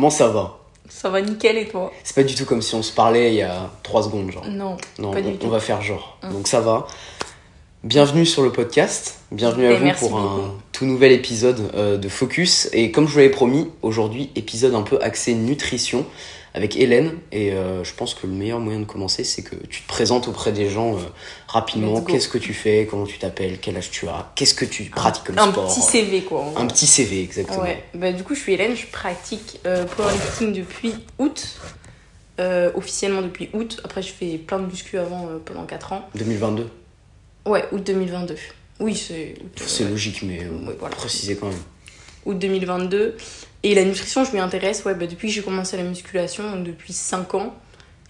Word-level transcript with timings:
comment 0.00 0.08
ça 0.08 0.28
va 0.28 0.58
Ça 0.88 1.10
va 1.10 1.20
nickel 1.20 1.58
et 1.58 1.68
toi? 1.68 1.92
C'est 2.04 2.14
pas 2.16 2.22
du 2.22 2.34
tout 2.34 2.46
comme 2.46 2.62
si 2.62 2.74
on 2.74 2.82
se 2.82 2.90
parlait 2.90 3.32
il 3.32 3.34
y 3.34 3.42
a 3.42 3.68
3 3.82 4.04
secondes, 4.04 4.30
genre. 4.30 4.46
Non, 4.48 4.78
Non, 4.98 5.10
pas 5.10 5.18
on, 5.18 5.22
du 5.22 5.34
on 5.34 5.36
tout. 5.36 5.50
va 5.50 5.60
faire 5.60 5.82
genre. 5.82 6.16
Mm. 6.22 6.32
Donc 6.32 6.48
ça 6.48 6.60
va. 6.60 6.86
Bienvenue 7.84 8.24
sur 8.24 8.42
le 8.42 8.50
podcast. 8.50 9.18
Bienvenue 9.30 9.66
à 9.66 9.72
Et 9.72 9.76
vous 9.92 9.98
pour 9.98 10.18
un 10.18 10.54
tout 10.72 10.86
nouvel 10.86 11.12
épisode 11.12 11.70
euh, 11.74 11.98
de 11.98 12.08
Focus. 12.08 12.70
Et 12.72 12.92
comme 12.92 13.06
je 13.06 13.12
vous 13.12 13.18
l'avais 13.18 13.28
promis, 13.30 13.68
aujourd'hui, 13.82 14.30
épisode 14.36 14.74
un 14.74 14.80
peu 14.80 14.98
axé 15.02 15.34
nutrition 15.34 16.06
avec 16.54 16.76
Hélène. 16.76 17.12
Et 17.32 17.52
euh, 17.52 17.84
je 17.84 17.92
pense 17.94 18.14
que 18.14 18.26
le 18.26 18.32
meilleur 18.32 18.58
moyen 18.60 18.80
de 18.80 18.84
commencer, 18.84 19.24
c'est 19.24 19.42
que 19.42 19.54
tu 19.68 19.82
te 19.82 19.88
présentes 19.88 20.28
auprès 20.28 20.52
des 20.52 20.68
gens 20.68 20.96
euh, 20.96 21.00
rapidement. 21.48 22.00
Qu'est-ce 22.02 22.28
que 22.28 22.38
tu 22.38 22.52
fais? 22.54 22.86
Comment 22.90 23.06
tu 23.06 23.18
t'appelles? 23.18 23.58
Quel 23.60 23.76
âge 23.76 23.90
tu 23.90 24.08
as? 24.08 24.32
Qu'est-ce 24.34 24.54
que 24.54 24.64
tu 24.64 24.84
pratiques 24.84 25.24
comme 25.24 25.38
Un 25.38 25.50
sport? 25.52 25.68
petit 25.68 25.80
CV 25.82 26.22
quoi. 26.22 26.44
Un 26.56 26.66
petit 26.66 26.86
CV, 26.86 27.22
exactement. 27.22 27.62
Ouais, 27.62 27.84
bah 27.94 28.12
du 28.12 28.22
coup 28.22 28.34
je 28.34 28.40
suis 28.40 28.54
Hélène, 28.54 28.76
je 28.76 28.86
pratique 28.86 29.60
euh, 29.66 29.84
powerlifting 29.84 30.52
depuis 30.52 30.94
août, 31.18 31.58
euh, 32.40 32.70
officiellement 32.74 33.22
depuis 33.22 33.50
août. 33.52 33.80
Après 33.84 34.02
je 34.02 34.12
fais 34.12 34.38
plein 34.38 34.58
de 34.58 34.66
muscu 34.66 34.98
avant 34.98 35.28
pendant 35.44 35.64
4 35.66 35.92
ans. 35.92 36.08
2022. 36.16 36.68
Ouais, 37.46 37.64
août 37.72 37.82
2022. 37.84 38.34
Oui, 38.80 38.96
c'est 38.96 39.34
C'est 39.66 39.84
logique, 39.84 40.22
mais 40.22 40.40
Ouais, 40.40 40.76
voilà. 40.78 40.94
préciser 40.96 41.36
quand 41.36 41.48
même. 41.48 41.58
août 42.26 42.38
2022. 42.38 43.16
Et 43.62 43.74
la 43.74 43.84
nutrition, 43.84 44.24
je 44.24 44.32
m'y 44.32 44.38
intéresse 44.40 44.84
ouais, 44.84 44.94
bah, 44.94 45.06
depuis 45.06 45.28
que 45.28 45.34
j'ai 45.34 45.42
commencé 45.42 45.76
la 45.76 45.82
musculation, 45.82 46.50
donc 46.50 46.64
depuis 46.64 46.92
5 46.92 47.34
ans. 47.34 47.54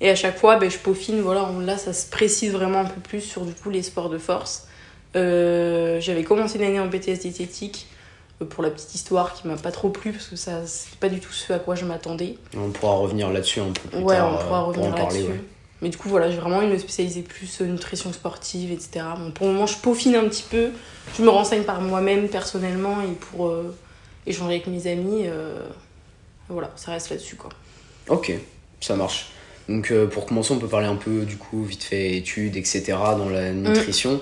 Et 0.00 0.08
à 0.08 0.14
chaque 0.14 0.38
fois, 0.38 0.56
bah, 0.56 0.68
je 0.68 0.78
peaufine, 0.78 1.20
voilà, 1.20 1.48
là 1.62 1.76
ça 1.76 1.92
se 1.92 2.08
précise 2.08 2.52
vraiment 2.52 2.80
un 2.80 2.84
peu 2.84 3.00
plus 3.00 3.20
sur 3.20 3.44
du 3.44 3.52
coup 3.52 3.68
les 3.70 3.82
sports 3.82 4.08
de 4.08 4.18
force. 4.18 4.66
Euh, 5.16 6.00
J'avais 6.00 6.22
commencé 6.22 6.58
l'année 6.58 6.80
en 6.80 6.86
BTS 6.86 7.18
diététique 7.20 7.88
euh, 8.40 8.44
pour 8.46 8.62
la 8.62 8.70
petite 8.70 8.94
histoire 8.94 9.34
qui 9.34 9.48
m'a 9.48 9.56
pas 9.56 9.72
trop 9.72 9.88
plu 9.90 10.12
parce 10.12 10.26
que 10.28 10.36
ça 10.36 10.64
c'est 10.66 10.94
pas 11.00 11.08
du 11.08 11.18
tout 11.20 11.32
ce 11.32 11.52
à 11.52 11.58
quoi 11.58 11.74
je 11.74 11.84
m'attendais. 11.84 12.36
On 12.56 12.70
pourra 12.70 12.94
revenir 12.94 13.30
là-dessus 13.30 13.60
un 13.60 13.72
peu 13.72 13.88
plus 13.88 13.98
Ouais, 14.02 14.16
tard. 14.16 14.32
on 14.40 14.44
pourra 14.44 14.60
euh, 14.60 14.64
revenir 14.66 14.94
là-dessus. 14.96 15.22
ouais. 15.24 15.40
Mais 15.82 15.88
du 15.88 15.96
coup, 15.96 16.10
voilà, 16.10 16.30
j'ai 16.30 16.36
vraiment 16.36 16.60
me 16.60 16.76
spécialiser 16.78 17.22
plus 17.22 17.60
nutrition 17.62 18.12
sportive, 18.12 18.70
etc. 18.70 19.00
Bon, 19.18 19.30
pour 19.30 19.46
le 19.46 19.54
moment, 19.54 19.66
je 19.66 19.78
peaufine 19.78 20.14
un 20.14 20.24
petit 20.28 20.44
peu. 20.48 20.68
Je 21.16 21.22
me 21.22 21.30
renseigne 21.30 21.62
par 21.62 21.80
moi-même 21.80 22.28
personnellement 22.28 23.00
et 23.00 23.12
pour 23.14 23.46
euh, 23.48 23.74
échanger 24.26 24.54
avec 24.54 24.66
mes 24.66 24.86
amis. 24.86 25.22
euh, 25.26 25.60
voilà, 26.48 26.70
ça 26.76 26.90
reste 26.92 27.10
là-dessus, 27.10 27.36
quoi. 27.36 27.50
Ok, 28.08 28.32
ça 28.80 28.96
marche. 28.96 29.28
Donc 29.68 29.92
euh, 29.92 30.06
pour 30.06 30.26
commencer, 30.26 30.52
on 30.52 30.58
peut 30.58 30.66
parler 30.66 30.88
un 30.88 30.96
peu 30.96 31.20
du 31.24 31.36
coup 31.36 31.62
vite 31.62 31.84
fait 31.84 32.16
études, 32.16 32.56
etc. 32.56 32.82
dans 33.16 33.28
la 33.28 33.52
nutrition. 33.52 34.20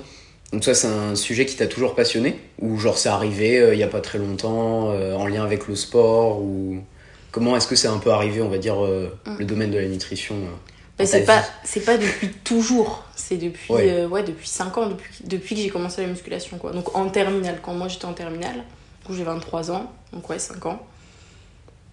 Donc 0.52 0.64
ça, 0.64 0.74
c'est 0.74 0.88
un 0.88 1.14
sujet 1.14 1.46
qui 1.46 1.56
t'a 1.56 1.66
toujours 1.66 1.94
passionné 1.94 2.38
Ou 2.60 2.78
genre 2.78 2.96
c'est 2.98 3.08
arrivé 3.10 3.58
euh, 3.58 3.74
il 3.74 3.80
y 3.80 3.82
a 3.82 3.86
pas 3.88 4.00
très 4.00 4.18
longtemps, 4.18 4.90
euh, 4.90 5.14
en 5.14 5.26
lien 5.26 5.42
avec 5.44 5.68
le 5.68 5.74
sport 5.76 6.40
ou 6.42 6.82
comment 7.30 7.56
est-ce 7.56 7.66
que 7.66 7.76
c'est 7.76 7.88
un 7.88 7.98
peu 7.98 8.10
arrivé, 8.10 8.40
on 8.42 8.48
va 8.48 8.58
dire, 8.58 8.82
euh, 8.84 9.14
Mm. 9.26 9.36
le 9.38 9.44
domaine 9.44 9.70
de 9.70 9.78
la 9.78 9.86
nutrition 9.88 10.34
euh, 10.34 10.38
dans 10.98 11.06
c'est 11.06 11.24
pas, 11.24 11.44
c'est 11.64 11.84
pas 11.84 11.96
depuis 11.96 12.28
toujours. 12.44 13.04
C'est 13.14 13.36
depuis, 13.36 13.72
Ouais. 13.72 13.88
euh, 13.90 14.08
ouais, 14.08 14.22
depuis 14.24 14.48
5 14.48 14.76
ans, 14.78 14.86
depuis, 14.88 15.14
depuis 15.24 15.54
que 15.54 15.60
j'ai 15.62 15.68
commencé 15.70 16.02
la 16.02 16.08
musculation, 16.08 16.58
quoi. 16.58 16.72
Donc 16.72 16.94
en 16.96 17.08
terminale, 17.08 17.60
quand 17.62 17.72
moi 17.74 17.88
j'étais 17.88 18.06
en 18.06 18.14
terminale, 18.14 18.64
j'ai 19.14 19.24
23 19.24 19.70
ans, 19.70 19.92
donc 20.12 20.28
ouais, 20.28 20.38
5 20.38 20.64
ans. 20.66 20.86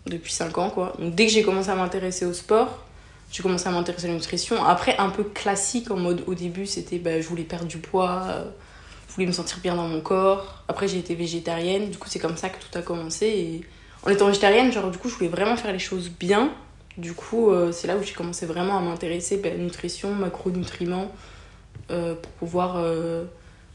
Depuis 0.06 0.32
5 0.32 0.58
ans, 0.58 0.70
quoi. 0.70 0.94
Donc 1.00 1.16
dès 1.16 1.26
que 1.26 1.32
j'ai 1.32 1.44
commencé 1.44 1.70
à 1.70 1.76
m'intéresser 1.76 2.26
au 2.26 2.34
sport, 2.34 2.86
j'ai 3.32 3.44
commencé 3.44 3.68
à 3.68 3.72
m'intéresser 3.72 4.06
à 4.06 4.10
la 4.10 4.16
nutrition. 4.16 4.64
Après, 4.64 4.98
un 4.98 5.10
peu 5.10 5.24
classique 5.24 5.92
en 5.92 5.98
mode 5.98 6.24
au 6.28 6.34
début, 6.34 6.66
c'était 6.66 7.00
bah, 7.00 7.20
je 7.20 7.28
voulais 7.28 7.44
perdre 7.44 7.66
du 7.66 7.78
poids, 7.78 8.24
euh, 8.30 8.46
je 9.10 9.14
voulais 9.16 9.28
me 9.28 9.32
sentir 9.32 9.60
bien 9.60 9.76
dans 9.76 9.88
mon 9.88 10.02
corps. 10.02 10.64
Après, 10.68 10.88
j'ai 10.88 11.00
été 11.00 11.16
végétarienne, 11.16 11.90
du 11.90 11.98
coup, 11.98 12.08
c'est 12.10 12.20
comme 12.20 12.38
ça 12.38 12.50
que 12.50 12.58
tout 12.58 12.78
a 12.78 12.82
commencé. 12.82 13.26
Et 13.26 13.62
en 14.04 14.10
étant 14.10 14.28
végétarienne, 14.28 14.72
genre, 14.72 14.92
du 14.92 14.98
coup, 14.98 15.10
je 15.10 15.16
voulais 15.16 15.30
vraiment 15.30 15.58
faire 15.58 15.74
les 15.74 15.80
choses 15.80 16.10
bien. 16.10 16.52
Du 16.98 17.14
coup, 17.14 17.50
euh, 17.50 17.72
c'est 17.72 17.88
là 17.88 17.98
où 17.98 18.04
j'ai 18.04 18.14
commencé 18.14 18.46
vraiment 18.46 18.78
à 18.78 18.82
m'intéresser 18.82 19.42
à 19.44 19.50
la 19.50 19.58
nutrition, 19.58 20.14
macronutriments, 20.14 21.12
euh, 21.92 22.16
pour 22.16 22.32
pouvoir 22.32 22.82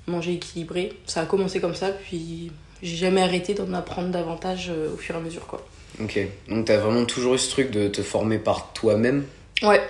manger 0.06 0.34
équilibré. 0.34 0.94
Ça 1.06 1.22
a 1.22 1.26
commencé 1.26 1.60
comme 1.60 1.74
ça, 1.74 1.90
puis 1.90 2.50
j'ai 2.82 2.96
jamais 2.96 3.22
arrêté 3.22 3.54
d'en 3.54 3.72
apprendre 3.74 4.08
davantage 4.08 4.70
euh, 4.70 4.92
au 4.94 4.96
fur 4.96 5.14
et 5.14 5.18
à 5.18 5.20
mesure, 5.20 5.46
quoi. 5.46 5.64
Ok, 6.02 6.18
donc 6.48 6.64
t'as 6.66 6.78
vraiment 6.78 7.04
toujours 7.04 7.34
eu 7.34 7.38
ce 7.38 7.50
truc 7.50 7.70
de 7.70 7.88
te 7.88 8.02
former 8.02 8.38
par 8.38 8.72
toi-même? 8.72 9.24
Ouais, 9.62 9.80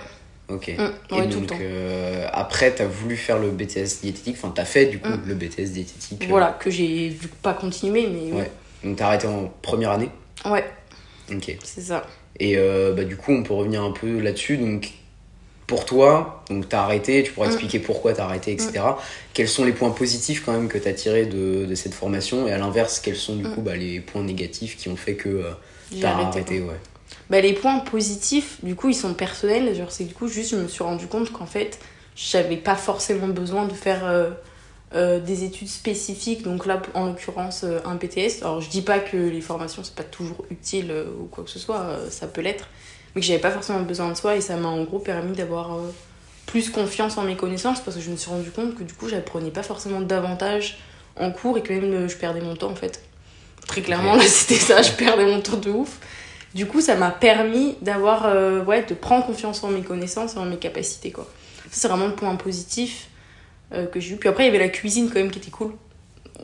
Ok. 0.49 0.67
mm, 0.77 0.81
Et 1.11 1.15
ouais, 1.19 1.27
donc 1.27 1.51
euh, 1.61 2.27
après, 2.33 2.71
t'as 2.71 2.85
voulu 2.85 3.15
faire 3.15 3.39
le 3.39 3.49
BTS 3.51 4.01
diététique, 4.01 4.35
enfin 4.37 4.51
t'as 4.53 4.65
fait 4.65 4.87
du 4.87 4.99
coup 4.99 5.09
Mm. 5.09 5.21
le 5.25 5.35
BTS 5.35 5.71
diététique. 5.71 6.23
euh, 6.23 6.27
Voilà, 6.29 6.57
que 6.59 6.69
j'ai 6.69 7.07
vu 7.09 7.27
pas 7.41 7.53
continuer, 7.53 8.07
mais 8.07 8.33
Ouais. 8.37 8.51
Donc 8.83 8.97
t'as 8.97 9.07
arrêté 9.07 9.27
en 9.27 9.47
première 9.61 9.91
année? 9.91 10.09
Ouais, 10.45 10.51
ouais 10.51 10.65
Ok. 11.33 11.55
c'est 11.63 11.81
ça. 11.81 12.05
Et 12.39 12.57
euh, 12.57 12.93
bah, 12.93 13.03
du 13.03 13.15
coup, 13.15 13.31
on 13.31 13.43
peut 13.43 13.53
revenir 13.53 13.83
un 13.83 13.91
peu 13.91 14.19
là-dessus. 14.19 14.57
Donc, 14.57 14.89
pour 15.71 15.85
toi, 15.85 16.43
donc 16.49 16.67
t'as 16.69 16.81
arrêté, 16.83 17.23
tu 17.23 17.31
pourras 17.31 17.47
Mm. 17.47 17.51
expliquer 17.53 17.79
pourquoi 17.79 18.13
t'as 18.13 18.25
arrêté, 18.25 18.51
etc. 18.51 18.71
Quels 19.33 19.47
sont 19.47 19.63
les 19.65 19.71
points 19.73 19.91
positifs 19.91 20.43
quand 20.45 20.51
même 20.51 20.67
que 20.67 20.77
t'as 20.77 20.93
tirés 20.93 21.25
de, 21.25 21.65
de 21.65 21.75
cette 21.75 21.93
formation 21.93 22.47
Et 22.47 22.51
à 22.51 22.57
l'inverse, 22.57 22.99
quels 22.99 23.15
sont 23.27 23.37
du 23.37 23.45
Mm. 23.45 23.53
coup 23.53 23.61
bah, 23.61 23.77
les 23.77 23.99
points 24.01 24.23
négatifs 24.23 24.75
qui 24.77 24.89
ont 24.89 24.97
fait 24.97 25.15
que 25.15 25.29
euh, 25.29 25.51
t'as 26.01 26.11
arrêté. 26.11 26.59
ouais. 26.59 26.79
Bah, 27.29 27.39
les 27.41 27.53
points 27.53 27.79
positifs, 27.79 28.57
du 28.63 28.75
coup, 28.75 28.89
ils 28.89 28.95
sont 28.95 29.13
personnels. 29.13 29.73
Genre, 29.75 29.91
c'est 29.91 30.03
du 30.03 30.13
coup, 30.13 30.27
juste, 30.27 30.51
je 30.51 30.57
me 30.57 30.67
suis 30.67 30.83
rendu 30.83 31.07
compte 31.07 31.31
qu'en 31.31 31.45
fait, 31.45 31.79
j'avais 32.15 32.57
pas 32.57 32.75
forcément 32.75 33.29
besoin 33.29 33.65
de 33.65 33.73
faire 33.73 34.05
euh, 34.05 34.31
euh, 34.95 35.19
des 35.21 35.45
études 35.45 35.69
spécifiques. 35.69 36.43
Donc 36.43 36.65
là, 36.65 36.81
en 36.93 37.05
l'occurrence, 37.07 37.63
euh, 37.63 37.79
un 37.85 37.95
PTS. 37.95 38.41
Alors, 38.41 38.59
je 38.59 38.69
dis 38.69 38.81
pas 38.81 38.99
que 38.99 39.15
les 39.17 39.39
formations, 39.41 39.83
c'est 39.85 39.95
pas 39.95 40.03
toujours 40.03 40.43
utile 40.51 40.93
ou 41.21 41.25
quoi 41.25 41.45
que 41.45 41.49
ce 41.49 41.59
soit, 41.59 41.99
ça 42.09 42.27
peut 42.27 42.41
l'être. 42.41 42.67
Mais 43.13 43.21
que 43.21 43.27
j'avais 43.27 43.39
pas 43.39 43.51
forcément 43.51 43.81
besoin 43.81 44.09
de 44.09 44.15
soi 44.15 44.35
et 44.35 44.41
ça 44.41 44.55
m'a 44.55 44.69
en 44.69 44.83
gros 44.83 44.99
permis 44.99 45.35
d'avoir 45.35 45.75
euh, 45.75 45.91
plus 46.45 46.69
confiance 46.69 47.17
en 47.17 47.23
mes 47.23 47.35
connaissances 47.35 47.81
parce 47.81 47.97
que 47.97 48.03
je 48.03 48.09
me 48.09 48.15
suis 48.15 48.29
rendu 48.29 48.51
compte 48.51 48.75
que 48.75 48.83
du 48.83 48.93
coup, 48.93 49.09
j'apprenais 49.09 49.51
pas 49.51 49.63
forcément 49.63 50.01
davantage 50.01 50.77
en 51.19 51.31
cours 51.31 51.57
et 51.57 51.63
que 51.63 51.73
même 51.73 51.91
euh, 51.93 52.07
je 52.07 52.15
perdais 52.15 52.41
mon 52.41 52.55
temps 52.55 52.71
en 52.71 52.75
fait. 52.75 53.01
Très 53.67 53.81
clairement, 53.81 54.15
là, 54.15 54.23
c'était 54.27 54.55
ça, 54.55 54.81
je 54.81 54.91
perdais 54.93 55.25
mon 55.25 55.41
temps 55.41 55.57
de 55.57 55.69
ouf. 55.69 55.99
Du 56.53 56.65
coup, 56.65 56.81
ça 56.81 56.95
m'a 56.95 57.11
permis 57.11 57.75
d'avoir, 57.81 58.25
euh, 58.25 58.63
ouais, 58.65 58.83
de 58.83 58.93
prendre 58.93 59.25
confiance 59.25 59.63
en 59.63 59.69
mes 59.69 59.81
connaissances 59.81 60.35
et 60.35 60.37
en 60.37 60.45
mes 60.45 60.57
capacités, 60.57 61.11
quoi. 61.11 61.25
Ça, 61.71 61.81
c'est 61.81 61.87
vraiment 61.87 62.07
le 62.07 62.15
point 62.15 62.35
positif 62.35 63.07
que 63.93 64.01
j'ai 64.01 64.15
eu. 64.15 64.17
Puis 64.17 64.27
après, 64.27 64.43
il 64.43 64.47
y 64.47 64.49
avait 64.49 64.59
la 64.59 64.67
cuisine 64.67 65.07
quand 65.07 65.15
même 65.15 65.31
qui 65.31 65.39
était 65.39 65.49
cool. 65.49 65.71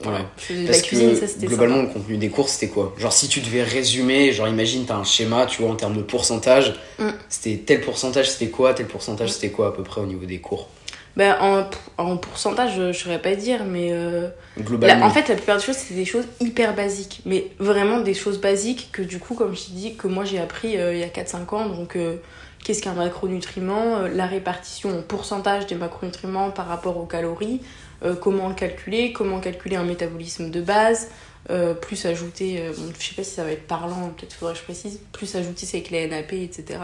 Voilà. 0.03 0.19
Ouais. 0.19 0.25
Je 0.37 0.43
faisais 0.43 0.61
de 0.61 0.65
Parce 0.67 0.77
la 0.77 0.83
cuisine, 0.87 1.09
que 1.11 1.15
ça 1.19 1.27
c'était 1.27 1.47
globalement, 1.47 1.75
sympa. 1.77 1.87
le 1.87 1.93
contenu 1.99 2.17
des 2.17 2.29
cours, 2.29 2.49
c'était 2.49 2.67
quoi 2.71 2.93
Genre, 2.97 3.11
si 3.13 3.27
tu 3.27 3.39
devais 3.41 3.63
résumer, 3.63 4.31
genre, 4.31 4.47
imagine, 4.47 4.85
t'as 4.85 4.95
un 4.95 5.03
schéma, 5.03 5.45
tu 5.47 5.61
vois, 5.61 5.71
en 5.71 5.75
termes 5.75 5.97
de 5.97 6.03
pourcentage. 6.03 6.75
Mm. 6.99 7.09
C'était 7.29 7.57
tel 7.65 7.81
pourcentage, 7.81 8.29
c'était 8.29 8.49
quoi 8.51 8.73
Tel 8.73 8.85
pourcentage, 8.87 9.29
Mm. 9.29 9.33
c'était 9.33 9.49
quoi 9.49 9.67
à 9.67 9.71
peu 9.71 9.83
près 9.83 10.01
au 10.01 10.05
niveau 10.05 10.25
des 10.25 10.39
cours 10.39 10.69
Ben, 11.15 11.35
en, 11.41 11.65
en 11.97 12.17
pourcentage, 12.17 12.75
je 12.75 12.81
ne 12.83 12.93
saurais 12.93 13.19
pas 13.21 13.33
dire, 13.35 13.63
mais 13.65 13.89
euh, 13.91 14.27
la- 14.55 14.63
Globalement. 14.63 15.05
en 15.07 15.09
fait, 15.09 15.27
la 15.29 15.35
plupart 15.35 15.57
des 15.57 15.63
choses, 15.63 15.75
c'est 15.77 15.95
des 15.95 16.05
choses 16.05 16.25
hyper 16.39 16.75
basiques. 16.75 17.21
Mais 17.25 17.47
vraiment 17.57 17.99
des 18.01 18.13
choses 18.13 18.39
basiques 18.39 18.89
que 18.91 19.01
du 19.01 19.17
coup, 19.17 19.33
comme 19.33 19.55
je 19.55 19.61
t'ai 19.65 19.71
dit, 19.71 19.95
que 19.95 20.07
moi 20.07 20.25
j'ai 20.25 20.37
appris 20.39 20.77
euh, 20.77 20.93
il 20.93 20.99
y 20.99 21.03
a 21.03 21.07
4-5 21.07 21.55
ans. 21.55 21.65
Donc, 21.69 21.95
euh, 21.95 22.17
qu'est-ce 22.63 22.83
qu'un 22.83 22.93
macronutriment 22.93 24.01
La 24.13 24.27
répartition 24.27 24.89
en 24.99 25.01
pourcentage 25.01 25.65
des 25.65 25.75
macronutriments 25.75 26.51
par 26.51 26.67
rapport 26.67 26.97
aux 26.97 27.05
calories. 27.05 27.61
Euh, 28.03 28.15
comment 28.15 28.49
le 28.49 28.55
calculer 28.55 29.13
Comment 29.13 29.39
calculer 29.39 29.75
un 29.75 29.83
métabolisme 29.83 30.49
de 30.49 30.61
base 30.61 31.09
euh, 31.49 31.73
plus 31.73 32.05
ajouter, 32.05 32.59
euh, 32.59 32.73
bon, 32.77 32.91
je 32.99 33.05
sais 33.07 33.15
pas 33.15 33.23
si 33.23 33.31
ça 33.31 33.45
va 33.45 33.51
être 33.51 33.67
parlant, 33.67 34.09
peut-être 34.09 34.33
faudrait 34.33 34.53
que 34.53 34.59
je 34.59 34.65
précise, 34.65 34.99
plus 35.13 35.33
ajouter 35.35 35.65
c'est 35.65 35.77
avec 35.77 35.91
les 35.91 36.05
NAP, 36.07 36.33
etc. 36.33 36.79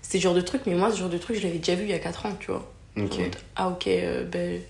C'était 0.00 0.18
ce 0.18 0.22
genre 0.24 0.34
de 0.34 0.40
truc, 0.40 0.62
mais 0.66 0.74
moi 0.74 0.90
ce 0.90 0.98
genre 0.98 1.08
de 1.08 1.18
truc 1.18 1.36
je 1.36 1.42
l'avais 1.44 1.58
déjà 1.58 1.76
vu 1.76 1.84
il 1.84 1.90
y 1.90 1.94
a 1.94 2.00
4 2.00 2.26
ans, 2.26 2.36
tu 2.40 2.50
vois. 2.50 2.68
Ah 3.54 3.68
ok, 3.68 3.86
euh, 3.86 4.24
ben, 4.24 4.60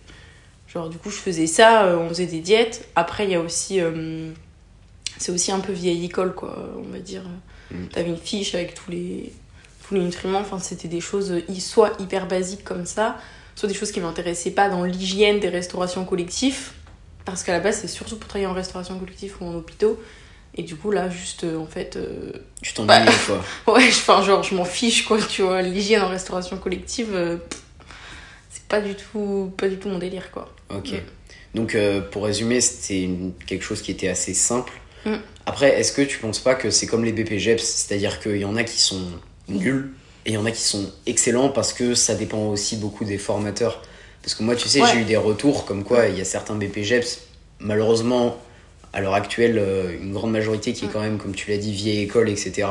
genre 0.69 0.90
du 0.90 0.99
coup 0.99 1.08
je 1.08 1.17
faisais 1.17 1.46
ça, 1.46 1.96
on 1.99 2.11
faisait 2.11 2.26
des 2.26 2.40
diètes. 2.40 2.87
Après 2.94 3.25
il 3.25 3.31
y 3.31 3.35
a 3.35 3.40
aussi, 3.40 3.81
c'est 5.17 5.32
aussi 5.32 5.50
un 5.50 5.61
peu 5.61 5.73
vieille 5.73 6.05
école 6.05 6.35
quoi, 6.35 6.70
on 6.76 6.93
va 6.93 6.99
dire. 6.99 7.23
Mm. 7.70 7.87
T'avais 7.87 8.11
une 8.11 8.19
fiche 8.19 8.55
avec 8.55 8.75
tous 8.75 8.90
les, 8.90 9.32
tous 9.88 9.94
les 9.94 10.00
nutriments, 10.00 10.40
enfin 10.40 10.58
c'était 10.58 10.88
des 10.88 11.00
choses 11.00 11.43
soit 11.58 11.93
hyper 12.00 12.28
basiques 12.28 12.64
comme 12.64 12.85
ça, 12.85 13.17
soit 13.54 13.69
des 13.69 13.75
choses 13.75 13.93
qui 13.93 14.00
m'intéressaient 14.00 14.50
pas 14.50 14.69
dans 14.69 14.84
l'hygiène 14.84 15.40
des 15.40 15.49
restaurations 15.49 16.04
collectives. 16.04 16.70
Parce 17.25 17.43
qu'à 17.44 17.52
la 17.52 17.60
base 17.60 17.78
c'est 17.81 17.88
surtout 17.88 18.16
pour 18.16 18.28
travailler 18.28 18.46
en 18.49 18.54
restauration 18.54 18.99
collective 18.99 19.34
ou 19.40 19.44
en 19.46 19.54
hôpitaux. 19.54 20.00
Et 20.54 20.62
du 20.64 20.76
coup 20.76 20.90
là 20.90 21.08
juste 21.08 21.44
euh, 21.44 21.56
en 21.58 21.66
fait... 21.66 21.96
euh, 21.96 22.32
Tu 22.60 22.75
t'ennuyais, 22.75 23.04
Bah. 23.06 23.12
quoi. 23.26 23.44
Ouais, 23.76 23.87
enfin, 23.88 24.22
genre, 24.22 24.43
je 24.43 24.54
m'en 24.54 24.64
fiche, 24.66 25.04
quoi, 25.06 25.19
tu 25.19 25.43
vois. 25.43 25.62
L'hygiène 25.62 26.02
en 26.02 26.08
restauration 26.08 26.58
collective, 26.58 27.08
euh, 27.14 27.38
c'est 28.50 28.64
pas 28.64 28.81
du 28.81 28.94
tout, 28.94 29.52
pas 29.56 29.69
du 29.69 29.78
tout 29.78 29.88
mon 29.88 29.99
délire, 29.99 30.31
quoi. 30.31 30.52
Ok. 30.69 30.90
Mm. 30.93 30.96
Donc, 31.58 31.75
euh, 31.75 32.00
pour 32.02 32.25
résumer, 32.25 32.60
c'était 32.60 33.08
quelque 33.46 33.62
chose 33.64 33.81
qui 33.82 33.90
était 33.93 34.08
assez 34.08 34.34
simple. 34.34 34.72
Mm. 35.06 35.16
Après, 35.46 35.78
est-ce 35.81 35.93
que 35.93 36.02
tu 36.02 36.19
penses 36.19 36.38
pas 36.38 36.54
que 36.54 36.70
c'est 36.70 36.87
comme 36.87 37.04
les 37.04 37.12
BPGEPS 37.12 37.62
C'est-à-dire 37.64 38.20
qu'il 38.20 38.37
y 38.37 38.44
en 38.44 38.56
a 38.56 38.64
qui 38.64 38.78
sont 38.81 39.00
nuls 39.49 39.93
et 40.27 40.31
il 40.31 40.35
y 40.35 40.37
en 40.37 40.45
a 40.47 40.51
qui 40.51 40.63
sont 40.63 40.91
excellents 41.07 41.49
parce 41.49 41.73
que 41.73 41.95
ça 41.95 42.15
dépend 42.15 42.47
aussi 42.49 42.77
beaucoup 42.77 43.05
des 43.05 43.19
formateurs. 43.19 43.83
Parce 44.23 44.35
que 44.35 44.43
moi, 44.45 44.55
tu 44.55 44.69
sais, 44.69 44.81
Ouais. 44.81 44.89
j'ai 44.93 45.01
eu 45.01 45.05
des 45.05 45.17
retours 45.17 45.65
comme 45.65 45.83
quoi 45.83 46.07
il 46.07 46.17
y 46.17 46.21
a 46.21 46.25
certains 46.25 46.55
BPGEPS, 46.55 47.19
malheureusement, 47.59 48.37
à 48.93 49.01
l'heure 49.01 49.15
actuelle, 49.15 49.59
euh, 49.59 49.97
une 50.01 50.13
grande 50.13 50.31
majorité 50.33 50.73
qui 50.73 50.85
est 50.85 50.89
quand 50.89 51.01
même, 51.01 51.19
comme 51.19 51.35
tu 51.35 51.51
l'as 51.51 51.57
dit, 51.57 51.73
vieille 51.73 52.01
école, 52.03 52.29
etc. 52.29 52.69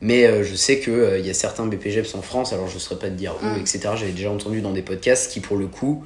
Mais 0.00 0.24
euh, 0.26 0.42
je 0.42 0.54
sais 0.54 0.80
qu'il 0.80 1.16
il 1.18 1.26
y 1.26 1.30
a 1.30 1.34
certains 1.34 1.66
BPGEPS 1.66 2.14
en 2.14 2.22
France, 2.22 2.52
alors 2.52 2.66
je 2.68 2.74
ne 2.74 2.78
saurais 2.80 2.98
pas 2.98 3.08
te 3.08 3.12
dire 3.14 3.34
où, 3.42 3.46
Mm. 3.46 3.60
etc. 3.60 3.80
J'avais 3.96 4.12
déjà 4.12 4.30
entendu 4.30 4.60
dans 4.62 4.72
des 4.72 4.82
podcasts 4.82 5.30
qui, 5.30 5.40
pour 5.40 5.56
le 5.58 5.66
coup, 5.66 6.04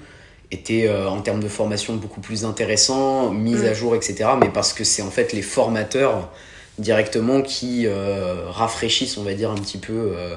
étaient 0.50 0.86
euh, 0.88 1.08
en 1.08 1.20
termes 1.22 1.40
de 1.42 1.48
formation 1.48 1.94
beaucoup 1.94 2.20
plus 2.20 2.44
intéressants, 2.44 3.30
mis 3.30 3.54
Mm. 3.54 3.64
à 3.66 3.72
jour, 3.74 3.94
etc. 3.96 4.30
Mais 4.40 4.48
parce 4.50 4.72
que 4.74 4.84
c'est 4.84 5.02
en 5.02 5.10
fait 5.10 5.32
les 5.32 5.42
formateurs 5.42 6.30
directement 6.78 7.40
qui 7.40 7.86
euh, 7.86 8.46
rafraîchissent, 8.50 9.16
on 9.16 9.22
va 9.22 9.32
dire, 9.34 9.50
un 9.50 9.54
petit 9.56 9.78
peu 9.78 9.92
euh, 9.92 10.34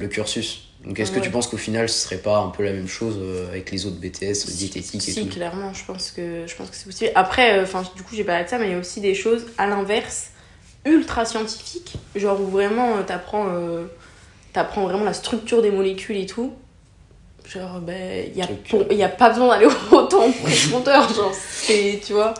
le 0.00 0.08
cursus. 0.08 0.62
Donc 0.84 0.98
est-ce 0.98 1.10
que 1.12 1.16
Ouais. 1.18 1.22
tu 1.22 1.30
penses 1.30 1.46
qu'au 1.46 1.58
final, 1.58 1.88
ce 1.88 2.00
serait 2.04 2.16
pas 2.18 2.38
un 2.38 2.48
peu 2.48 2.64
la 2.64 2.72
même 2.72 2.88
chose 2.88 3.16
euh, 3.20 3.48
avec 3.48 3.70
les 3.70 3.84
autres 3.86 3.96
BTS, 3.98 4.46
diététique 4.48 5.06
et 5.08 5.12
si, 5.12 5.26
tout? 5.26 5.34
clairement, 5.34 5.74
je 5.74 5.84
pense 5.84 6.10
que, 6.10 6.46
je 6.46 6.54
pense 6.56 6.70
que 6.70 6.76
c'est 6.76 6.86
possible. 6.86 7.10
Après, 7.14 7.58
euh, 7.58 7.62
enfin, 7.64 7.82
du 7.94 8.02
coup, 8.02 8.14
j'ai 8.16 8.24
parlé 8.24 8.44
de 8.44 8.48
ça, 8.48 8.58
mais 8.58 8.68
il 8.68 8.72
y 8.72 8.74
a 8.74 8.78
aussi 8.78 9.00
des 9.02 9.14
choses 9.14 9.46
à 9.58 9.66
l'inverse, 9.66 10.30
ultra 10.86 11.26
scientifiques, 11.26 11.94
genre 12.16 12.40
où 12.40 12.46
vraiment 12.46 12.96
euh, 12.96 13.02
t'apprends, 13.02 13.46
euh, 13.50 13.84
t'apprends 14.54 14.84
vraiment 14.86 15.04
la 15.04 15.12
structure 15.12 15.60
des 15.60 15.70
molécules 15.70 16.16
et 16.16 16.26
tout. 16.26 16.54
Genre, 17.46 17.80
ben, 17.80 18.26
il 18.32 18.38
y 18.38 18.42
a, 18.42 18.46
pour- 18.68 18.90
y 18.90 19.02
a 19.02 19.08
pas 19.10 19.30
besoin 19.30 19.48
d'aller 19.48 19.66
autant 19.92 20.24
en 20.24 20.32
profondeur, 20.32 21.12
genre, 21.12 21.34
c'est, 21.34 22.00
tu 22.06 22.14
vois. 22.14 22.32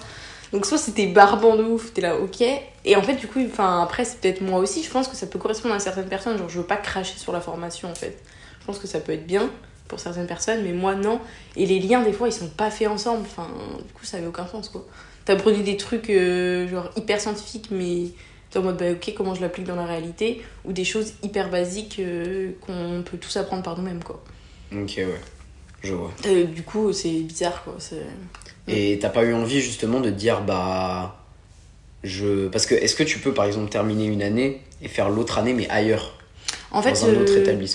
Donc, 0.52 0.64
soit 0.64 0.78
c'était 0.78 1.06
barbant 1.06 1.56
de 1.56 1.62
ouf, 1.64 1.92
t'es 1.92 2.00
là, 2.00 2.16
ok. 2.16 2.42
Et 2.84 2.96
en 2.96 3.02
fait, 3.02 3.14
du 3.14 3.26
coup, 3.26 3.40
enfin, 3.44 3.82
après, 3.82 4.04
c'est 4.04 4.20
peut-être 4.20 4.40
moi 4.40 4.58
aussi, 4.58 4.82
je 4.82 4.90
pense 4.90 5.08
que 5.08 5.16
ça 5.16 5.26
peut 5.26 5.38
correspondre 5.38 5.74
à 5.74 5.78
certaines 5.78 6.08
personnes. 6.08 6.38
Genre, 6.38 6.48
je 6.48 6.58
veux 6.58 6.66
pas 6.66 6.76
cracher 6.76 7.18
sur 7.18 7.32
la 7.32 7.40
formation, 7.40 7.90
en 7.90 7.94
fait. 7.94 8.22
Je 8.60 8.66
pense 8.66 8.78
que 8.78 8.86
ça 8.86 9.00
peut 9.00 9.12
être 9.12 9.26
bien 9.26 9.50
pour 9.88 10.00
certaines 10.00 10.26
personnes, 10.26 10.62
mais 10.62 10.72
moi, 10.72 10.94
non. 10.94 11.20
Et 11.56 11.66
les 11.66 11.78
liens, 11.78 12.02
des 12.02 12.12
fois, 12.12 12.28
ils 12.28 12.32
sont 12.32 12.48
pas 12.48 12.70
faits 12.70 12.88
ensemble. 12.88 13.22
Enfin, 13.22 13.48
du 13.86 13.92
coup, 13.92 14.04
ça 14.04 14.16
avait 14.16 14.26
aucun 14.26 14.46
sens, 14.46 14.68
quoi. 14.68 14.86
T'apprenais 15.24 15.62
des 15.62 15.76
trucs, 15.76 16.08
euh, 16.08 16.66
genre, 16.68 16.90
hyper 16.96 17.20
scientifiques, 17.20 17.68
mais 17.70 18.06
t'es 18.50 18.58
en 18.58 18.62
mode, 18.62 18.78
bah, 18.78 18.92
ok, 18.92 19.12
comment 19.14 19.34
je 19.34 19.42
l'applique 19.42 19.66
dans 19.66 19.76
la 19.76 19.84
réalité 19.84 20.42
Ou 20.64 20.72
des 20.72 20.84
choses 20.84 21.12
hyper 21.22 21.50
basiques 21.50 21.98
euh, 21.98 22.52
qu'on 22.62 23.02
peut 23.02 23.18
tous 23.18 23.36
apprendre 23.36 23.62
par 23.62 23.76
nous-mêmes, 23.76 24.02
quoi. 24.02 24.22
Ok, 24.72 24.94
ouais. 24.96 25.20
Je 25.82 25.94
vois. 25.94 26.10
Euh, 26.26 26.44
du 26.44 26.62
coup, 26.62 26.92
c'est 26.92 27.10
bizarre, 27.10 27.62
quoi. 27.64 27.76
Et 28.68 28.98
t'as 29.00 29.08
pas 29.10 29.24
eu 29.24 29.34
envie 29.34 29.60
justement 29.60 30.00
de 30.00 30.10
dire 30.10 30.42
bah 30.42 31.19
je 32.02 32.48
parce 32.48 32.66
que 32.66 32.74
est-ce 32.74 32.94
que 32.94 33.02
tu 33.02 33.18
peux 33.18 33.34
par 33.34 33.44
exemple 33.44 33.70
terminer 33.70 34.06
une 34.06 34.22
année 34.22 34.62
et 34.82 34.88
faire 34.88 35.10
l'autre 35.10 35.38
année 35.38 35.52
mais 35.52 35.68
ailleurs 35.68 36.18
En 36.70 36.80
fait, 36.82 36.98
euh, 37.04 37.24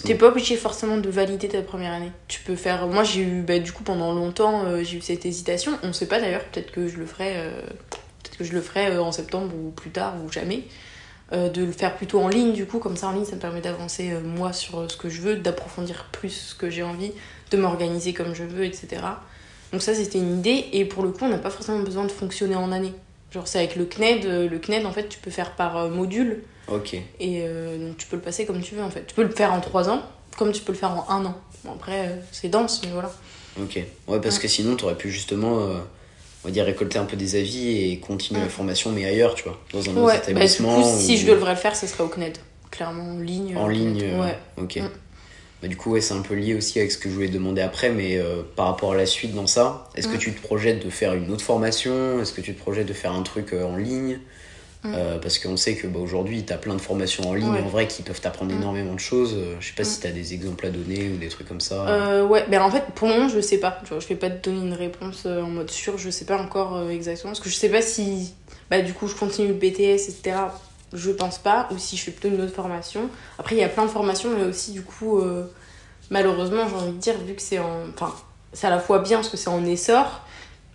t'es 0.04 0.16
pas 0.16 0.28
obligé 0.28 0.56
forcément 0.56 0.98
de 0.98 1.10
valider 1.10 1.48
ta 1.48 1.62
première 1.62 1.94
année. 1.94 2.12
Tu 2.28 2.40
peux 2.42 2.56
faire. 2.56 2.88
Moi, 2.88 3.04
j'ai 3.04 3.22
eu, 3.22 3.42
bah, 3.42 3.60
du 3.60 3.72
coup, 3.72 3.84
pendant 3.84 4.14
longtemps, 4.14 4.66
euh, 4.66 4.84
j'ai 4.84 4.98
eu 4.98 5.02
cette 5.02 5.26
hésitation. 5.26 5.74
On 5.84 5.94
sait 5.94 6.08
pas 6.08 6.20
d'ailleurs, 6.20 6.44
peut-être 6.46 6.72
que 6.72 6.88
je 6.88 6.98
le 6.98 7.06
ferai, 7.06 7.34
euh, 7.36 7.62
peut-être 8.24 8.38
que 8.38 8.44
je 8.44 8.54
le 8.54 8.62
ferai 8.62 8.88
euh, 8.88 9.04
en 9.04 9.12
septembre 9.12 9.54
ou 9.54 9.72
plus 9.72 9.92
tard 9.92 10.16
ou 10.26 10.32
jamais. 10.32 10.64
De 11.32 11.66
le 11.66 11.72
faire 11.72 11.98
plutôt 11.98 12.20
en 12.20 12.28
ligne, 12.28 12.54
du 12.54 12.68
coup, 12.68 12.78
comme 12.78 12.96
ça 12.96 13.08
en 13.08 13.12
ligne, 13.12 13.26
ça 13.26 13.36
me 13.36 13.42
permet 13.42 13.60
d'avancer 13.60 14.12
moi 14.24 14.54
sur 14.54 14.90
ce 14.90 14.96
que 14.96 15.10
je 15.10 15.22
veux, 15.22 15.36
d'approfondir 15.36 16.06
plus 16.12 16.30
ce 16.30 16.56
que 16.56 16.70
j'ai 16.70 16.84
envie, 16.84 17.12
de 17.50 17.58
m'organiser 17.58 18.14
comme 18.14 18.36
je 18.36 18.44
veux, 18.44 18.64
etc. 18.64 19.02
Donc, 19.74 19.82
ça, 19.82 19.96
c'était 19.96 20.20
une 20.20 20.38
idée. 20.38 20.68
Et 20.72 20.86
pour 20.86 21.04
le 21.04 21.10
coup, 21.10 21.26
on 21.26 21.30
n'a 21.30 21.40
pas 21.40 21.50
forcément 21.50 21.80
besoin 21.80 22.06
de 22.06 22.12
fonctionner 22.12 22.56
en 22.56 22.72
année. 22.72 22.94
Genre, 23.36 23.48
c'est 23.48 23.60
avec 23.60 23.76
le 23.76 23.86
CNED. 23.86 24.26
euh, 24.26 24.48
Le 24.50 24.60
CNED, 24.60 24.86
en 24.86 24.92
fait, 24.94 25.08
tu 25.10 25.20
peux 25.20 25.30
faire 25.30 25.52
par 25.52 25.78
euh, 25.78 25.90
module. 25.90 26.42
Ok. 26.70 26.94
Et 26.96 27.02
euh, 27.44 27.78
donc 27.90 27.98
tu 27.98 28.08
peux 28.08 28.16
le 28.16 28.22
passer 28.24 28.46
comme 28.48 28.60
tu 28.62 28.74
veux 28.74 28.82
en 28.82 28.90
fait. 28.90 29.06
Tu 29.06 29.14
peux 29.14 29.22
le 29.24 29.30
faire 29.30 29.54
en 29.54 29.60
3 29.60 29.88
ans, 29.90 30.02
comme 30.38 30.52
tu 30.52 30.62
peux 30.64 30.72
le 30.72 30.78
faire 30.78 30.90
en 30.92 31.06
1 31.10 31.26
an. 31.26 31.36
Bon, 31.64 31.74
après, 31.74 32.08
euh, 32.08 32.16
c'est 32.32 32.48
dense, 32.50 32.82
mais 32.84 32.90
voilà. 32.92 33.12
Ok. 33.62 33.76
Ouais 34.08 34.20
parce 34.20 34.38
Ouais. 34.38 34.42
que 34.42 34.48
sinon 34.48 34.76
t'aurais 34.76 34.96
pu 34.96 35.12
justement 35.12 35.60
euh, 35.60 35.78
on 36.44 36.48
va 36.48 36.52
dire 36.52 36.66
récolter 36.66 36.98
un 36.98 37.06
peu 37.06 37.16
des 37.18 37.36
avis 37.36 37.92
et 37.92 38.00
continuer 38.00 38.40
Ouais. 38.40 38.46
la 38.48 38.52
formation 38.52 38.92
mais 38.92 39.06
ailleurs 39.06 39.34
tu 39.36 39.44
vois 39.44 39.58
dans 39.72 39.80
un 39.80 39.96
autre 39.96 40.06
bah, 40.08 40.16
établissement. 40.18 40.82
coup, 40.82 40.90
si 40.98 41.14
ou- 41.14 41.18
je 41.18 41.26
devrais 41.28 41.52
le 41.52 41.58
faire, 41.58 41.76
ce 41.76 41.86
serait 41.88 42.04
au 42.04 42.08
CNED. 42.10 42.38
Clairement, 42.72 43.12
en 43.14 43.20
ligne. 43.20 43.56
En 43.58 43.68
ligne. 43.68 44.02
Euh, 44.04 44.22
Ouais. 44.24 44.38
Ok. 44.58 44.80
Bah, 45.66 45.70
du 45.70 45.78
coup, 45.78 45.94
ouais, 45.94 46.02
c'est 46.02 46.14
un 46.14 46.22
peu 46.22 46.36
lié 46.36 46.54
aussi 46.54 46.78
avec 46.78 46.92
ce 46.92 46.98
que 47.00 47.10
je 47.10 47.16
voulais 47.16 47.28
demander 47.28 47.62
après, 47.64 47.90
mais 47.90 48.20
euh, 48.20 48.44
par 48.56 48.68
rapport 48.68 48.92
à 48.92 48.96
la 48.96 49.08
suite 49.08 49.34
dans 49.34 49.48
ça, 49.48 49.90
est-ce 49.96 50.08
que 50.08 50.14
Mm. 50.16 50.20
tu 50.20 50.32
te 50.34 50.40
projettes 50.40 50.86
de 50.86 50.92
faire 50.92 51.16
une 51.16 51.32
autre 51.32 51.42
formation? 51.44 52.22
Est-ce 52.22 52.34
que 52.34 52.42
tu 52.42 52.54
te 52.54 52.60
projettes 52.62 52.86
de 52.86 52.94
faire 52.94 53.14
un 53.14 53.24
truc 53.24 53.52
euh, 53.52 53.64
en 53.64 53.76
ligne? 53.76 54.20
Mm. 54.84 54.94
Euh, 54.96 55.18
Parce 55.18 55.40
qu'on 55.40 55.58
sait 55.58 55.74
que 55.74 55.88
bah, 55.88 55.98
aujourd'hui, 55.98 56.44
tu 56.46 56.54
as 56.54 56.58
plein 56.58 56.76
de 56.76 56.82
formations 56.82 57.28
en 57.28 57.34
ligne 57.34 57.50
Ouais. 57.50 57.62
en 57.62 57.68
vrai 57.68 57.88
qui 57.88 58.04
peuvent 58.04 58.22
t'apprendre 58.22 58.54
Mm. 58.54 58.58
énormément 58.58 58.94
de 58.94 59.00
choses. 59.00 59.36
Je 59.60 59.66
sais 59.68 59.74
pas 59.76 59.84
si 59.84 60.00
tu 60.02 60.06
as 60.06 60.12
des 60.12 60.36
exemples 60.36 60.68
à 60.68 60.70
donner 60.70 61.10
ou 61.10 61.18
des 61.18 61.30
trucs 61.30 61.48
comme 61.48 61.62
ça. 61.62 61.88
Euh, 61.88 62.28
ouais, 62.28 62.46
ben 62.48 62.62
en 62.62 62.70
fait, 62.70 62.84
pour 62.94 63.08
le 63.08 63.16
moment, 63.16 63.28
je 63.28 63.40
sais 63.40 63.58
pas. 63.58 63.82
Genre, 63.90 64.00
je 64.00 64.08
vais 64.08 64.16
pas 64.18 64.30
te 64.30 64.48
donner 64.48 64.68
une 64.68 64.74
réponse 64.76 65.26
en 65.26 65.50
mode 65.50 65.72
sûr, 65.72 65.98
je 65.98 66.12
sais 66.12 66.26
pas 66.26 66.38
encore 66.38 66.88
exactement. 66.92 67.32
Parce 67.32 67.40
que 67.44 67.50
je 67.50 67.56
sais 67.56 67.70
pas 67.70 67.82
si, 67.82 68.36
bah, 68.70 68.82
du 68.84 68.94
coup, 68.94 69.08
je 69.08 69.16
continue 69.16 69.48
le 69.48 69.56
BTS, 69.56 70.10
etc. 70.10 70.36
Je 70.96 71.12
pense 71.12 71.38
pas. 71.38 71.68
Ou 71.72 71.78
si 71.78 71.98
je 71.98 72.04
fais 72.04 72.12
plutôt 72.12 72.34
une 72.36 72.42
autre 72.42 72.54
formation. 72.56 73.10
Après, 73.38 73.56
il 73.56 73.60
y 73.60 73.64
a 73.64 73.70
plein 73.70 73.84
de 73.86 73.90
formations, 73.92 74.30
mais 74.38 74.44
aussi, 74.46 74.72
du 74.72 74.82
coup, 74.82 75.20
euh, 75.20 75.46
malheureusement, 76.10 76.68
j'ai 76.68 76.76
envie 76.76 76.92
de 76.94 76.98
dire, 76.98 77.16
vu 77.26 77.34
que 77.36 77.42
c'est 77.42 77.60
en. 77.60 77.88
Enfin, 77.94 78.14
c'est 78.54 78.68
à 78.68 78.70
la 78.70 78.80
fois 78.80 79.00
bien 79.00 79.18
parce 79.18 79.30
que 79.30 79.38
c'est 79.38 79.50
en 79.50 79.64
essor, 79.66 80.22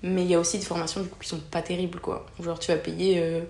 mais 0.02 0.22
il 0.22 0.30
y 0.30 0.34
a 0.34 0.38
aussi 0.40 0.58
des 0.58 0.64
formations, 0.64 1.00
du 1.00 1.08
coup, 1.08 1.18
qui 1.20 1.28
sont 1.28 1.40
pas 1.50 1.62
terribles, 1.62 1.98
quoi. 2.00 2.26
Genre, 2.42 2.58
tu 2.58 2.70
vas 2.70 2.76
payer 2.78 3.20
euh, 3.22 3.40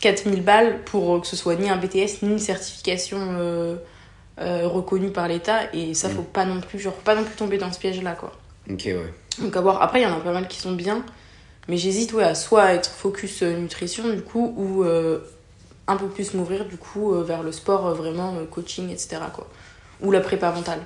4000 0.00 0.42
balles 0.42 0.82
pour 0.84 1.16
euh, 1.16 1.20
que 1.20 1.26
ce 1.26 1.36
soit 1.36 1.54
ni 1.56 1.68
un 1.70 1.76
BTS, 1.76 2.22
ni 2.22 2.30
une 2.32 2.38
certification. 2.38 3.18
euh, 3.38 3.76
euh, 4.40 4.66
reconnue 4.66 5.10
par 5.10 5.28
l'État 5.28 5.60
et 5.74 5.92
ça 5.92 6.08
Mm. 6.08 6.12
faut 6.12 6.22
pas 6.22 6.46
non 6.46 6.58
plus 6.62 6.78
genre 6.78 6.94
faut 6.94 7.02
pas 7.02 7.14
non 7.14 7.22
plus 7.22 7.36
tomber 7.36 7.58
dans 7.58 7.70
ce 7.70 7.78
piège 7.78 8.00
là 8.02 8.12
quoi 8.12 8.32
Ok, 8.68 8.84
ouais. 8.86 9.12
donc 9.38 9.54
à 9.54 9.60
voir 9.60 9.82
après 9.82 10.00
il 10.00 10.04
y 10.04 10.06
en 10.06 10.16
a 10.16 10.20
pas 10.20 10.32
mal 10.32 10.48
qui 10.48 10.58
sont 10.58 10.72
bien 10.72 11.04
mais 11.68 11.76
j'hésite 11.76 12.14
ouais 12.14 12.24
à 12.24 12.34
soit 12.34 12.72
être 12.72 12.90
focus 12.90 13.42
euh, 13.42 13.54
nutrition 13.58 14.08
du 14.08 14.22
coup 14.22 14.54
ou 14.56 14.84
euh, 14.84 15.18
un 15.88 15.96
peu 15.96 16.06
plus 16.06 16.34
m'ouvrir 16.34 16.64
du 16.66 16.76
coup 16.76 17.14
euh, 17.14 17.22
vers 17.22 17.42
le 17.42 17.52
sport 17.52 17.86
euh, 17.88 17.94
vraiment 17.94 18.34
euh, 18.36 18.44
coaching 18.50 18.90
etc 18.90 19.18
quoi 19.32 19.48
ou 20.00 20.10
la 20.10 20.20
prépa 20.20 20.50
mentale 20.52 20.80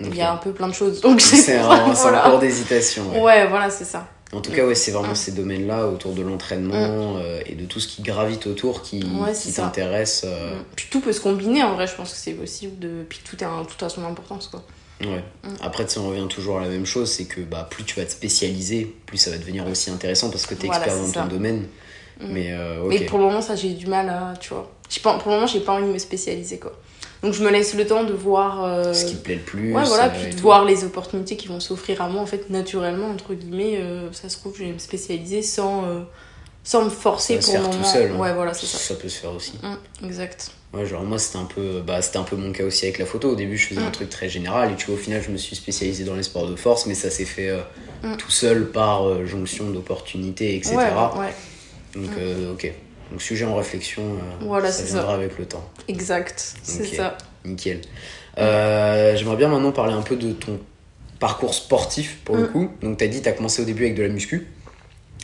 Ok. 0.00 0.08
il 0.12 0.16
y 0.16 0.22
a 0.22 0.32
un 0.32 0.36
peu 0.36 0.52
plein 0.52 0.68
de 0.68 0.72
choses 0.74 1.00
donc 1.00 1.20
C'est 1.20 1.56
un, 1.58 1.92
voilà. 1.92 2.20
cours 2.30 2.38
d'hésitation. 2.38 3.10
ouais. 3.12 3.20
ouais 3.20 3.46
voilà 3.48 3.68
c'est 3.70 3.84
ça 3.84 4.08
En 4.32 4.40
tout 4.40 4.50
cas, 4.52 4.64
ouais, 4.64 4.74
c'est 4.76 4.92
vraiment 4.92 5.12
Mm. 5.12 5.16
ces 5.16 5.32
domaines-là 5.32 5.88
autour 5.88 6.12
de 6.14 6.22
l'entraînement 6.22 7.16
euh, 7.18 7.40
et 7.44 7.54
de 7.54 7.64
tout 7.66 7.80
ce 7.80 7.88
qui 7.88 8.00
gravite 8.02 8.46
autour 8.46 8.80
qui, 8.82 9.02
Ouais, 9.04 9.32
qui 9.32 9.38
c'est 9.38 9.50
ça. 9.50 9.62
t'intéresse. 9.62 10.22
euh, 10.24 10.56
puis 10.76 10.86
tout 10.90 11.00
peut 11.00 11.12
se 11.12 11.20
combiner 11.20 11.62
en 11.64 11.74
vrai 11.74 11.86
je 11.86 11.94
pense 11.96 12.12
que 12.12 12.16
c'est 12.16 12.32
possible 12.32 12.78
de 12.78 13.02
puis 13.08 13.20
tout, 13.28 13.36
un- 13.44 13.64
tout 13.64 13.84
a 13.84 13.88
son 13.88 14.04
importance 14.04 14.46
quoi 14.48 14.62
Ouais. 15.02 15.24
Mm. 15.44 15.48
Après, 15.62 15.84
tu 15.86 15.92
sais, 15.94 15.98
on 15.98 16.08
revient 16.10 16.28
toujours 16.28 16.58
à 16.58 16.60
la 16.62 16.68
même 16.68 16.84
chose, 16.86 17.10
c'est 17.10 17.24
que 17.24 17.40
bah, 17.40 17.66
plus 17.70 17.84
tu 17.84 17.98
vas 17.98 18.04
te 18.06 18.12
spécialiser, 18.12 18.94
plus 19.06 19.16
ça 19.16 19.30
va 19.30 19.38
devenir 19.38 19.66
aussi 19.66 19.90
intéressant 19.90 20.28
parce 20.30 20.44
que 20.46 20.54
tu 20.54 20.64
es 20.64 20.66
Voilà, 20.66 20.84
expert 20.84 21.02
dans 21.02 21.10
ton 21.10 21.20
ça. 21.22 21.26
domaine. 21.26 21.66
Mm. 22.20 22.26
Mais 22.32 22.52
euh. 22.52 22.84
Mais 22.86 23.00
pour 23.00 23.18
le 23.18 23.24
moment, 23.24 23.40
ça, 23.40 23.56
j'ai 23.56 23.70
du 23.70 23.86
mal 23.86 24.08
à, 24.08 24.34
tu 24.38 24.50
vois. 24.54 24.70
Pas, 25.02 25.18
pour 25.18 25.28
le 25.30 25.36
moment, 25.36 25.46
j'ai 25.46 25.60
pas 25.60 25.72
envie 25.72 25.86
de 25.86 25.92
me 25.92 25.98
spécialiser, 25.98 26.58
quoi. 26.58 26.72
Donc, 27.22 27.34
je 27.34 27.44
me 27.44 27.50
laisse 27.50 27.74
le 27.74 27.86
temps 27.86 28.02
de 28.04 28.12
voir. 28.14 28.64
euh, 28.64 28.92
Ce 28.94 29.04
qui 29.04 29.16
te 29.16 29.22
plaît 29.22 29.34
le 29.36 29.40
plus. 29.42 29.74
Ouais, 29.74 29.84
voilà, 29.84 30.08
puis 30.08 30.30
de 30.30 30.34
tout. 30.36 30.42
voir 30.42 30.64
les 30.64 30.84
opportunités 30.84 31.36
qui 31.36 31.48
vont 31.48 31.60
s'offrir 31.60 32.00
à 32.02 32.08
moi, 32.08 32.20
en 32.22 32.26
fait, 32.26 32.48
naturellement, 32.50 33.08
entre 33.10 33.34
guillemets. 33.34 33.76
euh, 33.78 34.10
ça 34.12 34.28
se 34.28 34.38
trouve, 34.38 34.54
je 34.58 34.64
vais 34.64 34.72
me 34.72 34.78
spécialiser 34.78 35.42
sans, 35.42 35.84
euh, 35.84 36.00
sans 36.64 36.84
me 36.84 36.90
forcer 36.90 37.40
Ça 37.40 37.46
pour 37.46 37.54
le 37.54 37.60
moment. 37.68 37.82
tout 37.82 37.84
seul. 37.88 38.10
hein. 38.12 38.18
Ouais, 38.18 38.32
voilà, 38.34 38.54
c'est 38.54 38.66
ça. 38.66 38.78
Ça 38.78 38.94
peut 38.94 39.08
se 39.08 39.18
faire 39.20 39.32
aussi. 39.32 39.52
Mm, 39.62 40.06
exact. 40.06 40.50
Ouais, 40.72 40.86
genre 40.86 41.02
moi, 41.02 41.18
c'était 41.18 41.38
un, 41.38 41.44
peu, 41.44 41.82
bah, 41.86 42.00
c'était 42.00 42.18
un 42.18 42.22
peu 42.22 42.36
mon 42.36 42.52
cas 42.52 42.64
aussi 42.64 42.84
avec 42.86 42.98
la 42.98 43.04
photo. 43.06 43.30
Au 43.30 43.34
début, 43.34 43.56
je 43.58 43.66
faisais 43.66 43.80
un 43.82 43.88
Mm. 43.88 43.92
truc 43.92 44.08
très 44.08 44.28
général 44.28 44.72
et 44.72 44.76
tu 44.76 44.86
vois, 44.86 44.94
au 44.94 44.98
final, 44.98 45.20
je 45.22 45.30
me 45.30 45.36
suis 45.36 45.56
spécialisé 45.56 46.04
dans 46.04 46.14
les 46.14 46.22
sports 46.22 46.46
de 46.48 46.56
force, 46.56 46.86
mais 46.86 46.94
ça 46.94 47.10
s'est 47.10 47.24
fait 47.26 47.48
euh, 47.50 47.60
tout 48.18 48.30
seul 48.30 48.70
par 48.70 49.06
euh, 49.06 49.26
jonction 49.26 49.68
d'opportunités, 49.70 50.54
etc. 50.56 50.76
Ouais, 50.76 50.84
ouais, 51.18 51.34
Donc, 51.94 52.10
Mm. 52.10 52.18
euh, 52.18 52.52
ok. 52.52 52.72
Donc, 53.10 53.22
sujet 53.22 53.44
en 53.44 53.56
réflexion, 53.56 54.02
euh, 54.02 54.44
Voilà, 54.46 54.70
ça 54.70 54.84
viendra 54.84 55.08
ça. 55.08 55.14
avec 55.14 55.38
le 55.38 55.44
temps. 55.46 55.68
exact. 55.88 56.54
C'est 56.62 56.84
ça. 56.84 57.16
Nickel. 57.44 57.80
Euh, 58.38 59.16
J'aimerais 59.16 59.36
bien 59.36 59.48
maintenant 59.48 59.72
parler 59.72 59.92
un 59.94 60.02
peu 60.02 60.16
de 60.16 60.32
ton 60.32 60.60
parcours 61.18 61.52
sportif 61.54 62.18
pour 62.24 62.36
le 62.36 62.44
Mm. 62.44 62.52
coup. 62.52 62.70
Donc, 62.82 62.98
tu 62.98 63.04
as 63.04 63.08
dit, 63.08 63.20
tu 63.22 63.28
as 63.28 63.32
commencé 63.32 63.60
au 63.62 63.64
début 63.64 63.84
avec 63.84 63.96
de 63.96 64.02
la 64.02 64.08
muscu. 64.08 64.46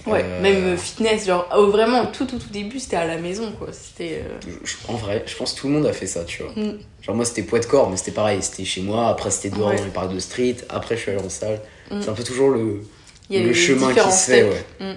Ouais, 0.06 0.22
Euh, 0.24 0.40
même 0.42 0.76
fitness, 0.76 1.26
genre, 1.26 1.48
oh, 1.56 1.66
vraiment, 1.68 2.06
tout, 2.06 2.26
tout, 2.26 2.38
tout 2.38 2.50
début, 2.50 2.78
c'était 2.78 2.96
à 2.96 3.06
la 3.06 3.16
maison, 3.18 3.50
quoi. 3.58 3.68
C'était. 3.72 4.22
euh, 4.24 4.56
En 4.88 4.94
vrai, 4.94 5.24
je 5.26 5.34
pense 5.34 5.52
que 5.54 5.60
tout 5.60 5.66
le 5.68 5.72
monde 5.74 5.86
a 5.86 5.92
fait 5.92 6.06
ça, 6.06 6.24
tu 6.24 6.42
vois. 6.42 6.52
Mm. 6.52 6.78
Genre, 7.02 7.14
moi, 7.16 7.24
c'était 7.24 7.42
poids 7.42 7.58
de 7.60 7.66
corps, 7.66 7.90
mais 7.90 7.96
c'était 7.96 8.12
pareil. 8.12 8.40
C'était 8.42 8.64
chez 8.64 8.82
moi, 8.82 9.08
après, 9.08 9.30
c'était 9.30 9.56
dehors 9.56 9.70
Ouais. 9.70 9.76
dans 9.76 9.84
les 9.84 9.90
parcs 9.90 10.12
de 10.12 10.18
street, 10.20 10.56
après, 10.68 10.96
je 10.96 11.02
suis 11.02 11.10
allé 11.12 11.20
en 11.22 11.28
salle. 11.28 11.60
Mm. 11.90 12.02
C'est 12.02 12.08
un 12.08 12.12
peu 12.14 12.22
toujours 12.24 12.50
le, 12.50 12.82
le 13.30 13.52
chemin 13.52 13.92
qui 13.94 14.12
se 14.12 14.30
fait, 14.30 14.42
ouais. 14.44 14.96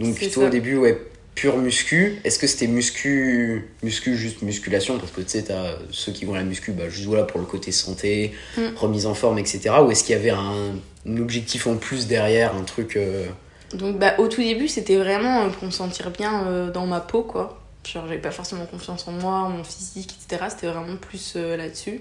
Donc, 0.00 0.14
plutôt 0.16 0.40
ça. 0.42 0.46
au 0.46 0.50
début, 0.50 0.76
ouais, 0.76 1.00
pur 1.34 1.56
muscu. 1.58 2.18
Est-ce 2.24 2.38
que 2.38 2.46
c'était 2.46 2.66
muscu, 2.66 3.68
muscu, 3.82 4.16
juste 4.16 4.42
musculation? 4.42 4.98
Parce 4.98 5.10
que 5.12 5.20
tu 5.22 5.28
sais, 5.28 5.44
t'as 5.44 5.76
ceux 5.90 6.12
qui 6.12 6.24
vont 6.24 6.34
à 6.34 6.38
la 6.38 6.44
muscu, 6.44 6.72
bah, 6.72 6.88
juste 6.88 7.06
voilà, 7.06 7.24
pour 7.24 7.40
le 7.40 7.46
côté 7.46 7.72
santé, 7.72 8.32
Mm. 8.56 8.60
remise 8.76 9.06
en 9.06 9.14
forme, 9.14 9.38
etc. 9.38 9.70
Ou 9.84 9.90
est-ce 9.90 10.04
qu'il 10.04 10.14
y 10.14 10.18
avait 10.18 10.30
un, 10.30 10.74
un 11.08 11.16
objectif 11.18 11.66
en 11.66 11.76
plus 11.76 12.06
derrière, 12.06 12.54
un 12.54 12.62
truc. 12.64 12.96
euh, 12.96 13.26
Donc 13.74 13.98
bah, 13.98 14.14
au 14.18 14.28
tout 14.28 14.40
début, 14.42 14.68
c'était 14.68 14.96
vraiment 14.96 15.42
euh, 15.44 15.48
pour 15.48 15.64
me 15.64 15.70
sentir 15.70 16.10
bien 16.10 16.46
euh, 16.46 16.70
dans 16.70 16.86
ma 16.86 17.00
peau, 17.00 17.22
quoi. 17.22 17.62
Genre, 17.86 18.04
j'avais 18.06 18.20
pas 18.20 18.32
forcément 18.32 18.66
confiance 18.66 19.06
en 19.06 19.12
moi, 19.12 19.34
en 19.40 19.48
mon 19.50 19.64
physique, 19.64 20.14
etc. 20.28 20.46
C'était 20.50 20.66
vraiment 20.66 20.96
plus 20.96 21.34
euh, 21.36 21.56
là-dessus. 21.56 22.00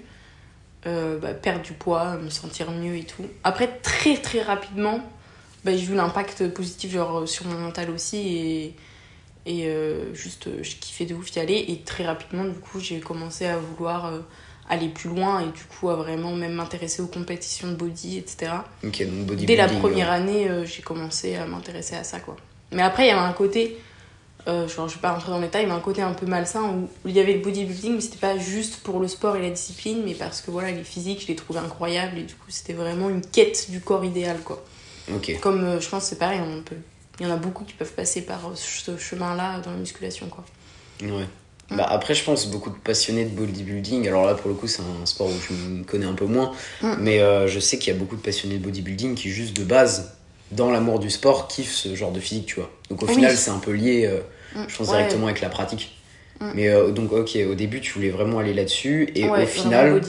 Bah, 0.85 1.33
perdre 1.33 1.63
du 1.63 1.73
poids, 1.73 2.15
me 2.17 2.29
sentir 2.29 2.69
mieux 2.69 2.95
et 2.97 3.05
tout. 3.05 3.23
Après, 3.43 3.67
très 3.81 4.17
très 4.17 4.43
rapidement, 4.43 4.99
bah, 5.65 5.75
j'ai 5.75 5.85
vu 5.85 5.95
l'impact 5.95 6.47
positif 6.53 6.91
genre, 6.93 7.19
euh, 7.19 7.25
sur 7.25 7.45
mon 7.45 7.59
mental 7.59 7.89
aussi. 7.89 8.17
Et, 8.17 8.75
Et 9.45 9.67
euh, 9.67 10.13
juste, 10.13 10.47
euh, 10.47 10.63
je 10.63 10.75
kiffais 10.77 11.05
de 11.05 11.13
ouf 11.13 11.35
y 11.35 11.39
aller. 11.39 11.65
Et 11.67 11.81
très 11.81 12.05
rapidement, 12.05 12.45
du 12.45 12.59
coup, 12.59 12.79
j'ai 12.79 12.99
commencé 13.01 13.45
à 13.45 13.57
vouloir 13.57 14.13
aller 14.69 14.89
plus 14.89 15.09
loin 15.09 15.41
et 15.41 15.45
du 15.45 15.63
coup, 15.63 15.89
à 15.89 15.95
vraiment 15.95 16.31
même 16.31 16.53
m'intéresser 16.53 17.01
aux 17.01 17.07
compétitions 17.07 17.69
de 17.69 17.75
body, 17.75 18.17
etc. 18.17 18.51
Donc. 18.83 19.03
Dès 19.35 19.55
la 19.55 19.67
ouais. 19.67 19.79
première 19.79 20.11
année, 20.11 20.49
euh, 20.49 20.65
j'ai 20.65 20.81
commencé 20.81 21.35
à 21.35 21.45
m'intéresser 21.45 21.95
à 21.95 22.03
ça, 22.03 22.19
quoi. 22.19 22.35
Mais 22.71 22.81
après, 22.81 23.05
il 23.05 23.07
y 23.09 23.11
avait 23.11 23.19
un 23.19 23.33
côté, 23.33 23.77
euh, 24.47 24.67
genre, 24.67 24.87
je 24.87 24.95
vais 24.95 25.01
pas 25.01 25.11
rentrer 25.11 25.31
dans 25.31 25.39
les 25.39 25.45
détails, 25.45 25.67
mais 25.67 25.73
un 25.73 25.79
côté 25.79 26.01
un 26.01 26.13
peu 26.13 26.25
malsain 26.25 26.63
où 26.63 26.89
il 27.05 27.15
y 27.15 27.19
avait 27.19 27.33
le 27.33 27.39
bodybuilding, 27.39 27.95
mais 27.95 28.01
c'était 28.01 28.17
pas 28.17 28.37
juste 28.37 28.77
pour 28.77 28.99
le 28.99 29.07
sport 29.07 29.35
et 29.35 29.41
la 29.41 29.51
discipline, 29.51 30.01
mais 30.03 30.15
parce 30.15 30.41
que 30.41 30.49
voilà, 30.49 30.71
les 30.71 30.83
physiques, 30.83 31.21
je 31.21 31.27
les 31.27 31.35
trouvais 31.35 31.59
incroyables 31.59 32.17
et 32.17 32.23
du 32.23 32.33
coup, 32.33 32.49
c'était 32.49 32.73
vraiment 32.73 33.09
une 33.09 33.21
quête 33.21 33.69
du 33.69 33.81
corps 33.81 34.03
idéal, 34.03 34.39
quoi. 34.43 34.63
Comme 35.41 35.63
euh, 35.63 35.79
je 35.79 35.87
pense 35.89 36.05
c'est 36.05 36.17
pareil, 36.19 36.39
on 36.41 36.61
peut... 36.61 36.75
il 37.19 37.27
y 37.27 37.29
en 37.29 37.33
a 37.33 37.37
beaucoup 37.37 37.63
qui 37.63 37.73
peuvent 37.73 37.93
passer 37.93 38.21
par 38.21 38.47
euh, 38.47 38.55
ce 38.55 38.97
chemin-là 38.97 39.59
dans 39.59 39.71
la 39.71 39.77
musculation, 39.77 40.27
quoi. 40.27 40.43
Ouais. 41.01 41.25
Bah 41.71 41.87
après, 41.89 42.13
je 42.13 42.23
pense 42.23 42.45
beaucoup 42.47 42.69
de 42.69 42.75
passionnés 42.77 43.25
de 43.25 43.29
bodybuilding. 43.35 44.07
Alors 44.07 44.27
là, 44.27 44.35
pour 44.35 44.49
le 44.49 44.55
coup, 44.55 44.67
c'est 44.67 44.81
un 44.83 45.05
sport 45.07 45.27
où 45.27 45.33
je 45.49 45.53
me 45.53 45.83
connais 45.83 46.05
un 46.05 46.13
peu 46.13 46.25
moins. 46.25 46.51
Mais 46.99 47.19
euh, 47.21 47.47
je 47.47 47.59
sais 47.59 47.79
qu'il 47.79 47.91
y 47.91 47.95
a 47.95 47.99
beaucoup 47.99 48.15
de 48.15 48.21
passionnés 48.21 48.57
de 48.59 48.63
bodybuilding 48.63 49.15
qui, 49.15 49.29
juste 49.31 49.55
de 49.57 49.63
base, 49.63 50.13
dans 50.51 50.69
l'amour 50.71 50.99
du 50.99 51.09
sport, 51.09 51.47
kiffent 51.47 51.73
ce 51.73 51.95
genre 51.95 52.11
de 52.11 52.19
physique, 52.19 52.45
tu 52.45 52.55
vois. 52.59 52.69
Donc 52.91 53.01
au 53.01 53.07
Oui. 53.07 53.15
final, 53.15 53.35
c'est 53.35 53.49
un 53.49 53.57
peu 53.57 53.71
lié, 53.71 54.05
euh, 54.05 54.19
Mm. 54.55 54.65
je 54.69 54.75
pense, 54.77 54.87
Ouais. 54.89 54.97
directement 54.97 55.25
avec 55.25 55.41
la 55.41 55.49
pratique. 55.49 55.97
Mm. 56.39 56.51
Mais 56.53 56.69
euh, 56.69 56.91
donc, 56.91 57.11
ok, 57.11 57.35
au 57.49 57.55
début, 57.55 57.81
tu 57.81 57.91
voulais 57.93 58.11
vraiment 58.11 58.37
aller 58.39 58.53
là-dessus. 58.53 59.09
Et 59.15 59.27
Ouais, 59.27 59.43
au 59.43 59.47
final, 59.47 60.01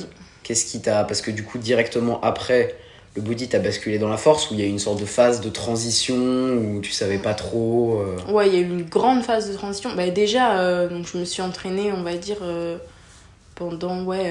qu'est-ce 0.43 0.67
qui 0.67 0.83
t'a. 0.83 1.05
Parce 1.05 1.23
que 1.23 1.31
du 1.31 1.43
coup, 1.43 1.57
directement 1.57 2.21
après, 2.21 2.75
le 3.17 3.23
body 3.23 3.49
t'a 3.49 3.59
basculé 3.59 3.99
dans 3.99 4.09
la 4.11 4.19
force, 4.19 4.51
où 4.51 4.55
il 4.55 4.61
y 4.61 4.63
a 4.63 4.67
eu 4.67 4.69
une 4.69 4.79
sorte 4.79 5.01
de 5.01 5.07
phase 5.07 5.41
de 5.41 5.49
transition, 5.49 6.15
où 6.17 6.81
tu 6.83 6.93
savais 6.93 7.19
pas 7.19 7.35
trop. 7.35 8.01
euh, 8.03 8.33
Ouais, 8.33 8.47
il 8.49 8.55
y 8.55 8.59
a 8.59 8.61
eu 8.61 8.65
une 8.69 8.83
grande 8.85 9.23
phase 9.25 9.49
de 9.51 9.55
transition. 9.55 9.91
Bah, 9.97 10.09
déjà, 10.11 10.59
euh, 10.61 10.89
donc, 10.89 11.07
je 11.13 11.17
me 11.19 11.25
suis 11.25 11.41
entraînée, 11.43 11.91
on 11.93 12.03
va 12.03 12.15
dire, 12.15 12.37
euh, 12.43 12.77
pendant 13.55 14.03
ouais, 14.05 14.31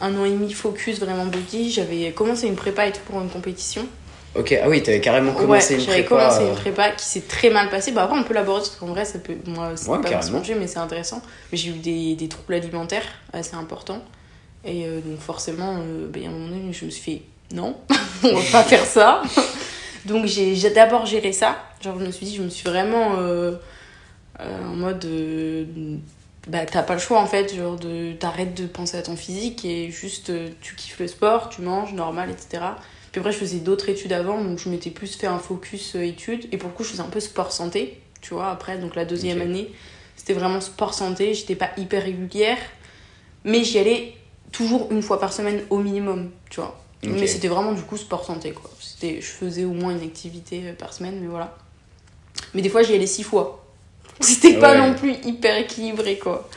un 0.00 0.16
an 0.16 0.24
et 0.24 0.30
demi 0.30 0.52
focus 0.52 1.00
vraiment 1.00 1.26
body. 1.26 1.70
J'avais 1.72 2.12
commencé 2.12 2.46
une 2.46 2.56
prépa 2.56 2.86
et 2.86 2.92
tout 2.92 3.00
pour 3.06 3.20
une 3.20 3.28
compétition. 3.30 3.86
Ok, 4.34 4.54
ah 4.62 4.68
oui, 4.68 4.82
t'avais 4.82 5.00
carrément 5.00 5.32
commencé 5.32 5.74
ouais, 5.76 5.80
une 5.80 5.86
prépa. 5.86 6.08
commencé 6.08 6.42
une 6.44 6.54
prépa 6.54 6.90
qui 6.90 7.04
s'est 7.06 7.22
très 7.22 7.48
mal 7.48 7.70
passée. 7.70 7.92
Bah, 7.92 8.02
après, 8.04 8.18
on 8.18 8.22
peut 8.22 8.34
l'aborder 8.34 8.60
parce 8.66 8.76
qu'en 8.76 8.88
vrai, 8.88 9.06
ça 9.06 9.18
peut. 9.18 9.34
Moi, 9.46 9.72
c'est 9.76 9.88
Ouais, 9.88 9.98
pas 10.02 10.20
mon 10.30 10.40
sujet, 10.42 10.54
mais 10.54 10.66
c'est 10.66 10.78
intéressant. 10.78 11.22
Mais 11.50 11.56
j'ai 11.56 11.70
eu 11.70 11.78
des, 11.78 12.14
des 12.14 12.28
troubles 12.28 12.52
alimentaires 12.54 13.06
assez 13.32 13.54
importants. 13.56 14.02
Et 14.64 14.84
donc, 15.06 15.18
forcément, 15.20 15.76
bah, 15.76 16.16
il 16.18 16.22
y 16.22 16.26
a 16.26 16.28
un 16.28 16.32
moment 16.32 16.48
donné, 16.48 16.70
je 16.72 16.84
me 16.84 16.90
suis 16.90 17.00
fait 17.14 17.22
non, 17.52 17.76
on 18.24 18.34
va 18.34 18.50
pas 18.52 18.62
faire 18.64 18.84
ça. 18.84 19.22
donc, 20.04 20.26
j'ai 20.26 20.70
d'abord 20.70 21.06
géré 21.06 21.32
ça. 21.32 21.56
Genre, 21.80 21.98
je 21.98 22.06
me 22.06 22.10
suis 22.10 22.26
dit, 22.26 22.36
je 22.36 22.42
me 22.42 22.48
suis 22.48 22.68
vraiment 22.68 23.16
euh, 23.18 23.52
euh, 24.40 24.64
en 24.64 24.74
mode. 24.76 25.04
euh, 25.04 25.64
bah, 26.46 26.64
t'as 26.64 26.82
pas 26.82 26.94
le 26.94 26.98
choix 26.98 27.20
en 27.20 27.26
fait, 27.26 27.54
genre 27.54 27.76
de 27.76 28.14
t'arrêtes 28.14 28.54
de 28.54 28.66
penser 28.66 28.96
à 28.96 29.02
ton 29.02 29.16
physique 29.16 29.66
et 29.66 29.90
juste 29.90 30.32
tu 30.62 30.76
kiffes 30.76 30.98
le 30.98 31.06
sport, 31.06 31.50
tu 31.50 31.60
manges 31.60 31.92
normal, 31.92 32.30
etc. 32.30 32.62
Puis 33.12 33.18
après, 33.20 33.32
je 33.32 33.38
faisais 33.38 33.58
d'autres 33.58 33.90
études 33.90 34.14
avant, 34.14 34.42
donc 34.42 34.58
je 34.58 34.70
m'étais 34.70 34.88
plus 34.88 35.14
fait 35.14 35.26
un 35.26 35.38
focus 35.38 35.94
études. 35.94 36.48
Et 36.50 36.56
pour 36.56 36.70
le 36.70 36.74
coup, 36.74 36.84
je 36.84 36.90
faisais 36.90 37.02
un 37.02 37.10
peu 37.10 37.20
sport 37.20 37.52
santé, 37.52 38.00
tu 38.22 38.32
vois, 38.32 38.50
après, 38.50 38.78
donc 38.78 38.94
la 38.94 39.04
deuxième 39.04 39.42
année, 39.42 39.70
c'était 40.16 40.32
vraiment 40.32 40.60
sport 40.60 40.94
santé. 40.94 41.34
J'étais 41.34 41.54
pas 41.54 41.70
hyper 41.76 42.02
régulière, 42.02 42.58
mais 43.44 43.64
j'y 43.64 43.78
allais 43.78 44.14
toujours 44.52 44.88
une 44.90 45.02
fois 45.02 45.20
par 45.20 45.32
semaine 45.32 45.62
au 45.70 45.78
minimum, 45.78 46.30
tu 46.50 46.60
vois. 46.60 46.78
Mais 47.04 47.26
c'était 47.28 47.48
vraiment 47.48 47.72
du 47.72 47.82
coup 47.82 47.96
sport 47.96 48.24
santé, 48.24 48.50
quoi. 48.52 48.70
C'était, 48.80 49.20
je 49.20 49.26
faisais 49.26 49.64
au 49.64 49.72
moins 49.72 49.92
une 49.92 50.02
activité 50.02 50.62
euh, 50.64 50.72
par 50.72 50.92
semaine, 50.92 51.18
mais 51.20 51.28
voilà. 51.28 51.56
Mais 52.54 52.62
des 52.62 52.68
fois, 52.68 52.82
j'y 52.82 52.94
allais 52.94 53.06
six 53.06 53.22
fois. 53.22 53.64
C'était 54.20 54.54
pas 54.58 54.72
Ouais. 54.72 54.78
non 54.88 54.94
plus 54.94 55.14
hyper 55.24 55.56
équilibré, 55.58 56.18
quoi. 56.18 56.48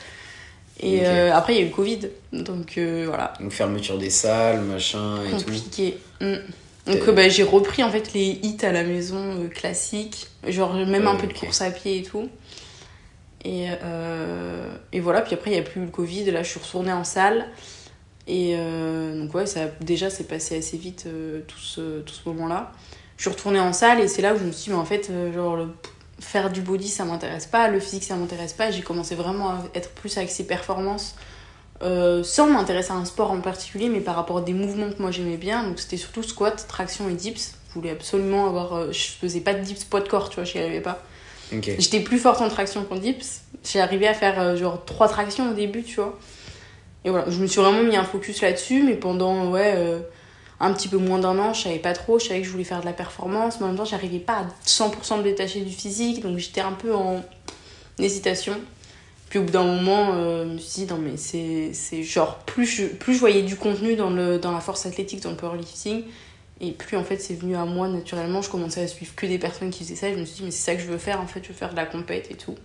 Et 0.79 1.01
euh, 1.05 1.31
après, 1.31 1.53
il 1.53 1.57
y 1.57 1.60
a 1.60 1.65
eu 1.65 1.69
le 1.69 1.75
Covid, 1.75 2.00
donc 2.33 2.79
euh, 2.79 3.05
voilà 3.07 3.33
Donc 3.39 3.51
fermeture 3.51 4.00
des 4.00 4.10
salles, 4.10 4.62
machin 4.62 5.24
et 5.25 5.29
tout. 5.29 5.38
compliqué. 5.38 5.98
Mm. 6.21 6.25
Donc 6.88 6.95
T'es- 7.03 7.10
euh, 7.10 7.12
bah, 7.12 7.29
j'ai 7.29 7.43
repris 7.43 7.83
en 7.83 7.91
fait 7.91 8.13
les 8.13 8.39
hits 8.41 8.57
à 8.63 8.71
la 8.71 8.83
maison 8.83 9.48
classiques, 9.53 10.25
genre 10.48 10.74
même 10.74 11.05
un 11.07 11.15
peu 11.17 11.27
de 11.27 11.33
course 11.33 11.62
à 11.62 11.69
pied 11.69 12.00
et 12.00 12.03
tout. 12.03 12.27
Et, 13.45 13.67
et 14.91 15.00
voilà, 15.00 15.21
puis 15.21 15.33
après 15.36 15.51
il 15.51 15.53
n'y 15.53 15.60
a 15.60 15.63
plus 15.63 15.81
eu 15.81 15.86
le 15.86 15.91
Covid, 15.91 16.25
là 16.31 16.41
je 16.41 16.50
suis 16.50 16.60
retournée 16.60 16.93
en 16.93 17.03
salle. 17.03 17.45
Et 18.28 18.56
euh, 18.56 19.20
donc 19.20 19.34
ouais, 19.34 19.46
ça, 19.46 19.62
déjà 19.82 20.10
c'est 20.10 20.25
passé 20.25 20.58
assez 20.58 20.78
vite 20.78 21.06
euh, 21.08 21.42
tout 21.48 21.60
ce, 21.60 22.01
tout 22.01 22.13
ce 22.13 22.28
moment-là. 22.30 22.72
Je 23.18 23.24
suis 23.24 23.30
retournée 23.30 23.60
en 23.60 23.74
salle 23.74 24.00
et 24.00 24.08
c'est 24.08 24.22
là 24.22 24.34
où 24.34 24.38
je 24.38 24.44
me 24.44 24.51
suis 24.51 24.66
dit, 24.66 24.70
mais 24.72 24.75
en 24.75 24.86
fait, 24.86 25.10
euh, 25.10 25.34
genre 25.34 25.56
le, 25.56 25.68
faire 26.20 26.51
du 26.51 26.62
body 26.62 26.88
ça 26.88 27.04
m'intéresse 27.04 27.48
pas, 27.48 27.68
le 27.68 27.80
physique 27.80 28.04
ça 28.04 28.16
m'intéresse 28.16 28.54
pas. 28.54 28.72
J'ai 28.72 28.84
commencé 28.84 29.16
vraiment 29.16 29.50
à 29.50 29.63
être 29.74 29.90
plus 29.92 30.18
axée 30.18 30.46
performance 30.46 31.16
sans 32.24 32.46
m'intéresser 32.48 32.92
à 32.92 32.96
un 32.96 33.06
sport 33.06 33.32
en 33.32 33.42
particulier, 33.42 33.90
mais 33.90 34.01
par 34.01 34.16
rapport 34.16 34.38
à 34.38 34.42
des 34.42 34.54
mouvements 34.54 34.92
que 34.92 35.01
moi 35.01 35.10
j'aimais 35.10 35.38
bien. 35.38 35.63
Donc 35.63 35.80
c'était 35.80 35.98
surtout 35.98 36.22
squat, 36.22 36.68
traction 36.68 37.10
et 37.10 37.13
dips. 37.13 37.56
Je 37.70 37.74
voulais 37.74 37.90
absolument 37.90 38.46
avoir. 38.46 38.94
je 38.94 39.08
faisais 39.20 39.40
pas 39.40 39.56
de 39.56 39.62
dips 39.62 39.84
poids 39.86 40.01
de 40.01 40.08
corps, 40.08 40.30
tu 40.30 40.36
vois, 40.36 40.44
j'y 40.44 40.60
arrivais 40.60 40.82
pas. 40.82 41.04
J'étais 41.51 42.01
plus 42.01 42.20
forte 42.20 42.40
en 42.42 42.50
traction 42.50 42.84
qu'en 42.84 42.98
dips. 42.98 43.42
J'ai 43.63 43.82
arrivé 43.82 44.08
à 44.08 44.13
faire 44.13 44.56
genre 44.56 44.86
trois 44.86 45.08
tractions 45.08 45.50
au 45.50 45.54
début, 45.56 45.82
tu 45.82 45.96
vois. 45.96 46.20
Et 47.03 47.10
voilà, 47.10 47.29
je 47.29 47.39
me 47.39 47.48
suis 47.48 47.60
vraiment 47.60 47.84
mis 47.84 47.96
un 47.96 48.03
focus 48.03 48.41
là-dessus, 48.41 48.84
mais 48.84 48.96
pendant 48.96 49.50
ouais, 49.50 49.74
euh, 49.75 50.00
un 50.60 50.72
petit 50.74 50.88
peu 50.88 50.98
moins 50.98 51.20
d'un 51.20 51.38
an, 51.39 51.53
je 51.53 51.63
savais 51.63 51.79
pas 51.79 51.93
trop. 51.93 52.20
Je 52.20 52.27
savais 52.27 52.41
que 52.41 52.46
je 52.46 52.51
voulais 52.51 52.63
faire 52.63 52.81
de 52.81 52.86
la 52.86 52.93
performance, 52.93 53.60
mais 53.60 53.65
en 53.65 53.70
même 53.70 53.77
temps, 53.77 53.86
j'arrivais 53.86 54.20
pas 54.20 54.39
à 54.39 54.46
100% 54.65 55.17
me 55.17 55.24
détacher 55.24 55.62
du 55.62 55.74
physique, 55.74 56.22
donc 56.22 56.38
j'étais 56.38 56.62
un 56.62 56.74
peu 56.74 56.93
en 56.93 57.24
hésitation. 57.98 58.55
Puis 59.29 59.39
au 59.39 59.43
bout 59.43 59.51
d'un 59.51 59.63
moment, 59.63 60.12
euh, 60.13 60.43
je 60.43 60.50
me 60.50 60.58
suis 60.58 60.81
dit, 60.81 60.91
non, 60.91 61.00
mais 61.00 61.15
c'est 61.15 62.03
genre, 62.03 62.39
plus 62.39 62.65
je, 62.65 62.86
plus 62.86 63.13
je 63.13 63.20
voyais 63.20 63.43
du 63.43 63.55
contenu 63.55 63.96
dans, 63.96 64.10
le, 64.10 64.38
dans 64.38 64.51
la 64.51 64.60
force 64.60 64.86
athlétique, 64.86 65.22
dans 65.22 65.29
le 65.29 65.38
powerlifting, 65.38 66.03
et 66.60 66.72
plus 66.74 66.98
en 66.98 67.05
fait 67.05 67.17
c'est 67.17 67.36
venu 67.36 67.55
à 67.55 67.63
moi 67.63 67.88
naturellement. 67.88 68.41
Je 68.41 68.50
commençais 68.50 68.81
à 68.81 68.88
suivre 68.88 69.15
que 69.15 69.25
des 69.25 69.39
personnes 69.39 69.70
qui 69.70 69.86
faisaient 69.86 69.96
ça, 69.96 70.10
et 70.10 70.15
je 70.15 70.20
me 70.20 70.25
suis 70.25 70.36
dit, 70.39 70.43
mais 70.43 70.51
c'est 70.51 70.63
ça 70.63 70.75
que 70.75 70.81
je 70.81 70.88
veux 70.88 70.98
faire 70.98 71.22
en 71.22 71.27
fait, 71.27 71.41
je 71.43 71.48
veux 71.48 71.53
faire 71.53 71.72
de 71.72 71.77
la 71.77 71.86
compète 71.86 72.29
et 72.29 72.36
tout. 72.36 72.55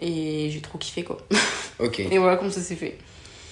Et 0.00 0.48
j'ai 0.50 0.62
trop 0.62 0.78
kiffé 0.78 1.04
quoi. 1.04 1.18
Ok. 1.78 2.00
Et 2.00 2.16
voilà 2.16 2.38
comment 2.38 2.50
ça 2.50 2.62
s'est 2.62 2.74
fait. 2.74 2.96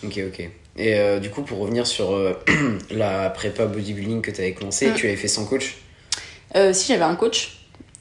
Ok, 0.04 0.20
ok. 0.28 0.40
Et 0.76 0.94
euh, 0.94 1.18
du 1.18 1.30
coup, 1.30 1.42
pour 1.42 1.58
revenir 1.58 1.86
sur 1.86 2.12
euh, 2.12 2.34
la 2.90 3.30
prépa 3.30 3.66
bodybuilding 3.66 4.22
que 4.22 4.30
tu 4.30 4.40
avais 4.40 4.52
commencé, 4.54 4.90
Mm. 4.90 4.94
tu 4.94 5.06
avais 5.06 5.16
fait 5.16 5.28
sans 5.28 5.44
coach? 5.44 5.76
Euh, 6.56 6.72
si 6.72 6.92
j'avais 6.92 7.04
un 7.04 7.16
coach, 7.16 7.58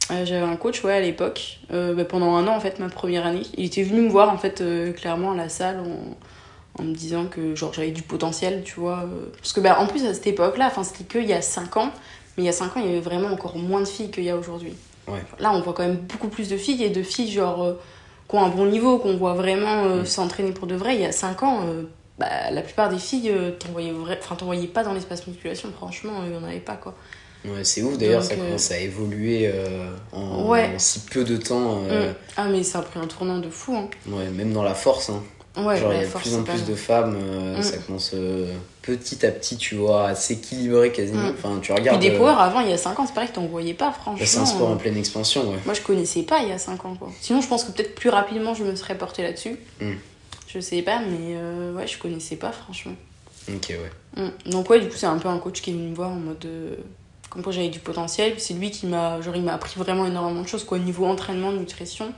j'avais 0.10 0.38
un 0.38 0.56
coach 0.56 0.84
ouais 0.86 0.94
à 0.94 1.02
l'époque 1.02 1.60
bah, 1.70 2.06
pendant 2.06 2.36
un 2.36 2.48
an 2.48 2.56
en 2.56 2.60
fait 2.62 2.80
ma 2.80 2.88
première 2.88 3.26
année. 3.26 3.42
Il 3.58 3.66
était 3.66 3.84
venu 3.84 4.02
me 4.02 4.10
voir 4.10 4.30
en 4.30 4.38
fait 4.38 4.64
clairement 4.96 5.34
à 5.34 5.36
la 5.36 5.50
salle 5.50 5.82
en, 5.82 6.82
en 6.82 6.86
me 6.86 6.94
disant 6.94 7.26
que 7.26 7.56
genre 7.56 7.74
j'avais 7.74 7.92
du 7.92 8.04
potentiel 8.04 8.62
tu 8.64 8.80
vois 8.80 9.04
parce 9.38 9.52
que 9.52 9.60
bah 9.60 9.78
en 9.82 9.86
plus 9.88 10.06
à 10.06 10.14
cette 10.14 10.28
époque 10.28 10.58
là 10.58 10.68
enfin 10.68 10.86
c'était 10.86 11.04
que 11.04 11.18
il 11.20 11.28
y 11.28 11.34
a 11.34 11.42
5 11.42 11.76
ans 11.76 11.92
mais 12.38 12.44
il 12.44 12.46
y 12.46 12.50
a 12.50 12.54
5 12.54 12.78
ans 12.78 12.80
il 12.80 12.86
y 12.86 12.90
avait 12.90 13.02
vraiment 13.02 13.28
encore 13.28 13.58
moins 13.58 13.82
de 13.82 13.86
filles 13.88 14.10
qu'il 14.10 14.24
y 14.24 14.30
a 14.30 14.38
aujourd'hui. 14.38 14.72
Ouais. 15.10 15.20
Là 15.40 15.52
on 15.54 15.60
voit 15.60 15.74
quand 15.74 15.84
même 15.84 15.98
beaucoup 15.98 16.30
plus 16.30 16.48
de 16.48 16.56
filles 16.56 16.86
et 16.86 16.90
de 16.90 17.04
filles 17.04 17.30
genre 17.32 17.76
qui 18.30 18.36
ont 18.36 18.44
un 18.44 18.50
bon 18.50 18.66
niveau 18.66 18.98
qu'on 19.00 19.16
voit 19.18 19.34
vraiment 19.34 19.86
euh, 19.86 20.02
Mm. 20.02 20.06
s'entraîner 20.06 20.52
pour 20.52 20.68
de 20.68 20.76
vrai. 20.76 20.96
Il 20.96 21.02
y 21.02 21.06
a 21.06 21.12
5 21.12 21.44
ans 21.44 21.62
euh, 21.66 21.84
bah, 22.20 22.28
la 22.52 22.62
plupart 22.62 22.90
des 22.90 22.98
filles 22.98 23.30
euh, 23.32 23.52
t'envoyaient 23.52 24.68
pas 24.68 24.84
dans 24.84 24.94
l'espace 24.94 25.26
musculation 25.28 25.70
franchement 25.76 26.12
il 26.26 26.34
y 26.34 26.38
en 26.38 26.44
avait 26.44 26.60
pas 26.60 26.76
quoi. 26.76 26.94
Ouais, 27.46 27.64
c'est 27.64 27.84
ouf 27.84 27.98
d'ailleurs, 27.98 28.24
ça 28.24 28.34
euh, 28.34 28.38
commence 28.38 28.72
à 28.72 28.80
évoluer 28.80 29.50
en, 30.12 30.46
Ouais. 30.48 30.72
en 30.76 30.80
si 30.80 31.00
peu 31.02 31.24
de 31.24 31.38
temps. 31.38 31.76
Mm. 31.82 32.14
Ah 32.36 32.48
mais 32.50 32.64
ça 32.64 32.80
a 32.80 32.82
pris 32.82 33.00
un 33.00 33.08
tournant 33.08 33.38
de 33.38 33.50
fou 33.50 33.76
hein. 33.76 33.88
ouais, 34.10 34.30
même 34.30 34.52
dans 34.54 34.64
la 34.64 34.74
force. 34.74 35.10
Hein. 35.10 35.24
Ouais, 35.58 35.78
Genre, 35.78 35.92
il 35.94 36.00
y 36.00 36.04
a 36.04 36.06
de 36.06 36.12
plus 36.12 36.36
en 36.36 36.44
plus 36.44 36.66
de 36.66 36.76
femmes, 36.76 37.18
euh, 37.22 37.58
Mm. 37.58 37.62
ça 37.64 37.78
commence 37.80 38.12
euh, 38.14 38.54
petit 38.84 39.26
à 39.26 39.32
petit, 39.32 39.58
tu 39.58 39.76
vois, 39.76 40.10
à 40.10 40.16
s'équilibrer 40.16 40.92
quasiment. 40.92 41.24
Mm. 41.24 41.34
Enfin, 41.38 41.56
tu 41.62 41.72
Puis 41.72 41.74
regardes. 41.74 42.00
des 42.02 42.12
euh, 42.12 42.18
power 42.18 42.36
avant, 42.38 42.60
il 42.62 42.70
y 42.70 42.74
a 42.74 42.78
5 42.78 43.00
ans, 43.00 43.06
c'est 43.08 43.14
pareil 43.14 43.30
que 43.30 43.36
t'en 43.36 43.46
voyais 43.48 43.74
pas, 43.74 43.92
franchement. 43.92 44.26
c'est 44.26 44.38
un 44.40 44.46
sport 44.46 44.70
en 44.70 44.78
pleine 44.78 44.98
expansion, 44.98 45.50
ouais. 45.50 45.58
Moi, 45.66 45.74
je 45.74 45.82
connaissais 45.82 46.24
pas 46.24 46.40
il 46.44 46.50
y 46.50 46.52
a 46.52 46.58
5 46.60 46.86
ans, 46.86 46.96
quoi. 46.96 47.10
Sinon, 47.22 47.42
je 47.42 47.48
pense 47.48 47.64
que 47.64 47.72
peut-être 47.72 47.96
plus 47.96 48.10
rapidement, 48.10 48.54
je 48.54 48.64
me 48.64 48.76
serais 48.76 48.96
portée 48.98 49.24
là-dessus. 49.24 49.58
Mm. 49.82 49.92
Je 50.48 50.60
sais 50.60 50.82
pas, 50.84 51.00
mais 51.00 51.36
euh, 51.36 51.74
ouais, 51.74 51.88
je 51.88 51.98
connaissais 51.98 52.36
pas, 52.36 52.52
franchement. 52.52 52.94
Ok, 53.50 53.70
ouais. 53.72 54.24
Mm. 54.24 54.50
Donc, 54.52 54.70
ouais, 54.70 54.80
du 54.80 54.88
coup, 54.90 54.96
c'est 54.96 55.06
un 55.08 55.18
peu 55.18 55.28
un 55.30 55.40
coach 55.40 55.62
qui 55.62 55.72
est 55.72 55.74
venu 55.74 55.88
me 55.90 55.96
voir 55.96 56.10
en 56.12 56.16
mode. 56.16 56.46
euh, 56.46 56.76
comme 57.30 57.44
quoi 57.44 57.52
j'avais 57.52 57.68
du 57.68 57.80
potentiel. 57.80 58.32
Puis 58.32 58.42
c'est 58.42 58.54
lui 58.54 58.72
qui 58.72 58.86
m'a. 58.88 59.20
Genre, 59.22 59.36
il 59.36 59.42
m'a 59.44 59.54
appris 59.54 59.78
vraiment 59.78 60.06
énormément 60.06 60.42
de 60.44 60.48
choses, 60.48 60.64
quoi. 60.64 60.78
Au 60.78 60.82
niveau 60.82 61.06
entraînement, 61.06 61.52
nutrition, 61.52 62.14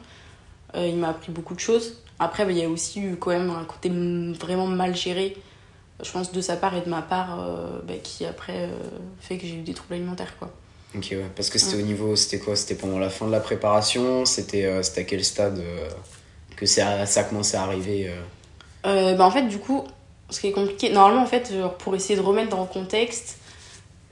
euh, 0.76 0.86
il 0.88 0.98
m'a 0.98 1.10
appris 1.10 1.32
beaucoup 1.32 1.56
de 1.56 1.60
choses. 1.60 1.96
Après, 2.20 2.46
bah, 2.46 2.52
il 2.52 2.58
y 2.58 2.64
a 2.64 2.70
aussi 2.70 3.02
eu 3.02 3.16
quand 3.16 3.32
même 3.32 3.50
un 3.50 3.64
côté 3.64 3.90
vraiment 3.90 4.68
mal 4.68 4.96
géré, 4.96 5.38
je 6.04 6.12
pense, 6.12 6.32
de 6.32 6.42
sa 6.42 6.58
part 6.58 6.76
et 6.76 6.82
de 6.82 6.90
ma 6.90 7.02
part, 7.02 7.40
euh, 7.40 7.80
bah, 7.88 7.94
qui 8.04 8.26
après 8.26 8.66
euh, 8.66 8.78
fait 9.22 9.38
que 9.38 9.48
j'ai 9.48 9.56
eu 9.56 9.62
des 9.62 9.74
troubles 9.74 9.96
alimentaires, 9.96 10.38
quoi. 10.38 10.52
Ok, 10.96 11.08
ouais. 11.12 11.30
Parce 11.36 11.50
que 11.50 11.60
c'était 11.60 11.82
au 11.82 11.86
niveau. 11.86 12.16
C'était 12.16 12.40
quoi? 12.40 12.56
C'était 12.56 12.76
pendant 12.76 13.00
la 13.00 13.10
fin 13.10 13.26
de 13.28 13.32
la 13.32 13.40
préparation? 13.40 14.26
C'était 14.26 14.66
euh, 14.66 14.82
à 14.82 15.04
quel 15.04 15.24
stade 15.24 15.64
que 16.56 16.66
ça, 16.66 17.06
ça 17.06 17.22
a 17.22 17.24
commencé 17.24 17.56
à 17.56 17.64
arriver 17.64 18.12
bah 18.84 19.26
en 19.26 19.32
fait, 19.32 19.44
du 19.44 19.60
coup, 19.60 19.84
ce 20.30 20.40
qui 20.40 20.48
est 20.48 20.52
compliqué, 20.52 20.90
normalement, 20.92 21.22
en 21.22 21.28
fait, 21.28 21.54
genre, 21.54 21.76
pour 21.76 21.96
essayer 21.96 22.16
de 22.16 22.22
remettre 22.22 22.50
dans 22.50 22.62
le 22.62 22.68
contexte, 22.68 23.38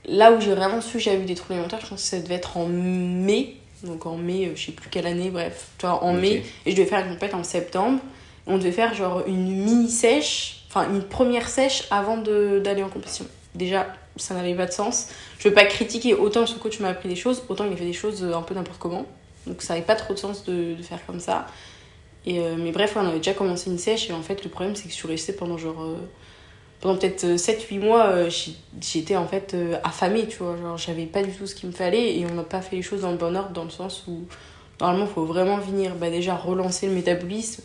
là 0.04 0.32
où 0.32 0.40
j'ai 0.40 0.54
vraiment 0.54 0.80
su 0.80 0.94
que 0.94 0.98
j'avais 0.98 1.22
eu 1.22 1.24
des 1.24 1.34
troubles 1.34 1.54
alimentaires, 1.54 1.80
je 1.82 1.88
pense 1.88 2.02
que 2.02 2.08
ça 2.08 2.20
devait 2.20 2.36
être 2.36 2.56
en 2.56 2.66
mai 2.66 3.57
Donc 3.84 4.06
en 4.06 4.16
mai, 4.16 4.52
je 4.54 4.66
sais 4.66 4.72
plus 4.72 4.88
quelle 4.90 5.06
année, 5.06 5.30
bref. 5.30 5.68
Tu 5.78 5.86
vois, 5.86 6.02
en 6.02 6.12
mai. 6.12 6.42
Et 6.66 6.72
je 6.72 6.76
devais 6.76 6.88
faire 6.88 7.04
une 7.04 7.12
compète 7.12 7.34
en 7.34 7.44
septembre. 7.44 8.00
On 8.46 8.58
devait 8.58 8.72
faire 8.72 8.94
genre 8.94 9.24
une 9.26 9.44
mini 9.44 9.90
sèche, 9.90 10.64
enfin 10.68 10.88
une 10.90 11.02
première 11.02 11.48
sèche 11.48 11.84
avant 11.90 12.16
d'aller 12.16 12.82
en 12.82 12.88
compétition. 12.88 13.26
Déjà, 13.54 13.86
ça 14.16 14.34
n'avait 14.34 14.54
pas 14.54 14.66
de 14.66 14.72
sens. 14.72 15.08
Je 15.38 15.48
veux 15.48 15.54
pas 15.54 15.64
critiquer 15.66 16.14
autant 16.14 16.46
ce 16.46 16.54
coach 16.54 16.80
m'a 16.80 16.88
appris 16.88 17.08
des 17.08 17.16
choses, 17.16 17.42
autant 17.48 17.66
il 17.66 17.72
a 17.72 17.76
fait 17.76 17.84
des 17.84 17.92
choses 17.92 18.22
euh, 18.24 18.34
un 18.34 18.42
peu 18.42 18.54
n'importe 18.54 18.78
comment. 18.78 19.06
Donc 19.46 19.62
ça 19.62 19.74
n'avait 19.74 19.86
pas 19.86 19.96
trop 19.96 20.14
de 20.14 20.18
sens 20.18 20.44
de, 20.44 20.74
de 20.74 20.82
faire 20.82 21.04
comme 21.06 21.20
ça. 21.20 21.46
Et, 22.26 22.40
euh, 22.40 22.56
mais 22.58 22.72
bref, 22.72 22.94
on 22.96 23.06
avait 23.06 23.18
déjà 23.18 23.34
commencé 23.34 23.70
une 23.70 23.78
sèche 23.78 24.10
et 24.10 24.12
en 24.12 24.22
fait 24.22 24.42
le 24.44 24.50
problème 24.50 24.74
c'est 24.74 24.84
que 24.84 24.90
je 24.90 24.94
suis 24.94 25.08
restée 25.08 25.32
pendant 25.34 25.56
genre... 25.58 25.82
euh, 25.82 25.96
pendant 26.80 26.96
peut-être 26.96 27.24
7-8 27.36 27.78
mois, 27.80 28.06
euh, 28.06 28.30
j'étais 28.80 29.16
en 29.16 29.26
fait 29.26 29.54
euh, 29.54 29.76
affamée, 29.84 30.26
tu 30.26 30.38
vois. 30.38 30.56
Genre 30.56 30.76
j'avais 30.78 31.06
pas 31.06 31.22
du 31.22 31.32
tout 31.32 31.46
ce 31.46 31.54
qu'il 31.54 31.68
me 31.68 31.74
fallait 31.74 32.16
et 32.18 32.26
on 32.30 32.34
n'a 32.34 32.42
pas 32.44 32.60
fait 32.60 32.76
les 32.76 32.82
choses 32.82 33.00
dans 33.02 33.10
le 33.10 33.16
bon 33.16 33.36
ordre 33.36 33.50
dans 33.50 33.64
le 33.64 33.70
sens 33.70 34.04
où 34.06 34.24
normalement 34.80 35.06
il 35.06 35.12
faut 35.12 35.24
vraiment 35.24 35.58
venir 35.58 35.94
bah, 35.96 36.08
déjà 36.10 36.36
relancer 36.36 36.86
le 36.86 36.92
métabolisme, 36.92 37.62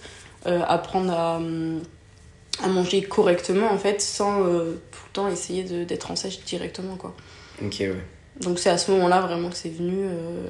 euh, 0.47 0.61
apprendre 0.67 1.11
à, 1.13 1.35
hum, 1.37 1.81
à 2.63 2.67
manger 2.67 3.01
correctement 3.03 3.71
en 3.71 3.77
fait 3.77 4.01
sans 4.01 4.43
euh, 4.45 4.81
tout 4.91 4.99
le 5.07 5.13
temps 5.13 5.27
essayer 5.27 5.63
d'être 5.85 6.09
en 6.11 6.15
sèche 6.15 6.43
directement 6.45 6.95
quoi. 6.95 7.13
Ok, 7.63 7.75
ouais. 7.79 7.93
Donc 8.41 8.57
c'est 8.57 8.71
à 8.71 8.79
ce 8.79 8.89
moment-là 8.91 9.21
vraiment 9.21 9.49
que 9.49 9.55
c'est 9.55 9.69
venu. 9.69 10.05
euh, 10.05 10.47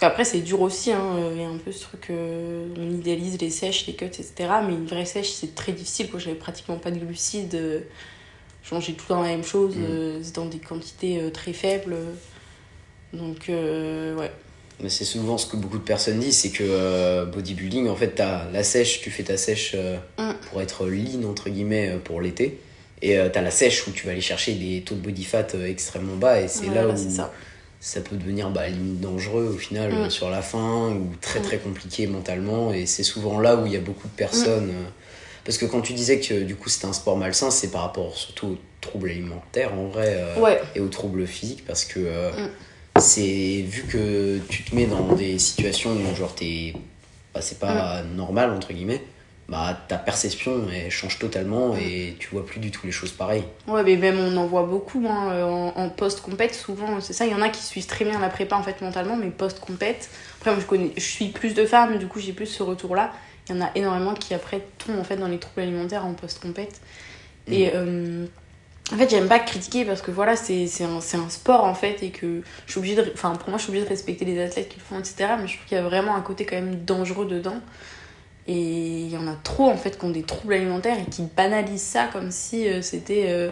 Parce 0.00 0.12
qu'après 0.12 0.24
c'est 0.24 0.40
dur 0.40 0.62
aussi, 0.62 0.92
hein, 0.92 1.18
il 1.34 1.42
y 1.42 1.44
a 1.44 1.48
un 1.48 1.58
peu 1.58 1.70
ce 1.72 1.82
truc, 1.82 2.06
euh, 2.08 2.68
on 2.78 2.90
idéalise 2.90 3.38
les 3.38 3.50
sèches, 3.50 3.86
les 3.86 3.92
cuts, 3.92 4.06
etc. 4.06 4.32
Mais 4.66 4.72
une 4.72 4.86
vraie 4.86 5.04
sèche 5.04 5.28
c'est 5.30 5.54
très 5.54 5.72
difficile, 5.72 6.08
quoi. 6.08 6.18
j'avais 6.18 6.36
pratiquement 6.36 6.78
pas 6.78 6.90
de 6.90 6.98
glucides, 6.98 7.54
euh, 7.54 7.80
je 8.62 8.74
mangeais 8.74 8.94
tout 8.94 9.04
le 9.10 9.14
temps 9.14 9.22
la 9.22 9.28
même 9.28 9.44
chose, 9.44 9.74
euh, 9.78 10.20
c'est 10.22 10.34
dans 10.34 10.46
des 10.46 10.56
quantités 10.56 11.20
euh, 11.20 11.28
très 11.28 11.52
faibles. 11.52 11.96
Donc 13.12 13.48
ouais. 13.50 14.32
Mais 14.82 14.88
c'est 14.88 15.04
souvent 15.04 15.36
ce 15.36 15.46
que 15.46 15.58
beaucoup 15.58 15.76
de 15.76 15.82
personnes 15.82 16.18
disent, 16.18 16.38
c'est 16.38 16.50
que 16.50 17.26
bodybuilding, 17.26 17.86
en 17.88 17.96
fait, 17.96 18.14
t'as 18.14 18.50
la 18.50 18.62
sèche, 18.62 19.02
tu 19.02 19.10
fais 19.10 19.24
ta 19.24 19.36
sèche 19.36 19.76
Mm. 20.16 20.30
pour 20.48 20.62
être 20.62 20.86
lean, 20.86 21.28
entre 21.28 21.50
guillemets, 21.50 21.98
pour 22.04 22.22
l'été. 22.22 22.58
Et 23.02 23.18
t'as 23.30 23.42
la 23.42 23.50
sèche 23.50 23.86
où 23.86 23.90
tu 23.90 24.06
vas 24.06 24.12
aller 24.12 24.22
chercher 24.22 24.54
des 24.54 24.80
taux 24.80 24.94
de 24.94 25.00
body 25.00 25.24
fat 25.24 25.48
extrêmement 25.66 26.16
bas. 26.16 26.40
Et 26.40 26.48
c'est 26.48 26.70
là 26.70 26.88
où 26.88 26.96
c'est 26.96 27.10
ça. 27.10 27.30
Ça 27.82 28.00
peut 28.02 28.16
devenir 28.16 28.50
bah, 28.50 28.68
limite 28.68 29.00
dangereux 29.00 29.52
au 29.54 29.58
final 29.58 29.90
Mm. 29.90 29.94
euh, 29.96 30.10
sur 30.10 30.28
la 30.30 30.42
fin 30.42 30.90
ou 30.90 31.12
très 31.20 31.40
Mm. 31.40 31.42
très 31.42 31.58
compliqué 31.58 32.06
mentalement 32.06 32.72
et 32.72 32.84
c'est 32.86 33.02
souvent 33.02 33.40
là 33.40 33.56
où 33.56 33.66
il 33.66 33.72
y 33.72 33.76
a 33.76 33.80
beaucoup 33.80 34.06
de 34.06 34.12
personnes 34.12 34.70
euh, 34.70 34.88
parce 35.44 35.56
que 35.56 35.64
quand 35.64 35.80
tu 35.80 35.94
disais 35.94 36.20
que 36.20 36.42
du 36.42 36.56
coup 36.56 36.68
c'était 36.68 36.86
un 36.86 36.92
sport 36.92 37.16
malsain 37.16 37.50
c'est 37.50 37.70
par 37.70 37.82
rapport 37.82 38.14
surtout 38.16 38.46
aux 38.48 38.58
troubles 38.82 39.08
alimentaires 39.10 39.72
en 39.74 39.86
vrai 39.88 40.16
euh, 40.18 40.38
Ouais, 40.40 40.60
et 40.74 40.80
aux 40.80 40.88
troubles 40.88 41.26
physiques 41.26 41.64
parce 41.66 41.84
que 41.86 42.00
euh, 42.00 42.30
Mm. 42.32 43.00
c'est 43.00 43.62
vu 43.66 43.84
que 43.84 44.38
tu 44.50 44.62
te 44.62 44.74
mets 44.74 44.86
dans 44.86 45.14
des 45.14 45.38
situations 45.38 45.90
où 45.92 46.14
genre 46.16 46.34
t'es 46.34 46.74
bah, 47.32 47.40
c'est 47.40 47.58
pas 47.58 48.02
Mm. 48.02 48.14
normal 48.16 48.50
entre 48.50 48.72
guillemets 48.74 49.02
bah 49.50 49.76
ta 49.88 49.96
perception 49.96 50.68
elle 50.72 50.92
change 50.92 51.18
totalement 51.18 51.74
et 51.76 52.14
tu 52.20 52.28
vois 52.28 52.46
plus 52.46 52.60
du 52.60 52.70
tout 52.70 52.86
les 52.86 52.92
choses 52.92 53.10
pareilles 53.10 53.42
Ouais, 53.66 53.82
mais 53.82 53.96
même 53.96 54.18
on 54.18 54.36
en 54.36 54.46
voit 54.46 54.62
beaucoup 54.62 55.04
hein, 55.08 55.42
en, 55.42 55.72
en 55.74 55.88
post-compète, 55.90 56.54
souvent, 56.54 57.00
c'est 57.00 57.12
ça. 57.12 57.26
Il 57.26 57.32
y 57.32 57.34
en 57.34 57.42
a 57.42 57.48
qui 57.48 57.60
suivent 57.60 57.86
très 57.86 58.04
bien 58.04 58.20
la 58.20 58.28
prépa 58.28 58.54
en 58.54 58.62
fait 58.62 58.80
mentalement, 58.80 59.16
mais 59.16 59.30
post-compète. 59.30 60.08
Après, 60.38 60.52
moi 60.52 60.60
je, 60.60 60.66
connais, 60.66 60.92
je 60.96 61.02
suis 61.02 61.28
plus 61.28 61.54
de 61.54 61.66
femmes, 61.66 61.98
du 61.98 62.06
coup 62.06 62.20
j'ai 62.20 62.32
plus 62.32 62.46
ce 62.46 62.62
retour-là. 62.62 63.12
Il 63.48 63.56
y 63.56 63.58
en 63.58 63.64
a 63.64 63.70
énormément 63.74 64.14
qui 64.14 64.34
après 64.34 64.64
tombent 64.78 65.00
en 65.00 65.04
fait 65.04 65.16
dans 65.16 65.26
les 65.26 65.38
troubles 65.38 65.62
alimentaires 65.62 66.06
en 66.06 66.14
post-compète. 66.14 66.80
Et 67.48 67.72
euh, 67.74 68.26
en 68.92 68.96
fait, 68.96 69.10
j'aime 69.10 69.26
pas 69.26 69.40
critiquer 69.40 69.84
parce 69.84 70.02
que 70.02 70.12
voilà, 70.12 70.36
c'est 70.36 70.68
un, 70.82 70.98
un 70.98 71.28
sport 71.28 71.64
en 71.64 71.74
fait, 71.74 72.04
et 72.04 72.10
que 72.10 72.42
je 72.66 72.70
suis 72.70 72.78
obligée 72.78 72.96
de. 72.96 73.10
Enfin, 73.14 73.34
pour 73.34 73.48
moi, 73.48 73.58
je 73.58 73.64
suis 73.64 73.70
obligée 73.70 73.84
de 73.84 73.90
respecter 73.90 74.24
les 74.24 74.40
athlètes 74.40 74.68
qui 74.68 74.78
le 74.78 74.84
font, 74.84 74.98
etc. 74.98 75.32
Mais 75.40 75.48
je 75.48 75.56
trouve 75.56 75.66
qu'il 75.66 75.76
y 75.76 75.80
a 75.80 75.82
vraiment 75.82 76.14
un 76.14 76.20
côté 76.20 76.44
quand 76.44 76.56
même 76.56 76.84
dangereux 76.84 77.26
dedans. 77.26 77.60
Et 78.46 79.02
il 79.02 79.10
y 79.10 79.16
en 79.16 79.26
a 79.28 79.34
trop 79.44 79.68
en 79.68 79.76
fait 79.76 79.98
qui 79.98 80.04
ont 80.04 80.10
des 80.10 80.22
troubles 80.22 80.54
alimentaires 80.54 80.98
et 80.98 81.08
qui 81.08 81.22
banalisent 81.22 81.82
ça 81.82 82.06
comme 82.12 82.30
si 82.30 82.68
euh, 82.68 82.82
c'était 82.82 83.26
euh, 83.28 83.50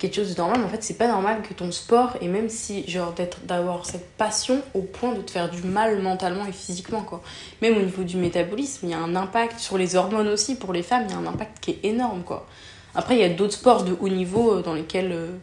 quelque 0.00 0.16
chose 0.16 0.34
de 0.34 0.38
normal. 0.38 0.60
Mais 0.60 0.64
en 0.64 0.68
fait, 0.68 0.82
c'est 0.82 0.98
pas 0.98 1.06
normal 1.06 1.42
que 1.42 1.54
ton 1.54 1.70
sport, 1.70 2.16
et 2.20 2.26
même 2.26 2.48
si, 2.48 2.88
genre, 2.90 3.14
d'avoir 3.44 3.86
cette 3.86 4.08
passion 4.16 4.62
au 4.74 4.80
point 4.80 5.12
de 5.12 5.20
te 5.20 5.30
faire 5.30 5.50
du 5.50 5.62
mal 5.62 6.00
mentalement 6.00 6.46
et 6.46 6.52
physiquement, 6.52 7.02
quoi. 7.02 7.22
Même 7.62 7.76
au 7.76 7.82
niveau 7.82 8.02
du 8.02 8.16
métabolisme, 8.16 8.86
il 8.86 8.90
y 8.90 8.94
a 8.94 8.98
un 8.98 9.14
impact 9.14 9.60
sur 9.60 9.78
les 9.78 9.94
hormones 9.94 10.28
aussi. 10.28 10.56
Pour 10.56 10.72
les 10.72 10.82
femmes, 10.82 11.04
il 11.06 11.12
y 11.12 11.14
a 11.14 11.18
un 11.18 11.26
impact 11.26 11.58
qui 11.60 11.72
est 11.72 11.80
énorme, 11.84 12.22
quoi. 12.22 12.46
Après, 12.94 13.14
il 13.14 13.20
y 13.20 13.24
a 13.24 13.28
d'autres 13.28 13.52
sports 13.52 13.84
de 13.84 13.94
haut 14.00 14.08
niveau 14.08 14.54
euh, 14.54 14.62
dans 14.62 14.74
lesquels. 14.74 15.12
euh, 15.12 15.36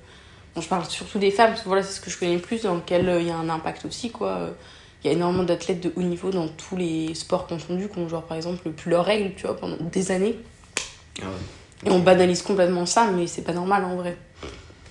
bon, 0.56 0.62
je 0.62 0.68
parle 0.68 0.86
surtout 0.86 1.20
des 1.20 1.32
femmes, 1.32 1.52
parce 1.52 1.62
que 1.62 1.68
voilà, 1.68 1.84
c'est 1.84 1.94
ce 1.94 2.02
que 2.02 2.10
je 2.10 2.18
connais 2.18 2.36
le 2.36 2.42
plus, 2.42 2.64
dans 2.64 2.76
lesquels 2.76 3.08
euh, 3.08 3.22
il 3.22 3.28
y 3.28 3.32
a 3.32 3.38
un 3.38 3.50
impact 3.50 3.86
aussi, 3.86 4.10
quoi. 4.12 4.50
Il 5.04 5.08
y 5.08 5.10
a 5.12 5.14
énormément 5.14 5.44
d'athlètes 5.44 5.80
de 5.80 5.94
haut 5.96 6.02
niveau 6.02 6.32
dans 6.32 6.48
tous 6.48 6.76
les 6.76 7.14
sports 7.14 7.48
confondus, 7.48 7.88
qui 7.90 8.00
ont, 8.00 8.10
genre, 8.10 8.24
par 8.24 8.36
exemple, 8.36 8.70
plus 8.72 8.92
leurs 8.92 9.06
règles, 9.06 9.34
tu 9.36 9.46
vois, 9.46 9.56
pendant 9.56 9.78
des 9.92 10.12
années. 10.12 10.38
Ah 11.22 11.26
ouais. 11.26 11.90
Et 11.90 11.92
on 11.92 12.00
banalise 12.00 12.42
complètement 12.42 12.86
ça, 12.86 13.10
mais 13.16 13.28
c'est 13.28 13.44
pas 13.44 13.54
normal 13.54 13.86
en 13.86 13.96
vrai. 13.96 14.18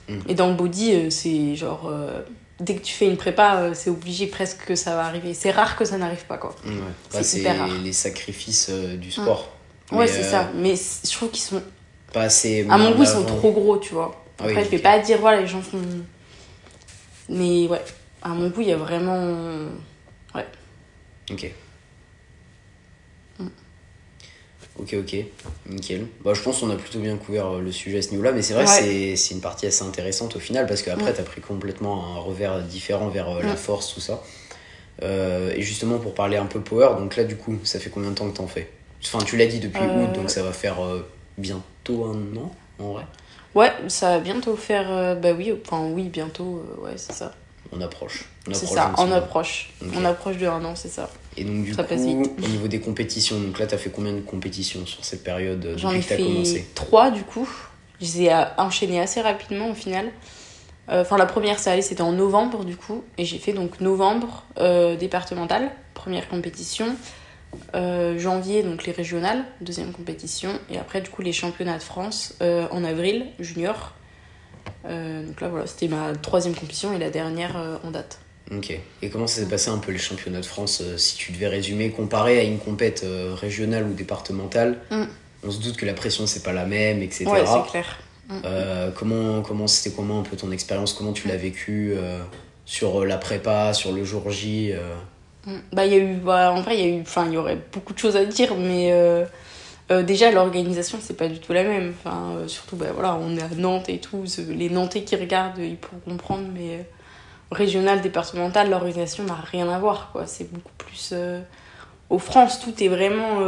Mm. 0.09 0.19
Et 0.29 0.35
dans 0.35 0.49
le 0.49 0.55
body, 0.55 0.95
euh, 0.95 1.11
c'est 1.11 1.57
genre. 1.57 1.89
euh, 1.91 2.23
dès 2.61 2.75
que 2.77 2.83
tu 2.83 2.95
fais 2.95 3.07
une 3.07 3.17
prépa, 3.17 3.57
euh, 3.57 3.75
c'est 3.75 3.91
obligé 3.91 4.27
presque 4.27 4.65
que 4.67 4.75
ça 4.75 4.95
va 4.95 5.07
arriver. 5.07 5.35
C'est 5.35 5.51
rare 5.51 5.77
que 5.77 5.85
ça 5.85 5.99
n'arrive 5.99 6.25
pas, 6.27 6.39
quoi. 6.39 6.55
Ouais. 6.65 6.73
C'est 7.11 7.23
c'est 7.23 7.39
hyper 7.41 7.59
rare. 7.59 7.69
les 7.83 7.93
sacrifices 7.93 8.69
euh, 8.71 8.97
du 8.97 9.11
sport 9.11 9.51
Ouais, 9.93 9.99
Mais, 9.99 10.07
c'est 10.09 10.25
euh, 10.25 10.31
ça. 10.31 10.51
Mais 10.55 10.75
je 10.77 11.13
trouve 11.13 11.31
qu'ils 11.31 11.43
sont. 11.43 11.63
pas 12.13 12.23
assez 12.23 12.67
À 12.69 12.79
mon 12.79 12.93
goût, 12.93 13.03
ils 13.03 13.09
sont 13.09 13.25
trop 13.25 13.53
gros, 13.53 13.79
tu 13.79 13.95
vois. 13.95 14.25
Ah 14.39 14.45
Après, 14.45 14.57
oui, 14.57 14.65
je 14.65 14.71
vais 14.71 14.79
pas 14.79 14.99
dire, 14.99 15.19
voilà, 15.19 15.41
les 15.41 15.47
gens 15.47 15.63
font. 15.63 15.81
Mais 17.29 17.67
ouais, 17.69 17.83
à 18.23 18.31
mon 18.31 18.49
goût, 18.49 18.61
il 18.63 18.69
y 18.69 18.73
a 18.73 18.77
vraiment. 18.77 19.35
Ok. 21.31 21.51
Mm. 23.39 23.47
Ok, 24.79 24.95
ok, 24.99 25.17
nickel. 25.71 26.07
Bah, 26.25 26.35
je 26.35 26.43
pense 26.43 26.61
qu'on 26.61 26.71
a 26.71 26.77
plutôt 26.77 26.99
bien 26.99 27.17
couvert 27.17 27.47
euh, 27.57 27.61
le 27.61 27.73
sujet 27.73 27.99
à 27.99 28.03
ce 28.03 28.11
niveau-là, 28.11 28.33
mais 28.33 28.43
c'est 28.43 28.55
vrai 28.55 28.65
Ouais. 28.65 28.69
que 29.13 29.17
c'est- 29.17 29.35
une 29.35 29.41
partie 29.41 29.67
assez 29.67 29.85
intéressante 29.85 30.37
au 30.37 30.39
final, 30.39 30.67
parce 30.67 30.83
qu'après, 30.83 31.13
Mm. 31.13 31.17
t'as 31.17 31.23
pris 31.23 31.41
complètement 31.41 32.17
un 32.17 32.19
revers 32.19 32.63
différent 32.63 33.09
vers 33.09 33.29
euh, 33.31 33.43
la 33.43 33.55
Mm. 33.55 33.57
force, 33.57 33.95
tout 33.95 34.01
ça. 34.01 34.23
Euh, 35.03 35.53
et 35.55 35.63
justement, 35.63 35.99
pour 35.99 36.15
parler 36.15 36.37
un 36.37 36.47
peu 36.47 36.61
power, 36.61 36.97
donc 36.99 37.17
là, 37.17 37.25
du 37.25 37.37
coup, 37.37 37.59
ça 37.65 37.81
fait 37.81 37.91
combien 37.91 38.11
de 38.11 38.15
temps 38.15 38.31
que 38.31 38.37
t'en 38.37 38.47
fais? 38.47 38.71
Enfin, 39.05 39.19
tu 39.25 39.37
l'as 39.37 39.47
dit 39.47 39.61
depuis 39.61 39.83
Euh, 39.85 40.05
août, 40.05 40.13
donc 40.15 40.31
ça 40.31 40.43
va 40.43 40.53
faire 40.53 40.83
euh, 40.85 41.07
bientôt 41.39 42.05
un 42.07 42.37
an, 42.37 42.51
en 42.79 42.93
vrai. 42.93 43.07
Ouais, 43.55 43.73
ça 43.89 44.11
va 44.13 44.21
bientôt 44.21 44.57
faire. 44.57 45.17
bah 45.17 45.33
oui, 45.33 45.53
enfin, 45.65 45.87
oui, 45.91 46.09
bientôt, 46.09 46.63
ouais, 46.83 46.93
c'est 46.97 47.13
ça. 47.13 47.35
On 47.73 47.81
approche. 47.81 48.25
On 48.49 48.55
C'est 48.55 48.67
ça, 48.67 48.93
on 48.99 49.11
approche. 49.13 49.71
On 49.95 50.05
approche 50.05 50.37
de 50.39 50.47
un 50.47 50.65
an, 50.65 50.75
c'est 50.75 50.89
ça. 50.89 51.11
Et 51.37 51.45
donc, 51.45 51.65
du 51.65 51.75
Ça 51.75 51.83
coup, 51.83 51.89
passe 51.91 52.05
vite. 52.05 52.31
au 52.43 52.49
niveau 52.49 52.69
des 52.69 52.81
compétitions, 52.81 53.39
donc 53.41 53.59
là, 53.59 53.67
t'as 53.67 53.79
fait 53.79 53.91
combien 53.91 54.13
de 54.13 54.21
compétitions 54.21 54.87
sur 54.87 55.05
cette 55.05 55.23
période 55.25 55.65
euh, 55.65 55.75
J'en 55.77 55.91
ai 55.91 56.01
fait 56.01 56.17
commencé 56.17 56.67
trois 56.75 57.11
du 57.11 57.23
coup. 57.23 57.49
Je 58.01 58.07
les 58.07 58.23
ai 58.23 58.33
euh, 58.33 58.45
enchaînés 58.59 59.01
assez 59.01 59.21
rapidement 59.21 59.71
au 59.71 59.75
final. 59.75 60.07
Euh, 60.89 61.03
Enfin, 61.03 61.17
la 61.19 61.27
première, 61.27 61.59
ça 61.59 61.73
allait, 61.73 61.83
c'était 61.83 62.03
en 62.03 62.13
novembre 62.13 62.65
du 62.65 62.77
coup. 62.77 63.03
Et 63.19 63.25
j'ai 63.25 63.39
fait 63.39 63.53
donc 63.53 63.81
novembre 63.81 64.45
euh, 64.59 64.97
départemental, 64.97 65.71
première 65.95 66.29
compétition. 66.29 66.87
Euh, 67.75 68.19
janvier, 68.19 68.63
donc 68.63 68.85
les 68.85 68.93
régionales, 68.93 69.45
deuxième 69.61 69.93
compétition. 69.93 70.51
Et 70.71 70.79
après, 70.79 71.01
du 71.01 71.11
coup, 71.11 71.23
les 71.23 71.33
championnats 71.33 71.79
de 71.79 71.83
France 71.83 72.35
en 72.41 72.85
avril, 72.85 73.27
junior. 73.41 73.93
Euh, 74.89 75.25
donc 75.25 75.41
là, 75.41 75.49
voilà, 75.49 75.67
c'était 75.67 75.89
ma 75.89 76.15
troisième 76.15 76.55
compétition 76.55 76.93
et 76.93 76.99
la 76.99 77.11
dernière 77.11 77.57
euh, 77.57 77.77
en 77.85 77.91
date. 77.91 78.19
Ok. 78.55 78.79
Et 79.03 79.11
comment 79.11 79.27
ça 79.27 79.41
s'est 79.41 79.49
passé 79.49 79.71
un 79.71 79.79
peu 79.79 79.93
les 79.93 79.99
championnats 79.99 80.41
de 80.41 80.47
France 80.47 80.81
euh, 80.81 80.97
si 80.97 81.17
tu 81.17 81.33
devais 81.33 81.49
résumer 81.49 81.91
comparé 81.91 82.39
à 82.39 82.43
une 82.43 82.59
compète 82.59 83.05
régionale 83.35 83.85
ou 83.85 83.93
départementale 83.93 84.79
Mm. 84.91 85.05
On 85.45 85.51
se 85.51 85.61
doute 85.61 85.77
que 85.77 85.87
la 85.87 85.95
pression 85.95 86.27
c'est 86.27 86.43
pas 86.43 86.53
la 86.53 86.65
même, 86.65 87.03
etc. 87.03 87.27
Ouais, 87.27 87.45
c'est 87.47 87.71
clair. 87.71 87.99
Mm. 88.29 88.35
Euh, 88.45 88.91
comment 88.91 89.43
comment 89.43 89.67
c'était 89.67 89.95
comment 89.95 90.21
un 90.21 90.23
peu 90.23 90.37
ton 90.37 90.51
expérience? 90.51 90.93
Comment 90.93 91.13
tu 91.13 91.29
l'as 91.29 91.37
vécu 91.37 91.93
euh, 91.95 92.19
sur 92.65 93.05
la 93.05 93.19
prépa, 93.19 93.73
sur 93.73 93.93
le 93.93 94.05
jour 94.05 94.31
J 94.31 94.73
euh, 94.73 94.95
Mm. 95.47 95.59
Bah, 95.73 95.87
il 95.87 95.93
y 95.93 95.95
a 95.95 95.99
eu, 95.99 96.15
bah, 96.17 96.53
en 96.53 96.61
vrai, 96.61 96.77
il 96.77 96.81
y 96.81 96.85
a 96.85 96.97
eu, 96.97 97.01
enfin, 97.01 97.27
il 97.27 97.35
y 97.35 97.37
aurait 97.37 97.59
beaucoup 97.73 97.93
de 97.93 97.99
choses 97.99 98.17
à 98.17 98.25
dire, 98.25 98.55
mais 98.57 98.93
euh, 99.91 100.03
déjà, 100.03 100.31
l'organisation, 100.31 100.99
c'est 101.01 101.17
pas 101.17 101.29
du 101.29 101.39
tout 101.39 101.53
la 101.53 101.63
même. 101.63 101.95
Enfin, 101.99 102.33
euh, 102.37 102.49
surtout, 102.49 102.77
bah, 102.77 102.87
voilà, 102.93 103.17
on 103.21 103.37
est 103.37 103.43
à 103.43 103.49
Nantes 103.57 103.89
et 103.89 103.99
tout. 103.99 104.25
Les 104.49 104.69
Nantais 104.69 105.03
qui 105.03 105.15
regardent, 105.17 105.59
ils 105.59 105.77
pourront 105.77 106.01
comprendre, 106.01 106.45
mais 106.53 106.75
euh, 106.75 106.83
régional, 107.53 108.01
départemental, 108.01 108.69
l'organisation 108.71 109.25
n'a 109.25 109.35
rien 109.35 109.69
à 109.69 109.79
voir, 109.79 110.11
quoi. 110.13 110.27
C'est 110.27 110.51
beaucoup 110.53 110.73
plus. 110.79 111.11
euh, 111.13 111.41
Au 112.11 112.19
France, 112.19 112.61
tout 112.61 112.83
est 112.83 112.89
vraiment. 112.89 113.41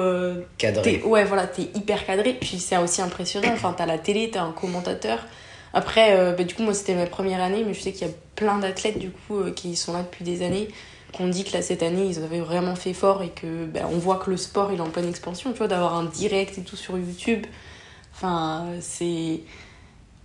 cadré 0.59 1.03
ouais, 1.05 1.24
voilà, 1.24 1.46
t'es 1.46 1.70
hyper 1.74 2.07
cadré. 2.07 2.35
Puis 2.35 2.59
c'est 2.59 2.77
aussi 2.77 3.03
impressionnant. 3.03 3.51
Enfin, 3.53 3.74
t'as 3.77 3.87
la 3.87 3.98
télé, 3.98 4.31
t'as 4.31 4.42
un 4.42 4.53
commentateur. 4.53 5.18
Après, 5.74 6.35
bah, 6.37 6.44
du 6.44 6.55
coup, 6.55 6.62
moi, 6.62 6.72
c'était 6.74 6.94
ma 6.94 7.07
première 7.07 7.42
année, 7.42 7.62
mais 7.66 7.74
je 7.74 7.81
sais 7.81 7.92
qu'il 7.92 8.07
y 8.07 8.11
a 8.11 8.14
plein 8.37 8.59
d'athlètes, 8.59 8.98
du 8.98 9.11
coup, 9.11 9.42
qui 9.55 9.74
sont 9.77 9.92
là 9.92 10.03
depuis 10.03 10.24
des 10.24 10.42
années, 10.44 10.68
qui 11.12 11.23
ont 11.23 11.29
dit 11.29 11.44
que 11.44 11.53
là, 11.53 11.62
cette 11.62 11.83
année, 11.83 12.07
ils 12.07 12.23
avaient 12.23 12.40
vraiment 12.40 12.75
fait 12.75 12.92
fort 12.92 13.23
et 13.23 13.31
que, 13.31 13.66
bah, 13.66 13.88
on 13.90 13.99
voit 13.99 14.16
que 14.16 14.31
le 14.31 14.37
sport, 14.37 14.73
il 14.73 14.79
est 14.79 14.83
en 14.83 14.90
pleine 14.90 15.09
expansion, 15.09 15.53
tu 15.53 15.59
vois, 15.59 15.68
d'avoir 15.68 15.94
un 15.94 16.05
direct 16.05 16.59
et 16.59 16.62
tout 16.62 16.77
sur 16.77 16.99
YouTube. 16.99 17.47
Enfin, 18.14 18.66
c'est. 18.81 19.40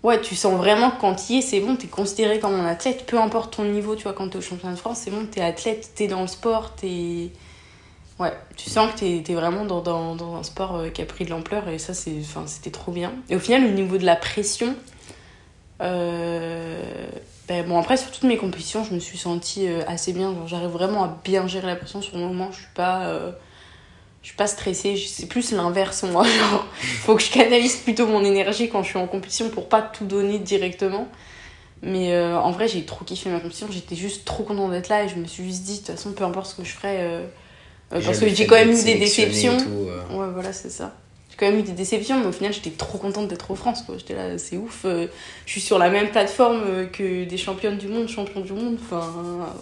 Ouais, 0.04 0.20
tu 0.20 0.36
sens 0.36 0.56
vraiment 0.56 0.92
que 0.92 1.00
quand 1.00 1.16
tu 1.16 1.34
y 1.34 1.38
es, 1.38 1.42
c'est 1.42 1.62
bon, 1.62 1.78
t'es 1.78 1.88
considéré 1.88 2.40
comme 2.40 2.54
un 2.56 2.66
athlète, 2.66 3.06
peu 3.06 3.20
importe 3.22 3.56
ton 3.56 3.64
niveau, 3.64 3.96
tu 3.96 4.04
vois, 4.04 4.14
quand 4.14 4.28
t'es 4.30 4.38
au 4.38 4.42
championnat 4.42 4.74
de 4.74 4.80
France, 4.80 5.00
c'est 5.04 5.12
bon, 5.12 5.26
t'es 5.26 5.40
athlète, 5.42 5.92
t'es 5.96 6.08
dans 6.08 6.22
le 6.22 6.28
sport, 6.28 6.76
t'es. 6.76 7.30
Ouais, 8.20 8.34
tu 8.58 8.70
sens 8.70 8.92
que 8.94 9.00
t'es 9.00 9.24
es 9.32 9.36
vraiment 9.36 9.66
dans, 9.66 9.82
dans, 9.82 10.16
dans, 10.16 10.36
un 10.36 10.44
sport 10.44 10.76
euh, 10.76 10.90
qui 10.90 11.02
a 11.02 11.06
pris 11.06 11.26
de 11.26 11.30
l'ampleur 11.30 11.68
et 11.70 11.80
ça, 11.80 11.94
c'était 11.94 12.72
trop 12.72 12.92
bien. 12.92 13.14
Et 13.30 13.36
au 13.36 13.40
final, 13.40 13.66
au 13.66 13.70
niveau 13.72 13.98
de 13.98 14.06
la 14.06 14.16
pression, 14.16 14.76
euh, 15.82 17.08
ben, 17.48 17.68
bon, 17.68 17.80
après, 17.80 17.98
sur 17.98 18.12
toutes 18.12 18.24
mes 18.24 18.38
compétitions, 18.38 18.84
je 18.84 18.94
me 18.94 19.00
suis 19.00 19.18
sentie 19.18 19.68
euh, 19.68 19.82
assez 19.88 20.14
bien. 20.14 20.34
J'arrive 20.48 20.70
vraiment 20.70 21.04
à 21.04 21.18
bien 21.24 21.48
gérer 21.48 21.68
la 21.68 21.76
pression 21.76 22.02
sur 22.02 22.18
le 22.18 22.24
moment, 22.24 22.52
je 22.52 22.58
suis 22.58 22.74
pas 22.74 23.12
je 24.24 24.30
suis 24.30 24.38
pas 24.38 24.48
stressée, 24.48 24.96
c'est 24.96 25.26
plus 25.26 25.52
l'inverse 25.52 26.04
moi. 26.04 26.24
Genre, 26.50 26.66
faut 27.02 27.16
que 27.16 27.22
je 27.22 27.30
canalise 27.30 27.76
plutôt 27.76 28.08
mon 28.08 28.24
énergie 28.24 28.70
quand 28.70 28.82
je 28.82 28.90
suis 28.90 28.98
en 28.98 29.06
compétition 29.06 29.50
pour 29.50 29.68
pas 29.68 29.82
tout 29.82 30.06
donner 30.06 30.40
directement. 30.40 31.10
Mais 31.82 32.14
euh, 32.14 32.40
en 32.40 32.52
vrai, 32.52 32.70
j'ai 32.70 32.86
trop 32.86 33.04
kiffé 33.04 33.30
ma 33.30 33.40
compétition, 33.40 33.68
j'étais 33.70 33.98
juste 33.98 34.24
trop 34.24 34.44
contente 34.44 34.72
d'être 34.72 34.88
là 34.88 35.04
et 35.04 35.10
je 35.10 35.16
me 35.16 35.26
suis 35.26 35.44
juste 35.44 35.64
dit, 35.64 35.74
de 35.74 35.78
toute 35.80 35.88
façon, 35.88 36.14
peu 36.14 36.24
importe 36.24 36.48
ce 36.48 36.56
que 36.56 36.64
je 36.64 36.72
ferai, 36.72 37.02
euh, 37.02 37.26
euh, 37.92 38.02
parce 38.02 38.20
que 38.20 38.30
j'ai 38.30 38.48
quand 38.48 38.56
même 38.56 38.72
eu 38.72 38.84
des 38.84 38.96
déceptions. 38.96 39.58
ouais, 39.58 40.28
voilà, 40.34 40.54
c'est 40.54 40.70
ça. 40.70 40.96
Quand 41.44 41.52
même 41.52 41.60
eu 41.60 41.64
des 41.64 41.74
déceptions, 41.74 42.20
mais 42.22 42.28
au 42.28 42.32
final, 42.32 42.54
j'étais 42.54 42.70
trop 42.70 42.98
contente 42.98 43.28
d'être 43.28 43.52
en 43.52 43.56
France. 43.56 43.84
J'étais 43.98 44.16
là, 44.16 44.38
c'est 44.38 44.56
ouf. 44.56 44.86
je 44.86 45.08
suis 45.52 45.60
sur 45.60 45.78
la 45.78 45.90
même 45.90 46.10
plateforme 46.10 46.88
que 46.94 47.26
des 47.26 47.38
championnes 47.38 47.78
du 47.78 47.88
monde, 47.88 48.08
champions 48.08 48.40
du 48.40 48.54
monde. 48.54 48.78
Enfin, 48.82 49.04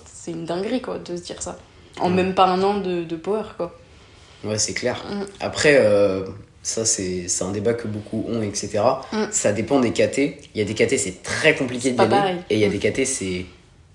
c'est 0.05 0.29
une 0.29 0.45
dinguerie, 0.45 0.81
quoi, 0.81 0.99
de 0.99 1.17
se 1.17 1.23
dire 1.23 1.41
ça. 1.41 1.57
En 1.99 2.09
même 2.09 2.35
pas 2.35 2.45
un 2.45 2.61
an 2.61 2.77
de, 2.77 3.03
de 3.03 3.15
power, 3.15 3.43
quoi. 3.57 3.75
Ouais, 4.43 4.57
c'est 4.57 4.73
clair. 4.73 5.03
Mm. 5.09 5.23
Après, 5.39 5.77
euh, 5.79 6.25
ça, 6.63 6.85
c'est 6.85 7.27
un 7.41 7.51
débat 7.51 7.73
que 7.73 7.87
beaucoup 7.87 8.25
ont, 8.29 8.41
etc. 8.41 8.81
Mm. 9.11 9.23
Ça 9.31 9.53
dépend 9.53 9.79
des 9.79 9.91
KT. 9.91 10.17
Il 10.53 10.59
y 10.59 10.61
a 10.61 10.65
des 10.65 10.73
KT, 10.73 10.97
c'est 10.97 11.23
très 11.23 11.55
compliqué 11.55 11.91
d'y 11.91 12.01
aller. 12.01 12.35
Et 12.49 12.55
il 12.55 12.59
y 12.59 12.65
a 12.65 12.69
mm. 12.69 12.77
des 12.77 12.91
KT, 12.91 13.05
c'est 13.05 13.45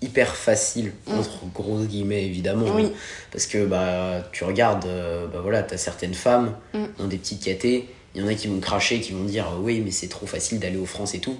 hyper 0.03 0.37
facile, 0.37 0.93
entre 1.07 1.47
gros 1.55 1.79
guillemets, 1.81 2.25
évidemment. 2.25 2.67
Oui. 2.75 2.93
Parce 3.33 3.47
que 3.47 3.65
bah, 3.65 4.23
tu 4.33 4.45
regardes, 4.45 4.85
euh, 4.87 5.27
bah, 5.27 5.41
voilà, 5.43 5.63
tu 5.63 5.75
as 5.75 5.79
certaines 5.79 6.15
femmes 6.15 6.55
dans 6.99 7.07
des 7.07 7.17
petites 7.17 7.41
KT. 7.41 7.89
Il 8.15 8.23
y 8.23 8.25
en 8.25 8.29
a 8.29 8.35
qui 8.35 8.49
vont 8.49 8.61
cracher, 8.61 9.01
qui 9.01 9.13
vont 9.13 9.25
dire 9.25 9.47
Oui, 9.61 9.83
mais 9.85 9.91
c'est 9.91 10.09
trop 10.09 10.27
facile 10.27 10.59
d'aller 10.59 10.79
aux 10.79 10.87
France 10.87 11.15
et 11.15 11.21
tout. 11.21 11.37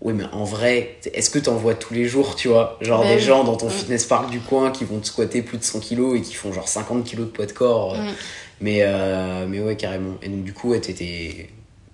Oui, 0.00 0.14
mais 0.14 0.24
en 0.32 0.44
vrai, 0.44 0.96
est-ce 1.12 1.28
que 1.28 1.40
tu 1.40 1.48
en 1.48 1.56
vois 1.56 1.74
tous 1.74 1.92
les 1.92 2.04
jours, 2.04 2.36
tu 2.36 2.48
vois? 2.48 2.78
Genre 2.80 3.02
ben 3.02 3.16
des 3.16 3.20
gens 3.20 3.42
dans 3.42 3.56
ton 3.56 3.66
mm. 3.66 3.70
fitness 3.70 4.06
park 4.06 4.30
du 4.30 4.38
coin 4.38 4.70
qui 4.70 4.84
vont 4.84 5.00
te 5.00 5.06
squatter 5.06 5.42
plus 5.42 5.58
de 5.58 5.64
100 5.64 5.80
kilos 5.80 6.16
et 6.16 6.22
qui 6.22 6.34
font 6.34 6.52
genre 6.52 6.68
50 6.68 7.04
kilos 7.04 7.26
de 7.26 7.32
poids 7.32 7.46
de 7.46 7.52
corps. 7.52 7.96
Mm. 7.96 8.12
Mais, 8.60 8.78
euh, 8.82 9.46
mais 9.48 9.60
ouais, 9.60 9.76
carrément. 9.76 10.14
Et 10.22 10.28
donc, 10.28 10.44
du 10.44 10.52
coup, 10.52 10.70
ouais, 10.70 10.80
t'étais 10.80 11.50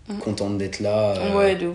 mm. 0.09 0.19
contente 0.19 0.59
d'être 0.59 0.81
là. 0.81 1.15
Euh, 1.17 1.37
ouais, 1.37 1.57
de 1.57 1.67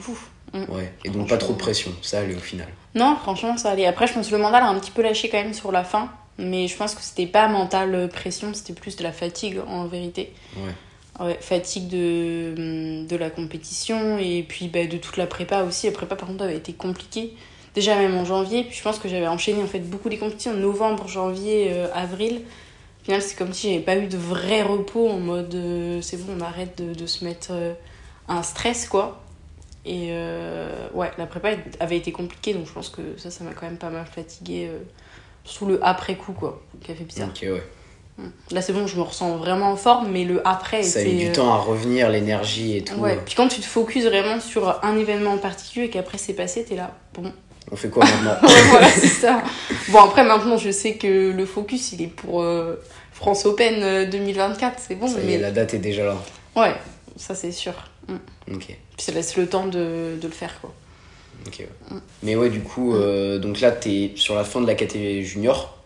vous. 0.54 0.76
Ouais, 0.76 0.94
et 1.06 1.10
donc 1.10 1.30
pas 1.30 1.38
trop 1.38 1.54
de 1.54 1.58
pression, 1.58 1.92
ça 2.02 2.20
allait 2.20 2.36
au 2.36 2.40
final. 2.40 2.68
Non, 2.96 3.16
franchement, 3.16 3.58
ça 3.58 3.72
allait. 3.72 3.86
Après, 3.86 4.08
je 4.08 4.14
pense 4.14 4.28
que 4.28 4.36
le 4.36 4.42
mental 4.42 4.64
a 4.64 4.68
un 4.68 4.80
petit 4.80 4.92
peu 4.92 5.02
lâché 5.02 5.30
quand 5.30 5.38
même 5.38 5.54
sur 5.54 5.72
la 5.72 5.84
fin. 5.84 6.10
Mais 6.42 6.70
je 6.70 6.78
pense 6.78 6.96
que 6.96 7.02
c'était 7.02 7.28
pas 7.28 7.50
mental 7.50 8.08
pression, 8.08 8.54
c'était 8.54 8.72
plus 8.72 8.96
de 8.96 9.04
la 9.04 9.12
fatigue 9.12 9.60
en 9.68 9.88
vérité. 9.88 10.34
Ouais. 10.56 11.26
Ouais, 11.26 11.38
fatigue 11.42 11.90
de, 11.90 13.06
de 13.06 13.16
la 13.18 13.30
compétition 13.30 14.18
et 14.18 14.46
puis 14.48 14.70
bah, 14.70 14.88
de 14.88 14.96
toute 14.96 15.18
la 15.18 15.28
prépa 15.28 15.64
aussi. 15.64 15.88
La 15.88 15.92
prépa, 15.92 16.16
par 16.16 16.30
contre, 16.30 16.46
avait 16.46 16.56
été 16.56 16.72
compliquée. 16.72 17.34
Déjà, 17.76 17.98
même 17.98 18.16
en 18.16 18.24
janvier. 18.24 18.64
Puis 18.64 18.78
je 18.78 18.84
pense 18.84 19.00
que 19.00 19.10
j'avais 19.10 19.28
enchaîné 19.28 19.62
en 19.62 19.68
fait 19.68 19.80
beaucoup 19.80 20.08
les 20.08 20.18
compétitions. 20.18 20.54
Novembre, 20.54 21.10
janvier, 21.10 21.72
euh, 21.72 21.88
avril. 21.94 22.42
Au 23.02 23.04
final, 23.04 23.22
c'est 23.22 23.36
comme 23.36 23.52
si 23.52 23.70
j'avais 23.70 23.84
pas 23.84 23.98
eu 23.98 24.08
de 24.08 24.18
vrai 24.18 24.62
repos 24.62 25.10
en 25.10 25.20
mode 25.20 25.54
euh, 25.56 26.02
c'est 26.02 26.26
bon, 26.26 26.38
on 26.38 26.42
arrête 26.42 26.82
de, 26.82 26.94
de 26.94 27.06
se 27.06 27.26
mettre 27.26 27.50
euh, 27.52 27.74
un 28.30 28.44
stress 28.44 28.88
quoi. 28.88 29.22
Et 29.86 30.12
ouais, 30.94 31.12
la 31.18 31.26
prépa 31.26 31.50
avait 31.80 31.98
été 31.98 32.12
compliquée 32.12 32.54
donc 32.54 32.68
je 32.68 32.74
pense 32.74 32.90
que 32.90 33.02
ça, 33.18 33.32
ça 33.32 33.44
m'a 33.44 33.52
quand 33.52 33.66
même 33.66 33.78
pas 33.78 33.90
mal 33.90 34.06
fatigué. 34.06 34.70
sous 35.46 35.66
le 35.66 35.84
après-coup 35.84 36.34
quoi, 36.34 36.62
qui 36.84 36.92
a 36.92 36.96
fait 36.96 37.06
bizarre. 37.06 37.30
Ok, 37.30 37.42
ouais. 37.44 37.64
Là, 38.52 38.62
c'est 38.62 38.74
bon, 38.74 38.88
je 38.88 38.98
me 38.98 39.02
ressens 39.02 39.38
vraiment 39.38 39.72
en 39.72 39.76
forme, 39.76 40.10
mais 40.12 40.24
le 40.24 40.46
après. 40.48 40.84
Ça 40.84 41.00
a 41.00 41.04
eu 41.04 41.16
du 41.16 41.28
euh, 41.28 41.34
temps 41.34 41.54
à 41.54 41.58
revenir, 41.58 42.10
l'énergie 42.10 42.78
et 42.78 42.84
tout. 42.84 42.96
Ouais, 42.96 43.18
puis 43.24 43.36
quand 43.36 43.48
tu 43.48 43.62
te 43.62 43.66
focuses 43.66 44.06
vraiment 44.06 44.40
sur 44.40 44.84
un 44.84 44.98
événement 44.98 45.34
en 45.34 45.38
particulier 45.38 45.86
et 45.86 45.90
qu'après 45.90 46.18
c'est 46.18 46.34
passé, 46.34 46.64
t'es 46.64 46.76
là, 46.76 46.96
bon. 47.14 47.32
On 47.72 47.76
fait 47.76 47.90
quoi 47.90 48.04
maintenant 48.04 48.36
Voilà, 48.72 48.90
c'est 48.90 49.08
ça. 49.08 49.44
Bon, 49.90 50.00
après, 50.00 50.24
maintenant, 50.24 50.58
je 50.58 50.72
sais 50.72 50.96
que 50.96 51.32
le 51.32 51.46
focus, 51.46 51.94
il 51.94 52.02
est 52.02 52.08
pour 52.08 52.42
euh, 52.42 52.82
France 53.14 53.46
Open 53.46 54.10
2024, 54.10 54.74
euh, 54.74 54.82
c'est 54.86 54.96
bon. 54.96 55.08
mais... 55.24 55.38
la 55.38 55.52
date 55.52 55.76
est 55.76 55.80
déjà 55.80 56.06
là. 56.06 56.16
Ouais, 56.56 56.74
ça 57.16 57.36
c'est 57.36 57.52
sûr. 57.52 57.74
Mm. 58.10 58.56
Ok. 58.56 58.66
Puis 58.66 58.78
ça 58.98 59.12
laisse 59.12 59.38
le 59.38 59.48
temps 59.48 59.68
de, 59.68 60.18
de 60.20 60.28
le 60.28 60.34
faire, 60.34 60.60
quoi. 60.60 60.74
Ok, 61.48 61.66
mm. 61.92 61.98
Mais 62.24 62.36
ouais, 62.36 62.50
du 62.50 62.62
coup, 62.62 62.94
donc 63.40 63.62
là, 63.62 63.72
t'es 63.72 64.12
sur 64.16 64.36
la 64.36 64.44
fin 64.44 64.62
de 64.62 64.68
la 64.68 64.76
catégorie 64.76 65.24
junior. 65.24 65.78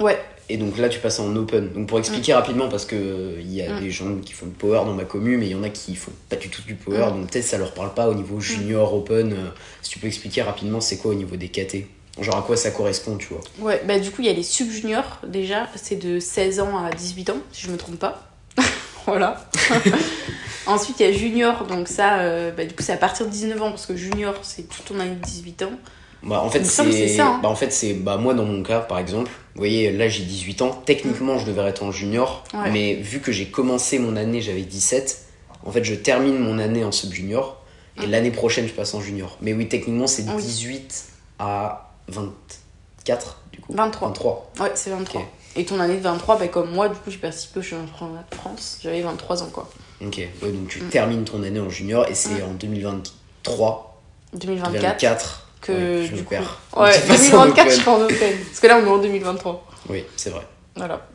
Ouais, 0.00 0.18
et 0.48 0.56
donc 0.58 0.78
là, 0.78 0.88
tu 0.88 1.00
passes 1.00 1.18
en 1.18 1.34
open. 1.34 1.72
Donc 1.72 1.88
pour 1.88 1.98
expliquer 1.98 2.32
mm. 2.32 2.36
rapidement, 2.36 2.68
parce 2.68 2.86
qu'il 2.86 3.40
il 3.40 3.52
y 3.52 3.62
a 3.62 3.80
des 3.80 3.90
gens 3.90 4.14
qui 4.24 4.32
font 4.32 4.46
du 4.46 4.52
power 4.52 4.82
dans 4.84 4.94
ma 4.94 5.04
commune, 5.04 5.40
mais 5.40 5.46
il 5.46 5.52
y 5.52 5.54
en 5.54 5.62
a 5.62 5.70
qui 5.70 5.96
font 5.96 6.12
pas 6.28 6.36
du 6.36 6.48
tout 6.48 6.62
du 6.62 6.74
power, 6.74 7.10
donc 7.10 7.30
peut-être 7.30 7.44
ça 7.44 7.58
leur 7.58 7.72
parle 7.74 7.94
pas 7.94 8.08
au 8.08 8.14
niveau 8.14 8.40
junior, 8.40 8.94
open. 8.94 9.32
Euh, 9.32 9.48
si 9.82 9.90
tu 9.90 9.98
peux 9.98 10.06
expliquer 10.06 10.42
rapidement, 10.42 10.80
c'est 10.80 10.98
quoi 10.98 11.12
au 11.12 11.14
niveau 11.14 11.36
des 11.36 11.48
KT 11.48 11.86
Genre 12.20 12.36
à 12.36 12.42
quoi 12.42 12.56
ça 12.56 12.70
correspond, 12.70 13.16
tu 13.16 13.28
vois? 13.28 13.40
Ouais, 13.58 13.82
bah 13.86 13.98
du 13.98 14.10
coup, 14.10 14.22
il 14.22 14.26
y 14.26 14.30
a 14.30 14.32
les 14.32 14.42
sub-juniors 14.42 15.20
déjà, 15.26 15.68
c'est 15.74 15.96
de 15.96 16.18
16 16.18 16.60
ans 16.60 16.78
à 16.78 16.90
18 16.90 17.30
ans, 17.30 17.38
si 17.52 17.66
je 17.66 17.70
me 17.70 17.76
trompe 17.76 17.98
pas. 17.98 18.30
voilà. 19.06 19.44
Ensuite, 20.66 20.98
il 21.00 21.06
y 21.06 21.08
a 21.08 21.12
junior, 21.12 21.64
donc 21.66 21.88
ça, 21.88 22.18
euh, 22.18 22.50
bah, 22.50 22.64
du 22.64 22.74
coup, 22.74 22.82
c'est 22.82 22.92
à 22.92 22.96
partir 22.96 23.26
de 23.26 23.30
19 23.30 23.62
ans, 23.62 23.70
parce 23.70 23.86
que 23.86 23.96
junior, 23.96 24.34
c'est 24.42 24.68
tout 24.68 24.82
ton 24.84 24.98
année 24.98 25.14
de 25.14 25.24
18 25.24 25.62
ans. 25.62 25.70
Bah, 26.22 26.42
en 26.42 26.50
fait, 26.50 26.64
c'est 26.64 27.20
hein. 27.20 27.38
bah, 27.42 27.48
en 27.48 27.54
fait, 27.54 27.72
c'est 27.72 27.94
bah, 27.94 28.16
moi, 28.16 28.34
dans 28.34 28.44
mon 28.44 28.62
cas, 28.62 28.80
par 28.80 28.98
exemple, 28.98 29.30
vous 29.54 29.60
voyez, 29.60 29.92
là, 29.92 30.08
j'ai 30.08 30.24
18 30.24 30.62
ans. 30.62 30.70
Techniquement, 30.84 31.38
je 31.38 31.46
devrais 31.46 31.70
être 31.70 31.82
en 31.82 31.92
junior, 31.92 32.44
mais 32.72 32.94
vu 32.94 33.20
que 33.20 33.32
j'ai 33.32 33.46
commencé 33.46 33.98
mon 33.98 34.16
année, 34.16 34.40
j'avais 34.40 34.62
17. 34.62 35.22
En 35.64 35.72
fait, 35.72 35.84
je 35.84 35.94
termine 35.94 36.38
mon 36.38 36.58
année 36.58 36.84
en 36.84 36.92
sub-junior, 36.92 37.62
et 38.02 38.06
l'année 38.06 38.30
prochaine, 38.30 38.66
je 38.66 38.72
passe 38.72 38.94
en 38.94 39.00
junior. 39.00 39.38
Mais 39.40 39.52
oui, 39.52 39.68
techniquement, 39.68 40.06
c'est 40.06 40.24
18 40.24 41.04
à 41.38 41.92
24, 42.08 43.42
du 43.52 43.60
coup. 43.60 43.72
23. 43.72 44.08
23. 44.08 44.52
Ouais, 44.60 44.72
c'est 44.74 44.90
23. 44.90 45.22
Et 45.54 45.64
ton 45.64 45.80
année 45.80 45.96
de 45.96 46.02
23, 46.02 46.38
bah, 46.38 46.48
comme 46.48 46.70
moi, 46.70 46.88
du 46.88 46.96
coup, 46.96 47.10
j'ai 47.10 47.18
participé 47.18 47.60
au 47.60 47.62
championnat 47.62 48.24
de 48.30 48.34
France. 48.34 48.78
J'avais 48.82 49.00
23 49.00 49.42
ans, 49.42 49.48
quoi. 49.52 49.70
Ok, 50.02 50.20
donc 50.42 50.68
tu 50.68 50.82
mm. 50.82 50.88
termines 50.88 51.24
ton 51.24 51.42
année 51.42 51.60
en 51.60 51.70
junior, 51.70 52.06
et 52.08 52.14
c'est 52.14 52.42
en 52.42 52.52
2023. 52.52 54.02
2024. 54.34 54.72
2024 54.72 55.46
que 55.66 56.04
je 56.04 56.14
du 56.14 56.24
coup. 56.24 56.34
Ouais, 56.76 56.92
2024, 57.08 57.70
je 57.70 57.74
suis 57.76 57.88
en 57.88 58.00
open. 58.00 58.34
Parce 58.46 58.60
que 58.60 58.66
là, 58.66 58.78
on 58.82 58.86
est 58.86 58.90
en 58.90 58.98
2023. 58.98 59.66
Oui, 59.88 60.04
c'est 60.16 60.30
vrai. 60.30 60.46
Voilà. 60.76 61.06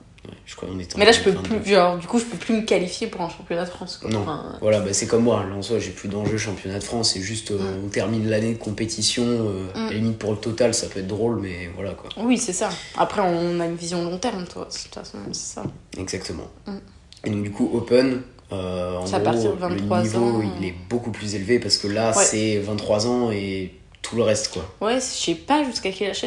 je 0.46 0.56
crois 0.56 0.68
qu'on 0.68 0.80
est 0.80 0.98
Mais 0.98 1.06
là, 1.06 1.12
je 1.12 1.22
peux 1.22 1.34
plus, 1.34 1.64
genre, 1.66 1.98
du 1.98 2.08
coup, 2.08 2.20
je 2.20 2.26
peux 2.26 2.38
plus 2.38 2.56
me 2.56 2.62
qualifier 2.62 3.08
pour 3.08 3.22
un 3.22 3.30
championnat 3.30 3.66
de 3.66 3.70
France. 3.70 3.98
Quoi. 3.98 4.10
Non. 4.10 4.26
voilà, 4.60 4.80
bah, 4.80 4.94
c'est 4.94 5.08
comme 5.08 5.24
moi. 5.24 5.46
Là, 5.48 5.56
en 5.56 5.62
soi, 5.62 5.80
j'ai 5.80 5.92
plus 5.92 6.10
d'enjeu 6.10 6.38
championnat 6.38 6.80
de 6.80 6.84
France. 6.84 7.12
C'est 7.14 7.22
juste, 7.22 7.52
euh, 7.52 7.58
mm. 7.58 7.86
on 7.86 7.90
termine 7.90 8.30
l'année 8.30 8.54
de 8.54 8.60
compétition. 8.60 9.24
Euh, 9.24 9.68
mm. 9.76 9.88
À 9.88 9.94
limite, 9.94 10.18
pour 10.18 10.32
le 10.32 10.38
total, 10.38 10.74
ça 10.74 10.88
peut 10.88 11.00
être 11.00 11.08
drôle, 11.08 11.40
mais 11.40 11.70
voilà 11.76 11.94
quoi. 11.94 12.10
Oui, 12.18 12.38
c'est 12.38 12.54
ça. 12.54 12.70
Après, 12.98 13.22
on 13.22 13.60
a 13.60 13.66
une 13.66 13.76
vision 13.76 14.04
long 14.04 14.18
terme, 14.18 14.46
toi. 14.46 14.66
De 14.66 14.78
toute 14.78 14.94
façon, 14.94 15.18
c'est 15.32 15.56
ça. 15.56 15.64
Exactement. 15.98 16.50
Mm. 16.66 16.78
Et 17.24 17.30
donc, 17.30 17.44
du 17.44 17.52
coup, 17.52 17.70
Open, 17.74 18.22
euh, 18.52 18.98
en 18.98 19.06
gros, 19.06 19.70
le 19.70 20.02
niveau, 20.02 20.44
il 20.60 20.68
est 20.68 20.76
beaucoup 20.90 21.12
plus 21.12 21.36
élevé 21.36 21.60
parce 21.60 21.78
que 21.78 21.88
là, 21.88 22.14
c'est 22.14 22.58
23 22.58 23.08
ans 23.08 23.32
et 23.32 23.74
tout 24.02 24.16
le 24.16 24.24
reste 24.24 24.50
quoi. 24.50 24.70
Ouais, 24.82 24.96
je 24.96 25.02
sais 25.02 25.36
pas 25.36 25.64
jusqu'à 25.64 25.92
quel 25.92 26.10
âge. 26.10 26.26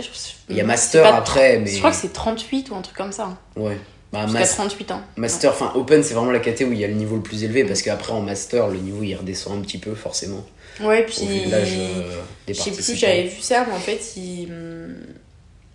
Il 0.48 0.56
y 0.56 0.60
a 0.60 0.64
master 0.64 1.14
après, 1.14 1.58
mais. 1.58 1.70
Je 1.70 1.78
crois 1.78 1.90
que 1.90 1.96
c'est 1.96 2.12
38 2.12 2.70
ou 2.70 2.76
un 2.76 2.82
truc 2.82 2.96
comme 2.96 3.12
ça. 3.12 3.24
Hein. 3.24 3.38
Ouais. 3.56 3.78
Bah, 4.12 4.26
Jusqu'à 4.26 4.46
38 4.46 4.92
ans. 4.92 5.02
Master, 5.16 5.50
enfin 5.50 5.72
open, 5.74 6.04
c'est 6.04 6.14
vraiment 6.14 6.30
la 6.30 6.38
catégorie 6.38 6.76
où 6.76 6.78
il 6.78 6.80
y 6.80 6.84
a 6.84 6.88
le 6.88 6.94
niveau 6.94 7.16
le 7.16 7.22
plus 7.22 7.42
élevé 7.42 7.64
parce 7.64 7.82
qu'après 7.82 8.12
en 8.12 8.20
master, 8.20 8.68
le 8.68 8.78
niveau 8.78 9.02
il 9.02 9.14
redescend 9.16 9.58
un 9.58 9.60
petit 9.60 9.78
peu 9.78 9.94
forcément. 9.94 10.44
Ouais, 10.80 11.04
puis. 11.04 11.22
Au 11.22 11.26
vu 11.26 11.40
euh, 11.52 12.20
des 12.46 12.54
je 12.54 12.60
sais 12.60 12.70
plus, 12.70 12.94
j'avais 12.94 13.24
vu 13.24 13.40
ça, 13.40 13.64
mais 13.68 13.74
en 13.74 13.80
fait, 13.80 14.16
il... 14.16 14.48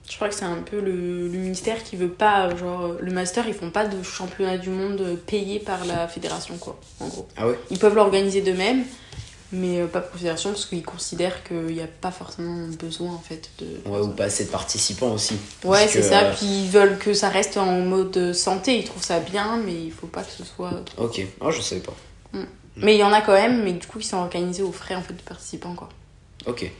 je 0.09 0.15
crois 0.15 0.27
que 0.27 0.35
c'est 0.35 0.45
un 0.45 0.61
peu 0.63 0.79
le, 0.79 1.27
le, 1.27 1.37
ministère 1.37 1.83
qui 1.83 1.95
veut 1.95 2.09
pas, 2.09 2.55
genre, 2.55 2.95
le 2.99 3.11
master, 3.11 3.47
ils 3.47 3.53
font 3.53 3.69
pas 3.69 3.85
de 3.85 4.01
championnat 4.01 4.57
du 4.57 4.69
monde 4.69 5.17
payé 5.27 5.59
par 5.59 5.85
la 5.85 6.07
fédération, 6.07 6.57
quoi, 6.57 6.79
en 6.99 7.07
gros. 7.07 7.27
Ah 7.37 7.47
ouais? 7.47 7.59
Ils 7.69 7.77
peuvent 7.77 7.95
l'organiser 7.95 8.41
d'eux-mêmes, 8.41 8.83
mais 9.51 9.81
euh, 9.81 9.87
pas 9.87 9.99
de 9.99 10.07
considération 10.07 10.51
parce 10.51 10.65
qu'ils 10.65 10.83
considèrent 10.83 11.43
qu'il 11.43 11.65
n'y 11.67 11.81
a 11.81 11.87
pas 11.87 12.11
forcément 12.11 12.67
besoin 12.79 13.11
en 13.11 13.19
fait 13.19 13.49
de 13.57 13.89
ouais 13.89 13.99
ou 13.99 14.09
pas 14.09 14.25
assez 14.25 14.45
de 14.45 14.49
participants 14.49 15.13
aussi 15.13 15.37
ouais 15.63 15.87
c'est 15.87 16.03
ça 16.03 16.31
puis 16.35 16.45
ils 16.45 16.69
veulent 16.69 16.99
que 16.99 17.13
ça 17.13 17.29
reste 17.29 17.57
en 17.57 17.79
mode 17.79 18.33
santé 18.33 18.77
ils 18.77 18.85
trouvent 18.85 19.03
ça 19.03 19.19
bien 19.19 19.57
mais 19.57 19.73
il 19.73 19.91
faut 19.91 20.07
pas 20.07 20.21
que 20.21 20.31
ce 20.31 20.43
soit 20.43 20.71
ok 20.97 21.25
ah 21.41 21.49
je 21.49 21.61
savais 21.61 21.81
pas 21.81 21.95
mm. 22.33 22.43
mais 22.77 22.95
il 22.95 22.99
y 22.99 23.03
en 23.03 23.11
a 23.11 23.21
quand 23.21 23.33
même 23.33 23.63
mais 23.63 23.73
du 23.73 23.87
coup 23.87 23.99
ils 23.99 24.05
sont 24.05 24.17
organisés 24.17 24.61
aux 24.61 24.71
frais 24.71 24.95
en 24.95 25.01
fait 25.01 25.13
de 25.13 25.21
participants 25.21 25.73
quoi 25.73 25.89
ok 26.45 26.71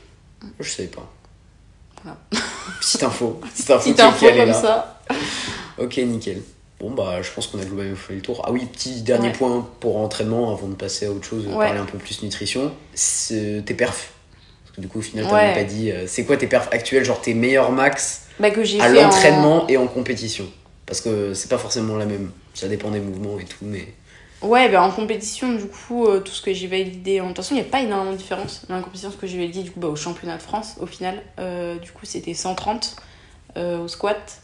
mm. 0.42 0.48
je 0.60 0.70
savais 0.70 0.90
pas 0.90 1.12
voilà 2.04 2.18
petite 2.80 3.04
info 3.04 3.40
petite 3.42 3.70
info, 3.70 3.84
petite 3.84 4.00
info 4.00 4.26
comme 4.36 4.54
ça 4.54 5.02
ok 5.78 5.98
nickel 5.98 6.42
Bon, 6.80 6.92
bah, 6.92 7.22
je 7.22 7.30
pense 7.32 7.48
qu'on 7.48 7.60
a 7.60 7.66
globalement 7.66 7.98
fait 7.98 8.14
le 8.16 8.22
tour. 8.22 8.42
Ah 8.48 8.54
oui, 8.54 8.66
petit 8.66 9.02
dernier 9.02 9.28
Ouais. 9.28 9.34
point 9.34 9.68
pour 9.82 9.98
entraînement 9.98 10.54
avant 10.54 10.70
de 10.70 10.76
passer 10.76 11.08
à 11.08 11.12
autre 11.12 11.26
chose, 11.28 11.46
Ouais. 11.48 11.66
parler 11.66 11.78
un 11.82 11.84
peu 11.84 11.98
plus 11.98 12.24
nutrition. 12.24 12.72
Tes 13.28 13.74
perfs. 13.74 14.12
Parce 14.64 14.78
que 14.78 14.80
du 14.80 14.88
coup, 14.88 15.00
au 15.00 15.02
final, 15.02 15.26
t'as 15.28 15.34
Ouais. 15.34 15.46
même 15.48 15.56
pas 15.56 15.64
dit. 15.66 15.92
euh, 15.92 16.06
c'est 16.08 16.24
quoi 16.24 16.38
tes 16.38 16.48
perfs 16.48 16.70
actuels, 16.72 17.04
genre 17.04 17.20
tes 17.20 17.34
meilleurs 17.34 17.74
max 17.74 18.28
Bah, 18.40 18.50
que 18.50 18.62
à 18.82 18.86
en- 18.90 18.94
l'entraînement 18.94 19.68
et 19.68 19.76
en 19.76 19.88
compétition? 19.88 20.46
Parce 20.86 21.02
que 21.02 21.34
c'est 21.34 21.50
pas 21.50 21.58
forcément 21.58 21.98
la 21.98 22.06
même. 22.06 22.32
Ça 22.54 22.70
dépend 22.70 22.92
des 22.92 23.02
mouvements 23.02 23.38
et 23.42 23.44
tout, 23.44 23.66
mais. 23.66 23.94
Ouais, 24.42 24.70
bah 24.70 24.82
en 24.82 24.92
compétition, 24.92 25.54
du 25.54 25.66
coup, 25.66 26.06
euh, 26.06 26.22
tout 26.22 26.32
ce 26.32 26.42
que 26.42 26.54
j'ai 26.54 26.68
validé. 26.68 27.20
En... 27.20 27.26
De 27.26 27.30
toute 27.30 27.38
façon, 27.38 27.56
il 27.56 27.62
n'y 27.62 27.68
a 27.68 27.70
pas 27.70 27.82
énormément 27.82 28.14
de 28.14 28.18
différence. 28.18 28.66
Dans 28.70 28.76
la 28.76 28.82
compétition, 28.82 29.12
ce 29.12 29.18
que 29.18 29.28
j'ai 29.28 29.38
validé, 29.38 29.64
du 29.64 29.72
coup, 29.72 29.82
bah, 29.82 29.90
au 29.90 29.98
championnat 29.98 30.38
de 30.38 30.42
France, 30.42 30.76
au 30.80 30.86
final, 30.86 31.22
euh, 31.40 31.78
du 31.78 31.92
coup, 31.92 32.06
c'était 32.06 32.34
130 32.34 32.96
euh, 33.58 33.80
au 33.80 33.90
squat, 33.90 34.42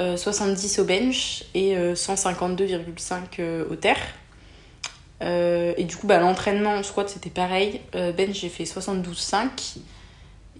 euh, 0.00 0.16
70 0.16 0.78
au 0.78 0.84
bench 0.84 1.44
et 1.54 1.76
euh, 1.76 1.94
152,5 1.94 3.16
euh, 3.38 3.64
au 3.70 3.76
terre. 3.76 3.98
Et 5.20 5.84
du 5.84 5.96
coup, 5.96 6.06
bah, 6.06 6.18
l'entraînement 6.18 6.78
au 6.78 6.82
squat, 6.82 7.08
c'était 7.08 7.30
pareil. 7.30 7.80
Bench, 7.92 8.34
j'ai 8.34 8.50
fait 8.50 8.64
72,5. 8.64 9.78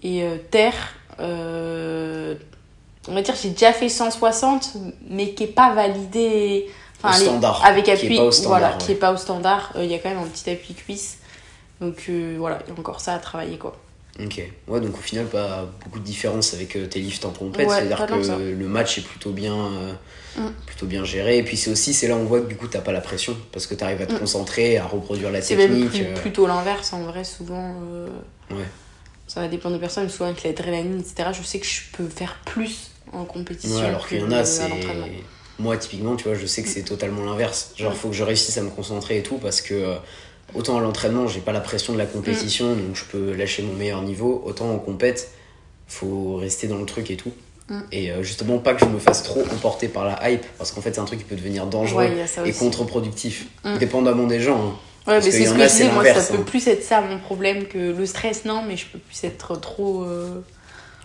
Et 0.03 0.23
terre, 0.51 0.95
on 1.19 3.13
va 3.13 3.21
dire, 3.21 3.35
j'ai 3.41 3.49
déjà 3.49 3.71
fait 3.71 3.89
160, 3.89 4.77
mais 5.09 5.33
qui 5.33 5.43
n'est 5.43 5.49
pas 5.49 5.73
validé. 5.73 6.67
Au 7.03 7.07
les- 7.09 7.13
standard, 7.25 7.63
Avec 7.63 7.85
qui 7.85 7.91
est 7.91 7.93
appui, 7.93 8.17
pas 8.17 8.23
au 8.23 8.31
standard, 8.31 8.59
voilà, 8.59 8.71
ouais. 8.77 8.83
qui 8.83 8.91
est 8.91 8.95
pas 8.95 9.11
au 9.13 9.17
standard. 9.17 9.71
Euh, 9.75 9.83
Il 9.83 9.91
y 9.91 9.93
a 9.93 9.99
quand 9.99 10.09
même 10.09 10.17
un 10.19 10.25
petit 10.27 10.49
appui 10.49 10.73
cuisse. 10.73 11.17
Donc 11.79 12.05
euh, 12.09 12.35
voilà, 12.39 12.59
il 12.67 12.73
y 12.73 12.75
a 12.75 12.79
encore 12.79 12.99
ça 13.01 13.13
à 13.13 13.19
travailler 13.19 13.57
quoi. 13.57 13.75
Ok. 14.19 14.41
Ouais, 14.67 14.81
donc 14.81 14.95
au 14.97 15.01
final, 15.01 15.25
pas 15.27 15.67
beaucoup 15.85 15.99
de 15.99 16.03
différence 16.03 16.55
avec 16.55 16.75
euh, 16.75 16.87
tes 16.87 16.99
lifts 16.99 17.23
en 17.23 17.29
compète. 17.29 17.67
Ouais, 17.67 17.75
C'est-à-dire 17.75 18.07
que 18.07 18.23
ça. 18.23 18.35
le 18.37 18.67
match 18.67 18.97
est 18.97 19.01
plutôt 19.03 19.29
bien, 19.31 19.53
euh, 19.55 19.93
Mm. 20.37 20.51
plutôt 20.65 20.85
bien 20.87 21.03
géré. 21.03 21.37
Et 21.37 21.43
puis 21.43 21.55
c'est 21.55 21.69
aussi, 21.69 21.93
c'est 21.93 22.07
là 22.07 22.15
où 22.15 22.19
on 22.19 22.25
voit 22.25 22.41
que 22.41 22.47
du 22.47 22.55
coup, 22.55 22.67
t'as 22.67 22.81
pas 22.81 22.91
la 22.91 23.01
pression. 23.01 23.37
Parce 23.51 23.67
que 23.67 23.75
t'arrives 23.75 24.01
à 24.01 24.07
te 24.07 24.13
Mm. 24.13 24.19
concentrer, 24.19 24.77
à 24.79 24.85
reproduire 24.87 25.29
la 25.31 25.41
C'est 25.43 25.55
même 25.55 25.69
technique. 25.69 25.89
plus- 25.91 26.03
euh, 26.05 26.13
plutôt 26.15 26.47
l'inverse 26.47 26.93
en 26.93 27.03
vrai, 27.03 27.23
souvent. 27.23 27.75
euh, 27.91 28.07
Ouais. 28.49 28.65
Ça 29.27 29.41
va 29.41 29.47
dépendre 29.49 29.75
de 29.75 29.79
personnes, 29.81 30.09
souvent 30.09 30.29
avec 30.29 30.43
l'adrénaline, 30.43 30.99
etc. 30.99 31.29
Je 31.33 31.43
sais 31.43 31.59
que 31.59 31.65
je 31.67 31.81
peux 31.95 32.07
faire 32.07 32.37
plus 32.45 32.89
en 33.13 33.23
compétition. 33.25 33.77
Ouais, 33.77 33.85
alors 33.85 34.07
qu'il 34.07 34.19
y 34.19 34.23
en 34.23 34.31
a, 34.31 34.43
c'est. 34.45 34.63
Moi, 35.59 35.77
typiquement, 35.77 36.15
tu 36.15 36.25
vois, 36.25 36.35
je 36.35 36.45
sais 36.45 36.61
que 36.61 36.69
c'est 36.69 36.83
totalement 36.83 37.23
l'inverse. 37.25 37.71
Genre, 37.77 37.93
faut 37.93 38.09
que 38.09 38.15
je 38.15 38.23
réussisse 38.23 38.57
à 38.57 38.61
me 38.61 38.69
concentrer 38.69 39.17
et 39.17 39.23
tout 39.23 39.37
parce 39.37 39.61
que 39.61 39.73
euh, 39.73 39.95
autant 40.53 40.77
à 40.77 40.81
l'entraînement, 40.81 41.27
j'ai 41.27 41.39
pas 41.39 41.51
la 41.51 41.61
pression 41.61 41.93
de 41.93 41.97
la 41.97 42.05
compétition, 42.05 42.75
Mm. 42.75 42.81
donc 42.87 42.95
je 42.95 43.03
peux 43.05 43.33
lâcher 43.33 43.63
mon 43.63 43.73
meilleur 43.73 44.01
niveau. 44.03 44.41
Autant 44.45 44.69
en 44.71 44.77
compète, 44.77 45.31
faut 45.87 46.35
rester 46.35 46.67
dans 46.67 46.77
le 46.77 46.85
truc 46.85 47.09
et 47.11 47.15
tout. 47.17 47.31
Mm. 47.69 47.79
Et 47.91 48.11
euh, 48.11 48.23
justement, 48.23 48.59
pas 48.59 48.73
que 48.75 48.81
je 48.81 48.89
me 48.89 48.99
fasse 48.99 49.23
trop 49.23 49.41
emporter 49.51 49.87
par 49.87 50.05
la 50.05 50.29
hype 50.29 50.45
parce 50.57 50.71
qu'en 50.71 50.81
fait, 50.81 50.93
c'est 50.93 51.01
un 51.01 51.05
truc 51.05 51.19
qui 51.19 51.25
peut 51.25 51.35
devenir 51.35 51.65
dangereux 51.65 52.03
Ouais, 52.05 52.25
et 52.45 52.53
contre-productif. 52.53 53.47
Mm. 53.63 53.77
Dépendamment 53.77 54.27
des 54.27 54.39
gens. 54.39 54.57
hein. 54.59 54.75
Ouais, 55.07 55.13
Parce 55.13 55.25
mais 55.25 55.31
c'est 55.31 55.45
ce 55.45 55.53
que 55.53 55.59
je 55.63 55.67
disais, 55.67 55.89
moi, 55.91 56.03
ça 56.05 56.21
peut 56.33 56.39
hein. 56.39 56.45
plus 56.45 56.67
être 56.67 56.83
ça 56.83 56.99
mon 57.01 57.17
problème 57.17 57.65
que 57.65 57.77
le 57.77 58.05
stress, 58.05 58.43
non, 58.45 58.61
mais 58.67 58.75
je 58.75 58.85
peux 58.87 58.99
plus 58.99 59.23
être 59.23 59.55
trop. 59.59 60.03
euh, 60.03 60.41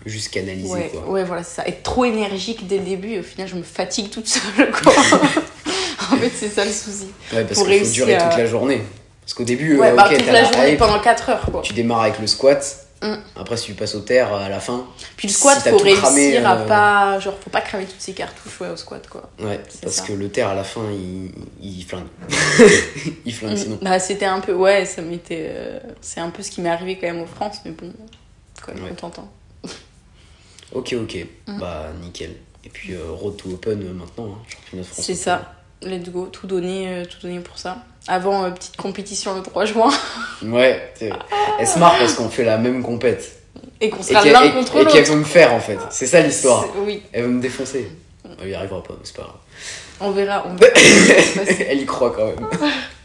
Juste 0.05 0.31
canaliser, 0.33 0.67
Ouais, 0.69 0.89
quoi. 0.93 1.09
ouais, 1.09 1.23
voilà, 1.23 1.43
c'est 1.43 1.61
ça. 1.61 1.67
Être 1.67 1.83
trop 1.83 2.03
énergique 2.05 2.67
dès 2.67 2.77
le 2.79 2.83
début, 2.83 3.13
et 3.13 3.19
au 3.19 3.23
final, 3.23 3.47
je 3.47 3.55
me 3.55 3.63
fatigue 3.63 4.09
toute 4.09 4.27
seule, 4.27 4.71
quoi. 4.71 4.91
en 6.11 6.17
fait, 6.17 6.31
c'est 6.35 6.49
ça 6.49 6.65
le 6.65 6.71
souci. 6.71 7.07
Ouais, 7.31 7.43
parce 7.43 7.53
Pour 7.59 7.67
qu'il 7.67 7.85
faut 7.85 7.91
durer 7.91 8.15
à- 8.15 8.27
toute 8.29 8.37
la 8.37 8.45
journée. 8.45 8.81
Parce 9.21 9.33
qu'au 9.33 9.45
début, 9.45 9.77
Ouais, 9.79 9.91
euh, 9.91 9.95
bah, 9.95 10.09
toute 10.09 10.25
la 10.27 10.43
journée 10.43 10.71
hype, 10.73 10.79
pendant 10.79 10.99
4 10.99 11.29
heures, 11.29 11.45
quoi. 11.49 11.61
tu 11.61 11.73
démarres 11.73 12.01
avec 12.01 12.19
le 12.19 12.27
squat. 12.27 12.79
Mm. 13.01 13.15
Après, 13.37 13.57
si 13.57 13.65
tu 13.65 13.73
passes 13.73 13.95
au 13.95 13.99
terre 14.01 14.33
à 14.33 14.47
la 14.49 14.59
fin, 14.61 14.85
Puis 15.17 15.27
le 15.27 15.33
squat, 15.33 15.59
si 15.61 15.69
faut 15.69 15.77
réussir 15.77 16.01
cramé, 16.03 16.37
à 16.37 16.53
euh, 16.55 16.65
pas. 16.67 17.19
Genre, 17.19 17.33
faut 17.41 17.49
pas 17.49 17.59
cramer 17.61 17.85
toutes 17.85 17.99
ses 18.01 18.13
cartouches, 18.13 18.59
ouais, 18.61 18.69
au 18.69 18.77
squat, 18.77 19.05
quoi. 19.09 19.29
Ouais, 19.41 19.59
parce 19.81 19.95
ça. 19.95 20.03
que 20.03 20.13
le 20.13 20.29
terre 20.29 20.49
à 20.49 20.53
la 20.55 20.63
fin, 20.63 20.81
il, 20.91 21.31
il 21.61 21.83
flingue. 21.83 22.07
il 23.25 23.33
flingue 23.33 23.57
sinon. 23.57 23.79
Bah, 23.81 23.99
c'était 23.99 24.25
un 24.25 24.39
peu. 24.39 24.53
Ouais, 24.53 24.85
ça 24.85 25.01
m'était. 25.01 25.47
euh, 25.49 25.79
C'est 26.01 26.19
un 26.21 26.29
peu 26.29 26.43
ce 26.43 26.51
qui 26.51 26.61
m'est 26.61 26.69
arrivé 26.69 26.97
quand 26.97 27.07
même 27.07 27.21
en 27.21 27.25
France, 27.25 27.57
mais 27.65 27.71
bon, 27.71 27.91
quand 28.65 28.73
même 28.73 28.83
Ouais. 28.83 28.89
contentant. 28.91 29.29
Ok, 30.73 30.95
ok. 31.01 31.25
Mm. 31.47 31.59
Bah, 31.59 31.87
nickel. 32.01 32.31
Et 32.65 32.69
puis, 32.69 32.93
euh, 32.93 32.99
Road 33.11 33.37
to 33.37 33.49
Open 33.49 33.81
euh, 33.83 33.93
maintenant, 33.93 34.35
hein, 34.35 34.41
championnat 34.47 34.83
de 34.83 34.87
France. 34.87 35.05
C'est 35.05 35.15
ça. 35.15 35.53
Let's 35.81 36.09
go, 36.09 36.27
tout 36.27 36.47
donner, 36.47 36.87
euh, 36.87 37.05
tout 37.05 37.17
donner 37.27 37.39
pour 37.39 37.57
ça. 37.57 37.77
Avant, 38.07 38.49
petite 38.51 38.77
compétition 38.77 39.35
le 39.35 39.41
3 39.41 39.65
juin, 39.65 39.89
Ouais, 40.43 40.93
elle 41.59 41.67
se 41.67 41.77
marre 41.79 41.97
parce 41.97 42.13
qu'on 42.15 42.29
fait 42.29 42.43
la 42.45 42.57
même 42.57 42.81
compète. 42.83 43.41
et 43.81 43.89
qu'on 43.89 43.99
Et 43.99 44.03
sera 44.03 44.23
l'un 44.25 44.43
et- 44.43 44.51
contre 44.51 44.75
et 44.75 44.79
l'autre. 44.79 44.91
qu'elle 44.93 45.05
veut 45.05 45.15
me 45.15 45.23
faire 45.25 45.53
en 45.53 45.59
fait. 45.59 45.77
C'est 45.89 46.07
ça 46.07 46.21
l'histoire. 46.21 46.65
Oui, 46.85 47.01
Elle 47.13 47.23
veut 47.23 47.29
me 47.29 47.41
défoncer. 47.41 47.89
Elle 48.41 48.49
y 48.49 48.55
arrivera 48.55 48.81
pas, 48.83 48.93
mais 48.93 49.01
c'est 49.03 49.15
pas 49.15 49.23
grave. 49.23 49.35
on 50.01 50.11
verra. 50.11 50.45
On, 50.47 50.55
verra. 50.55 50.73
Elle 51.67 51.81
y 51.81 51.85
croit 51.85 52.11
quand 52.11 52.25
même. 52.27 52.47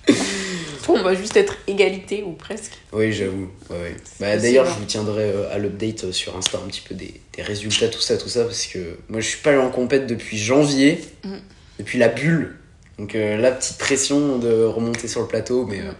on 0.94 1.02
va 1.02 1.14
juste 1.14 1.36
être 1.36 1.56
égalité, 1.66 2.22
ou 2.22 2.32
presque. 2.32 2.72
Oui, 2.92 3.12
j'avoue. 3.12 3.48
Ouais, 3.70 3.76
ouais. 3.76 3.96
Bah, 4.20 4.36
D'ailleurs, 4.36 4.66
hein. 4.68 4.72
je 4.74 4.78
vous 4.80 4.86
tiendrai 4.86 5.24
euh, 5.24 5.52
à 5.52 5.58
l'update 5.58 6.04
euh, 6.04 6.12
sur 6.12 6.36
Insta 6.36 6.58
un 6.64 6.68
petit 6.68 6.80
peu 6.80 6.94
des, 6.94 7.20
des 7.36 7.42
résultats, 7.42 7.88
tout 7.88 8.00
ça, 8.00 8.16
tout 8.16 8.28
ça, 8.28 8.44
parce 8.44 8.66
que 8.66 8.96
moi 9.08 9.20
je 9.20 9.28
suis 9.28 9.38
pas 9.38 9.50
allé 9.50 9.58
en 9.60 9.70
compète 9.70 10.06
depuis 10.06 10.38
janvier, 10.38 11.00
Mm. 11.24 11.34
depuis 11.78 11.98
la 11.98 12.08
bulle. 12.08 12.56
Donc 12.98 13.14
euh, 13.14 13.36
la 13.36 13.52
petite 13.52 13.78
pression 13.78 14.38
de 14.38 14.64
remonter 14.64 15.06
sur 15.08 15.20
le 15.20 15.28
plateau, 15.28 15.66
mais 15.66 15.80
euh, 15.80 15.92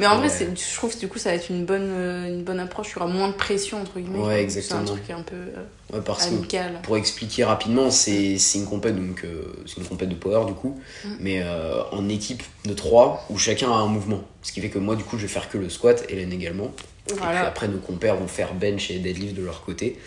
Mais 0.00 0.06
en 0.06 0.18
vrai, 0.18 0.28
c'est- 0.28 0.48
je 0.58 0.74
trouve 0.76 0.94
que 0.94 0.98
du 0.98 1.06
coup, 1.08 1.18
ça 1.18 1.30
va 1.30 1.36
être 1.36 1.50
une 1.50 1.64
bonne, 1.64 1.90
euh, 1.92 2.26
une 2.28 2.42
bonne 2.42 2.58
approche. 2.58 2.88
Il 2.90 2.98
y 2.98 3.02
aura 3.02 3.06
moins 3.06 3.28
de 3.28 3.34
pression, 3.34 3.80
entre 3.80 4.00
guillemets. 4.00 4.18
Ouais, 4.18 4.48
C'est 4.48 4.72
un 4.72 4.84
truc 4.84 5.08
un 5.10 5.22
peu 5.22 5.36
euh, 5.36 5.94
ouais, 5.96 6.00
parce 6.04 6.26
que 6.26 6.34
amical. 6.34 6.80
pour 6.82 6.96
expliquer 6.96 7.44
rapidement, 7.44 7.90
c'est 7.90 8.38
c'est 8.38 8.58
une 8.58 8.66
compète, 8.66 8.96
donc 8.96 9.22
euh, 9.24 9.42
c'est 9.66 9.76
une 9.76 9.84
compète 9.86 10.08
de 10.08 10.14
power 10.14 10.46
du 10.46 10.54
coup, 10.54 10.80
Mm. 11.04 11.08
mais 11.20 11.42
euh, 11.42 11.82
en 11.92 12.08
équipe 12.08 12.42
de 12.64 12.72
trois 12.74 13.24
où 13.30 13.38
chacun 13.38 13.70
a 13.70 13.74
un 13.76 13.86
mouvement. 13.86 14.22
Ce 14.42 14.52
qui 14.52 14.60
fait 14.60 14.70
que 14.70 14.78
moi 14.78 14.96
du 14.96 15.04
coup 15.04 15.16
je 15.18 15.22
vais 15.22 15.28
faire 15.28 15.48
que 15.48 15.58
le 15.58 15.68
squat, 15.68 16.04
Hélène 16.08 16.32
également. 16.32 16.72
Et 17.08 17.12
puis 17.12 17.22
après, 17.46 17.66
nos 17.68 17.78
compères 17.78 18.16
vont 18.16 18.28
faire 18.28 18.54
bench 18.54 18.90
et 18.90 18.98
deadlift 18.98 19.34
de 19.34 19.44
leur 19.44 19.64
côté. 19.64 19.98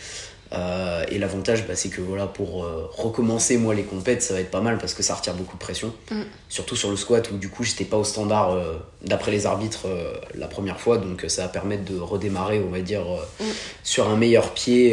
Euh, 0.54 1.04
et 1.10 1.18
l'avantage, 1.18 1.66
bah, 1.68 1.76
c'est 1.76 1.90
que 1.90 2.02
voilà, 2.02 2.28
pour 2.28 2.64
euh, 2.64 2.88
recommencer, 2.96 3.58
moi, 3.58 3.74
les 3.74 3.84
compètes, 3.84 4.22
ça 4.22 4.34
va 4.34 4.40
être 4.40 4.52
pas 4.52 4.62
mal 4.62 4.78
parce 4.78 4.94
que 4.94 5.02
ça 5.02 5.16
retire 5.16 5.34
beaucoup 5.34 5.56
de 5.56 5.62
pression. 5.62 5.94
Mm. 6.12 6.22
Surtout 6.50 6.76
sur 6.76 6.92
le 6.92 6.96
squat 6.98 7.32
où, 7.32 7.38
du 7.38 7.50
coup, 7.50 7.64
j'étais 7.64 7.86
pas 7.86 7.98
au 7.98 8.04
standard 8.04 8.52
euh, 8.52 8.78
d'après 9.04 9.32
les 9.32 9.46
arbitres 9.46 9.88
la 10.36 10.48
première 10.48 10.80
fois. 10.80 10.98
Donc, 10.98 11.26
ça 11.28 11.44
va 11.44 11.48
permettre 11.48 11.86
de 11.86 11.98
redémarrer, 12.00 12.62
on 12.66 12.70
va 12.70 12.82
dire, 12.82 13.02
Mm. 13.40 13.44
sur 13.84 14.10
un 14.10 14.16
meilleur 14.16 14.54
pied, 14.54 14.92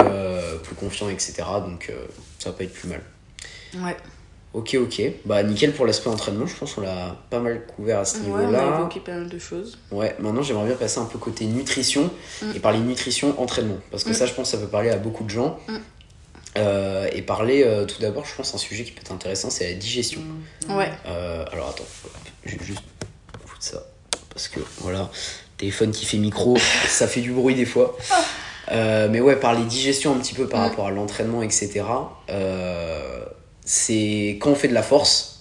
plus 0.62 0.74
confiant, 0.74 1.08
etc. 1.10 1.42
Donc, 1.66 1.92
ça 2.38 2.50
va 2.50 2.56
pas 2.56 2.64
être 2.64 2.72
plus 2.72 2.88
mal. 2.88 3.02
Ouais. 3.74 3.96
Ok, 4.52 4.76
ok. 4.80 5.02
Bah, 5.26 5.42
nickel 5.44 5.72
pour 5.72 5.86
l'aspect 5.86 6.08
entraînement. 6.10 6.44
Je 6.46 6.56
pense 6.56 6.74
qu'on 6.74 6.80
l'a 6.80 7.16
pas 7.30 7.38
mal 7.38 7.64
couvert 7.66 8.00
à 8.00 8.04
ce 8.04 8.16
ouais, 8.18 8.24
on 8.30 8.36
a 8.36 8.40
niveau-là. 8.40 8.78
évoqué 8.78 8.98
pas 9.00 9.12
mal 9.12 9.28
de 9.28 9.38
choses. 9.38 9.78
Ouais, 9.92 10.16
maintenant 10.18 10.42
j'aimerais 10.42 10.66
bien 10.66 10.74
passer 10.76 10.98
un 10.98 11.04
peu 11.04 11.18
côté 11.18 11.44
nutrition 11.46 12.10
Mm. 12.42 12.46
et 12.56 12.58
parler 12.60 12.78
nutrition 12.80 13.40
entraînement 13.40 13.78
parce 13.92 14.02
que 14.02 14.10
Mm. 14.10 14.14
ça 14.14 14.26
je 14.26 14.34
pense 14.34 14.50
que 14.50 14.56
ça 14.56 14.62
peut 14.62 14.68
parler 14.70 14.90
à 14.90 14.96
beaucoup 14.96 15.22
de 15.24 15.30
gens. 15.30 15.58
Mm. 15.68 15.74
Euh, 16.58 17.08
et 17.12 17.22
parler 17.22 17.62
euh, 17.64 17.84
tout 17.84 18.00
d'abord, 18.02 18.24
je 18.26 18.34
pense 18.34 18.52
un 18.52 18.58
sujet 18.58 18.82
qui 18.82 18.90
peut 18.90 19.02
être 19.02 19.12
intéressant, 19.12 19.50
c'est 19.50 19.68
la 19.68 19.74
digestion. 19.74 20.20
Ouais. 20.68 20.90
Euh, 21.06 21.44
alors 21.52 21.68
attends, 21.68 21.84
je 22.44 22.56
vais 22.56 22.64
juste 22.64 22.82
foutre 23.46 23.62
ça 23.62 23.84
parce 24.30 24.48
que 24.48 24.58
voilà, 24.78 25.10
téléphone 25.58 25.92
qui 25.92 26.06
fait 26.06 26.16
micro, 26.16 26.56
ça 26.88 27.06
fait 27.06 27.20
du 27.20 27.30
bruit 27.30 27.54
des 27.54 27.66
fois. 27.66 27.96
Euh, 28.72 29.08
mais 29.10 29.20
ouais, 29.20 29.36
parler 29.36 29.62
digestion 29.64 30.12
un 30.12 30.18
petit 30.18 30.34
peu 30.34 30.48
par 30.48 30.60
rapport 30.60 30.88
à 30.88 30.90
l'entraînement, 30.90 31.40
etc. 31.42 31.82
Euh, 32.30 33.24
c'est 33.72 34.37
quand 34.40 34.50
on 34.50 34.54
fait 34.56 34.68
de 34.68 34.74
la 34.74 34.83
force, 34.83 35.37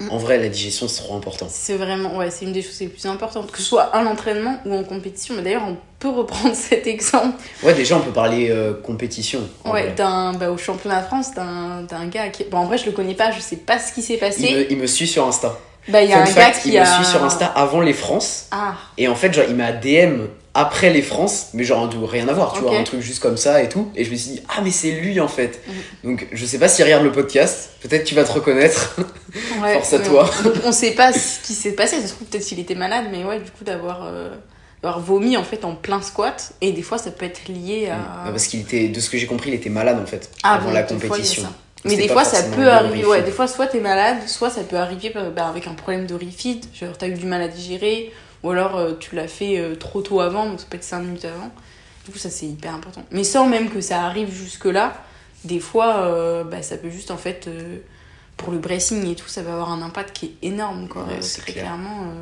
Mm. 0.00 0.10
en 0.10 0.16
vrai 0.16 0.38
la 0.38 0.48
digestion 0.48 0.88
c'est 0.88 1.02
trop 1.04 1.14
important. 1.14 1.46
C'est 1.48 1.76
vraiment, 1.76 2.16
ouais, 2.16 2.28
c'est 2.28 2.44
une 2.46 2.52
des 2.52 2.62
choses 2.62 2.80
les 2.80 2.88
plus 2.88 3.06
importantes, 3.06 3.52
que 3.52 3.58
ce 3.58 3.62
soit 3.64 3.82
à 3.94 4.02
l'entraînement 4.02 4.58
ou 4.66 4.74
en 4.74 4.82
compétition. 4.82 5.34
Mais 5.36 5.42
d'ailleurs, 5.42 5.62
on 5.68 5.76
peut 6.00 6.08
reprendre 6.08 6.52
cet 6.68 6.88
exemple 6.88 7.36
Ouais, 7.62 7.74
déjà 7.74 7.96
on 7.96 8.00
peut 8.00 8.10
parler 8.10 8.48
euh, 8.50 8.74
compétition. 8.74 9.38
ouais, 9.66 9.92
d'un, 9.92 10.32
bah, 10.32 10.50
au 10.50 10.58
championnat 10.58 11.00
de 11.02 11.06
France 11.06 11.32
d'un, 11.34 11.82
d'un 11.88 12.06
gars 12.08 12.28
qui. 12.30 12.42
Bon, 12.42 12.58
en 12.58 12.64
vrai, 12.66 12.76
je 12.76 12.86
le 12.86 12.90
connais 12.92 13.14
pas, 13.14 13.30
je 13.30 13.38
sais 13.38 13.54
pas 13.54 13.78
ce 13.78 13.92
qui 13.92 14.02
s'est 14.02 14.16
passé. 14.16 14.42
Il 14.50 14.56
me, 14.56 14.72
il 14.72 14.78
me 14.78 14.86
suit 14.88 15.06
sur 15.06 15.28
Insta. 15.28 15.56
Bah, 15.88 16.02
il 16.02 16.10
y 16.10 16.12
a 16.12 16.16
Fun 16.16 16.22
un 16.22 16.26
fact, 16.26 16.56
gars 16.56 16.60
qui 16.62 16.68
il 16.70 16.78
a. 16.78 16.80
me 16.98 17.04
suit 17.04 17.12
sur 17.12 17.22
Insta 17.22 17.46
avant 17.46 17.80
les 17.80 17.92
France. 17.92 18.46
Ah, 18.50 18.74
Et 18.98 19.06
en 19.06 19.14
fait, 19.14 19.32
genre, 19.32 19.44
il 19.48 19.54
m'a 19.54 19.70
DM 19.70 20.22
après 20.54 20.90
les 20.90 21.02
France, 21.02 21.48
mais 21.52 21.64
genre, 21.64 21.90
rien 22.08 22.28
à 22.28 22.32
voir, 22.32 22.52
tu 22.52 22.60
vois, 22.60 22.76
un 22.78 22.84
truc 22.84 23.00
juste 23.00 23.20
comme 23.20 23.36
ça 23.36 23.62
et 23.62 23.68
tout. 23.68 23.90
Et 23.96 24.04
je 24.04 24.10
me 24.10 24.16
suis 24.16 24.30
dit, 24.32 24.42
ah, 24.48 24.60
mais 24.62 24.70
c'est 24.70 24.92
lui 24.92 25.18
en 25.20 25.28
fait. 25.28 25.60
Mhm. 25.66 26.10
Donc, 26.10 26.28
je 26.32 26.46
sais 26.46 26.58
pas 26.58 26.68
s'il 26.68 26.84
regarde 26.84 27.02
le 27.04 27.12
podcast, 27.12 27.70
peut-être 27.80 28.04
tu 28.04 28.14
vas 28.14 28.24
te 28.24 28.32
reconnaître. 28.32 28.96
ouais. 29.62 29.74
Force 29.74 29.92
à 29.92 29.98
toi. 29.98 30.30
On, 30.40 30.42
donc, 30.44 30.54
on 30.64 30.72
sait 30.72 30.92
pas 30.92 31.12
ce 31.12 31.40
qui 31.44 31.54
s'est 31.54 31.72
passé, 31.72 32.00
ça 32.00 32.06
se 32.06 32.12
trouve 32.14 32.28
peut-être 32.28 32.44
qu'il 32.44 32.60
était 32.60 32.76
malade, 32.76 33.06
mais 33.10 33.24
ouais, 33.24 33.40
du 33.40 33.50
coup, 33.50 33.64
d'avoir. 33.64 34.04
euh, 34.04 34.30
vomi 34.98 35.36
en 35.36 35.44
fait 35.44 35.64
en 35.64 35.74
plein 35.74 36.02
squat 36.02 36.52
et 36.60 36.72
des 36.72 36.82
fois 36.82 36.98
ça 36.98 37.10
peut 37.10 37.24
être 37.24 37.48
lié 37.48 37.88
à 37.88 38.26
Ouais, 38.26 38.30
Parce 38.32 38.46
qu'il 38.46 38.60
était, 38.60 38.88
de 38.88 39.00
ce 39.00 39.08
que 39.08 39.16
j'ai 39.16 39.26
compris, 39.26 39.50
il 39.50 39.54
était 39.54 39.70
malade 39.70 39.98
en 39.98 40.06
fait, 40.06 40.30
Ah 40.42 40.54
avant 40.56 40.66
bon, 40.68 40.74
la 40.74 40.86
fois, 40.86 40.96
compétition. 40.98 41.42
ça. 41.42 41.48
Donc, 41.48 41.56
Mais 41.84 41.96
des 41.96 42.08
fois, 42.08 42.24
ça 42.24 42.42
peut 42.44 42.68
arriver. 42.68 42.98
refit. 42.98 43.06
Ouais, 43.06 43.22
des 43.22 43.30
fois, 43.30 43.46
soit 43.46 43.66
t'es 43.66 43.80
malade, 43.80 44.18
soit 44.26 44.50
ça 44.50 44.62
peut 44.62 44.76
arriver 44.76 45.12
bah, 45.34 45.48
avec 45.48 45.66
un 45.66 45.74
problème 45.74 46.06
de 46.06 46.14
refeed. 46.14 46.64
Genre, 46.74 46.96
t'as 46.96 47.08
eu 47.08 47.12
du 47.14 47.26
mal 47.26 47.42
à 47.42 47.48
digérer, 47.48 48.10
ou 48.44 48.50
alors 48.50 48.76
euh, 48.76 48.92
tu 49.00 49.16
l'as 49.16 49.26
fait 49.26 49.58
euh, 49.58 49.74
trop 49.74 50.02
tôt 50.02 50.20
avant, 50.20 50.46
donc 50.46 50.60
ça 50.60 50.66
peut 50.68 50.76
être 50.76 50.84
5 50.84 51.00
minutes 51.00 51.24
avant. 51.24 51.50
Du 52.04 52.12
coup, 52.12 52.18
ça 52.18 52.30
c'est 52.30 52.46
hyper 52.46 52.74
important. 52.74 53.02
Mais 53.10 53.24
sans 53.24 53.48
même 53.48 53.70
que 53.70 53.80
ça 53.80 54.02
arrive 54.04 54.30
jusque-là, 54.32 55.02
des 55.44 55.58
fois, 55.58 55.96
euh, 56.02 56.44
bah, 56.44 56.62
ça 56.62 56.76
peut 56.76 56.90
juste 56.90 57.10
en 57.10 57.16
fait. 57.16 57.48
pour 58.36 58.52
le 58.52 58.58
bracing 58.58 59.06
et 59.08 59.14
tout, 59.14 59.28
ça 59.28 59.42
va 59.42 59.52
avoir 59.52 59.72
un 59.72 59.80
impact 59.80 60.14
qui 60.14 60.26
est 60.26 60.46
énorme, 60.48 60.88
quoi, 60.88 61.04
Ouais, 61.04 61.20
très 61.20 61.52
clair. 61.52 61.64
clairement. 61.64 62.12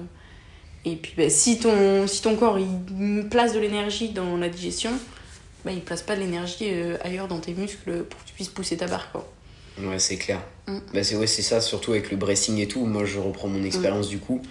Et 0.85 0.96
puis, 0.96 1.14
bah, 1.16 1.28
si, 1.28 1.58
ton, 1.58 2.06
si 2.06 2.22
ton 2.22 2.37
corps 2.37 2.58
il 2.58 3.28
place 3.28 3.52
de 3.52 3.58
l'énergie 3.58 4.11
dans 4.11 4.37
la 4.37 4.48
digestion, 4.48 4.92
bah, 5.64 5.72
il 5.72 5.80
place 5.80 6.02
pas 6.02 6.14
de 6.14 6.20
l'énergie 6.20 6.70
ailleurs 7.02 7.26
dans 7.26 7.40
tes 7.40 7.54
muscles 7.54 8.04
pour 8.04 8.22
que 8.22 8.28
tu 8.28 8.35
puisses 8.35 8.48
pousser 8.48 8.76
ta 8.76 8.87
barre, 8.87 9.11
quoi. 9.11 9.28
Ouais, 9.80 9.98
c'est 9.98 10.16
clair. 10.16 10.40
Mm. 10.68 10.78
Bah, 10.94 11.02
c'est 11.02 11.16
ouais, 11.16 11.26
c'est 11.26 11.42
ça, 11.42 11.61
surtout 11.61 11.92
avec 11.92 12.11
le 12.11 12.16
bracing 12.16 12.58
et 12.58 12.68
tout. 12.68 12.85
Moi, 12.85 13.04
je 13.04 13.18
reprends 13.18 13.48
mon 13.48 13.64
expérience 13.64 14.08
du 14.08 14.18
coup. 14.18 14.42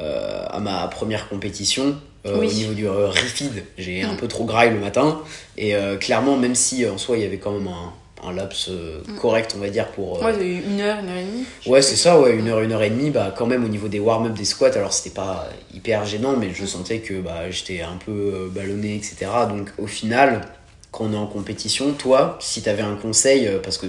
Euh, 0.00 0.44
à 0.48 0.60
ma 0.60 0.86
première 0.88 1.28
compétition, 1.28 1.94
euh, 2.26 2.38
Oui. 2.38 2.48
au 2.48 2.52
niveau 2.52 2.72
du 2.72 2.86
euh, 2.88 3.08
refeed, 3.08 3.64
j'ai 3.76 4.02
un 4.02 4.14
Mm. 4.14 4.16
peu 4.16 4.28
trop 4.28 4.44
graille 4.44 4.70
le 4.70 4.78
matin. 4.80 5.20
Et 5.58 5.74
clairement, 6.00 6.36
même 6.36 6.54
si 6.54 6.86
en 6.86 6.96
soi, 6.98 7.16
il 7.18 7.22
y 7.22 7.26
avait 7.26 7.36
quand 7.38 7.52
même 7.52 7.68
un, 7.68 7.92
un 8.28 8.32
laps 8.32 8.68
Mm. 8.70 9.16
correct, 9.20 9.52
on 9.56 9.60
va 9.60 9.68
dire, 9.68 9.88
pour. 9.88 10.22
Ouais, 10.22 10.32
une 10.32 10.80
heure, 10.80 10.98
une 11.00 11.08
heure 11.10 11.16
et 11.18 11.24
demie. 11.24 11.44
Ouais, 11.66 11.82
c'est 11.82 11.96
ça, 11.96 12.18
ouais, 12.18 12.34
une 12.34 12.48
heure, 12.48 12.60
une 12.60 12.72
heure 12.72 12.82
et 12.82 12.88
demie, 12.90 13.10
bah 13.10 13.34
quand 13.36 13.46
même 13.46 13.62
au 13.64 13.68
niveau 13.68 13.88
des 13.88 14.00
warm-up 14.00 14.32
des 14.32 14.44
squats, 14.46 14.70
alors 14.74 14.92
c'était 14.94 15.14
pas 15.14 15.48
hyper 15.74 16.04
gênant, 16.06 16.34
mais 16.36 16.50
je 16.54 16.64
sentais 16.64 16.98
que 17.00 17.20
bah, 17.20 17.50
j'étais 17.50 17.82
un 17.82 17.96
peu 18.04 18.50
ballonné, 18.54 18.94
etc. 18.96 19.26
Donc 19.48 19.70
au 19.78 19.86
final, 19.86 20.40
quand 20.92 21.04
on 21.04 21.12
est 21.12 21.16
en 21.16 21.26
compétition, 21.26 21.92
toi, 21.92 22.36
si 22.40 22.62
t'avais 22.62 22.82
un 22.82 22.96
conseil, 22.96 23.50
parce 23.62 23.76
que 23.78 23.86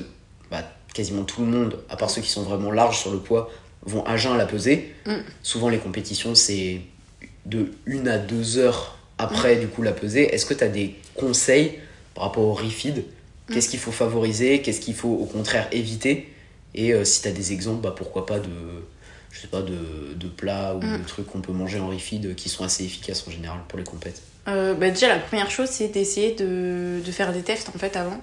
bah, 0.52 0.60
quasiment 0.94 1.24
tout 1.24 1.42
le 1.42 1.48
monde, 1.48 1.80
à 1.90 1.96
part 1.96 2.10
ceux 2.10 2.22
qui 2.22 2.30
sont 2.30 2.44
vraiment 2.44 2.72
larges 2.72 3.00
sur 3.00 3.12
le 3.12 3.20
poids, 3.20 3.50
vont 3.84 4.04
à 4.06 4.16
jeun 4.18 4.38
la 4.38 4.46
peser, 4.46 4.94
Mm. 5.06 5.14
souvent 5.44 5.70
les 5.70 5.78
compétitions 5.80 6.36
c'est 6.36 6.82
de 7.46 7.72
une 7.86 8.08
à 8.08 8.18
deux 8.18 8.58
heures 8.58 8.98
après 9.18 9.56
du 9.56 9.68
coup 9.68 9.82
la 9.82 9.92
peser. 9.92 10.34
Est-ce 10.34 10.46
que 10.46 10.54
t'as 10.54 10.68
des 10.68 10.96
conseils 11.16 11.80
par 12.14 12.26
rapport 12.26 12.44
au 12.44 12.54
refeed? 12.54 13.04
Qu'est-ce 13.52 13.70
qu'il 13.70 13.80
faut 13.80 13.92
favoriser? 13.92 14.62
Qu'est-ce 14.62 14.80
qu'il 14.80 14.94
faut 14.96 15.10
au 15.10 15.26
contraire 15.26 15.68
éviter? 15.72 16.30
Et 16.74 16.94
euh, 16.94 17.04
si 17.04 17.22
tu 17.22 17.28
as 17.28 17.32
des 17.32 17.52
exemples, 17.52 17.82
bah, 17.82 17.94
pourquoi 17.96 18.26
pas 18.26 18.40
de, 18.40 18.50
je 19.32 19.42
sais 19.42 19.48
pas, 19.48 19.62
de, 19.62 20.14
de 20.16 20.28
plats 20.28 20.74
ou 20.76 20.80
Mm. 20.86 21.02
de 21.02 21.06
trucs 21.08 21.28
qu'on 21.28 21.42
peut 21.42 21.52
manger 21.52 21.80
en 21.80 21.90
refeed 21.90 22.26
euh, 22.28 22.34
qui 22.34 22.48
sont 22.50 22.64
assez 22.64 22.84
efficaces 22.86 23.26
en 23.28 23.32
général 23.32 23.60
pour 23.68 23.78
les 23.80 23.84
compètes. 23.86 24.22
Euh, 24.48 24.74
bah 24.74 24.90
déjà 24.90 25.08
la 25.08 25.20
première 25.20 25.52
chose 25.52 25.70
c'est 25.70 25.90
d'essayer 25.90 26.32
de, 26.34 27.00
de 27.06 27.12
faire 27.12 27.32
des 27.34 27.42
tests 27.42 27.70
en 27.76 27.78
fait 27.80 27.96
avant 27.96 28.20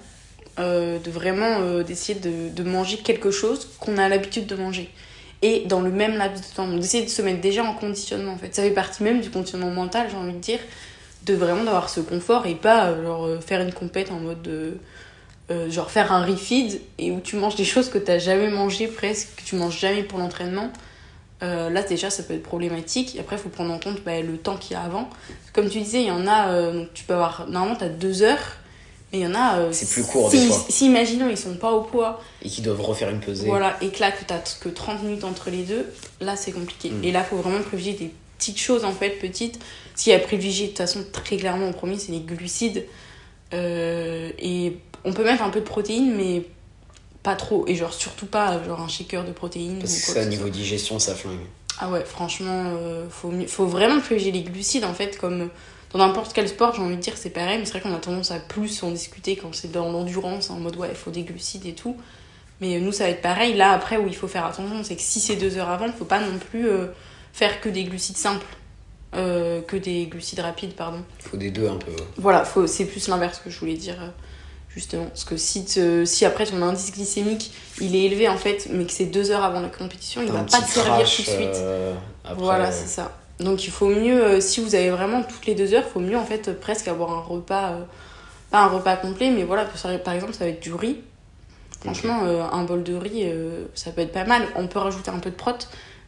Euh, 0.59 0.99
de 0.99 1.11
vraiment 1.13 1.61
euh, 1.61 1.85
d'essayer 1.85 2.19
de, 2.19 2.49
de 2.49 2.63
manger 2.65 2.97
quelque 2.97 3.31
chose 3.31 3.69
qu'on 3.79 3.97
a 3.97 4.09
l'habitude 4.09 4.47
de 4.47 4.57
manger 4.57 4.91
et 5.43 5.65
dans 5.67 5.81
le 5.81 5.91
même 5.91 6.17
laps 6.17 6.51
de 6.51 6.57
temps. 6.57 6.67
Donc 6.67 6.81
d'essayer 6.81 7.05
de 7.05 7.11
se 7.11 7.23
mettre 7.23 7.41
déjà 7.41 7.65
en 7.65 7.75
conditionnement 7.75 8.33
en 8.33 8.39
fait. 8.39 8.55
Ça 8.55 8.63
fait 8.63 8.71
partie 8.71 9.03
même 9.03 9.21
du 9.21 9.31
conditionnement 9.31 9.71
mental 9.71 10.09
j'ai 10.11 10.17
envie 10.17 10.33
de 10.33 10.39
dire 10.39 10.61
de 11.25 11.35
vraiment 11.35 11.65
d'avoir 11.65 11.89
ce 11.89 12.01
confort 12.01 12.47
et 12.47 12.55
pas 12.55 12.87
euh, 12.87 13.05
genre 13.05 13.27
euh, 13.27 13.41
faire 13.41 13.61
une 13.61 13.73
compète 13.73 14.11
en 14.11 14.21
mode 14.21 14.43
de 14.43 14.79
euh, 15.51 15.71
genre 15.71 15.91
faire 15.91 16.13
un 16.13 16.27
refeed 16.27 16.79
et 16.99 17.11
où 17.11 17.21
tu 17.21 17.37
manges 17.37 17.57
des 17.57 17.65
choses 17.65 17.89
que 17.89 17.97
t'as 17.97 18.19
jamais 18.19 18.51
mangé 18.51 18.87
presque 18.87 19.37
que 19.37 19.43
tu 19.43 19.57
manges 19.57 19.79
jamais 19.79 20.03
pour 20.03 20.19
l'entraînement. 20.19 20.71
Euh, 21.43 21.71
là 21.71 21.83
déjà 21.83 22.11
ça 22.11 22.23
peut 22.23 22.35
être 22.35 22.43
problématique. 22.43 23.17
Après 23.19 23.37
il 23.37 23.39
faut 23.39 23.49
prendre 23.49 23.73
en 23.73 23.79
compte 23.79 24.03
bah, 24.05 24.21
le 24.21 24.37
temps 24.37 24.57
qu'il 24.57 24.73
y 24.73 24.77
a 24.77 24.83
avant. 24.83 25.09
Comme 25.55 25.71
tu 25.71 25.79
disais, 25.81 26.03
il 26.03 26.09
y 26.09 26.11
en 26.11 26.27
a, 26.27 26.49
euh, 26.49 26.73
donc 26.73 26.93
tu 26.93 27.05
peux 27.05 27.15
avoir, 27.15 27.49
normalement 27.49 27.77
tu 27.77 27.85
as 27.85 27.89
deux 27.89 28.23
heures, 28.23 28.58
mais 29.13 29.21
il 29.21 29.23
y 29.23 29.27
en 29.27 29.35
a. 29.35 29.59
euh, 29.59 29.73
C'est 29.73 29.89
plus 29.89 30.05
court, 30.05 30.31
si, 30.31 30.41
des 30.41 30.47
fois. 30.47 30.67
Si, 30.69 30.87
imaginons, 30.87 31.29
ils 31.29 31.37
sont 31.37 31.55
pas 31.55 31.73
au 31.73 31.83
poids, 31.83 32.21
Et 32.43 32.49
qui 32.49 32.61
doivent 32.63 32.81
refaire 32.83 33.09
une 33.11 33.21
pesée. 33.21 33.47
voilà, 33.47 33.77
et 33.81 33.89
que 33.89 34.01
là, 34.01 34.11
que 34.11 34.19
tu 34.25 34.35
que 34.61 34.69
30 34.69 35.03
minutes 35.03 35.25
entre 35.25 35.51
les 35.51 35.63
deux, 35.63 35.87
là 36.21 36.37
c'est 36.37 36.53
compliqué. 36.53 36.91
Mm. 36.91 37.05
Et 37.05 37.13
là, 37.13 37.25
faut 37.25 37.37
vraiment 37.37 37.61
privilégier 37.63 37.95
des 37.95 38.13
petites 38.39 38.59
choses 38.59 38.85
en 38.85 38.93
fait, 38.93 39.11
petites. 39.11 39.59
Y 40.07 40.13
a 40.13 40.19
privilégié 40.19 40.67
de 40.67 40.71
toute 40.71 40.79
façon, 40.79 41.05
très 41.13 41.37
clairement 41.37 41.69
en 41.69 41.73
premier, 41.73 41.99
c'est 41.99 42.13
les 42.13 42.21
glucides. 42.21 42.85
Euh, 43.55 44.31
et 44.39 44.77
on 45.05 45.13
peut 45.13 45.25
mettre 45.25 45.43
un 45.43 45.51
peu 45.51 45.61
de 45.61 45.65
protéines, 45.65 46.15
mais 46.15 46.45
pas 47.23 47.35
trop. 47.35 47.67
Et 47.67 47.75
genre, 47.75 47.93
surtout 47.93 48.27
pas 48.27 48.63
genre 48.65 48.81
un 48.81 48.89
shaker 48.89 49.25
de 49.25 49.33
protéines. 49.33 49.79
Parce 49.79 49.97
ou 49.97 50.01
que 50.01 50.05
quoi 50.07 50.15
ça, 50.15 50.25
que 50.25 50.29
niveau 50.31 50.43
soit. 50.43 50.51
digestion, 50.51 50.99
ça 50.99 51.15
flingue. 51.15 51.39
Ah 51.81 51.91
ouais, 51.91 52.05
franchement, 52.05 52.65
euh, 52.77 53.07
faut, 53.09 53.33
faut 53.47 53.67
vraiment 53.67 54.01
privilégier 54.01 54.33
les 54.33 54.43
glucides 54.43 54.85
en 54.85 54.95
fait, 54.95 55.17
comme 55.19 55.49
dans 55.93 55.99
n'importe 55.99 56.33
quel 56.35 56.49
sport, 56.49 56.75
j'ai 56.75 56.83
envie 56.83 56.97
de 56.97 57.01
dire, 57.01 57.15
c'est 57.17 57.31
pareil, 57.31 57.59
mais 57.59 57.65
c'est 57.65 57.73
vrai 57.73 57.81
qu'on 57.81 57.95
a 57.95 57.99
tendance 57.99 58.31
à 58.31 58.39
plus 58.41 58.83
en 58.83 58.91
discuter 58.91 59.37
quand 59.37 59.55
c'est 59.55 59.73
dans 59.73 59.91
l'endurance, 59.91 60.51
en 60.51 60.57
mode 60.57 60.77
ouais, 60.77 60.89
il 60.91 60.97
faut 60.97 61.11
des 61.11 61.23
glucides 61.23 61.67
et 61.67 61.73
tout. 61.75 61.97
Mais 62.61 62.79
nous, 62.81 62.93
ça 62.93 63.05
va 63.05 63.11
être 63.11 63.23
pareil. 63.23 63.55
Là, 63.55 63.73
après, 63.73 63.97
où 63.99 64.07
il 64.09 64.15
faut 64.17 64.29
faire 64.29 64.45
attention, 64.45 64.83
c'est 64.85 64.97
que 64.97 65.03
si 65.03 65.21
c'est 65.21 65.37
deux 65.37 65.57
heures 65.59 65.69
avant, 65.71 65.87
il 65.87 65.93
faut 65.93 66.05
pas 66.05 66.21
non 66.21 66.39
plus 66.51 66.69
euh, 66.69 66.87
faire 67.33 67.61
que 67.61 67.69
des 67.69 67.85
glucides 67.85 68.17
simples, 68.17 68.45
euh, 69.15 69.63
que 69.63 69.77
des 69.77 70.07
glucides 70.07 70.41
rapides, 70.41 70.75
pardon. 70.75 71.03
Il 71.25 71.29
faut 71.29 71.37
des 71.37 71.51
deux 71.51 71.69
un 71.69 71.77
peu. 71.77 71.93
Voilà, 72.17 72.45
faut, 72.45 72.67
c'est 72.67 72.85
plus 72.85 73.09
l'inverse 73.09 73.41
que 73.43 73.49
je 73.49 73.59
voulais 73.61 73.75
dire, 73.77 73.97
euh, 74.03 74.09
justement. 74.69 75.07
Parce 75.07 75.25
que 75.25 75.37
si, 75.37 75.65
te- 75.65 76.05
si 76.05 76.25
après 76.25 76.47
ton 76.47 76.61
indice 76.63 76.93
glycémique, 76.93 77.53
il 77.81 77.95
est 77.97 78.03
élevé 78.03 78.29
en 78.29 78.37
fait, 78.37 78.69
mais 78.71 78.85
que 78.85 78.93
c'est 78.93 79.07
deux 79.07 79.31
heures 79.31 79.45
avant 79.45 79.61
la 79.61 79.69
compétition, 79.69 80.21
il 80.21 80.29
Un 80.31 80.33
va 80.33 80.41
pas 80.43 80.61
te 80.61 80.69
servir 80.69 81.09
tout 81.09 81.23
de 81.23 81.27
suite. 81.29 81.57
euh, 81.57 81.95
après, 82.25 82.43
Voilà, 82.43 82.73
c'est 82.73 82.89
ça. 82.89 83.13
Donc 83.41 83.65
il 83.65 83.71
faut 83.71 83.89
mieux, 83.89 84.23
euh, 84.23 84.41
si 84.41 84.61
vous 84.61 84.75
avez 84.75 84.91
vraiment 84.91 85.23
toutes 85.23 85.47
les 85.47 85.55
deux 85.55 85.73
heures, 85.75 85.85
il 85.87 85.93
faut 85.93 86.01
mieux 86.01 86.17
en 86.17 86.25
fait 86.25 86.49
euh, 86.49 86.55
presque 86.55 86.89
avoir 86.89 87.13
un 87.13 87.21
repas, 87.21 87.71
euh, 87.71 87.85
pas 88.51 88.63
un 88.63 88.69
repas 88.69 88.97
complet, 88.97 89.31
mais 89.31 89.45
voilà, 89.45 89.65
par 89.65 90.15
exemple 90.15 90.33
ça 90.33 90.45
va 90.45 90.51
être 90.51 90.61
du 90.61 90.75
riz. 90.75 90.99
Franchement, 91.81 92.23
un 92.25 92.65
bol 92.65 92.83
de 92.83 92.97
riz, 92.97 93.33
ça 93.75 93.93
peut 93.93 94.01
être 94.01 94.11
pas 94.11 94.25
mal. 94.25 94.43
On 94.57 94.67
peut 94.67 94.81
rajouter 94.81 95.13
un 95.13 95.21
peu 95.21 95.31
de 95.31 95.37
prot. 95.37 95.53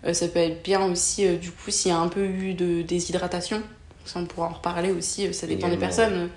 Euh, 0.04 0.12
ça 0.12 0.26
peut 0.26 0.40
être 0.40 0.64
bien 0.64 0.84
aussi, 0.84 1.28
du 1.38 1.52
coup, 1.52 1.70
s'il 1.70 1.92
y 1.92 1.94
a 1.94 1.98
un 1.98 2.08
peu 2.08 2.24
eu 2.24 2.54
de 2.54 2.82
déshydratation. 2.82 3.62
Ça, 4.04 4.18
on 4.18 4.24
pourra 4.24 4.48
en 4.48 4.54
reparler 4.54 4.90
aussi, 4.90 5.32
ça 5.32 5.46
dépend 5.46 5.68
des 5.68 5.76
personnes. 5.76 6.28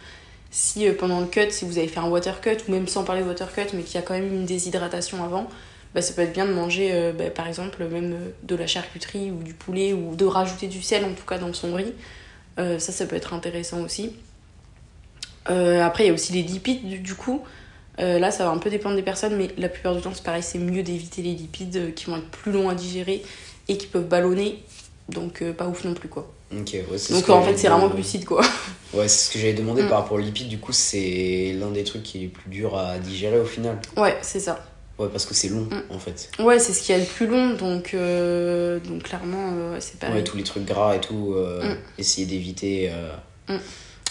Si 0.51 0.87
pendant 0.91 1.19
le 1.19 1.25
cut, 1.25 1.49
si 1.49 1.65
vous 1.65 1.79
avez 1.79 1.87
fait 1.87 1.99
un 1.99 2.09
water 2.09 2.41
cut, 2.41 2.57
ou 2.67 2.71
même 2.71 2.87
sans 2.87 3.03
parler 3.03 3.23
de 3.23 3.27
water 3.27 3.51
cut, 3.51 3.73
mais 3.73 3.81
qu'il 3.81 3.95
y 3.95 3.97
a 3.97 4.03
quand 4.03 4.13
même 4.13 4.31
eu 4.31 4.35
une 4.35 4.45
déshydratation 4.45 5.23
avant, 5.23 5.49
bah, 5.93 6.01
ça 6.01 6.13
peut 6.13 6.21
être 6.21 6.33
bien 6.33 6.45
de 6.45 6.53
manger, 6.53 6.89
euh, 6.93 7.11
bah, 7.13 7.29
par 7.29 7.47
exemple, 7.47 7.83
même 7.85 8.13
euh, 8.13 8.29
de 8.43 8.55
la 8.55 8.67
charcuterie 8.67 9.31
ou 9.31 9.43
du 9.43 9.53
poulet, 9.53 9.93
ou 9.93 10.15
de 10.15 10.25
rajouter 10.25 10.67
du 10.67 10.81
sel 10.81 11.05
en 11.05 11.13
tout 11.13 11.25
cas 11.27 11.37
dans 11.37 11.53
son 11.53 11.73
riz. 11.73 11.93
Euh, 12.59 12.79
ça, 12.79 12.91
ça 12.91 13.05
peut 13.05 13.15
être 13.15 13.33
intéressant 13.33 13.81
aussi. 13.81 14.13
Euh, 15.49 15.83
après, 15.83 16.05
il 16.05 16.07
y 16.07 16.09
a 16.09 16.13
aussi 16.13 16.33
les 16.33 16.41
lipides, 16.43 16.87
du, 16.87 16.99
du 16.99 17.15
coup. 17.15 17.41
Là, 17.99 18.31
ça 18.31 18.45
va 18.45 18.49
un 18.49 18.57
peu 18.57 18.71
dépendre 18.71 18.95
des 18.95 19.03
personnes, 19.03 19.37
mais 19.37 19.49
la 19.57 19.69
plupart 19.69 19.95
du 19.95 20.01
temps, 20.01 20.11
c'est 20.15 20.23
pareil, 20.23 20.41
c'est 20.41 20.57
mieux 20.57 20.81
d'éviter 20.81 21.21
les 21.21 21.33
lipides 21.35 21.93
qui 21.93 22.05
vont 22.05 22.17
être 22.17 22.27
plus 22.29 22.51
longs 22.51 22.67
à 22.69 22.73
digérer 22.73 23.21
et 23.67 23.77
qui 23.77 23.85
peuvent 23.85 24.07
ballonner. 24.07 24.63
Donc, 25.09 25.43
pas 25.51 25.67
ouf 25.67 25.83
non 25.83 25.93
plus, 25.93 26.09
quoi. 26.09 26.27
Ok, 26.51 26.71
ouais, 26.73 26.83
Donc, 27.11 27.29
en 27.29 27.43
fait, 27.43 27.55
c'est 27.55 27.67
vraiment 27.67 27.89
glucides, 27.89 28.25
quoi. 28.25 28.41
Ouais, 28.93 29.07
c'est 29.07 29.25
ce 29.27 29.31
que 29.31 29.39
j'avais 29.39 29.53
demandé 29.53 29.81
Mm. 29.83 29.89
par 29.89 29.99
rapport 30.01 30.17
aux 30.17 30.21
lipides. 30.21 30.47
Du 30.49 30.59
coup, 30.59 30.71
c'est 30.71 31.55
l'un 31.59 31.71
des 31.71 31.83
trucs 31.83 32.03
qui 32.03 32.19
est 32.19 32.23
le 32.25 32.29
plus 32.29 32.49
dur 32.49 32.77
à 32.77 32.97
digérer 32.99 33.39
au 33.39 33.45
final. 33.45 33.79
Ouais, 33.97 34.15
c'est 34.21 34.39
ça. 34.39 34.63
Ouais, 35.03 35.09
parce 35.11 35.25
que 35.25 35.33
c'est 35.33 35.49
long 35.49 35.61
Mm. 35.69 35.81
en 35.93 35.99
fait. 35.99 36.29
Ouais, 36.39 36.59
c'est 36.59 36.73
ce 36.73 36.81
qui 36.81 36.91
est 36.91 36.97
le 36.99 37.05
plus 37.05 37.27
long, 37.27 37.53
donc, 37.53 37.93
euh, 37.93 38.79
donc 38.79 39.03
clairement, 39.03 39.51
euh, 39.53 39.77
c'est 39.79 39.99
pareil. 39.99 40.15
Ouais, 40.15 40.23
tous 40.23 40.37
les 40.37 40.43
trucs 40.43 40.65
gras 40.65 40.95
et 40.95 41.01
tout, 41.01 41.33
euh, 41.35 41.73
Mm. 41.73 41.77
essayer 41.97 42.25
d'éviter. 42.27 42.91
euh, 42.91 43.57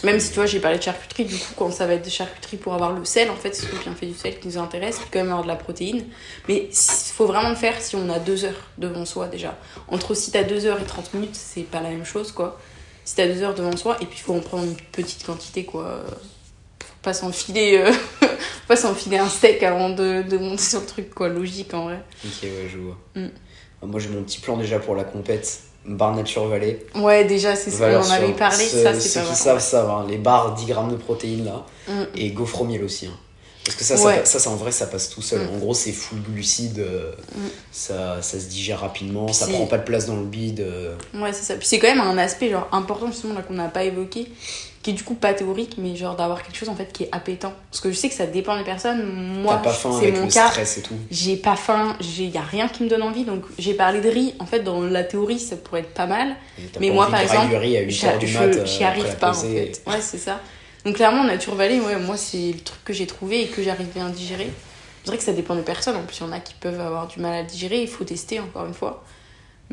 Même 0.05 0.18
si 0.18 0.31
tu 0.31 0.35
vois, 0.35 0.46
j'ai 0.46 0.59
parlé 0.59 0.78
de 0.78 0.83
charcuterie, 0.83 1.24
du 1.26 1.37
coup, 1.37 1.52
quand 1.57 1.70
ça 1.70 1.87
va 1.87 1.94
être 1.94 2.05
de 2.05 2.11
charcuterie 2.11 2.57
pour 2.57 2.74
avoir 2.74 2.92
le 2.92 3.05
sel, 3.05 3.31
en 3.31 3.37
fait, 3.37 3.55
c'est 3.55 3.66
ce 3.66 3.85
qu'on 3.85 3.94
fait 3.94 4.07
du 4.07 4.14
sel 4.14 4.40
qui 4.40 4.48
nous 4.48 4.59
intéresse, 4.59 4.96
puis 4.98 5.07
quand 5.12 5.20
même 5.20 5.28
avoir 5.28 5.44
de 5.44 5.48
la 5.48 5.55
protéine. 5.55 6.05
Mais 6.48 6.68
il 6.72 7.12
faut 7.14 7.26
vraiment 7.26 7.50
le 7.50 7.55
faire 7.55 7.81
si 7.81 7.94
on 7.94 8.09
a 8.11 8.18
deux 8.18 8.44
heures 8.44 8.66
devant 8.78 9.05
soi 9.05 9.28
déjà. 9.28 9.57
Entre 9.87 10.14
si 10.14 10.33
t'as 10.33 10.42
deux 10.42 10.66
heures 10.66 10.81
et 10.81 10.85
30 10.85 11.14
minutes, 11.14 11.37
c'est 11.37 11.62
pas 11.62 11.81
la 11.81 11.90
même 11.90 12.05
chose, 12.05 12.33
quoi. 12.33 12.59
Si 13.05 13.14
t'as 13.14 13.28
deux 13.28 13.42
heures 13.42 13.55
devant 13.55 13.76
soi, 13.76 13.96
et 14.00 14.07
puis 14.07 14.18
il 14.18 14.22
faut 14.22 14.35
en 14.35 14.40
prendre 14.40 14.64
une 14.64 14.74
petite 14.74 15.24
quantité, 15.24 15.64
quoi. 15.64 16.02
Pas 17.02 17.12
s'enfiler, 17.14 17.78
euh, 17.78 17.92
pas 18.68 18.76
s'enfiler 18.76 19.18
un 19.18 19.28
steak 19.28 19.62
avant 19.62 19.90
de, 19.90 20.22
de 20.22 20.38
monter 20.38 20.62
sur 20.62 20.80
le 20.80 20.86
truc, 20.86 21.12
quoi. 21.14 21.28
Logique 21.28 21.74
en 21.74 21.84
vrai. 21.84 22.00
Ok, 22.24 22.42
ouais, 22.44 22.68
je 22.72 22.78
vois. 22.78 22.96
Mm. 23.16 23.28
Moi, 23.84 23.98
j'ai 24.00 24.08
mon 24.10 24.22
petit 24.22 24.38
plan 24.40 24.56
déjà 24.56 24.78
pour 24.78 24.94
la 24.94 25.04
compète. 25.04 25.60
Bar 25.84 26.14
Nature 26.14 26.46
Valley. 26.46 26.86
Ouais, 26.94 27.24
déjà, 27.24 27.56
c'est 27.56 27.72
ce 27.72 27.78
qu'on 27.78 27.96
en 27.96 28.10
avait 28.12 28.32
parlé, 28.34 28.64
Ceux- 28.64 28.84
ça, 28.84 28.94
c'est 28.94 29.08
Ceux 29.08 29.20
pas 29.20 29.26
qui 29.30 29.34
savent 29.34 29.60
savent, 29.60 29.90
hein, 29.90 30.06
les 30.08 30.16
bars 30.18 30.54
10 30.54 30.66
grammes 30.66 30.92
de 30.92 30.96
protéines 30.96 31.44
là. 31.44 31.66
Mm. 31.88 32.02
Et 32.14 32.30
gaufre 32.30 32.60
au 32.60 32.64
miel 32.64 32.84
aussi. 32.84 33.06
hein. 33.06 33.18
Parce 33.64 33.76
que 33.76 33.82
ça, 33.84 33.94
Ouais. 33.96 34.18
ça, 34.18 34.24
ça, 34.24 34.38
ça, 34.38 34.50
en 34.50 34.54
vrai, 34.56 34.70
ça 34.70 34.86
passe 34.86 35.08
tout 35.10 35.22
seul. 35.22 35.40
Mm. 35.40 35.54
En 35.54 35.58
gros, 35.58 35.74
c'est 35.74 35.90
full 35.90 36.20
glucide. 36.22 36.78
euh, 36.78 37.10
ça, 37.72 38.22
ça 38.22 38.38
se 38.38 38.44
digère 38.46 38.78
rapidement. 38.80 39.33
Ça 39.33 39.48
prend 39.48 39.66
pas 39.66 39.79
de 39.79 39.83
place 39.85 40.06
dans 40.06 40.16
le 40.16 40.24
bide. 40.24 40.60
euh. 40.60 40.94
Ouais, 41.14 41.33
c'est 41.33 41.42
ça. 41.42 41.54
Puis 41.56 41.66
c'est 41.66 41.81
quand 41.81 41.88
même 41.88 42.00
un 42.00 42.18
aspect 42.18 42.50
genre 42.50 42.68
important 42.70 43.08
justement 43.08 43.35
là 43.35 43.42
qu'on 43.42 43.54
n'a 43.54 43.66
pas 43.68 43.83
évoqué, 43.83 44.29
qui 44.83 44.90
est 44.90 44.94
du 44.94 45.04
coup 45.04 45.14
pas 45.14 45.33
théorique, 45.33 45.74
mais 45.78 45.94
genre 45.94 46.16
d'avoir 46.16 46.42
quelque 46.42 46.56
chose 46.56 46.68
en 46.68 46.74
fait 46.74 46.92
qui 46.92 47.04
est 47.04 47.08
appétant. 47.12 47.52
Parce 47.70 47.80
que 47.80 47.90
je 47.90 47.96
sais 47.96 48.08
que 48.08 48.14
ça 48.14 48.26
dépend 48.26 48.56
des 48.58 48.64
personnes. 48.64 49.04
Moi, 49.42 49.54
c'est 50.00 50.10
mon 50.12 50.26
le 50.26 50.33
cas. 50.33 50.48
J'ai 51.10 51.37
pas 51.37 51.54
faim, 51.56 51.96
il 52.00 52.30
y 52.30 52.37
a 52.37 52.42
rien 52.42 52.68
qui 52.68 52.83
me 52.83 52.88
donne 52.88 53.02
envie. 53.02 53.24
Donc 53.24 53.44
j'ai 53.58 53.74
parlé 53.74 54.00
de 54.00 54.08
riz. 54.08 54.35
En 54.40 54.46
fait, 54.46 54.60
dans 54.60 54.80
la 54.83 55.04
théorie, 55.04 55.38
ça 55.38 55.56
pourrait 55.56 55.80
être 55.80 55.94
pas 55.94 56.06
mal. 56.06 56.35
Mais 56.80 56.90
moi, 56.90 57.08
par 57.10 57.20
exemple, 57.20 57.48
du 57.48 57.56
riz 57.56 57.76
à 57.76 57.83
8h 57.83 58.18
du 58.18 58.26
Je- 58.26 58.38
mat. 58.38 58.52
je- 58.52 58.64
J'y 58.66 58.85
arrive 58.85 59.16
pas 59.18 59.30
en 59.30 59.33
pesée. 59.33 59.72
fait. 59.85 59.90
Ouais, 59.90 60.00
c'est 60.00 60.18
ça. 60.18 60.40
Donc 60.85 60.96
clairement, 60.96 61.22
Nature 61.22 61.54
Valley, 61.54 61.78
ouais, 61.80 61.96
moi 62.00 62.16
c'est 62.16 62.52
le 62.52 62.58
truc 62.60 62.83
que 62.85 62.92
j'ai 62.92 63.06
trouvé 63.06 63.42
et 63.42 63.46
que 63.46 63.62
j'arrive 63.62 63.87
bien 63.94 64.06
à 64.08 64.10
digérer. 64.10 64.50
C'est 65.04 65.10
vrai 65.10 65.16
que 65.18 65.22
ça 65.24 65.33
dépend 65.33 65.54
des 65.54 65.62
personnes. 65.62 65.94
En 65.96 66.02
plus, 66.02 66.18
il 66.18 66.26
y 66.26 66.28
en 66.28 66.33
a 66.33 66.40
qui 66.40 66.54
peuvent 66.54 66.80
avoir 66.80 67.06
du 67.06 67.20
mal 67.20 67.35
à 67.35 67.42
digérer. 67.44 67.83
Il 67.83 67.88
faut 67.88 68.02
tester 68.04 68.40
encore 68.40 68.66
une 68.66 68.74
fois. 68.74 69.04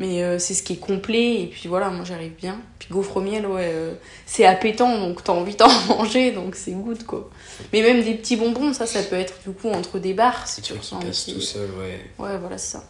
Mais 0.00 0.22
euh, 0.24 0.38
c'est 0.38 0.54
ce 0.54 0.62
qui 0.62 0.72
est 0.72 0.76
complet, 0.80 1.42
et 1.42 1.46
puis 1.46 1.68
voilà, 1.68 1.90
moi 1.90 2.04
j'arrive 2.06 2.32
bien. 2.34 2.58
Puis 2.78 2.88
gaufre 2.90 3.18
au 3.18 3.20
miel, 3.20 3.44
ouais, 3.46 3.70
euh, 3.70 3.92
c'est 4.24 4.46
appétant, 4.46 4.98
donc 4.98 5.22
t'as 5.22 5.32
envie 5.34 5.54
d'en 5.56 5.68
manger, 5.88 6.32
donc 6.32 6.54
c'est 6.56 6.72
good 6.72 7.04
quoi. 7.04 7.28
Mais 7.72 7.82
même 7.82 8.02
des 8.02 8.14
petits 8.14 8.36
bonbons, 8.36 8.72
ça, 8.72 8.86
ça 8.86 9.02
peut 9.02 9.16
être 9.16 9.34
du 9.46 9.52
coup 9.54 9.68
entre 9.68 9.98
des 9.98 10.14
barres. 10.14 10.46
C'est 10.48 10.62
tu 10.62 10.72
ressens 10.72 11.00
tout 11.00 11.40
seul, 11.42 11.68
ouais. 11.78 12.00
Ouais, 12.18 12.38
voilà, 12.38 12.56
c'est 12.56 12.78
ça. 12.78 12.84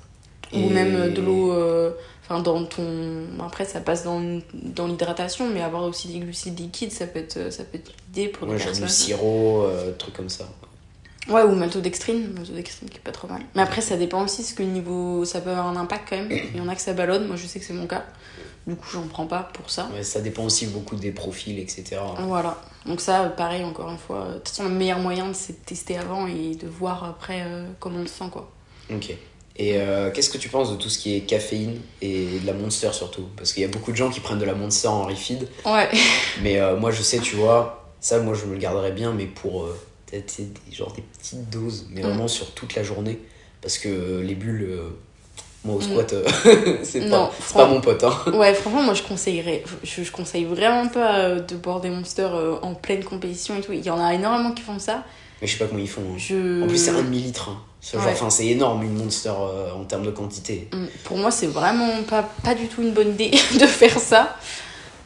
Et- 0.52 0.62
Ou 0.64 0.68
même 0.70 0.94
euh, 0.94 1.08
de 1.08 1.20
l'eau, 1.20 1.52
euh, 1.52 1.90
enfin 2.22 2.40
dans 2.40 2.64
ton. 2.64 3.26
Après, 3.44 3.64
ça 3.64 3.80
passe 3.80 4.04
dans, 4.04 4.40
dans 4.54 4.86
l'hydratation, 4.86 5.48
mais 5.52 5.62
avoir 5.62 5.82
aussi 5.84 6.06
des 6.08 6.20
glucides 6.20 6.58
liquides, 6.60 6.92
ça 6.92 7.08
peut 7.08 7.18
être, 7.18 7.52
ça 7.52 7.64
peut 7.64 7.78
être 7.78 7.90
une 7.90 8.12
idée 8.22 8.28
pour 8.28 8.46
Ouais, 8.48 8.54
des 8.56 8.62
genre 8.62 8.72
du 8.72 8.88
sirop, 8.88 9.66
trucs 9.98 10.14
comme 10.14 10.28
ça. 10.28 10.48
Ouais, 11.30 11.42
ou 11.42 11.54
maltodextrine, 11.54 12.32
maltodextrine 12.34 12.88
qui 12.88 12.98
est 12.98 13.02
pas 13.02 13.12
trop 13.12 13.28
mal. 13.28 13.42
Mais 13.54 13.62
après, 13.62 13.80
ça 13.80 13.96
dépend 13.96 14.24
aussi, 14.24 14.42
parce 14.42 14.52
que 14.52 14.62
niveau. 14.62 15.24
Ça 15.24 15.40
peut 15.40 15.50
avoir 15.50 15.68
un 15.68 15.76
impact 15.76 16.08
quand 16.10 16.16
même. 16.16 16.30
Il 16.30 16.58
y 16.58 16.60
en 16.60 16.68
a 16.68 16.74
que 16.74 16.80
ça 16.80 16.92
ballonne, 16.92 17.26
moi 17.26 17.36
je 17.36 17.46
sais 17.46 17.58
que 17.60 17.64
c'est 17.64 17.72
mon 17.72 17.86
cas. 17.86 18.04
Du 18.66 18.76
coup, 18.76 18.86
j'en 18.92 19.02
prends 19.02 19.26
pas 19.26 19.48
pour 19.54 19.70
ça. 19.70 19.88
Ouais, 19.94 20.02
ça 20.02 20.20
dépend 20.20 20.44
aussi 20.44 20.66
beaucoup 20.66 20.96
des 20.96 21.12
profils, 21.12 21.58
etc. 21.58 21.96
Voilà. 22.20 22.58
Donc, 22.84 23.00
ça, 23.00 23.24
pareil, 23.24 23.64
encore 23.64 23.90
une 23.90 23.98
fois. 23.98 24.28
De 24.28 24.34
toute 24.34 24.48
façon, 24.48 24.64
le 24.64 24.70
meilleur 24.70 24.98
moyen, 24.98 25.32
c'est 25.32 25.54
de 25.54 25.64
tester 25.64 25.96
avant 25.96 26.26
et 26.26 26.54
de 26.54 26.68
voir 26.68 27.04
après 27.04 27.42
euh, 27.42 27.66
comment 27.78 28.00
on 28.00 28.06
se 28.06 28.12
sent, 28.12 28.30
quoi. 28.30 28.50
Ok. 28.92 29.14
Et 29.56 29.76
euh, 29.76 30.10
qu'est-ce 30.10 30.30
que 30.30 30.38
tu 30.38 30.48
penses 30.48 30.70
de 30.70 30.76
tout 30.76 30.88
ce 30.88 30.98
qui 30.98 31.16
est 31.16 31.20
caféine 31.20 31.80
et 32.00 32.38
de 32.38 32.46
la 32.46 32.52
Monster 32.52 32.92
surtout? 32.92 33.26
Parce 33.36 33.52
qu'il 33.52 33.62
y 33.62 33.66
a 33.66 33.68
beaucoup 33.68 33.92
de 33.92 33.96
gens 33.96 34.08
qui 34.08 34.20
prennent 34.20 34.38
de 34.38 34.44
la 34.44 34.54
Monster 34.54 34.88
en 34.88 35.04
refeed. 35.04 35.48
Ouais. 35.66 35.88
Mais 36.42 36.58
euh, 36.60 36.76
moi, 36.76 36.90
je 36.90 37.02
sais, 37.02 37.18
tu 37.18 37.36
vois, 37.36 37.92
ça, 38.00 38.20
moi, 38.20 38.34
je 38.34 38.46
me 38.46 38.52
le 38.54 38.58
garderais 38.58 38.92
bien, 38.92 39.12
mais 39.12 39.26
pour 39.26 39.64
euh, 39.64 39.78
des, 40.18 40.74
genre 40.74 40.92
des 40.92 41.02
petites 41.18 41.48
doses, 41.50 41.86
mais 41.90 42.00
Mm. 42.02 42.06
vraiment 42.06 42.28
sur 42.28 42.50
toute 42.52 42.74
la 42.74 42.82
journée. 42.82 43.18
Parce 43.62 43.78
que 43.78 44.20
les 44.20 44.34
bulles, 44.34 44.66
euh, 44.68 44.88
moi, 45.64 45.76
au 45.76 45.78
Mm. 45.78 45.82
squat, 45.82 46.12
euh, 46.14 46.24
c'est 46.82 47.08
pas, 47.10 47.30
c'est 47.46 47.54
pas 47.54 47.66
mon 47.66 47.80
pote. 47.80 48.02
Hein. 48.04 48.14
Ouais, 48.32 48.52
franchement, 48.54 48.82
moi 48.82 48.94
je 48.94 49.02
conseillerais. 49.02 49.62
Je, 49.84 50.02
je 50.02 50.10
conseille 50.10 50.44
vraiment 50.44 50.88
pas 50.88 51.18
euh, 51.18 51.40
de 51.40 51.56
boire 51.56 51.80
des 51.80 51.90
monsters 51.90 52.32
en 52.62 52.74
pleine 52.74 53.04
compétition 53.04 53.56
et 53.58 53.60
tout. 53.60 53.72
Il 53.72 53.84
y 53.84 53.90
en 53.90 54.02
a 54.02 54.14
énormément 54.14 54.52
qui 54.52 54.62
font 54.62 54.78
ça. 54.78 55.04
Mais 55.40 55.46
je 55.46 55.52
sais 55.52 55.58
pas 55.58 55.66
comment 55.66 55.80
ils 55.80 55.88
font. 55.88 56.02
hein. 56.02 56.18
Je... 56.18 56.62
En 56.64 56.66
plus, 56.66 56.76
c'est 56.76 56.90
un 56.90 57.02
demi-litre. 57.02 57.48
Hein. 57.50 57.58
C'est 57.82 57.96
Ouais. 57.96 58.02
enfin, 58.08 58.28
c'est 58.28 58.46
énorme 58.46 58.82
une 58.82 58.94
Monster 58.94 59.32
euh, 59.38 59.72
en 59.72 59.84
termes 59.84 60.04
de 60.04 60.10
quantité. 60.10 60.68
Mm, 60.72 60.84
Pour 61.04 61.16
moi, 61.16 61.30
c'est 61.30 61.46
vraiment 61.46 62.02
pas, 62.08 62.28
pas 62.44 62.54
du 62.54 62.66
tout 62.66 62.82
une 62.82 62.92
bonne 62.92 63.10
idée 63.10 63.30
de 63.58 63.66
faire 63.66 63.98
ça. 63.98 64.36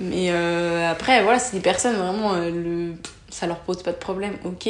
Mais 0.00 0.30
euh, 0.30 0.90
après, 0.90 1.22
voilà, 1.22 1.38
c'est 1.38 1.52
des 1.57 1.62
personnes 1.62 1.94
vraiment, 1.94 2.34
euh, 2.34 2.50
le... 2.50 2.94
ça 3.35 3.47
leur 3.47 3.59
pose 3.59 3.82
pas 3.82 3.93
de 3.93 3.97
problème, 3.97 4.37
ok. 4.45 4.62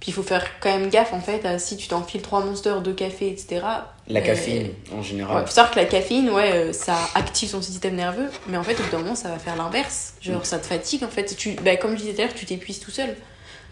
Puis 0.00 0.10
il 0.10 0.12
faut 0.12 0.22
faire 0.22 0.46
quand 0.60 0.70
même 0.70 0.90
gaffe 0.90 1.12
en 1.12 1.20
fait 1.20 1.44
à 1.44 1.58
si 1.58 1.76
tu 1.76 1.88
t'enfiles 1.88 2.22
3 2.22 2.44
monsters, 2.44 2.82
2 2.82 2.92
cafés, 2.92 3.30
etc. 3.30 3.62
La 4.06 4.20
Euh, 4.20 4.22
caféine, 4.22 4.70
en 4.92 4.98
Ouais, 4.98 5.02
général. 5.02 5.44
faut 5.46 5.52
savoir 5.52 5.72
que 5.72 5.78
la 5.80 5.86
caféine, 5.86 6.30
ouais, 6.30 6.52
euh, 6.52 6.72
ça 6.72 6.96
active 7.14 7.48
son 7.48 7.60
système 7.62 7.96
nerveux, 7.96 8.30
mais 8.46 8.56
en 8.56 8.62
fait, 8.62 8.78
au 8.78 8.82
bout 8.84 8.90
d'un 8.90 8.98
moment, 8.98 9.14
ça 9.16 9.28
va 9.30 9.38
faire 9.38 9.56
l'inverse. 9.56 10.14
Genre, 10.20 10.40
Mm. 10.42 10.44
ça 10.44 10.58
te 10.58 10.66
fatigue, 10.66 11.02
en 11.02 11.08
fait. 11.08 11.34
Tu, 11.36 11.52
bah, 11.64 11.76
comme 11.76 11.92
je 11.92 12.02
disais 12.02 12.14
tout 12.14 12.20
à 12.20 12.24
l'heure, 12.26 12.34
tu 12.34 12.46
t'épuises 12.46 12.78
tout 12.78 12.90
seul. 12.92 13.16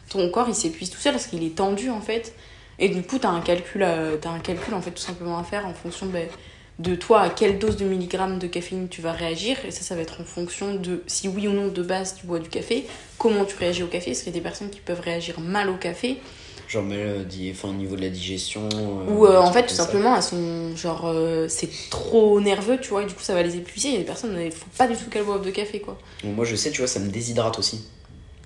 Ton 0.09 0.29
corps, 0.31 0.47
il 0.49 0.55
s'épuise 0.55 0.91
tout 0.91 0.99
seul 0.99 1.13
parce 1.13 1.27
qu'il 1.27 1.45
est 1.45 1.55
tendu, 1.55 1.91
en 1.91 2.01
fait. 2.01 2.35
Et 2.81 2.89
du 2.89 3.03
coup, 3.03 3.19
t'as 3.19 3.29
un 3.29 3.41
calcul, 3.41 3.83
à- 3.85 4.17
t'as 4.21 4.31
un 4.31 4.41
calcul, 4.41 4.75
en 4.75 4.83
fait, 4.83 4.91
tout 4.91 5.03
simplement 5.03 5.39
à 5.39 5.45
faire 5.45 5.65
en 5.67 5.75
fonction 5.75 6.07
bah, 6.07 6.19
de 6.79 6.95
toi, 6.95 7.21
à 7.23 7.31
quelle 7.31 7.59
dose 7.59 7.77
de 7.77 7.85
milligrammes 7.87 8.39
de 8.39 8.47
caféine 8.47 8.89
tu 8.89 9.01
vas 9.01 9.13
réagir. 9.13 9.57
Et 9.67 9.71
ça, 9.71 9.83
ça 9.83 9.95
va 9.95 10.03
être 10.03 10.21
en 10.21 10.25
fonction 10.25 10.75
de 10.75 11.03
si 11.07 11.27
oui 11.29 11.49
ou 11.49 11.53
non, 11.53 11.69
de 11.69 11.83
base, 11.83 12.17
tu 12.21 12.27
bois 12.27 12.39
du 12.39 12.49
café, 12.51 12.87
comment 13.19 13.45
tu 13.47 13.57
réagis 13.57 13.83
au 13.83 13.87
café. 13.87 14.11
Parce 14.11 14.19
qu'il 14.23 14.29
y 14.33 14.37
a 14.37 14.39
des 14.39 14.43
personnes 14.43 14.69
qui 14.71 14.81
peuvent 14.81 15.01
réagir 15.01 15.41
mal 15.41 15.71
au 15.71 15.77
café. 15.77 16.19
Genre, 16.69 16.83
mais, 16.83 16.97
euh, 16.99 17.23
enfin, 17.53 17.69
au 17.69 17.73
niveau 17.75 17.95
de 17.97 18.03
la 18.03 18.09
digestion. 18.11 18.69
euh, 18.75 19.11
Ou 19.11 19.25
euh, 19.27 19.39
en 19.39 19.53
fait, 19.53 19.63
tout 19.63 19.69
ça. 19.75 19.85
simplement, 19.85 20.17
elles 20.17 20.23
sont 20.23 20.75
genre, 20.77 21.03
euh, 21.07 21.47
c'est 21.49 21.71
trop 21.91 22.41
nerveux, 22.41 22.79
tu 22.81 22.89
vois, 22.91 23.05
et 23.05 23.07
du 23.07 23.15
coup, 23.15 23.23
ça 23.23 23.35
va 23.35 23.43
les 23.43 23.57
épuiser. 23.57 23.89
Il 23.89 23.93
y 23.93 23.97
a 23.97 24.01
des 24.01 24.05
personnes, 24.05 24.37
il 24.45 24.51
faut 24.51 24.67
pas 24.77 24.89
du 24.89 24.97
tout 24.97 25.09
qu'elles 25.09 25.25
boivent 25.25 25.45
de 25.47 25.51
café, 25.53 25.79
quoi. 25.81 25.97
Donc, 26.25 26.35
moi, 26.35 26.45
je 26.45 26.57
sais, 26.57 26.71
tu 26.73 26.79
vois, 26.79 26.89
ça 26.89 26.99
me 26.99 27.09
déshydrate 27.09 27.59
aussi. 27.59 27.85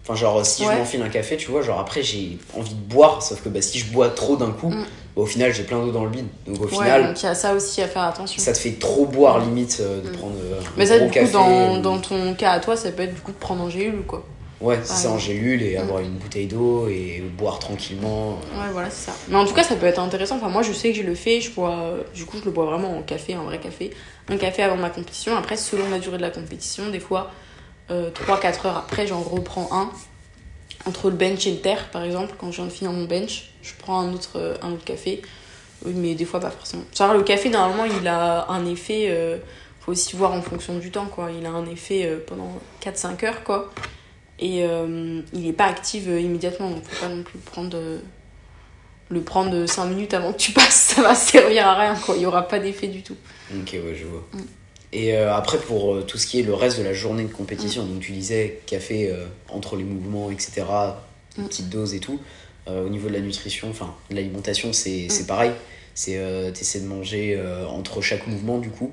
Enfin, 0.03 0.15
genre, 0.15 0.45
si 0.45 0.63
Ouais. 0.67 0.75
je 0.75 0.79
m'enfile 0.79 1.03
un 1.03 1.09
café, 1.09 1.37
tu 1.39 1.51
vois, 1.51 1.63
genre 1.63 1.79
après, 1.81 2.03
j'ai 2.03 2.37
envie 2.55 2.75
de 2.75 2.81
boire, 2.81 3.23
sauf 3.23 3.43
que 3.43 3.49
bah, 3.49 3.63
si 3.63 3.79
je 3.79 3.91
bois 3.91 4.11
trop 4.11 4.37
d'un 4.37 4.53
coup, 4.53 4.69
Mm. 4.71 4.85
Au 5.17 5.27
final, 5.27 5.53
j'ai 5.53 5.65
plein 5.65 5.79
d'eau 5.85 5.91
dans 5.91 6.05
le 6.05 6.11
bide. 6.11 6.27
Donc, 6.47 6.61
au 6.61 6.65
Ouais, 6.65 6.71
final, 6.71 7.07
donc 7.09 7.23
il 7.23 7.27
y 7.27 7.29
a 7.29 7.35
ça 7.35 7.55
aussi 7.55 7.83
à 7.83 7.89
faire 7.89 8.03
attention. 8.05 8.43
ça 8.43 8.53
te 8.53 8.59
fait 8.59 8.73
trop 8.79 9.07
boire, 9.07 9.39
limite, 9.41 9.79
euh, 9.81 10.01
de 10.03 10.09
Mm. 10.09 10.13
prendre 10.13 10.35
euh, 10.43 10.61
un 10.61 10.65
Mais 10.77 10.87
ça, 10.87 10.97
gros 10.97 11.07
du 11.07 11.11
coup, 11.13 11.15
café. 11.19 11.33
dans, 11.33 11.75
ou- 11.77 11.81
dans 11.81 11.99
ton 11.99 12.35
cas 12.35 12.53
à 12.53 12.61
toi, 12.61 12.77
ça 12.77 12.91
peut 12.93 13.03
être 13.03 13.15
du 13.15 13.21
coup 13.21 13.33
de 13.33 13.37
prendre 13.37 13.63
en 13.63 13.71
gélule, 13.71 14.03
quoi. 14.07 14.25
Ouais, 14.61 14.79
c'est 14.85 14.93
ça, 15.05 15.11
en 15.11 15.19
gélule 15.19 15.63
et 15.63 15.77
Mm. 15.79 15.81
avoir 15.81 16.01
une 16.01 16.17
bouteille 16.19 16.47
d'eau 16.47 16.87
et 16.89 17.23
boire 17.39 17.59
tranquillement. 17.59 18.33
Ouais, 18.55 18.71
voilà, 18.73 18.91
c'est 18.91 19.07
ça. 19.11 19.17
Mais 19.29 19.37
en 19.37 19.47
tout 19.47 19.55
cas, 19.55 19.63
ça 19.65 19.75
peut 19.75 19.87
être 19.87 19.99
intéressant. 20.01 20.37
Enfin, 20.37 20.49
moi, 20.51 20.63
je 20.63 20.73
sais 20.73 20.91
que 20.93 20.99
je 20.99 21.03
le 21.03 21.15
fais. 21.15 21.41
Je 21.41 21.51
bois, 21.51 21.71
euh, 21.81 22.03
du 22.15 22.27
coup, 22.27 22.37
je 22.39 22.45
le 22.45 22.51
bois 22.51 22.67
vraiment 22.67 22.97
en 22.97 23.03
café, 23.03 23.37
en 23.37 23.45
vrai 23.45 23.59
café. 23.59 23.91
Un 24.29 24.37
café 24.37 24.63
avant 24.63 24.77
ma 24.77 24.91
compétition. 24.91 25.35
Après, 25.37 25.57
selon 25.57 25.89
la 25.91 25.99
durée 25.99 26.19
de 26.19 26.23
la 26.23 26.31
compétition, 26.31 26.89
des 26.91 27.01
fois, 27.01 27.31
3-4 28.15 28.67
heures 28.67 28.77
après, 28.77 29.07
j'en 29.07 29.21
reprends 29.21 29.69
un. 29.73 29.91
Entre 30.87 31.11
le 31.11 31.17
bench 31.17 31.47
et 31.47 31.51
le 31.53 31.59
terre, 31.59 31.89
par 31.91 32.05
exemple, 32.05 32.35
quand 32.39 32.51
je 32.53 32.57
viens 32.57 32.67
de 32.67 32.71
finir 32.71 32.93
mon 32.93 33.05
bench, 33.05 33.50
je 33.63 33.73
prends 33.79 34.01
un 34.01 34.13
autre, 34.13 34.33
euh, 34.37 34.55
un 34.63 34.73
autre 34.73 34.85
café. 34.85 35.23
Oui, 35.85 35.93
mais 35.95 36.15
des 36.15 36.25
fois, 36.27 36.41
pas 36.41 36.51
forcément. 36.51 36.85
Genre, 36.97 37.15
le 37.15 37.23
café, 37.23 37.49
normalement, 37.49 37.85
il 37.87 38.07
a 38.07 38.47
un 38.51 38.67
effet. 38.67 39.07
euh, 39.09 39.39
faut 39.81 39.93
aussi 39.93 40.15
voir 40.15 40.33
en 40.33 40.43
fonction 40.43 40.77
du 40.79 40.91
temps, 40.91 41.07
quoi. 41.07 41.31
Il 41.31 41.47
a 41.47 41.51
un 41.51 41.65
effet 41.67 42.05
euh, 42.05 42.19
pendant 42.27 42.53
4-5 42.85 43.25
heures, 43.25 43.45
quoi. 43.45 43.73
Et 44.39 44.63
euh, 44.65 45.23
il 45.33 45.41
n'est 45.43 45.53
pas 45.55 45.65
actif 45.67 46.05
immédiatement, 46.07 46.71
donc 46.71 46.85
faut 46.85 47.07
pas 47.07 47.13
non 47.15 47.23
plus 47.23 47.39
le 47.39 47.41
prendre, 47.51 47.79
le 49.09 49.21
prendre 49.23 49.67
5 49.67 49.87
minutes 49.87 50.15
avant 50.15 50.33
que 50.33 50.39
tu 50.39 50.53
passes, 50.53 50.93
ça 50.95 51.03
va 51.03 51.15
servir 51.15 51.67
à 51.67 51.79
rien, 51.79 51.95
quoi. 51.95 52.15
Il 52.17 52.21
n'y 52.21 52.27
aura 52.27 52.47
pas 52.47 52.59
d'effet 52.59 52.87
du 52.89 53.03
tout. 53.03 53.17
Ok, 53.59 53.71
ouais, 53.73 53.95
je 53.99 54.05
vois. 54.07 54.25
Mm. 54.33 54.39
Et 54.93 55.17
après, 55.17 55.59
pour 55.59 56.05
tout 56.07 56.19
ce 56.19 56.27
qui 56.27 56.41
est 56.41 56.43
le 56.43 56.53
reste 56.55 56.79
de 56.79 56.83
la 56.83 56.93
journée 56.93 57.25
de 57.25 57.33
compétition, 57.33 57.85
Mm. 57.85 57.89
donc 57.89 58.01
tu 58.01 58.13
disais 58.13 58.61
café 58.67 59.15
entre 59.49 59.77
les 59.77 59.85
mouvements, 59.85 60.31
etc., 60.31 60.63
Mm. 61.39 61.45
petite 61.45 61.69
dose 61.69 61.95
et 61.95 62.01
tout. 62.01 62.19
Euh, 62.71 62.87
au 62.87 62.89
niveau 62.89 63.09
de 63.09 63.15
la 63.15 63.21
nutrition, 63.21 63.69
enfin, 63.71 63.95
de 64.11 64.17
l'alimentation, 64.17 64.73
c'est 64.73 65.07
Mm. 65.07 65.11
c'est 65.11 65.27
pareil. 65.27 65.51
C'est 65.95 66.17
euh, 66.17 66.51
t'essaies 66.51 66.81
de 66.81 66.87
manger 66.87 67.37
euh, 67.37 67.67
entre 67.67 68.01
chaque 68.01 68.27
mouvement, 68.27 68.59
du 68.59 68.71
coup. 68.71 68.93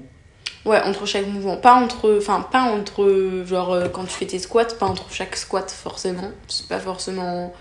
Ouais, 0.65 0.81
entre 0.81 1.05
chaque 1.05 1.27
mouvement. 1.27 1.55
Pas 1.57 1.75
entre. 1.75 2.17
Enfin, 2.17 2.41
pas 2.41 2.63
entre. 2.63 3.43
Genre, 3.45 3.71
euh, 3.71 3.87
quand 3.87 4.03
tu 4.03 4.09
fais 4.09 4.25
tes 4.25 4.39
squats, 4.39 4.65
pas 4.79 4.87
entre 4.87 5.11
chaque 5.11 5.35
squat, 5.35 5.69
forcément. 5.71 6.31
C'est 6.47 6.67
pas 6.67 6.79
forcément. 6.79 7.53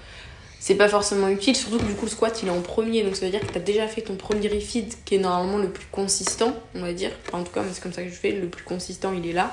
C'est 0.58 0.74
pas 0.74 0.88
forcément 0.88 1.28
utile, 1.28 1.54
surtout 1.54 1.78
que 1.78 1.84
du 1.84 1.94
coup 1.94 2.06
le 2.06 2.10
squat 2.10 2.42
il 2.42 2.48
est 2.48 2.50
en 2.50 2.60
premier, 2.60 3.04
donc 3.04 3.14
ça 3.14 3.26
veut 3.26 3.30
dire 3.30 3.40
que 3.46 3.52
t'as 3.52 3.60
déjà 3.60 3.86
fait 3.86 4.00
ton 4.00 4.16
premier 4.16 4.48
refeed 4.48 4.94
qui 5.04 5.14
est 5.14 5.18
normalement 5.18 5.58
le 5.58 5.68
plus 5.68 5.86
consistant, 5.92 6.56
on 6.74 6.80
va 6.80 6.92
dire. 6.92 7.12
Enfin, 7.28 7.38
en 7.38 7.44
tout 7.44 7.52
cas, 7.52 7.62
c'est 7.72 7.80
comme 7.80 7.92
ça 7.92 8.02
que 8.02 8.08
je 8.08 8.14
fais, 8.14 8.32
le 8.32 8.48
plus 8.48 8.64
consistant 8.64 9.12
il 9.12 9.28
est 9.28 9.32
là. 9.32 9.52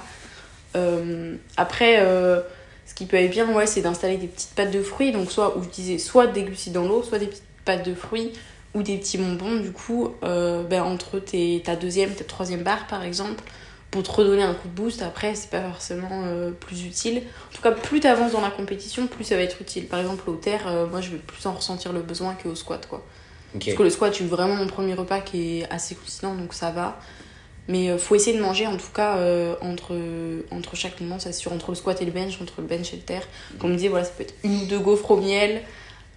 Après, 1.55 2.03
ce 2.86 2.93
qui 2.93 3.05
peut 3.05 3.17
être 3.17 3.31
bien, 3.31 3.51
ouais, 3.53 3.65
c'est 3.65 3.81
d'installer 3.81 4.17
des 4.17 4.27
petites 4.27 4.53
pâtes 4.55 4.71
de 4.71 4.81
fruits, 4.81 5.11
donc 5.11 5.31
soit, 5.31 5.57
où 5.57 5.63
je 5.63 5.69
disais, 5.69 5.97
soit 5.97 6.27
des 6.27 6.43
glucides 6.43 6.73
dans 6.73 6.88
l'eau, 6.88 7.03
soit 7.03 7.19
des 7.19 7.27
petites 7.27 7.43
pâtes 7.65 7.86
de 7.86 7.93
fruits 7.93 8.31
ou 8.73 8.84
des 8.84 8.97
petits 8.97 9.17
bonbons, 9.17 9.55
du 9.55 9.71
coup, 9.71 10.09
euh, 10.23 10.63
ben, 10.63 10.84
entre 10.84 11.19
tes, 11.19 11.61
ta 11.63 11.75
deuxième, 11.75 12.13
ta 12.13 12.23
troisième 12.23 12.63
barre 12.63 12.88
par 12.88 13.03
exemple, 13.03 13.43
pour 13.91 14.01
te 14.03 14.11
redonner 14.11 14.41
un 14.43 14.53
coup 14.53 14.67
de 14.67 14.73
boost. 14.73 15.03
Après, 15.03 15.36
c'est 15.36 15.51
pas 15.51 15.61
forcément 15.61 16.23
euh, 16.23 16.51
plus 16.51 16.84
utile. 16.84 17.21
En 17.51 17.55
tout 17.55 17.61
cas, 17.61 17.71
plus 17.71 17.99
t'avances 17.99 18.31
dans 18.31 18.41
la 18.41 18.49
compétition, 18.49 19.05
plus 19.05 19.23
ça 19.23 19.36
va 19.36 19.43
être 19.43 19.61
utile. 19.61 19.86
Par 19.88 19.99
exemple, 19.99 20.27
au 20.29 20.36
terre, 20.36 20.67
euh, 20.67 20.88
moi 20.88 20.99
je 20.99 21.11
vais 21.11 21.17
plus 21.17 21.45
en 21.45 21.53
ressentir 21.53 21.93
le 21.93 22.01
besoin 22.01 22.36
qu'au 22.41 22.55
squat, 22.55 22.88
quoi. 22.88 23.05
Parce 23.53 23.75
que 23.75 23.84
le 23.84 23.89
squat, 23.91 24.19
eu 24.19 24.25
vraiment 24.25 24.55
mon 24.55 24.65
premier 24.65 24.95
repas 24.95 25.19
qui 25.19 25.59
est 25.59 25.69
assez 25.69 25.93
consistant, 25.93 26.34
donc 26.34 26.55
ça 26.55 26.71
va. 26.71 26.99
Mais 27.70 27.89
euh, 27.89 27.97
faut 27.97 28.16
essayer 28.16 28.36
de 28.38 28.41
manger 28.41 28.68
en 28.68 28.76
tout 28.78 28.91
cas 28.93 29.18
euh, 29.18 29.55
entre, 29.61 29.95
entre 30.51 30.76
chaque 30.76 30.99
mouvement, 30.99 31.18
c'est 31.20 31.32
sûr, 31.34 31.53
entre 31.53 31.70
le 31.72 31.76
squat 31.76 32.01
et 32.01 32.05
le 32.05 32.11
bench, 32.11 32.41
entre 32.41 32.59
le 32.61 32.68
bench 32.68 32.91
et 32.93 32.97
le 32.97 33.01
terre. 33.03 33.24
Comme 33.59 33.72
on 33.72 33.76
disait, 33.76 33.88
voilà, 33.88 34.03
ça 34.05 34.11
peut 34.18 34.24
être 34.24 34.34
une 34.43 34.64
ou 34.64 34.66
deux 34.66 34.80
gaufres 34.80 35.11
au 35.11 35.18
miel, 35.18 35.61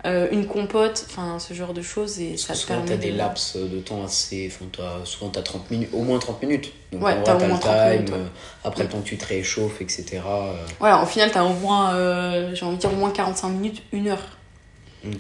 euh, 0.05 0.29
une 0.33 0.47
compote, 0.47 1.07
enfin 1.09 1.39
ce 1.39 1.55
genre 1.55 1.73
de 1.73 1.83
choses 1.83 2.21
et 2.21 2.31
Parce 2.31 2.43
ça 2.43 2.53
que 2.53 2.59
souvent, 2.59 2.75
permet 2.81 2.89
t'as 2.91 2.97
des 2.97 3.13
de- 3.13 3.17
laps 3.19 3.57
de 3.57 3.79
temps 3.79 4.05
assez. 4.05 4.53
T'as- 4.77 5.05
souvent, 5.05 5.31
t'as 5.31 5.43
30 5.43 5.71
minutes, 5.71 5.91
au 5.93 6.03
moins 6.03 6.19
30 6.19 6.43
minutes. 6.43 6.73
Donc, 6.93 7.03
Ouais, 7.03 7.13
en 7.13 7.15
vrai, 7.17 7.25
t'as 7.25 7.35
au 7.37 7.39
moins 7.39 7.49
le 7.49 7.61
30 7.61 7.75
time. 7.77 7.93
minutes, 7.93 8.11
ouais. 8.11 8.17
euh, 8.19 8.27
après, 8.65 8.83
le 8.85 8.89
temps 8.89 9.01
que 9.01 9.07
tu 9.09 9.17
te 9.17 9.27
réchauffes, 9.27 9.81
etc. 9.81 10.05
euh, 10.27 10.53
Voilà, 10.81 11.03
au 11.03 11.07
final, 11.07 11.31
t'as 11.33 11.45
au 11.45 11.55
moins, 11.55 11.95
euh, 11.95 12.55
j'ai 12.55 12.65
envie 12.67 12.77
de 12.77 12.81
dire, 12.81 12.93
au 12.93 12.97
moins 12.97 13.11
45 13.11 13.49
minutes, 13.51 13.83
une 13.93 14.09
heure. 14.09 14.36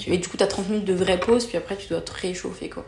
Mais 0.08 0.18
du 0.18 0.28
coup, 0.28 0.36
t'as 0.36 0.46
30 0.46 0.68
minutes 0.68 0.84
de 0.84 0.94
vraie 0.94 1.18
pause, 1.20 1.46
puis 1.46 1.56
après, 1.56 1.76
tu 1.76 1.88
dois 1.88 2.00
te 2.00 2.12
réchauffer, 2.12 2.68
quoi. 2.68 2.84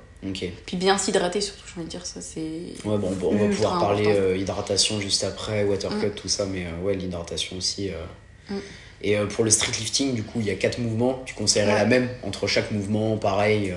Puis 0.66 0.76
bien 0.76 0.98
s'hydrater, 0.98 1.40
surtout, 1.40 1.62
j'ai 1.66 1.74
envie 1.76 1.84
de 1.84 1.90
dire, 1.90 2.04
ça 2.06 2.20
c'est. 2.20 2.40
Ouais, 2.84 2.98
bon, 2.98 3.14
on 3.22 3.36
va 3.36 3.46
pouvoir 3.48 3.78
parler 3.78 4.06
euh, 4.08 4.36
hydratation 4.36 5.00
juste 5.00 5.22
après, 5.24 5.64
water 5.64 5.90
cut, 6.00 6.10
tout 6.10 6.28
ça, 6.28 6.44
mais 6.46 6.66
euh, 6.66 6.84
ouais, 6.84 6.94
l'hydratation 6.94 7.56
aussi. 7.56 7.90
euh. 7.90 8.54
Mm. 8.54 8.58
Et 9.02 9.16
euh, 9.16 9.26
pour 9.26 9.44
le 9.44 9.50
street 9.50 9.70
lifting, 9.78 10.14
du 10.14 10.24
coup, 10.24 10.40
il 10.40 10.46
y 10.46 10.50
a 10.50 10.56
quatre 10.56 10.78
mouvements. 10.78 11.22
Tu 11.24 11.34
conseillerais 11.34 11.72
Ouais. 11.72 11.78
la 11.78 11.84
même 11.84 12.08
entre 12.24 12.48
chaque 12.48 12.72
mouvement, 12.72 13.16
pareil. 13.16 13.72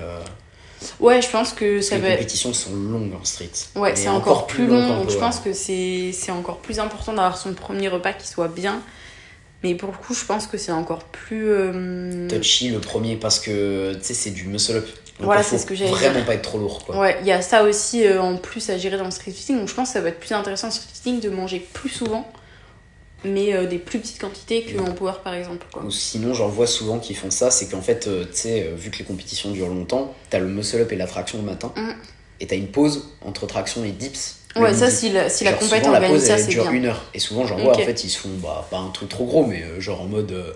Ouais, 0.98 1.22
je 1.22 1.28
pense 1.28 1.52
que 1.52 1.80
ça 1.80 1.98
va 1.98 2.08
les 2.08 2.14
compétitions 2.16 2.52
sont 2.52 2.74
longues 2.74 3.12
en 3.14 3.24
street. 3.24 3.50
Ouais, 3.76 3.94
c'est 3.94 4.08
encore, 4.08 4.48
plus 4.48 4.66
long, 4.66 4.96
donc 4.98 5.10
je 5.10 5.16
pense 5.18 5.38
que 5.38 5.52
c'est 5.52 6.12
encore 6.32 6.58
plus 6.58 6.80
important 6.80 7.12
d'avoir 7.12 7.36
son 7.36 7.54
premier 7.54 7.86
repas 7.86 8.14
qui 8.14 8.26
soit 8.26 8.48
bien. 8.48 8.82
Mais 9.62 9.74
pour 9.74 9.90
le 9.92 9.96
coup, 9.96 10.14
je 10.14 10.24
pense 10.24 10.46
que 10.46 10.58
c'est 10.58 10.72
encore 10.72 11.04
plus. 11.04 11.48
euh, 11.50 12.28
Touchy 12.28 12.68
le 12.70 12.80
premier 12.80 13.16
parce 13.16 13.38
que 13.38 13.94
tu 13.94 14.00
sais, 14.02 14.14
c'est 14.14 14.30
du 14.30 14.44
muscle 14.48 14.76
up. 14.76 14.86
Donc, 15.18 15.26
Voilà, 15.26 15.42
il 15.42 15.44
c'est 15.44 15.58
ce 15.58 15.66
que 15.66 15.74
j'allais 15.74 15.90
Vraiment 15.90 16.24
pas 16.24 16.34
être 16.34 16.42
trop 16.42 16.58
lourd, 16.58 16.84
quoi. 16.84 16.98
Ouais, 16.98 17.16
il 17.20 17.26
y 17.26 17.32
a 17.32 17.42
ça 17.42 17.62
aussi 17.62 18.04
euh, 18.04 18.20
en 18.20 18.36
plus 18.36 18.70
à 18.70 18.78
gérer 18.78 18.96
dans 18.96 19.04
le 19.04 19.10
street 19.12 19.30
fitting. 19.30 19.58
Donc 19.58 19.68
je 19.68 19.74
pense 19.74 19.88
que 19.88 19.92
ça 19.94 20.00
va 20.00 20.08
être 20.08 20.18
plus 20.18 20.32
intéressant 20.32 20.68
en 20.68 20.70
street 20.72 20.88
fitting 20.92 21.20
de 21.20 21.28
manger 21.30 21.60
plus 21.72 21.90
souvent, 21.90 22.26
mais 23.24 23.54
euh, 23.54 23.66
des 23.66 23.78
plus 23.78 24.00
petites 24.00 24.18
quantités 24.20 24.64
qu'en 24.64 24.90
power 24.92 25.12
par 25.22 25.34
exemple. 25.34 25.64
Quoi. 25.72 25.84
Ou 25.84 25.90
sinon, 25.92 26.34
j'en 26.34 26.48
vois 26.48 26.66
souvent 26.66 26.98
qui 26.98 27.14
font 27.14 27.30
ça, 27.30 27.50
c'est 27.52 27.68
qu'en 27.68 27.82
fait, 27.82 28.08
euh, 28.08 28.24
tu 28.24 28.30
sais, 28.40 28.70
vu 28.76 28.90
que 28.90 28.98
les 28.98 29.04
compétitions 29.04 29.52
durent 29.52 29.68
longtemps, 29.68 30.12
t'as 30.30 30.40
le 30.40 30.48
muscle-up 30.48 30.90
et 30.90 30.96
la 30.96 31.06
traction 31.06 31.38
le 31.38 31.44
matin, 31.44 31.72
Mm. 31.76 31.90
et 32.40 32.46
t'as 32.48 32.56
une 32.56 32.68
pause 32.68 33.10
entre 33.20 33.46
traction 33.46 33.84
et 33.84 33.92
dips. 33.92 34.38
Ouais, 34.56 34.74
ça, 34.74 34.90
si 34.90 35.10
la, 35.10 35.28
si 35.30 35.44
la 35.44 35.52
Genre, 35.52 35.60
compète 35.60 35.86
organise 35.86 36.24
ça, 36.26 36.36
c'est 36.38 36.48
bien. 36.54 36.70
une 36.70 36.86
heure. 36.86 37.02
Et 37.14 37.18
souvent, 37.18 37.46
j'en 37.46 37.56
vois, 37.56 37.72
Ok. 37.74 37.80
en 37.80 37.84
fait, 37.84 38.04
ils 38.04 38.10
se 38.10 38.18
font, 38.18 38.28
bah, 38.42 38.66
pas 38.70 38.78
un 38.78 38.90
truc 38.90 39.08
trop 39.08 39.24
gros, 39.24 39.46
mais 39.46 39.62
euh, 39.62 39.80
genre 39.80 40.02
en 40.02 40.06
mode 40.06 40.32
euh, 40.32 40.52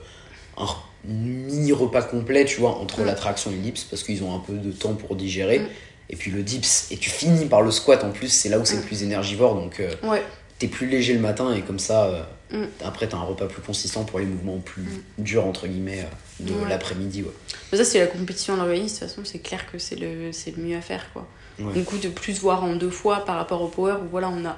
un 0.58 0.66
mini 1.04 1.72
repas 1.72 2.02
complet, 2.02 2.44
tu 2.44 2.60
vois, 2.60 2.76
entre 2.78 3.00
Mm. 3.02 3.06
la 3.06 3.14
traction 3.14 3.50
et 3.50 3.54
le 3.54 3.60
dips, 3.60 3.84
parce 3.84 4.02
qu'ils 4.02 4.22
ont 4.24 4.34
un 4.34 4.40
peu 4.40 4.54
de 4.54 4.72
temps 4.72 4.94
pour 4.94 5.16
digérer. 5.16 5.60
Mm. 5.60 5.68
Et 6.10 6.16
puis 6.16 6.30
le 6.30 6.42
dips, 6.42 6.88
et 6.90 6.96
tu 6.98 7.10
finis 7.10 7.46
par 7.46 7.62
le 7.62 7.70
squat 7.70 8.04
en 8.04 8.10
plus, 8.10 8.28
c'est 8.28 8.48
là 8.48 8.58
où 8.58 8.64
c'est 8.64 8.76
Mm. 8.76 8.80
le 8.80 8.84
plus 8.84 9.02
énergivore, 9.02 9.54
donc 9.54 9.80
euh, 9.80 9.90
Ouais, 10.02 10.22
t'es 10.58 10.68
plus 10.68 10.86
léger 10.88 11.14
le 11.14 11.20
matin, 11.20 11.54
et 11.54 11.62
comme 11.62 11.78
ça, 11.78 12.28
Mm. 12.50 12.64
après, 12.84 13.08
t'as 13.08 13.16
un 13.16 13.22
repas 13.22 13.46
plus 13.46 13.60
consistant 13.62 14.04
pour 14.04 14.18
les 14.20 14.26
mouvements 14.26 14.58
plus 14.58 14.84
durs, 15.18 15.44
entre 15.46 15.66
guillemets, 15.66 16.00
euh, 16.02 16.44
de 16.44 16.52
Ouais. 16.52 16.68
l'après-midi, 16.68 17.22
ouais. 17.22 17.32
mais 17.72 17.78
ça, 17.78 17.84
c'est 17.84 17.98
la 17.98 18.06
compétition 18.06 18.56
l'organisme. 18.56 18.94
De 18.94 19.00
toute 19.00 19.08
façon, 19.08 19.22
c'est 19.24 19.40
clair 19.40 19.70
que 19.70 19.78
c'est 19.78 19.96
le, 19.96 20.30
c'est 20.32 20.56
le 20.56 20.62
mieux 20.62 20.76
à 20.76 20.80
faire. 20.80 21.12
quoi. 21.12 21.26
Ouais. 21.58 21.72
Du 21.72 21.82
coup, 21.84 21.98
de 21.98 22.08
plus 22.08 22.38
voir 22.40 22.62
en 22.62 22.74
deux 22.76 22.90
fois 22.90 23.24
par 23.24 23.36
rapport 23.36 23.62
au 23.62 23.68
power 23.68 23.94
où 24.04 24.08
voilà, 24.10 24.28
on 24.28 24.44
a 24.44 24.56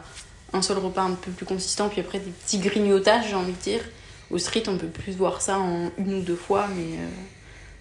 un 0.52 0.60
seul 0.62 0.78
repas 0.78 1.02
un 1.02 1.12
peu 1.12 1.30
plus 1.30 1.46
consistant, 1.46 1.88
puis 1.88 2.00
après 2.00 2.18
des 2.18 2.30
petits 2.30 2.58
grignotages, 2.58 3.28
j'ai 3.30 3.34
envie 3.34 3.52
de 3.52 3.58
dire. 3.62 3.80
Au 4.30 4.36
street, 4.36 4.64
on 4.68 4.76
peut 4.76 4.86
plus 4.88 5.14
voir 5.16 5.40
ça 5.40 5.58
en 5.58 5.90
une 5.96 6.14
ou 6.14 6.20
deux 6.20 6.36
fois, 6.36 6.68
mais. 6.76 6.98
euh, 6.98 7.06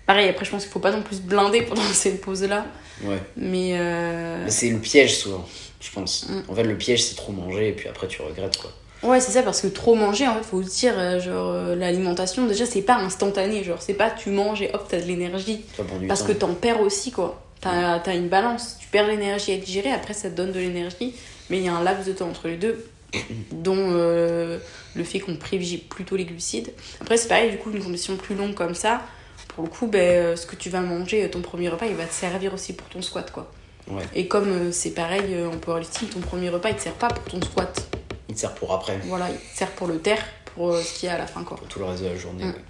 Pareil, 0.06 0.30
après, 0.30 0.46
je 0.46 0.52
pense 0.52 0.64
qu'il 0.64 0.72
faut 0.72 0.80
pas 0.80 0.92
non 0.94 1.02
plus 1.02 1.18
se 1.18 1.22
blinder 1.22 1.64
pendant 1.64 1.82
ces 1.94 2.18
pauses-là. 2.20 2.66
Ouais. 3.04 3.20
Mais. 3.36 3.72
euh, 3.78 4.44
Mais 4.46 4.50
C'est 4.52 4.70
le 4.70 4.80
piège 4.80 5.18
souvent, 5.18 5.46
je 5.82 5.92
pense. 5.92 6.28
Mm. 6.30 6.44
En 6.48 6.56
fait, 6.56 6.64
le 6.64 6.78
piège, 6.78 7.04
c'est 7.04 7.16
trop 7.16 7.34
manger 7.34 7.68
et 7.70 7.74
puis 7.74 7.90
après, 7.90 8.08
tu 8.08 8.22
regrettes 8.22 8.56
quoi. 8.56 8.72
Ouais, 9.04 9.20
c'est 9.20 9.32
ça, 9.32 9.44
parce 9.44 9.62
que 9.62 9.68
trop 9.68 9.96
manger, 9.96 10.28
en 10.28 10.36
fait, 10.36 10.44
faut 10.44 10.64
se 10.64 10.80
dire, 10.80 10.94
euh, 10.98 11.20
genre, 11.20 11.52
euh, 11.52 11.76
l'alimentation, 11.76 12.48
déjà, 12.48 12.66
c'est 12.66 12.82
pas 12.82 12.96
instantané. 12.96 13.64
Genre, 13.64 13.82
c'est 13.82 13.94
pas 13.94 14.10
tu 14.10 14.32
manges 14.32 14.62
et 14.62 14.72
hop, 14.74 14.86
t'as 14.90 15.00
de 15.00 15.06
l'énergie. 15.06 15.64
Parce 16.08 16.22
temps. 16.22 16.28
que 16.28 16.32
t'en 16.34 16.54
perds 16.54 16.82
aussi, 16.82 17.12
quoi. 17.12 17.42
T'as 17.62 18.00
as 18.00 18.16
une 18.16 18.28
balance. 18.28 18.78
Tu 18.80 18.88
perds 18.88 19.08
l'énergie 19.08 19.54
à 19.54 19.58
digérer, 19.58 19.92
après, 19.92 20.14
ça 20.14 20.30
te 20.30 20.36
donne 20.36 20.52
de 20.52 20.60
l'énergie. 20.60 21.14
Mais 21.50 21.58
il 21.58 21.64
y 21.64 21.68
a 21.68 21.76
un 21.76 21.84
laps 21.84 22.08
de 22.08 22.14
temps 22.14 22.28
entre 22.28 22.48
les 22.48 22.58
deux, 22.58 22.86
dont 23.52 23.76
euh, 23.78 24.58
le 24.96 25.04
fait 25.04 25.20
qu'on 25.20 25.36
privilégie 25.36 25.78
plutôt 25.78 26.16
les 26.16 26.26
glucides. 26.26 26.72
Après, 27.00 27.18
c'est 27.18 27.28
pareil, 27.28 27.52
du 27.52 27.58
coup, 27.58 27.72
une 27.72 27.84
compétition 27.84 28.16
plus 28.16 28.36
longue 28.36 28.56
comme 28.56 28.76
ça, 28.76 29.02
pour 29.50 29.64
le 29.64 29.70
coup, 29.70 29.88
ben, 29.88 30.36
ce 30.36 30.46
que 30.46 30.56
tu 30.56 30.70
vas 30.70 30.82
manger, 30.82 31.30
ton 31.30 31.42
premier 31.42 31.70
repas, 31.70 31.86
il 31.86 31.96
va 31.96 32.06
te 32.06 32.14
servir 32.14 32.54
aussi 32.54 32.74
pour 32.74 32.88
ton 32.90 33.02
squat, 33.02 33.32
quoi. 33.32 33.52
Ouais, 33.90 34.04
Et 34.16 34.28
comme 34.28 34.50
euh, 34.50 34.72
c'est 34.72 34.92
pareil 34.92 35.36
en 35.46 35.58
powerlifting, 35.58 36.10
ton 36.10 36.20
premier 36.20 36.50
repas, 36.50 36.70
il 36.70 36.76
te 36.76 36.82
sert 36.82 36.94
pas 36.94 37.08
pour 37.08 37.24
ton 37.24 37.42
squat. 37.42 37.97
Il 38.30 38.36
te 38.36 38.40
sert 38.40 38.54
pour 38.56 38.74
après, 38.74 39.00
Voilà, 39.06 39.30
il 39.30 39.38
te 39.38 39.58
sert 39.58 39.72
pour 39.72 39.88
le 39.88 40.00
terre, 40.00 40.24
pour 40.56 40.72
euh, 40.74 40.82
ce 40.82 41.00
qu'il 41.00 41.08
y 41.08 41.12
a 41.12 41.16
à 41.16 41.18
la 41.18 41.28
fin, 41.28 41.44
quoi. 41.44 41.58
pour 41.58 41.68
tout 41.68 41.80
le 41.80 41.86
reste 41.86 42.04
de 42.04 42.10
la 42.10 42.16
journée. 42.18 42.44
Mm. 42.46 42.50
ouais. 42.50 42.62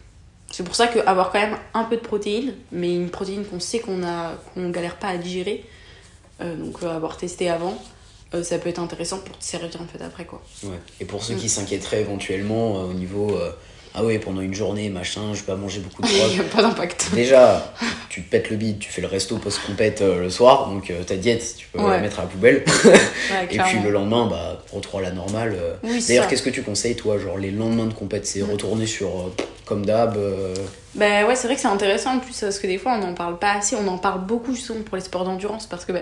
C'est 0.52 0.64
pour 0.64 0.76
ça 0.76 0.88
qu'avoir 0.88 1.32
quand 1.32 1.40
même 1.42 1.58
un 1.74 1.84
peu 1.84 1.98
de 1.98 2.02
protéines, 2.02 2.54
mais 2.72 2.96
une 2.96 3.10
protéine 3.10 3.44
qu'on 3.46 3.60
sait 3.60 3.80
qu'on 3.80 4.02
a 4.04 4.34
qu'on 4.54 4.70
galère 4.70 4.96
pas 4.98 5.08
à 5.10 5.18
digérer, 5.18 5.66
euh, 6.42 6.56
donc 6.56 6.82
euh, 6.84 6.96
avoir 6.96 7.18
testé 7.18 7.50
avant, 7.50 7.78
euh, 8.34 8.44
ça 8.44 8.58
peut 8.58 8.70
être 8.70 8.80
intéressant 8.80 9.20
pour 9.20 9.38
te 9.38 9.44
servir 9.44 9.70
en 9.82 9.88
fait 9.88 10.02
après 10.04 10.26
quoi. 10.26 10.42
Ouais. 10.64 10.80
Et 11.02 11.06
pour 11.06 11.24
ceux 11.24 11.36
Mm. 11.36 11.40
qui 11.40 11.50
s'inquiéteraient 11.50 12.02
éventuellement 12.02 12.76
au 12.84 12.94
niveau 12.94 13.38
ah 13.96 14.04
ouais 14.04 14.20
pendant 14.20 14.42
une 14.42 14.54
journée 14.54 14.90
machin 14.90 15.22
je 15.34 15.40
vais 15.40 15.46
pas 15.46 15.56
manger 15.56 15.80
beaucoup 15.80 16.02
de 16.02 16.08
Il 16.08 16.18
drogue 16.18 16.32
n'y 16.34 16.40
a 16.40 16.44
pas 16.44 16.62
d'impact. 16.62 17.10
déjà 17.14 17.74
tu 18.10 18.24
te 18.24 18.30
pètes 18.30 18.50
le 18.50 18.56
bide 18.58 18.80
tu 18.80 18.90
fais 18.92 19.02
le 19.02 19.08
resto 19.08 19.38
post 19.38 19.60
compète 19.66 20.02
le 20.02 20.30
soir 20.30 20.70
donc 20.70 20.90
euh, 20.92 21.04
ta 21.04 21.16
diète 21.16 21.56
tu 21.58 21.68
peux 21.68 21.80
Ouais. 21.80 21.92
la 21.92 22.00
mettre 22.00 22.20
à 22.20 22.24
la 22.24 22.28
poubelle 22.30 22.64
Ouais, 22.86 23.48
et 23.52 23.58
puis 23.58 23.80
le 23.84 23.90
lendemain 23.92 24.28
bah 24.28 24.62
retrouver 24.74 25.04
la 25.04 25.12
normale 25.12 25.56
euh. 25.60 25.74
Oui, 25.84 26.04
d'ailleurs 26.08 26.28
qu'est-ce 26.28 26.44
que 26.44 26.50
tu 26.50 26.64
conseilles 26.64 26.96
toi 26.96 27.18
genre 27.20 27.38
les 27.38 27.52
lendemains 27.52 27.86
de 27.88 27.94
compète 27.94 28.26
c'est 28.26 28.42
retourner 28.42 28.86
sur 28.88 29.08
euh, 29.08 29.34
comme 29.66 29.86
d'hab 29.86 30.16
euh, 30.18 30.54
Bah 30.96 31.26
ouais, 31.28 31.36
c'est 31.36 31.48
vrai 31.48 31.56
que 31.56 31.62
c'est 31.62 31.68
intéressant 31.68 32.16
en 32.16 32.20
plus 32.20 32.40
parce 32.40 32.58
que 32.60 32.68
des 32.68 32.78
fois 32.78 32.94
on 32.94 33.00
n'en 33.06 33.14
parle 33.14 33.38
pas 33.38 33.54
assez, 33.54 33.76
on 33.76 33.88
en 33.88 33.98
parle 33.98 34.22
beaucoup 34.26 34.54
justement 34.56 34.82
pour 34.84 34.96
les 34.96 35.04
sports 35.04 35.26
d'endurance 35.26 35.68
parce 35.68 35.84
que 35.86 35.92
bah, 35.92 36.00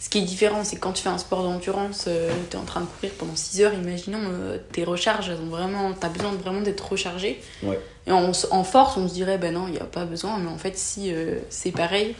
ce 0.00 0.08
qui 0.08 0.18
est 0.18 0.22
différent 0.22 0.64
c'est 0.64 0.76
quand 0.76 0.92
tu 0.92 1.02
fais 1.02 1.08
un 1.08 1.18
sport 1.18 1.44
d'endurance, 1.44 2.06
euh, 2.08 2.32
t'es 2.48 2.56
en 2.56 2.64
train 2.64 2.80
de 2.80 2.86
courir 2.86 3.12
pendant 3.18 3.36
6 3.36 3.62
heures, 3.62 3.74
imaginons 3.74 4.22
euh, 4.22 4.58
tes 4.72 4.82
recharges, 4.82 5.28
elles 5.28 5.40
ont 5.40 5.50
vraiment, 5.50 5.92
t'as 5.92 6.08
besoin 6.08 6.32
de 6.32 6.38
vraiment 6.38 6.62
d'être 6.62 6.90
rechargé. 6.90 7.40
Ouais. 7.62 7.78
Et 8.06 8.12
en, 8.12 8.32
en 8.50 8.64
force, 8.64 8.96
on 8.96 9.06
se 9.06 9.14
dirait 9.14 9.38
bah 9.38 9.50
non, 9.50 9.66
il 9.68 9.74
n'y 9.74 9.78
a 9.78 9.84
pas 9.84 10.06
besoin, 10.06 10.38
mais 10.38 10.50
en 10.50 10.58
fait 10.58 10.76
si 10.76 11.12
euh, 11.12 11.38
c'est 11.50 11.70
pareil. 11.70 12.16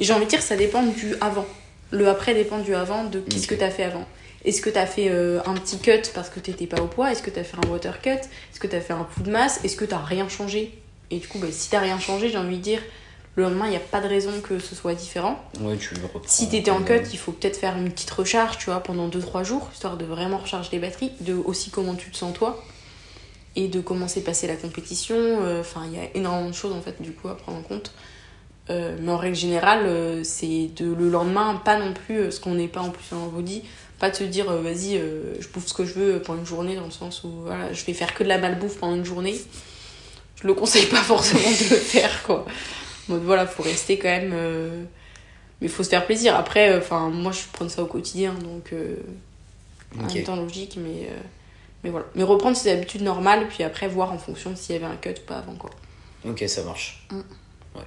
Et 0.00 0.04
j'ai 0.04 0.12
envie 0.12 0.24
de 0.24 0.30
dire 0.30 0.42
ça 0.42 0.56
dépend 0.56 0.82
du 0.82 1.14
avant. 1.20 1.46
Le 1.90 2.08
après 2.08 2.34
dépend 2.34 2.58
du 2.58 2.74
avant, 2.74 3.04
de 3.04 3.20
qu'est-ce 3.20 3.46
que 3.46 3.54
t'as 3.54 3.70
fait 3.70 3.84
avant. 3.84 4.06
Est-ce 4.44 4.62
que 4.62 4.70
t'as 4.70 4.86
fait 4.86 5.08
euh, 5.10 5.40
un 5.46 5.54
petit 5.54 5.78
cut 5.78 6.10
parce 6.14 6.30
que 6.30 6.38
t'étais 6.38 6.66
pas 6.66 6.80
au 6.80 6.86
poids? 6.86 7.10
Est-ce 7.10 7.22
que 7.22 7.30
t'as 7.30 7.44
fait 7.44 7.56
un 7.56 7.68
water 7.68 8.00
cut? 8.00 8.10
Est-ce 8.10 8.60
que 8.60 8.66
t'as 8.66 8.80
fait 8.80 8.92
un 8.92 9.04
coup 9.04 9.22
de 9.22 9.30
masse? 9.30 9.60
Est-ce 9.64 9.76
que 9.76 9.84
t'as 9.84 9.98
rien 9.98 10.28
changé? 10.28 10.78
Et 11.10 11.18
du 11.18 11.26
coup, 11.26 11.38
bah, 11.38 11.48
si 11.50 11.70
t'as 11.70 11.80
rien 11.80 11.98
changé, 11.98 12.28
j'ai 12.28 12.38
envie 12.38 12.58
de 12.58 12.62
dire, 12.62 12.80
le 13.36 13.44
lendemain, 13.44 13.66
il 13.66 13.70
n'y 13.70 13.76
a 13.76 13.80
pas 13.80 14.00
de 14.00 14.08
raison 14.08 14.32
que 14.42 14.58
ce 14.58 14.74
soit 14.74 14.94
différent. 14.94 15.40
ouais 15.60 15.76
tu 15.76 15.94
le 15.94 16.00
Si 16.26 16.48
t'étais 16.48 16.70
en 16.72 16.82
cut, 16.82 17.00
il 17.12 17.18
faut 17.18 17.32
peut-être 17.32 17.56
faire 17.56 17.76
une 17.76 17.90
petite 17.90 18.10
recharge, 18.10 18.58
tu 18.58 18.66
vois, 18.66 18.80
pendant 18.80 19.08
2-3 19.08 19.44
jours, 19.44 19.68
histoire 19.72 19.96
de 19.96 20.04
vraiment 20.04 20.38
recharger 20.38 20.70
les 20.72 20.78
batteries, 20.78 21.12
de 21.20 21.34
aussi 21.34 21.70
comment 21.70 21.94
tu 21.94 22.10
te 22.10 22.16
sens 22.16 22.34
toi, 22.34 22.60
et 23.54 23.68
de 23.68 23.80
comment 23.80 24.08
s'est 24.08 24.22
passée 24.22 24.46
la 24.48 24.56
compétition. 24.56 25.14
euh, 25.16 25.60
Enfin, 25.60 25.82
il 25.86 25.96
y 25.96 26.00
a 26.00 26.08
énormément 26.14 26.48
de 26.50 26.54
choses, 26.54 26.72
en 26.72 26.80
fait, 26.80 27.00
du 27.00 27.12
coup, 27.12 27.28
à 27.28 27.36
prendre 27.36 27.58
en 27.58 27.62
compte. 27.62 27.92
Euh, 28.70 28.96
mais 29.00 29.10
en 29.10 29.16
règle 29.16 29.36
générale, 29.36 29.84
euh, 29.86 30.22
c'est 30.24 30.70
de 30.76 30.92
le 30.92 31.08
lendemain, 31.08 31.60
pas 31.64 31.78
non 31.78 31.94
plus, 31.94 32.18
euh, 32.18 32.30
ce 32.30 32.40
qu'on 32.40 32.54
n'est 32.54 32.68
pas 32.68 32.80
en 32.82 32.90
plus 32.90 33.14
en 33.16 33.28
body, 33.28 33.62
pas 33.98 34.10
de 34.10 34.16
se 34.16 34.24
dire, 34.24 34.52
vas-y, 34.52 35.00
je 35.40 35.48
bouffe 35.48 35.66
ce 35.66 35.74
que 35.74 35.84
je 35.84 35.94
veux 35.94 36.22
pendant 36.22 36.38
une 36.40 36.46
journée, 36.46 36.76
dans 36.76 36.84
le 36.84 36.90
sens 36.90 37.24
où, 37.24 37.30
voilà, 37.46 37.72
je 37.72 37.84
vais 37.84 37.94
faire 37.94 38.14
que 38.14 38.22
de 38.22 38.28
la 38.28 38.38
malbouffe 38.38 38.76
pendant 38.78 38.94
une 38.94 39.04
journée. 39.04 39.34
Je 40.40 40.46
le 40.46 40.54
conseille 40.54 40.86
pas 40.86 41.02
forcément 41.02 41.40
de 41.40 41.70
le 41.74 41.80
faire, 41.80 42.22
quoi. 42.22 42.46
Mode, 43.08 43.22
voilà, 43.22 43.46
faut 43.46 43.62
rester 43.62 43.98
quand 43.98 44.08
même... 44.08 44.32
euh, 44.34 44.84
mais 45.60 45.68
faut 45.68 45.82
se 45.82 45.88
faire 45.88 46.06
plaisir. 46.06 46.36
Après, 46.36 46.76
enfin, 46.78 47.08
moi, 47.08 47.32
je 47.32 47.40
prends 47.52 47.68
ça 47.68 47.82
au 47.82 47.86
quotidien, 47.86 48.32
donc 48.34 48.72
euh, 48.72 48.96
en 49.98 50.04
Ok. 50.04 50.14
même 50.14 50.24
temps 50.24 50.36
logique, 50.36 50.78
mais, 50.80 51.06
euh, 51.06 51.20
mais 51.82 51.90
voilà. 51.90 52.06
Mais 52.14 52.22
reprendre 52.22 52.56
ses 52.56 52.70
habitudes 52.70 53.02
normales, 53.02 53.48
puis 53.48 53.64
après 53.64 53.88
voir 53.88 54.12
en 54.12 54.18
fonction 54.18 54.54
s'il 54.54 54.74
y 54.74 54.78
avait 54.78 54.86
un 54.92 54.96
cut 54.96 55.10
ou 55.10 55.26
pas 55.26 55.38
avant, 55.38 55.54
quoi. 55.54 55.70
Ok, 56.24 56.44
ça 56.46 56.62
marche. 56.62 57.06
Mm. 57.10 57.16
Ouais. 57.76 57.82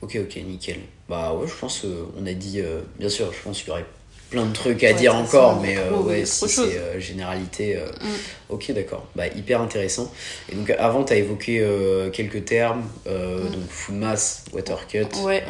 Ok, 0.00 0.18
ok, 0.20 0.36
nickel. 0.44 0.80
Bah 1.08 1.34
ouais, 1.34 1.46
je 1.46 1.54
pense 1.54 1.84
euh, 1.84 2.06
on 2.18 2.26
a 2.26 2.32
dit, 2.32 2.60
euh, 2.60 2.80
bien 2.98 3.08
sûr, 3.08 3.32
je 3.32 3.40
pense 3.42 3.58
qu'il 3.60 3.68
y 3.68 3.70
aurait 3.70 3.86
plein 4.32 4.46
de 4.46 4.52
trucs 4.52 4.82
à 4.82 4.88
Ouais, 4.88 4.94
dire 4.94 5.14
encore, 5.14 5.60
mais 5.60 5.76
euh, 5.76 5.90
trop- 5.90 6.02
ouais, 6.04 6.24
si 6.24 6.48
c'est 6.48 6.78
euh, 6.78 6.98
généralité. 6.98 7.76
euh, 7.76 7.86
Mm. 8.00 8.06
Ok, 8.48 8.72
d'accord. 8.72 9.06
Bah 9.14 9.26
hyper 9.28 9.60
intéressant. 9.60 10.10
Et 10.50 10.54
donc 10.56 10.70
avant, 10.70 11.04
tu 11.04 11.12
as 11.12 11.16
évoqué 11.16 11.64
quelques 12.12 12.44
termes, 12.46 12.82
Mm. 13.06 13.50
donc 13.52 13.68
full 13.68 13.94
mass, 13.96 14.44
water 14.52 14.86
cut. 14.88 15.04
Ouais. 15.22 15.44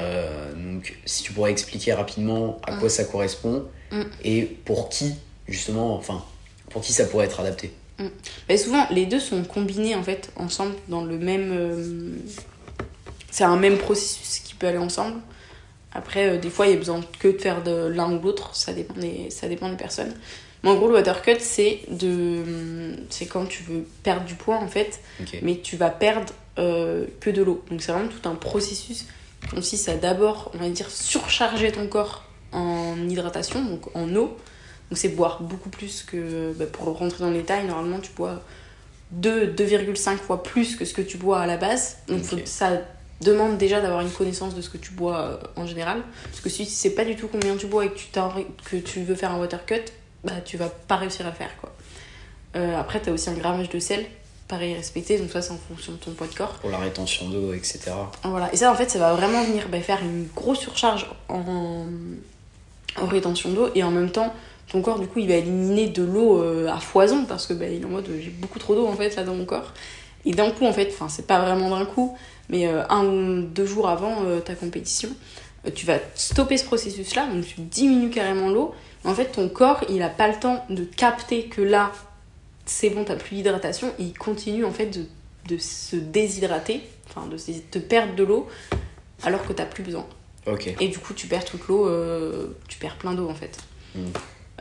Donc 0.57 0.97
si 1.07 1.23
tu 1.23 1.33
pourrais 1.33 1.53
expliquer 1.53 1.93
rapidement 1.95 2.61
à 2.67 2.73
Mm. 2.73 2.79
quoi 2.81 2.89
ça 2.91 3.05
correspond 3.05 3.65
Mm. 3.93 4.03
et 4.25 4.43
pour 4.43 4.89
qui, 4.89 5.15
justement, 5.49 5.97
enfin, 5.97 6.25
pour 6.71 6.83
qui 6.83 6.93
ça 6.93 7.05
pourrait 7.07 7.27
être 7.27 7.41
adapté. 7.41 7.73
Mais 8.49 8.57
souvent, 8.57 8.85
les 8.91 9.07
deux 9.07 9.21
sont 9.21 9.45
combinés, 9.45 9.95
en 9.95 10.03
fait, 10.03 10.31
ensemble, 10.37 10.75
dans 10.89 11.05
le 11.05 11.19
même... 11.19 12.19
C'est 13.31 13.45
un 13.45 13.57
même 13.57 13.79
processus 13.79 14.41
qui 14.41 14.55
peut 14.55 14.67
aller 14.67 14.79
ensemble. 14.79 15.21
Après, 15.95 16.29
euh, 16.31 16.39
des 16.39 16.51
fois, 16.51 16.67
il 16.67 16.71
y 16.71 16.75
a 16.75 16.79
besoin 16.79 17.01
que 17.19 17.29
de 17.29 17.39
faire 17.39 17.63
de 17.63 17.87
l'un 17.89 18.13
ou 18.13 18.21
l'autre, 18.21 18.55
ça 18.57 18.73
dépend, 18.73 18.95
des... 18.95 19.29
ça 19.31 19.49
dépend 19.49 19.69
des 19.69 19.77
personnes. 19.77 20.15
Mais 20.63 20.71
en 20.71 20.77
gros, 20.77 20.89
le 20.89 20.95
water 20.95 21.23
cut, 21.23 21.37
c'est 21.41 21.81
de... 21.91 22.95
c'est 23.11 23.27
quand 23.27 23.47
tu 23.47 23.63
veux 23.65 23.85
perdre 24.03 24.25
du 24.25 24.35
poids, 24.35 24.57
en 24.57 24.69
fait, 24.69 25.01
mais 25.43 25.59
tu 25.63 25.77
vas 25.77 25.91
perdre 25.91 26.33
euh, 26.59 27.07
que 27.21 27.31
de 27.31 27.43
l'eau. 27.43 27.65
Donc 27.71 27.83
c'est 27.83 27.93
vraiment 27.93 28.09
tout 28.09 28.29
un 28.29 28.35
processus 28.35 29.07
qui 29.43 29.57
consiste 29.57 29.89
à 29.89 29.97
d'abord, 29.97 30.51
on 30.55 30.59
va 30.59 30.69
dire, 30.69 30.89
surcharger 30.91 31.73
ton 31.73 31.87
corps 31.89 32.25
en 32.53 32.95
hydratation, 33.09 33.65
donc 33.65 33.95
en 33.97 34.09
eau. 34.15 34.37
Donc 34.91 34.99
c'est 34.99 35.09
boire 35.09 35.43
beaucoup 35.43 35.71
plus 35.71 36.03
que, 36.05 36.53
bah, 36.53 36.67
pour 36.71 36.85
rentrer 36.97 37.25
dans 37.25 37.31
les 37.31 37.39
détails, 37.41 37.67
normalement 37.67 37.99
tu 37.99 38.11
bois 38.13 38.43
2, 39.13 39.47
2,5 39.49 40.17
fois 40.19 40.43
plus 40.43 40.77
que 40.77 40.85
ce 40.85 40.95
que 40.95 41.03
tu 41.03 41.17
bois 41.17 41.41
à 41.41 41.47
la 41.47 41.57
base. 41.57 41.97
Donc 42.09 42.19
faut- 42.23 42.37
ça 42.47 42.83
demande 43.23 43.59
déjà 43.59 43.81
d'avoir 43.81 44.01
une 44.01 44.11
connaissance 44.11 44.55
de 44.55 44.61
ce 44.61 44.69
que 44.69 44.79
tu 44.79 44.93
bois 44.93 45.19
euh, 45.19 45.37
en 45.57 45.67
général. 45.67 46.03
Parce 46.25 46.41
que 46.41 46.49
si 46.49 46.65
tu 46.65 46.71
sais 46.71 46.91
pas 46.91 47.05
du 47.05 47.17
tout 47.17 47.29
combien 47.29 47.57
tu 47.57 47.67
bois 47.67 47.85
et 47.85 47.91
que 47.91 47.97
tu, 47.97 48.09
que 48.65 48.77
tu 48.77 49.03
veux 49.03 49.15
faire 49.15 49.33
un 49.33 49.39
water 49.39 49.65
cut, 49.65 49.83
bah 50.25 50.41
tu 50.45 50.57
vas 50.57 50.69
pas 50.69 50.97
réussir 50.97 51.27
à 51.27 51.31
le 51.31 51.35
faire 51.35 51.51
quoi. 51.61 51.73
Euh, 52.57 52.79
après, 52.79 53.01
tu 53.01 53.09
as 53.09 53.13
aussi 53.13 53.31
un 53.31 53.35
grammage 53.35 53.71
de 53.71 53.79
sel, 53.79 54.05
pareil 54.47 54.75
respecté, 54.75 55.19
donc 55.19 55.31
ça 55.31 55.41
c'est 55.41 55.53
en 55.53 55.59
fonction 55.59 55.93
de 55.93 55.99
ton 55.99 56.11
poids 56.13 56.27
de 56.27 56.35
corps. 56.35 56.53
Pour 56.55 56.71
la 56.71 56.79
rétention 56.79 57.29
d'eau, 57.29 57.53
etc. 57.53 57.93
Voilà. 58.25 58.53
Et 58.53 58.57
ça 58.57 58.71
en 58.71 58.75
fait, 58.75 58.91
ça 58.91 58.99
va 58.99 59.15
vraiment 59.15 59.43
venir 59.45 59.69
bah, 59.71 59.81
faire 59.81 60.01
une 60.03 60.27
grosse 60.35 60.61
surcharge 60.61 61.07
en, 61.29 61.87
en 63.01 63.07
rétention 63.07 63.51
d'eau 63.51 63.71
et 63.75 63.83
en 63.83 63.91
même 63.91 64.11
temps, 64.11 64.35
ton 64.71 64.83
corps 64.83 64.99
du 64.99 65.07
coup 65.07 65.19
il 65.19 65.29
va 65.29 65.35
éliminer 65.35 65.89
de 65.89 66.03
l'eau 66.03 66.43
euh, 66.43 66.69
à 66.69 66.79
foison 66.79 67.25
parce 67.25 67.47
que 67.47 67.53
bah, 67.53 67.67
il 67.67 67.83
est 67.83 67.85
en 67.85 67.89
mode 67.89 68.09
j'ai 68.21 68.31
beaucoup 68.31 68.59
trop 68.59 68.75
d'eau 68.75 68.87
en 68.87 68.95
fait 68.95 69.17
là 69.17 69.25
dans 69.25 69.35
mon 69.35 69.45
corps. 69.45 69.73
Et 70.25 70.33
d'un 70.33 70.51
coup 70.51 70.67
en 70.67 70.73
fait, 70.73 70.89
enfin 70.93 71.09
c'est 71.09 71.27
pas 71.27 71.41
vraiment 71.41 71.71
d'un 71.71 71.85
coup, 71.85 72.17
mais 72.53 72.69
euh, 72.69 72.87
un 72.91 73.05
ou 73.05 73.43
deux 73.43 73.67
jours 73.67 73.89
avant 73.89 74.25
euh, 74.25 74.39
ta 74.39 74.55
compétition, 74.55 75.09
euh, 75.67 75.71
tu 75.75 75.87
vas 75.87 75.99
stopper 76.15 76.59
ce 76.59 76.65
processus-là, 76.65 77.27
donc 77.27 77.45
tu 77.47 77.61
diminues 77.63 78.11
carrément 78.11 78.51
l'eau. 78.51 78.75
En 79.05 79.15
fait, 79.15 79.33
ton 79.33 79.49
corps, 79.49 79.83
il 79.89 79.97
n'a 79.97 80.11
pas 80.11 80.29
le 80.29 80.39
temps 80.39 80.65
de 80.71 80.85
capter 80.85 81.47
que 81.47 81.63
là, 81.63 81.91
c'est 82.67 82.91
bon, 82.91 83.05
t'as 83.05 83.17
plus 83.17 83.37
d'hydratation, 83.37 83.89
et 83.99 84.05
il 84.05 84.17
continue 84.17 84.65
en 84.65 84.71
fait 84.71 84.87
de, 84.87 85.07
de 85.49 85.59
se 85.59 85.97
déshydrater, 85.97 86.83
enfin 87.09 87.27
de, 87.27 87.37
de 87.37 87.79
perdre 87.81 88.15
de 88.15 88.23
l'eau, 88.23 88.47
alors 89.25 89.45
que 89.45 89.53
t'as 89.53 89.67
plus 89.67 89.83
besoin. 89.83 90.07
Ok. 90.47 90.75
Et 90.79 90.89
du 90.89 90.99
coup, 90.99 91.15
tu 91.15 91.27
perds 91.27 91.45
toute 91.45 91.67
l'eau, 91.69 91.89
euh, 91.89 92.49
tu 92.69 92.79
perds 92.79 92.97
plein 92.97 93.15
d'eau 93.15 93.29
en 93.29 93.35
fait. 93.35 93.59
Mm. 93.95 94.01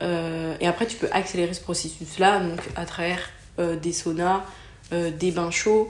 Euh, 0.04 0.56
et 0.62 0.68
après, 0.68 0.88
tu 0.88 0.96
peux 0.96 1.10
accélérer 1.12 1.54
ce 1.54 1.62
processus-là, 1.62 2.40
donc 2.40 2.60
à 2.76 2.86
travers 2.86 3.30
euh, 3.60 3.76
des 3.76 3.92
saunas, 3.92 4.44
des 4.92 5.32
bains 5.32 5.52
chauds, 5.52 5.90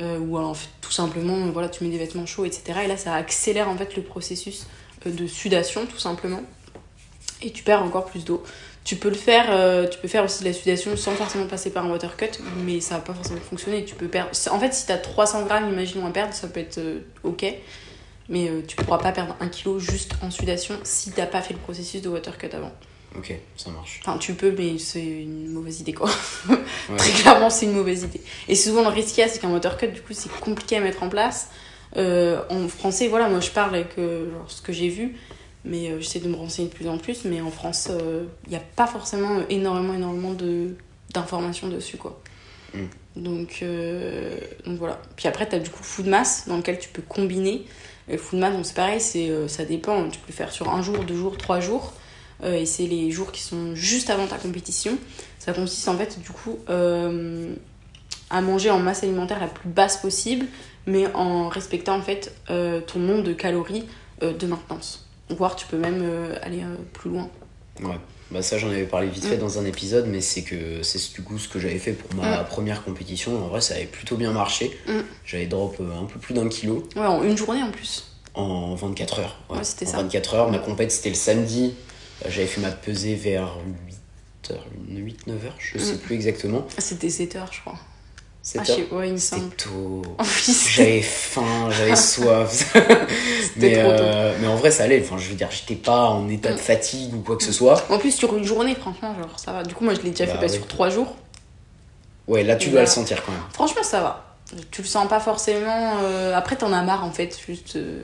euh, 0.00 0.18
ou 0.18 0.36
alors 0.36 0.50
en 0.50 0.54
fait, 0.54 0.68
tout 0.80 0.92
simplement, 0.92 1.36
voilà, 1.50 1.68
tu 1.68 1.84
mets 1.84 1.90
des 1.90 1.98
vêtements 1.98 2.26
chauds, 2.26 2.44
etc. 2.44 2.80
Et 2.84 2.86
là, 2.86 2.96
ça 2.96 3.14
accélère 3.14 3.68
en 3.68 3.76
fait 3.76 3.96
le 3.96 4.02
processus 4.02 4.66
euh, 5.06 5.10
de 5.10 5.26
sudation, 5.26 5.86
tout 5.86 5.98
simplement. 5.98 6.42
Et 7.42 7.50
tu 7.50 7.62
perds 7.62 7.82
encore 7.82 8.06
plus 8.06 8.24
d'eau. 8.24 8.42
Tu 8.84 8.96
peux 8.96 9.08
le 9.08 9.14
faire, 9.14 9.46
euh, 9.50 9.86
tu 9.86 9.98
peux 9.98 10.08
faire 10.08 10.24
aussi 10.24 10.42
de 10.42 10.48
la 10.48 10.54
sudation 10.54 10.96
sans 10.96 11.12
forcément 11.12 11.46
passer 11.46 11.70
par 11.70 11.84
un 11.84 11.90
water 11.90 12.16
cut, 12.16 12.26
mais 12.64 12.80
ça 12.80 12.96
va 12.96 13.00
pas 13.00 13.14
forcément 13.14 13.40
fonctionner. 13.40 13.84
Tu 13.84 13.94
peux 13.94 14.08
perdre. 14.08 14.30
En 14.50 14.58
fait, 14.58 14.72
si 14.72 14.86
tu 14.86 14.92
as 14.92 14.98
300 14.98 15.44
grammes, 15.44 15.70
imaginons 15.70 16.06
à 16.06 16.10
perdre, 16.10 16.32
ça 16.32 16.48
peut 16.48 16.60
être 16.60 16.80
ok. 17.22 17.44
Mais 18.30 18.50
tu 18.66 18.76
pourras 18.76 18.98
pas 18.98 19.12
perdre 19.12 19.36
un 19.40 19.48
kilo 19.48 19.78
juste 19.78 20.14
en 20.22 20.30
sudation 20.30 20.74
si 20.84 21.12
t'as 21.12 21.26
pas 21.26 21.40
fait 21.42 21.54
le 21.54 21.60
processus 21.60 22.02
de 22.02 22.08
water 22.08 22.36
cut 22.38 22.50
avant. 22.52 22.72
Ok, 23.16 23.34
ça 23.56 23.70
marche. 23.70 24.00
Enfin, 24.02 24.18
tu 24.18 24.34
peux, 24.34 24.54
mais 24.56 24.78
c'est 24.78 25.04
une 25.04 25.48
mauvaise 25.48 25.80
idée 25.80 25.94
quoi. 25.94 26.10
Ouais. 26.48 26.96
Très 26.96 27.10
clairement, 27.12 27.50
c'est 27.50 27.66
une 27.66 27.72
mauvaise 27.72 28.02
idée. 28.02 28.20
Et 28.48 28.54
souvent, 28.54 28.82
le 28.82 28.88
risque 28.88 29.08
qu'il 29.14 29.18
y 29.18 29.22
a, 29.22 29.28
c'est 29.28 29.40
qu'un 29.40 29.50
water 29.50 29.76
cut, 29.76 29.88
du 29.88 30.00
coup, 30.00 30.12
c'est 30.12 30.30
compliqué 30.40 30.76
à 30.76 30.80
mettre 30.80 31.02
en 31.02 31.08
place. 31.08 31.50
Euh, 31.96 32.42
en 32.50 32.68
français, 32.68 33.08
voilà, 33.08 33.28
moi 33.28 33.40
je 33.40 33.50
parle 33.50 33.74
avec 33.74 33.98
euh, 33.98 34.30
genre, 34.30 34.50
ce 34.50 34.60
que 34.60 34.72
j'ai 34.72 34.88
vu, 34.88 35.16
mais 35.64 35.90
euh, 35.90 36.00
j'essaie 36.00 36.20
de 36.20 36.28
me 36.28 36.36
renseigner 36.36 36.68
de 36.68 36.74
plus 36.74 36.88
en 36.88 36.98
plus. 36.98 37.24
Mais 37.24 37.40
en 37.40 37.50
France, 37.50 37.88
il 38.46 38.50
n'y 38.50 38.56
a 38.56 38.62
pas 38.76 38.86
forcément 38.86 39.40
énormément, 39.48 39.94
énormément 39.94 40.32
de, 40.32 40.76
d'informations 41.12 41.68
dessus 41.68 41.96
quoi. 41.96 42.20
Mm. 42.74 42.84
Donc, 43.16 43.58
euh, 43.62 44.36
donc 44.64 44.78
voilà. 44.78 45.00
Puis 45.16 45.28
après, 45.28 45.48
tu 45.48 45.56
as 45.56 45.58
du 45.58 45.70
coup 45.70 45.82
Food 45.82 46.06
Mass 46.06 46.44
dans 46.46 46.56
lequel 46.56 46.78
tu 46.78 46.88
peux 46.88 47.02
combiner. 47.02 47.64
Le 48.08 48.16
Food 48.16 48.38
Mass, 48.38 48.54
donc 48.54 48.64
c'est 48.64 48.74
pareil, 48.74 49.00
c'est, 49.00 49.28
euh, 49.30 49.48
ça 49.48 49.64
dépend. 49.64 50.08
Tu 50.08 50.18
peux 50.18 50.28
le 50.28 50.34
faire 50.34 50.52
sur 50.52 50.70
un 50.70 50.82
jour, 50.82 51.04
deux 51.04 51.16
jours, 51.16 51.36
trois 51.36 51.60
jours. 51.60 51.92
Euh, 52.44 52.54
et 52.60 52.66
c'est 52.66 52.86
les 52.86 53.10
jours 53.10 53.32
qui 53.32 53.42
sont 53.42 53.74
juste 53.74 54.10
avant 54.10 54.26
ta 54.26 54.36
compétition. 54.36 54.96
Ça 55.38 55.52
consiste 55.52 55.88
en 55.88 55.96
fait, 55.96 56.20
du 56.20 56.30
coup, 56.30 56.58
euh, 56.68 57.54
à 58.30 58.40
manger 58.40 58.70
en 58.70 58.78
masse 58.78 59.02
alimentaire 59.02 59.40
la 59.40 59.48
plus 59.48 59.68
basse 59.68 59.96
possible, 59.96 60.46
mais 60.86 61.06
en 61.14 61.48
respectant 61.48 61.96
en 61.96 62.02
fait 62.02 62.34
euh, 62.50 62.80
ton 62.80 62.98
nombre 63.00 63.22
de 63.24 63.32
calories 63.32 63.84
de 64.20 64.46
maintenance. 64.46 65.06
Voire 65.30 65.54
tu 65.56 65.66
peux 65.66 65.76
même 65.78 66.02
aller 66.42 66.62
plus 66.92 67.10
loin. 67.10 67.28
Ouais. 67.82 67.98
Bah 68.30 68.42
ça 68.42 68.58
j'en 68.58 68.68
avais 68.68 68.84
parlé 68.84 69.06
vite 69.08 69.24
fait 69.24 69.36
Mm. 69.36 69.40
dans 69.40 69.58
un 69.58 69.64
épisode, 69.64 70.06
mais 70.06 70.20
c'est 70.20 70.42
que 70.42 70.82
c'est 70.82 71.12
du 71.14 71.22
coup 71.22 71.38
ce 71.38 71.48
que 71.48 71.58
j'avais 71.58 71.78
fait 71.78 71.92
pour 71.92 72.12
ma 72.20 72.42
Mm. 72.42 72.46
première 72.46 72.84
compétition. 72.84 73.36
En 73.44 73.48
vrai 73.48 73.60
ça 73.60 73.74
avait 73.74 73.86
plutôt 73.86 74.16
bien 74.16 74.32
marché. 74.32 74.76
Mm. 74.86 74.92
J'avais 75.24 75.46
drop 75.46 75.76
un 75.80 76.04
peu 76.06 76.18
plus 76.18 76.34
d'un 76.34 76.48
kilo 76.48 76.82
Ouais, 76.96 77.06
en 77.06 77.22
une 77.22 77.36
journée 77.36 77.62
en 77.62 77.70
plus. 77.70 78.04
en 78.34 78.74
24 78.74 79.20
heures. 79.20 79.38
Ouais, 79.48 79.62
c'était 79.64 79.86
en 79.86 79.90
ça. 79.92 79.96
24 79.98 80.34
heures. 80.34 80.50
Ma 80.50 80.58
compète 80.58 80.90
c'était 80.92 81.08
le 81.10 81.14
samedi. 81.14 81.74
J'avais 82.26 82.46
fait 82.46 82.60
ma 82.60 82.70
pesée 82.70 83.14
vers 83.14 83.56
8 83.86 84.50
heures, 84.52 84.66
8, 84.88 85.26
9 85.26 85.44
heures, 85.46 85.54
je 85.58 85.78
sais 85.78 85.94
Mm. 85.94 85.98
plus 85.98 86.14
exactement. 86.14 86.66
C'était 86.78 87.10
7 87.10 87.36
heures, 87.36 87.52
je 87.52 87.60
crois. 87.60 87.76
7 88.42 88.60
Ah, 88.60 88.64
je 88.64 88.70
heures. 88.72 88.78
sais- 88.88 88.94
ouais, 88.94 89.08
il 89.08 89.12
me 89.12 89.18
C'était 89.18 89.40
semble. 89.40 89.54
tôt. 89.56 90.02
Oui, 90.18 90.24
c'était- 90.26 90.70
J'avais 90.70 91.02
faim, 91.02 91.70
j'avais 91.70 91.96
soif. 91.96 92.74
mais, 93.56 93.72
trop 93.72 93.90
euh, 93.90 94.36
mais 94.40 94.46
en 94.48 94.56
vrai, 94.56 94.70
ça 94.70 94.84
allait. 94.84 95.00
Enfin, 95.02 95.18
je 95.18 95.28
veux 95.28 95.34
dire, 95.36 95.50
j'étais 95.50 95.74
pas 95.76 96.06
en 96.06 96.28
état 96.28 96.50
de 96.50 96.54
Mm. 96.56 96.58
fatigue 96.58 97.14
ou 97.14 97.20
quoi 97.20 97.36
que 97.36 97.44
ce 97.44 97.52
soit. 97.52 97.84
En 97.90 97.98
plus, 97.98 98.12
sur 98.12 98.36
une 98.36 98.44
journée, 98.44 98.74
franchement, 98.74 99.14
genre, 99.14 99.38
ça 99.38 99.52
va. 99.52 99.62
Du 99.62 99.74
coup, 99.74 99.84
moi, 99.84 99.94
je 99.94 100.00
l'ai 100.00 100.10
déjà 100.10 100.26
Bah 100.26 100.32
fait 100.32 100.38
bah, 100.38 100.46
oui. 100.48 100.54
sur 100.56 100.66
3 100.66 100.88
jours. 100.88 101.14
Ouais, 102.26 102.42
là, 102.42 102.56
tu 102.56 102.68
Et 102.68 102.70
dois 102.70 102.80
là- 102.80 102.86
le 102.86 102.90
sentir 102.90 103.22
quand 103.24 103.32
même. 103.32 103.40
Franchement, 103.52 103.82
ça 103.82 104.00
va. 104.00 104.24
Tu 104.70 104.80
le 104.82 104.88
sens 104.88 105.06
pas 105.08 105.20
forcément. 105.20 105.98
euh, 106.02 106.34
Après, 106.34 106.56
t'en 106.56 106.72
as 106.72 106.82
marre 106.82 107.04
en 107.04 107.10
fait. 107.12 107.38
Juste, 107.46 107.76
euh, 107.76 108.02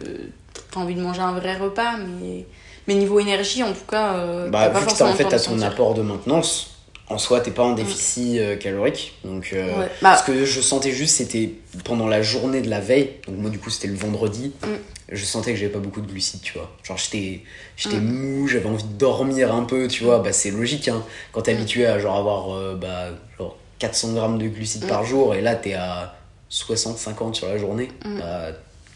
t'as 0.71 0.81
envie 0.81 0.95
de 0.95 1.01
manger 1.01 1.21
un 1.21 1.33
vrai 1.33 1.57
repas, 1.57 1.97
mais, 1.97 2.45
mais 2.87 2.95
niveau 2.95 3.19
énergie, 3.21 3.63
en 3.63 3.73
tout 3.73 3.85
cas. 3.89 4.15
euh, 4.17 4.49
Bah, 4.51 4.69
pas 4.69 4.81
vu 4.81 4.87
que 4.87 4.91
t'as 4.91 4.97
forcément 4.97 5.11
en 5.11 5.15
fait 5.15 5.25
t'as 5.29 5.39
ton 5.39 5.61
apport 5.63 5.95
de 5.95 6.03
maintenance, 6.03 6.71
en 7.09 7.19
soi, 7.19 7.41
t'es 7.41 7.51
pas 7.51 7.63
en 7.65 7.73
déficit 7.75 8.39
euh, 8.39 8.57
calorique. 8.57 9.15
Donc, 9.25 9.51
euh, 9.53 9.81
Ouais. 9.81 9.89
Bah, 10.03 10.17
ce 10.17 10.25
que 10.25 10.45
je 10.45 10.61
sentais 10.61 10.91
juste, 10.93 11.17
c'était 11.17 11.51
pendant 11.85 12.07
la 12.09 12.23
journée 12.23 12.63
de 12.63 12.71
la 12.71 12.81
veille. 12.81 13.11
Donc, 13.27 13.37
moi, 13.39 13.51
du 13.51 13.59
coup, 13.59 13.69
c'était 13.71 13.89
le 13.89 13.95
vendredi. 13.97 14.53
Mm. 14.63 14.67
Je 15.13 15.25
sentais 15.27 15.53
que 15.53 15.59
j'avais 15.59 15.71
pas 15.73 15.81
beaucoup 15.81 16.01
de 16.01 16.07
glucides, 16.07 16.41
tu 16.41 16.55
vois. 16.55 16.71
Genre, 16.83 16.97
j'étais 16.97 17.43
j'étais 17.77 17.99
Mm. 17.99 18.05
mou, 18.41 18.49
j'avais 18.49 18.67
envie 18.69 18.85
de 18.85 18.93
dormir 18.99 19.55
un 19.55 19.65
peu, 19.65 19.87
tu 19.87 20.03
vois. 20.03 20.21
Bah, 20.21 20.33
c'est 20.33 20.51
logique, 20.51 20.89
hein. 20.89 21.03
Quand 21.33 21.43
t'es 21.43 21.53
Mm. 21.53 21.57
habitué 21.59 21.87
à 21.87 21.99
genre 21.99 22.17
avoir 22.17 22.55
euh, 22.55 22.75
bah, 22.75 23.09
genre 23.39 23.57
400 23.81 24.15
grammes 24.15 24.39
de 24.39 24.47
glucides 24.49 24.85
Mm. 24.85 24.89
par 24.89 25.05
jour, 25.05 25.35
et 25.35 25.43
là, 25.43 25.57
t'es 25.57 25.75
à 25.75 26.15
60-50 26.49 27.35
sur 27.35 27.49
la 27.49 27.59
journée, 27.59 27.91
Mm. 28.05 28.19
bah, 28.19 28.47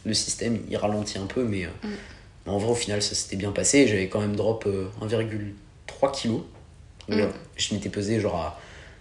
le 0.06 0.14
système, 0.14 0.58
il 0.70 0.76
ralentit 0.78 1.18
un 1.18 1.26
peu, 1.26 1.42
mais 1.44 1.68
euh, 2.48 2.50
Mm. 2.50 2.54
en 2.54 2.58
vrai, 2.58 2.70
au 2.70 2.74
final, 2.74 3.02
ça 3.02 3.14
s'était 3.14 3.36
bien 3.36 3.50
passé. 3.52 3.86
J'avais 3.86 4.08
quand 4.08 4.20
même 4.20 4.36
drop 4.36 4.64
euh, 4.66 4.88
1,3 5.02 6.10
kg. 6.12 6.30
Mm. 7.08 7.22
Je 7.56 7.74
m'étais 7.74 7.88
pesé 7.88 8.20
genre 8.20 8.36
à 8.36 8.58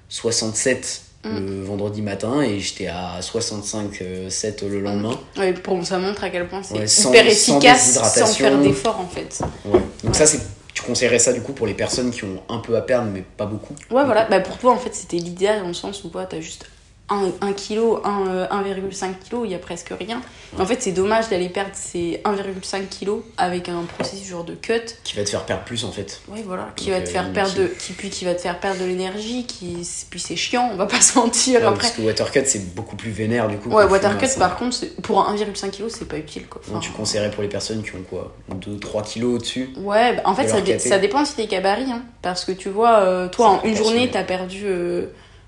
67 0.09 1.01
Mm. 1.23 1.29
le 1.47 1.63
vendredi 1.63 2.01
matin 2.03 2.41
et 2.41 2.59
j'étais 2.59 2.87
à 2.87 3.19
65,7 3.21 4.67
le 4.67 4.79
lendemain. 4.81 5.19
ouais, 5.37 5.51
pour, 5.53 5.83
ça 5.85 5.97
montre 5.97 6.23
à 6.23 6.29
quel 6.29 6.47
point 6.47 6.61
c'est 6.63 6.77
Ouais, 6.77 6.87
sans- 6.87 7.09
hyper 7.09 7.25
efficace 7.27 7.93
sans, 8.15 8.25
faire 8.27 8.57
d'efforts 8.59 8.99
en 8.99 9.07
fait. 9.07 9.41
Ouais. 9.65 9.79
Donc 10.03 10.15
ça, 10.15 10.25
c'est... 10.25 10.39
Tu 10.73 10.83
conseillerais 10.83 11.17
ça 11.17 11.33
du 11.33 11.41
coup 11.41 11.53
pour 11.53 11.65
les 11.65 11.73
personnes 11.73 12.11
qui 12.11 12.23
ont 12.23 12.43
un 12.49 12.59
peu 12.59 12.77
à 12.77 12.81
perdre 12.81 13.09
mais 13.11 13.23
pas 13.35 13.47
beaucoup? 13.47 13.73
Ouais, 13.89 14.05
voilà. 14.05 14.25
Bah, 14.25 14.39
pour 14.39 14.57
toi, 14.59 14.73
en 14.73 14.77
fait, 14.77 14.93
c'était 14.93 15.17
l'idéal 15.17 15.61
dans 15.61 15.67
le 15.69 15.73
sens 15.73 16.03
où 16.03 16.09
tu 16.09 16.15
t'as 16.29 16.39
juste 16.39 16.65
1, 17.09 17.31
1 17.41 17.53
kg, 17.53 18.01
1, 18.03 18.27
euh, 18.27 18.47
1,5 18.47 19.13
kg, 19.29 19.37
il 19.45 19.51
y 19.51 19.55
a 19.55 19.59
presque 19.59 19.93
rien. 19.97 20.21
En 20.59 20.65
fait, 20.65 20.81
c'est 20.81 20.91
dommage 20.91 21.29
d'aller 21.29 21.49
perdre 21.49 21.71
ces 21.73 22.21
1,5 22.25 22.87
kg 22.89 23.21
avec 23.37 23.69
un 23.69 23.83
processus 23.83 24.27
genre 24.27 24.43
de 24.43 24.55
cut. 24.55 24.73
Qui 25.03 25.15
va 25.15 25.23
te 25.23 25.29
faire 25.29 25.45
perdre 25.45 25.63
plus 25.63 25.85
en 25.85 25.91
fait. 25.91 26.21
Ouais, 26.27 26.43
voilà. 26.45 26.69
Qui 26.75 26.85
Donc, 26.85 26.95
va 26.95 27.01
te 27.01 27.09
euh, 27.09 27.11
faire 27.11 27.31
perdre 27.31 27.53
de, 27.55 27.67
qui, 27.67 27.93
puis 27.93 28.09
qui 28.09 28.25
va 28.25 28.33
te 28.33 28.41
faire 28.41 28.59
perdre 28.59 28.81
de 28.81 28.85
l'énergie, 28.85 29.45
qui, 29.45 29.87
puis 30.09 30.19
c'est 30.19 30.35
chiant, 30.35 30.69
on 30.73 30.75
va 30.75 30.85
pas 30.85 31.01
se 31.01 31.17
mentir 31.17 31.61
Ouais, 31.61 31.65
après. 31.65 31.79
Parce 31.79 31.91
que 31.91 32.01
Watercut 32.01 32.45
c'est 32.45 32.75
beaucoup 32.75 32.95
plus 32.95 33.11
vénère 33.11 33.47
du 33.47 33.57
coup. 33.57 33.69
Ouais, 33.69 33.85
que 33.85 33.91
water 33.91 34.11
Full 34.11 34.19
cut 34.19 34.25
Mass, 34.25 34.35
hein. 34.35 34.39
par 34.39 34.57
contre, 34.57 34.77
pour 35.01 35.27
un 35.27 35.35
1,5 35.35 35.71
kg, 35.71 35.85
c'est 35.89 36.07
pas 36.07 36.17
utile 36.17 36.47
quoi. 36.47 36.61
Donc, 36.71 36.81
tu 36.81 36.91
conseillerais 36.91 37.31
pour 37.31 37.43
les 37.43 37.49
personnes 37.49 37.83
qui 37.83 37.91
ont 37.95 38.03
quoi 38.09 38.35
2-3 38.51 39.03
kilos 39.05 39.35
au-dessus 39.35 39.69
Ouais, 39.77 40.15
bah, 40.15 40.23
en 40.25 40.35
fait, 40.35 40.47
ça, 40.79 40.99
dépend 40.99 41.21
aussi 41.21 41.35
des 41.35 41.47
gabarits. 41.47 41.91
Hein, 41.91 42.03
parce 42.21 42.43
que 42.43 42.51
tu 42.51 42.69
vois, 42.69 42.99
euh, 42.99 43.27
toi, 43.29 43.49
en 43.49 43.63
une 43.63 43.75
journée, 43.75 44.09
t'as 44.11 44.23
perdu 44.23 44.63
euh, 44.65 45.07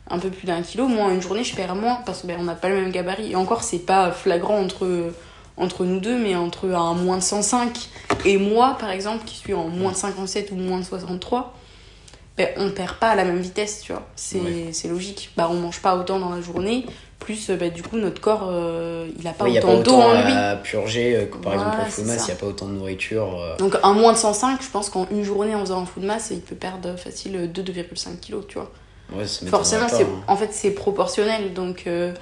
un 0.10 0.20
peu 0.20 0.30
plus 0.30 0.46
d'un 0.48 0.62
kilo. 0.62 0.88
Moi, 0.88 1.06
en 1.06 1.10
une 1.12 1.22
journée, 1.22 1.44
je 1.44 1.56
perds 1.56 1.76
moins 1.76 2.00
parce 2.06 2.22
qu'on 2.22 2.28
ben, 2.28 2.38
on 2.40 2.44
n'a 2.44 2.56
pas 2.56 2.70
le 2.70 2.76
même 2.82 2.92
gabarit. 2.92 3.32
Et 3.32 3.36
encore, 3.36 3.64
c'est 3.64 3.80
pas 3.80 4.12
flagrant 4.12 4.60
entre, 4.60 5.12
entre 5.58 5.86
nous 5.86 6.00
deux, 6.00 6.18
mais 6.18 6.36
entre 6.36 6.70
un 6.70 6.94
moins 6.94 7.18
de 7.18 7.24
105 7.24 7.90
et 8.26 8.38
moi, 8.38 8.78
par 8.80 8.90
exemple, 8.90 9.24
qui 9.26 9.36
suis 9.36 9.54
en 9.54 9.68
moins 9.68 9.92
de 9.92 9.98
57 9.98 10.52
ou 10.52 10.56
moins 10.56 10.80
de 10.80 10.86
63, 10.86 11.54
ben, 12.38 12.48
on 12.58 12.70
perd 12.72 12.96
pas 12.96 13.10
à 13.10 13.16
la 13.16 13.26
même 13.26 13.40
vitesse, 13.40 13.82
tu 13.84 13.92
vois. 13.92 14.08
C'est 14.16 14.40
Ouais. 14.40 14.72
logique. 14.90 15.32
Bah, 15.38 15.48
on 15.52 15.56
mange 15.56 15.80
pas 15.82 15.96
autant 15.98 16.20
dans 16.20 16.30
la 16.30 16.42
journée. 16.42 16.86
Plus, 17.20 17.50
euh, 17.50 17.58
bah, 17.58 17.68
du 17.70 17.84
coup, 17.84 17.98
notre 17.98 18.22
corps, 18.22 18.48
euh, 18.50 19.10
il 19.20 19.28
a 19.28 19.34
pas 19.34 19.44
autant 19.44 19.54
pas 19.68 19.74
d'eau 19.74 19.80
autant 19.98 20.08
en 20.08 20.14
lui. 20.26 20.32
à 20.32 20.56
purger 20.56 21.18
euh, 21.18 21.26
que 21.26 21.36
par 21.36 21.54
exemple 21.54 21.72
Voilà, 21.76 21.84
pour 21.86 21.94
Full 21.94 22.06
c'est 22.06 22.12
Mass, 22.14 22.24
il 22.24 22.26
n'y 22.28 22.32
a 22.32 22.36
pas 22.38 22.46
autant 22.46 22.68
de 22.68 22.72
nourriture. 22.72 23.42
euh, 23.42 23.58
Donc 23.58 23.76
un 23.84 23.92
moins 23.92 24.14
de 24.14 24.18
105, 24.18 24.62
je 24.64 24.70
pense 24.70 24.90
qu'en 24.90 25.06
une 25.12 25.24
journée 25.26 25.54
en 25.54 25.60
faisant 25.60 25.82
un 25.82 25.86
food 25.86 26.04
mass, 26.06 26.30
il 26.32 26.40
peut 26.40 26.56
perdre 26.56 26.96
facile 26.98 27.52
2,5 27.54 28.22
kg, 28.22 28.48
tu 28.48 28.58
vois. 28.58 28.72
Ouais, 29.14 29.26
Forcément, 29.26 29.88
c'est 29.90 30.04
hein. 30.04 30.24
en 30.28 30.36
fait 30.36 30.54
c'est 30.54 30.72
proportionnel. 30.72 31.54
Donc 31.54 31.84
euh, 31.88 32.14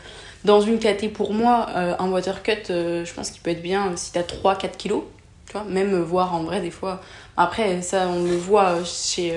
dans 0.46 0.62
une 0.62 0.80
caté 0.80 1.10
pour 1.10 1.34
moi, 1.34 1.68
euh, 1.76 1.96
un 2.00 2.10
water 2.10 2.44
cut, 2.44 2.52
euh, 2.70 3.04
je 3.04 3.14
pense 3.14 3.32
qu'il 3.32 3.42
peut 3.42 3.52
être 3.52 3.62
bien 3.62 3.96
si 3.96 4.12
t'as 4.12 4.22
3-4 4.22 4.78
kilos, 4.78 5.04
tu 5.46 5.54
vois, 5.54 5.64
même 5.66 6.02
voir 6.02 6.34
en 6.34 6.44
vrai 6.44 6.62
des 6.62 6.72
fois. 6.72 7.02
Après 7.36 7.82
ça 7.82 8.08
on 8.08 8.24
le 8.24 8.38
voit 8.38 8.84
chez, 8.86 9.34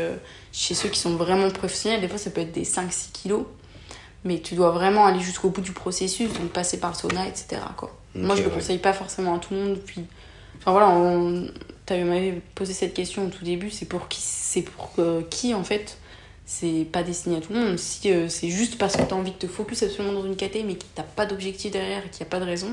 chez 0.52 0.74
ceux 0.74 0.88
qui 0.88 0.98
sont 0.98 1.16
vraiment 1.16 1.50
professionnels, 1.50 2.00
des 2.00 2.08
fois 2.08 2.18
ça 2.18 2.30
peut 2.30 2.40
être 2.40 2.52
des 2.52 2.64
5-6 2.64 3.12
kilos. 3.12 3.44
Mais 4.22 4.38
tu 4.38 4.54
dois 4.54 4.70
vraiment 4.70 5.06
aller 5.06 5.20
jusqu'au 5.20 5.48
bout 5.48 5.62
du 5.62 5.72
processus, 5.72 6.30
donc 6.34 6.50
passer 6.50 6.78
par 6.78 6.90
le 6.90 6.96
sauna, 6.96 7.26
etc. 7.26 7.62
Quoi. 7.74 7.90
Moi, 8.14 8.36
je 8.36 8.42
le 8.42 8.48
ouais. 8.48 8.54
conseille 8.54 8.76
pas 8.76 8.92
forcément 8.92 9.36
à 9.36 9.38
tout 9.38 9.54
le 9.54 9.60
monde. 9.60 9.78
Puis, 9.78 10.04
enfin 10.58 10.72
voilà, 10.72 10.90
on... 10.90 11.46
tu 11.86 11.94
m'avais 12.04 12.42
posé 12.54 12.74
cette 12.74 12.92
question 12.92 13.24
au 13.24 13.30
tout 13.30 13.46
début. 13.46 13.70
C'est 13.70 13.86
pour 13.86 14.08
qui 14.08 14.20
C'est 14.20 14.60
pour 14.60 14.92
qui 15.30 15.54
en 15.54 15.64
fait 15.64 15.96
C'est 16.52 16.84
pas 16.90 17.04
destiné 17.04 17.36
à 17.36 17.40
tout 17.40 17.52
le 17.52 17.60
monde. 17.60 17.78
Si 17.78 18.10
euh, 18.10 18.28
c'est 18.28 18.48
juste 18.48 18.76
parce 18.76 18.96
que 18.96 19.02
tu 19.02 19.14
as 19.14 19.16
envie 19.16 19.30
de 19.30 19.36
te 19.36 19.46
focus 19.46 19.84
absolument 19.84 20.12
dans 20.14 20.24
une 20.26 20.34
KT, 20.34 20.64
mais 20.66 20.74
que 20.74 20.82
t'as 20.96 21.04
pas 21.04 21.24
d'objectif 21.24 21.70
derrière 21.70 21.98
et 22.04 22.08
qu'il 22.10 22.24
n'y 22.24 22.28
a 22.28 22.30
pas 22.30 22.40
de 22.40 22.44
raison, 22.44 22.72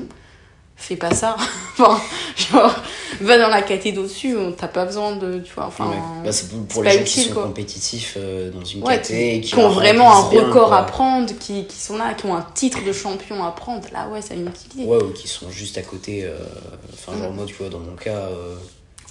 fais 0.74 0.96
pas 0.96 1.14
ça. 1.14 1.36
enfin, 1.78 2.00
genre, 2.36 2.74
va 3.20 3.38
dans 3.38 3.46
la 3.48 3.62
caté 3.62 3.92
d'au-dessus, 3.92 4.36
t'as 4.56 4.66
pas 4.66 4.84
besoin 4.84 5.14
de, 5.14 5.38
tu 5.38 5.52
vois, 5.54 5.66
enfin... 5.66 5.90
Ouais. 5.90 5.96
Bah, 6.24 6.32
c'est 6.32 6.48
pour, 6.48 6.66
pour 6.66 6.82
c'est 6.82 6.90
les 6.90 6.98
gens 6.98 7.04
qui 7.04 7.20
utile, 7.20 7.24
sont 7.28 7.34
quoi. 7.34 7.42
compétitifs 7.44 8.14
euh, 8.16 8.50
dans 8.50 8.64
une 8.64 8.82
Ouais, 8.82 8.96
caté 8.96 9.34
qui, 9.34 9.40
qui, 9.42 9.48
qui 9.50 9.58
ont 9.60 9.68
vraiment 9.68 10.26
un 10.26 10.28
bien, 10.30 10.44
record 10.46 10.72
à 10.72 10.84
prendre, 10.84 11.32
qui, 11.38 11.64
qui 11.66 11.76
sont 11.78 11.96
là, 11.96 12.14
qui 12.14 12.26
ont 12.26 12.34
un 12.34 12.46
titre 12.54 12.84
de 12.84 12.92
champion 12.92 13.44
à 13.44 13.52
prendre, 13.52 13.86
là, 13.92 14.08
ouais, 14.08 14.22
ça 14.22 14.34
a 14.34 14.36
une 14.36 14.48
utilité. 14.48 14.84
Ouais, 14.90 15.00
ou 15.00 15.12
qui 15.12 15.28
sont 15.28 15.50
juste 15.52 15.78
à 15.78 15.82
côté. 15.82 16.24
euh, 16.24 16.36
Enfin, 16.94 17.16
genre, 17.16 17.30
Mm. 17.30 17.36
moi, 17.36 17.44
tu 17.46 17.54
vois, 17.54 17.68
dans 17.68 17.78
mon 17.78 17.94
cas, 17.94 18.28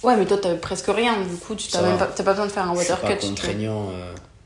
Ouais, 0.02 0.14
mais 0.14 0.26
toi, 0.26 0.36
t'as 0.40 0.54
presque 0.56 0.86
rien, 0.88 1.14
du 1.22 1.36
coup, 1.36 1.54
tu 1.56 1.68
t'as 1.68 1.80
pas, 1.96 2.04
pas 2.06 2.22
besoin 2.32 2.46
de 2.46 2.52
faire 2.52 2.64
un 2.64 2.72
pas 2.72 2.74
watercut. 2.76 3.06
tu 3.18 3.26
vois. 3.26 3.28
contraignant, 3.30 3.88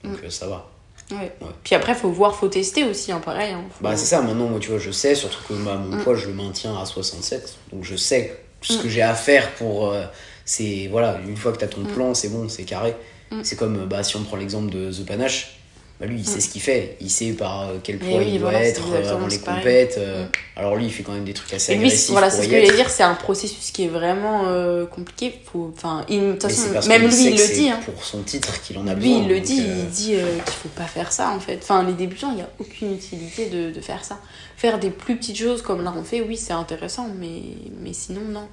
donc 0.05 0.19
euh, 0.25 0.31
ça 0.31 0.47
va. 0.47 0.69
Ouais. 1.11 1.33
Ouais. 1.41 1.49
Puis 1.65 1.75
après, 1.75 1.95
faut 1.95 2.11
voir, 2.11 2.35
faut 2.35 2.49
tester 2.49 2.85
aussi, 2.85 3.13
hein, 3.13 3.21
pareil. 3.25 3.53
hein, 3.53 3.63
faut- 3.71 3.83
Bah, 3.85 3.97
c'est 3.97 4.07
ça, 4.07 4.23
maintenant, 4.23 4.47
moi, 4.47 4.59
tu 4.61 4.71
vois, 4.71 4.79
je 4.79 4.91
sais, 4.91 5.15
surtout 5.15 5.39
que 5.49 5.55
bah, 5.55 5.77
mon 5.77 5.97
Mm. 5.97 6.03
poids, 6.03 6.15
je 6.15 6.29
le 6.29 6.35
maintiens 6.35 6.77
à 6.79 6.85
67. 6.87 7.57
Donc, 7.73 7.85
je 7.85 7.97
sais 7.97 8.39
ce 8.63 8.79
que 8.79 8.89
j'ai 8.89 9.03
à 9.03 9.15
faire 9.15 9.51
pour. 9.55 9.91
euh, 9.91 10.05
c'est. 10.45 10.89
Voilà, 10.91 11.19
une 11.27 11.37
fois 11.37 11.53
que 11.53 11.59
t'as 11.59 11.67
ton 11.67 11.83
Mm. 11.83 11.89
plan, 11.89 12.15
c'est 12.15 12.29
bon, 12.29 12.49
c'est 12.49 12.65
carré. 12.65 12.95
Mm. 13.31 13.41
C'est 13.43 13.57
comme, 13.57 13.81
euh, 13.83 13.87
bah, 13.87 14.03
si 14.03 14.17
on 14.17 14.23
prend 14.23 14.37
l'exemple 14.37 14.71
de 14.73 14.91
The 14.93 15.05
Panache, 15.07 15.59
bah, 16.03 16.09
lui, 16.09 16.19
il 16.19 16.27
sait 16.27 16.41
ce 16.41 16.49
qu'il 16.49 16.61
fait. 16.61 16.97
Il 17.01 17.09
sait 17.11 17.31
par 17.33 17.63
euh, 17.63 17.75
quel 17.83 17.99
poids 17.99 18.19
oui, 18.19 18.33
il 18.35 18.41
doit 18.41 18.51
voilà, 18.51 18.67
être 18.67 18.83
avant 19.09 19.29
les 19.29 19.39
compètes. 19.39 19.95
euh. 19.99 20.27
Alors, 20.57 20.75
lui, 20.75 20.87
il 20.87 20.91
fait 20.93 21.05
quand 21.05 21.13
même 21.13 21.23
des 21.25 21.33
trucs 21.33 21.55
assez 21.55 21.73
Et 21.73 21.77
lui, 21.77 21.87
agressifs. 21.87 22.11
voilà, 22.11 22.29
c'est 22.29 22.43
ce 22.43 22.49
que 22.49 22.57
je 22.57 22.61
voulais 22.65 22.75
dire, 22.77 22.91
c'est 22.91 23.05
un 23.05 23.15
processus 23.15 23.71
qui 23.71 23.85
est 23.85 23.89
vraiment 23.89 24.49
euh, 24.49 24.85
compliqué. 24.85 25.33
Faut, 25.45 25.73
enfin, 25.77 26.05
il- 26.09 26.37
façon, 26.41 26.89
même 26.89 27.07
lui, 27.07 27.25
il 27.27 27.37
le 27.39 27.55
dit. 27.55 27.69
Hein. 27.71 27.79
pour 27.85 28.05
son 28.05 28.23
titre 28.23 28.61
qu'il 28.63 28.77
en 28.79 28.87
a 28.89 28.95
Lui, 28.95 29.11
besoin. 29.11 29.23
il 29.23 29.29
le 29.29 29.41
dit, 29.41 29.61
euh, 29.61 29.75
il 29.79 29.87
dit 29.91 30.15
euh, 30.17 30.39
qu'il 30.45 30.53
faut 30.55 30.69
pas 30.71 30.85
faire 30.87 31.13
ça 31.13 31.31
en 31.31 31.39
fait. 31.39 31.59
Enfin, 31.63 31.85
les 31.85 31.93
débutants, 31.93 32.31
il 32.33 32.37
n'y 32.37 32.43
a 32.43 32.51
aucune 32.59 32.93
utilité 32.95 33.47
de, 33.47 33.71
de 33.71 33.81
faire 33.81 34.05
ça. 34.05 34.19
Faire 34.57 34.81
des 34.81 34.91
plus 34.91 35.17
petites 35.17 35.39
choses 35.39 35.63
comme 35.63 35.85
là 35.85 35.95
on 35.97 36.03
fait, 36.03 36.21
oui, 36.21 36.37
c'est 36.37 36.53
intéressant, 36.53 37.07
mais, 37.19 37.43
mais 37.81 37.93
sinon, 37.93 38.23
non. 38.29 38.49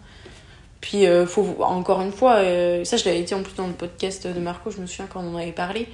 Puis, 0.82 1.06
faut, 1.28 1.58
encore 1.62 2.02
une 2.02 2.12
fois, 2.14 2.36
ça 2.86 2.95
je 2.97 3.06
l'avais 3.06 3.24
dit 3.24 3.34
en 3.34 3.41
plus 3.43 3.54
dans 3.56 3.68
le 3.68 3.74
podcast 3.74 4.26
de 4.28 4.39
Marco, 4.39 4.72
je 4.72 4.78
me 4.80 4.86
souviens 4.88 5.08
quand 5.12 5.22
on 5.22 5.34
en 5.36 5.38
avait 5.38 5.52
parlé, 5.52 5.88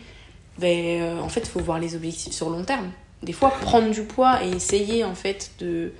ben, 0.58 1.01
euh, 1.01 1.20
en 1.20 1.30
fait, 1.30 1.41
il 1.41 1.49
faut 1.49 1.60
voir 1.60 1.80
les 1.80 1.95
objectifs 1.95 2.34
sur 2.34 2.49
long 2.49 2.64
terme. 2.64 2.91
Des 3.24 3.34
fois, 3.34 3.49
prendre 3.49 3.91
du 3.91 4.03
poids 4.03 4.43
et 4.43 4.49
essayer 4.49 5.03
en 5.03 5.16
fait 5.16 5.51
de, 5.60 5.91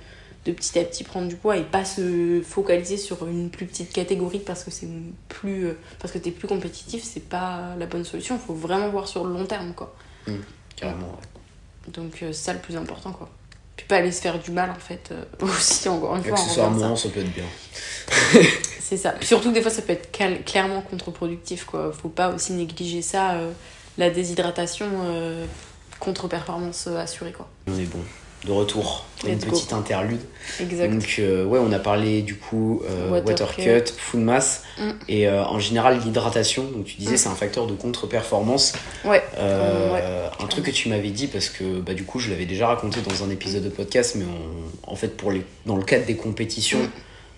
de 0.46 0.52
petit 0.52 0.78
à 0.78 0.84
petit 0.84 1.04
prendre 1.04 1.28
du 1.28 1.36
poids 1.36 1.56
et 1.56 1.62
pas 1.62 1.84
se 1.84 2.40
focaliser 2.42 2.96
sur 2.96 3.26
une 3.26 3.50
plus 3.50 3.66
petite 3.66 3.92
catégorie 3.92 4.38
parce 4.38 4.62
que 4.62 4.70
c'est 4.70 4.88
plus 5.28 5.66
euh, 5.66 5.78
parce 5.98 6.12
que 6.12 6.18
t'es 6.18 6.30
plus 6.30 6.46
compétitif 6.46 7.02
c'est 7.02 7.28
pas 7.28 7.74
la 7.78 7.86
bonne 7.86 8.04
solution 8.04 8.36
il 8.36 8.46
faut 8.46 8.54
vraiment 8.54 8.88
voir 8.90 9.08
sur 9.08 9.24
le 9.24 9.32
long 9.32 9.44
terme 9.44 9.74
quoi 9.74 9.94
Carrément, 10.76 11.06
ouais. 11.06 11.92
donc 11.92 12.22
euh, 12.22 12.32
c'est 12.32 12.44
ça 12.44 12.52
le 12.52 12.60
plus 12.60 12.76
important 12.76 13.12
quoi 13.12 13.28
puis 13.76 13.86
pas 13.86 13.96
aller 13.96 14.12
se 14.12 14.20
faire 14.20 14.38
du 14.38 14.52
mal 14.52 14.70
en 14.70 14.78
fait 14.78 15.10
euh, 15.10 15.24
aussi 15.44 15.88
encore 15.88 16.16
une 16.16 16.22
fois 16.22 16.38
Accessoirement, 16.38 16.96
ça. 16.96 17.02
ça 17.02 17.08
peut 17.08 17.20
être 17.20 17.32
bien. 17.34 17.44
c'est 18.80 18.96
ça 18.96 19.10
Puis 19.12 19.26
surtout 19.26 19.50
des 19.50 19.62
fois 19.62 19.70
ça 19.70 19.82
peut 19.82 19.94
être 19.94 20.12
clairement 20.44 20.80
contre-productif 20.82 21.64
quoi 21.64 21.92
faut 21.92 22.08
pas 22.08 22.28
aussi 22.30 22.52
négliger 22.52 23.02
ça 23.02 23.32
euh, 23.32 23.50
la 23.98 24.10
déshydratation 24.10 24.86
euh, 25.04 25.44
contre-performance 26.00 26.86
euh, 26.88 26.98
assurée 26.98 27.32
quoi 27.32 27.48
On 27.66 27.78
est 27.78 27.84
bon. 27.84 27.98
De 28.44 28.52
retour. 28.52 29.06
Une 29.24 29.30
Let's 29.32 29.44
go. 29.46 29.50
petite 29.50 29.72
interlude. 29.72 30.20
exact 30.60 30.92
Donc, 30.92 31.16
euh, 31.18 31.44
ouais, 31.46 31.58
on 31.58 31.72
a 31.72 31.78
parlé 31.78 32.22
du 32.22 32.36
coup 32.36 32.82
euh, 32.88 33.10
Water 33.10 33.48
water, 33.48 33.56
cut, 33.56 33.92
food 33.96 34.20
mass 34.20 34.62
Mm. 34.78 34.90
et 35.08 35.26
euh, 35.26 35.42
en 35.44 35.58
général 35.58 35.98
l'hydratation. 36.04 36.64
Donc, 36.64 36.84
tu 36.84 36.96
disais, 36.96 37.14
Mm. 37.14 37.16
c'est 37.16 37.28
un 37.30 37.34
facteur 37.34 37.66
de 37.66 37.72
contre-performance. 37.74 38.74
ouais 39.04 39.24
Un 40.38 40.46
truc 40.48 40.66
que 40.66 40.70
tu 40.70 40.88
m'avais 40.90 41.10
dit, 41.10 41.26
parce 41.28 41.48
que 41.48 41.80
bah, 41.80 41.94
du 41.94 42.04
coup, 42.04 42.18
je 42.20 42.30
l'avais 42.30 42.44
déjà 42.46 42.68
raconté 42.68 43.00
dans 43.00 43.24
un 43.24 43.30
épisode 43.30 43.64
de 43.64 43.68
podcast, 43.70 44.14
mais 44.16 44.24
on- 44.26 44.92
en 44.92 44.96
fait, 44.96 45.16
pour 45.16 45.32
les, 45.32 45.42
dans 45.64 45.76
le 45.76 45.82
cadre 45.82 46.04
des 46.06 46.16
compétitions, 46.16 46.78
Mm. 46.78 46.90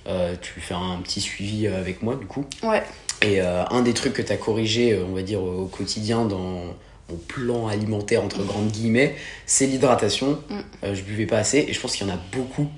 Euh, 0.06 0.34
tu 0.40 0.60
fais 0.60 0.74
un 0.74 0.98
petit 1.02 1.20
suivi 1.20 1.66
euh, 1.66 1.78
avec 1.78 2.02
moi, 2.02 2.14
du 2.16 2.26
coup. 2.26 2.44
ouais 2.62 2.82
Et 3.22 3.40
euh, 3.42 3.64
un 3.66 3.82
des 3.82 3.94
trucs 3.94 4.12
que 4.14 4.22
tu 4.22 4.32
as 4.32 4.36
corrigé, 4.36 4.98
on 5.08 5.14
va 5.14 5.22
dire, 5.22 5.42
au 5.42 5.66
quotidien 5.66 6.24
dans 6.24 6.64
mon 7.10 7.16
plan 7.26 7.66
alimentaire, 7.68 8.22
entre 8.22 8.42
grandes 8.44 8.70
guillemets, 8.70 9.14
c'est 9.46 9.66
l'hydratation. 9.66 10.38
Mm. 10.50 10.58
Euh, 10.84 10.94
je 10.94 11.02
buvais 11.02 11.26
pas 11.26 11.38
assez, 11.38 11.64
et 11.68 11.72
je 11.72 11.80
pense 11.80 11.96
qu'il 11.96 12.06
y 12.06 12.10
en 12.10 12.14
a 12.14 12.18
beaucoup 12.32 12.68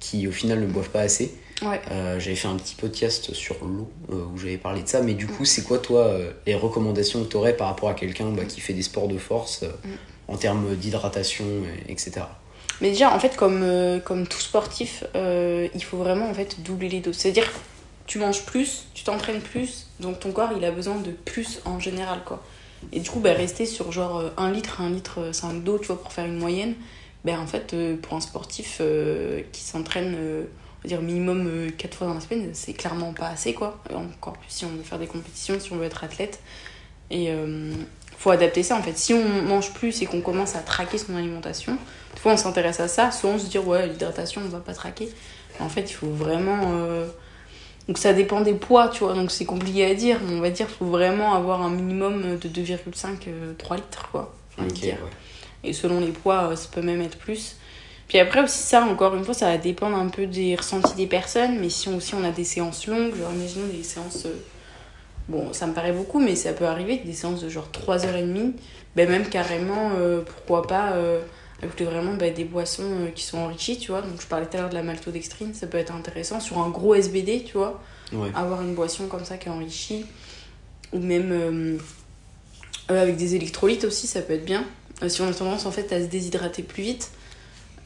qui, 0.00 0.26
au 0.28 0.32
final, 0.32 0.60
ne 0.60 0.66
boivent 0.66 0.90
pas 0.90 1.00
assez. 1.00 1.34
ouais 1.62 1.80
j'avais 2.18 2.36
fait 2.36 2.48
un 2.48 2.56
petit 2.56 2.74
podcast 2.74 3.32
sur 3.32 3.56
l'eau 3.64 3.90
où 4.10 4.36
j'avais 4.38 4.58
parlé 4.58 4.82
de 4.82 4.88
ça, 4.88 5.00
mais 5.00 5.14
du 5.14 5.26
coup, 5.26 5.44
c'est 5.46 5.62
quoi, 5.62 5.78
toi, 5.78 6.18
les 6.46 6.54
recommandations 6.54 7.24
que 7.24 7.30
tu 7.30 7.36
aurais 7.36 7.56
par 7.56 7.68
rapport 7.68 7.88
à 7.88 7.94
quelqu'un 7.94 8.30
bah, 8.30 8.44
qui 8.44 8.60
fait 8.60 8.74
des 8.74 8.82
sports 8.82 9.08
de 9.08 9.16
force 9.18 9.62
Mm. 9.62 9.88
en 10.28 10.36
termes 10.36 10.74
d'hydratation, 10.76 11.44
et- 11.88 11.92
etc. 11.92 12.26
Mais 12.80 12.90
déjà, 12.90 13.12
en 13.14 13.18
fait, 13.18 13.36
comme, 13.36 13.62
euh, 13.62 14.00
comme 14.00 14.26
tout 14.26 14.40
sportif, 14.40 15.04
euh, 15.14 15.68
il 15.74 15.82
faut 15.82 15.96
vraiment 15.96 16.28
en 16.28 16.34
fait 16.34 16.62
doubler 16.62 16.88
les 16.88 17.00
doses. 17.00 17.16
C'est-à-dire, 17.16 17.50
tu 18.06 18.18
manges 18.18 18.44
plus, 18.44 18.86
tu 18.94 19.04
t'entraînes 19.04 19.40
plus, 19.40 19.88
donc 20.00 20.20
ton 20.20 20.32
corps 20.32 20.50
il 20.56 20.64
a 20.64 20.70
besoin 20.70 20.96
de 20.96 21.10
plus 21.10 21.60
en 21.64 21.80
général 21.80 22.20
quoi. 22.24 22.42
Et 22.92 23.00
du 23.00 23.10
coup, 23.10 23.20
bah, 23.20 23.32
rester 23.32 23.66
sur 23.66 23.90
genre 23.90 24.30
1 24.36 24.52
litre, 24.52 24.80
1 24.80 24.90
litre 24.90 25.30
5 25.32 25.64
d'eau, 25.64 25.78
tu 25.78 25.86
vois, 25.86 26.00
pour 26.00 26.12
faire 26.12 26.26
une 26.26 26.38
moyenne, 26.38 26.74
ben 27.26 27.40
en 27.40 27.46
fait, 27.46 27.74
euh, 27.74 27.96
pour 27.96 28.14
un 28.14 28.20
sportif 28.20 28.78
euh, 28.80 29.42
qui 29.50 29.60
s'entraîne, 29.60 30.14
euh, 30.16 30.44
on 30.78 30.82
va 30.84 30.88
dire 30.88 31.02
minimum 31.02 31.72
4 31.76 31.96
fois 31.96 32.06
dans 32.06 32.14
la 32.14 32.20
semaine, 32.20 32.50
c'est 32.52 32.72
clairement 32.72 33.12
pas 33.12 33.26
assez 33.26 33.52
quoi. 33.52 33.82
Encore 33.92 34.34
plus 34.34 34.50
si 34.50 34.64
on 34.64 34.68
veut 34.68 34.84
faire 34.84 35.00
des 35.00 35.08
compétitions, 35.08 35.58
si 35.58 35.72
on 35.72 35.76
veut 35.76 35.86
être 35.86 36.04
athlète. 36.04 36.38
Et 37.10 37.30
euh, 37.30 37.72
faut 38.16 38.30
adapter 38.30 38.62
ça 38.62 38.76
en 38.76 38.82
fait. 38.82 38.96
Si 38.96 39.12
on 39.12 39.42
mange 39.42 39.72
plus 39.72 40.02
et 40.02 40.06
qu'on 40.06 40.20
commence 40.20 40.54
à 40.54 40.60
traquer 40.60 40.98
son 40.98 41.16
alimentation, 41.16 41.78
des 42.16 42.20
fois 42.22 42.32
on 42.34 42.38
s'intéresse 42.38 42.80
à 42.80 42.88
ça, 42.88 43.12
soit 43.12 43.30
on 43.30 43.38
se 43.40 43.46
dit 43.46 43.58
ouais 43.60 43.86
l'hydratation 43.88 44.42
on 44.44 44.48
va 44.50 44.60
pas 44.60 44.74
traquer. 44.74 45.10
En 45.60 45.68
fait 45.70 45.90
il 45.90 45.94
faut 45.94 46.08
vraiment... 46.10 46.60
euh, 46.74 47.08
Donc 47.88 47.98
ça 47.98 48.12
dépend 48.12 48.40
des 48.42 48.54
poids 48.54 48.88
tu 48.88 49.04
vois, 49.04 49.14
donc 49.14 49.30
c'est 49.30 49.44
compliqué 49.46 49.86
à 49.86 49.94
dire, 49.94 50.20
mais 50.26 50.34
on 50.36 50.40
va 50.40 50.50
dire 50.50 50.66
qu'il 50.66 50.76
faut 50.76 50.86
vraiment 50.86 51.34
avoir 51.34 51.62
un 51.62 51.70
minimum 51.70 52.38
de 52.38 52.48
2,5-3 52.48 53.76
litres 53.76 54.08
quoi. 54.12 54.34
j'ai 54.56 54.62
envie 54.62 54.72
de 54.72 54.76
Ok, 54.76 54.80
dire. 54.80 54.98
ouais. 55.02 55.10
Et 55.64 55.72
selon 55.72 56.00
les 56.00 56.12
poids, 56.12 56.50
euh, 56.52 56.56
ça 56.56 56.68
peut 56.72 56.82
même 56.82 57.00
être 57.02 57.18
plus. 57.18 57.56
Puis 58.08 58.18
après 58.20 58.42
aussi 58.42 58.58
ça, 58.58 58.84
encore 58.84 59.16
une 59.16 59.24
fois, 59.24 59.34
ça 59.34 59.46
va 59.50 59.58
dépendre 59.58 59.96
un 59.96 60.08
peu 60.08 60.26
des 60.26 60.54
ressentis 60.56 60.94
des 60.96 61.06
personnes. 61.08 61.58
Mais 61.60 61.70
si 61.70 61.88
on, 61.88 61.96
aussi 61.96 62.14
on 62.14 62.24
a 62.24 62.30
des 62.30 62.44
séances 62.44 62.86
longues, 62.86 63.14
genre 63.16 63.32
imaginons 63.32 63.66
des 63.68 63.82
séances... 63.82 64.26
euh, 64.26 64.34
Bon, 65.28 65.52
ça 65.52 65.66
me 65.66 65.74
paraît 65.74 65.92
beaucoup, 65.92 66.20
mais 66.20 66.36
ça 66.36 66.52
peut 66.52 66.66
arriver, 66.66 66.98
des 67.04 67.12
séances 67.12 67.42
de 67.42 67.48
genre 67.48 67.68
3h30. 67.72 68.54
Ben 68.94 69.08
même 69.10 69.28
carrément, 69.28 69.90
euh, 69.98 70.22
pourquoi 70.22 70.66
pas 70.66 70.92
euh, 70.92 71.20
ajouter 71.62 71.84
vraiment 71.84 72.14
ben, 72.14 72.32
des 72.34 72.44
boissons 72.44 72.82
euh, 72.84 73.08
qui 73.08 73.24
sont 73.24 73.38
enrichies, 73.38 73.78
tu 73.78 73.90
vois. 73.90 74.02
Donc 74.02 74.20
je 74.20 74.26
parlais 74.26 74.46
tout 74.46 74.56
à 74.56 74.60
l'heure 74.60 74.70
de 74.70 74.74
la 74.74 74.82
maltodextrine, 74.82 75.54
ça 75.54 75.66
peut 75.66 75.78
être 75.78 75.92
intéressant. 75.94 76.40
Sur 76.40 76.58
un 76.58 76.68
gros 76.70 76.94
SBD, 76.94 77.44
tu 77.44 77.54
vois 77.58 77.82
Ouais. 78.12 78.28
avoir 78.36 78.62
une 78.62 78.74
boisson 78.74 79.08
comme 79.08 79.24
ça 79.24 79.36
qui 79.36 79.48
est 79.48 79.50
enrichie 79.50 80.06
ou 80.92 81.00
même 81.00 81.32
euh, 81.32 81.76
euh, 82.92 83.02
avec 83.02 83.16
des 83.16 83.34
électrolytes 83.34 83.82
aussi 83.82 84.06
ça 84.06 84.22
peut 84.22 84.34
être 84.34 84.44
bien 84.44 84.64
si 85.08 85.20
on 85.22 85.28
a 85.28 85.34
tendance 85.34 85.66
en 85.66 85.72
fait 85.72 85.92
à 85.92 86.00
se 86.00 86.06
déshydrater 86.06 86.62
plus 86.62 86.84
vite 86.84 87.10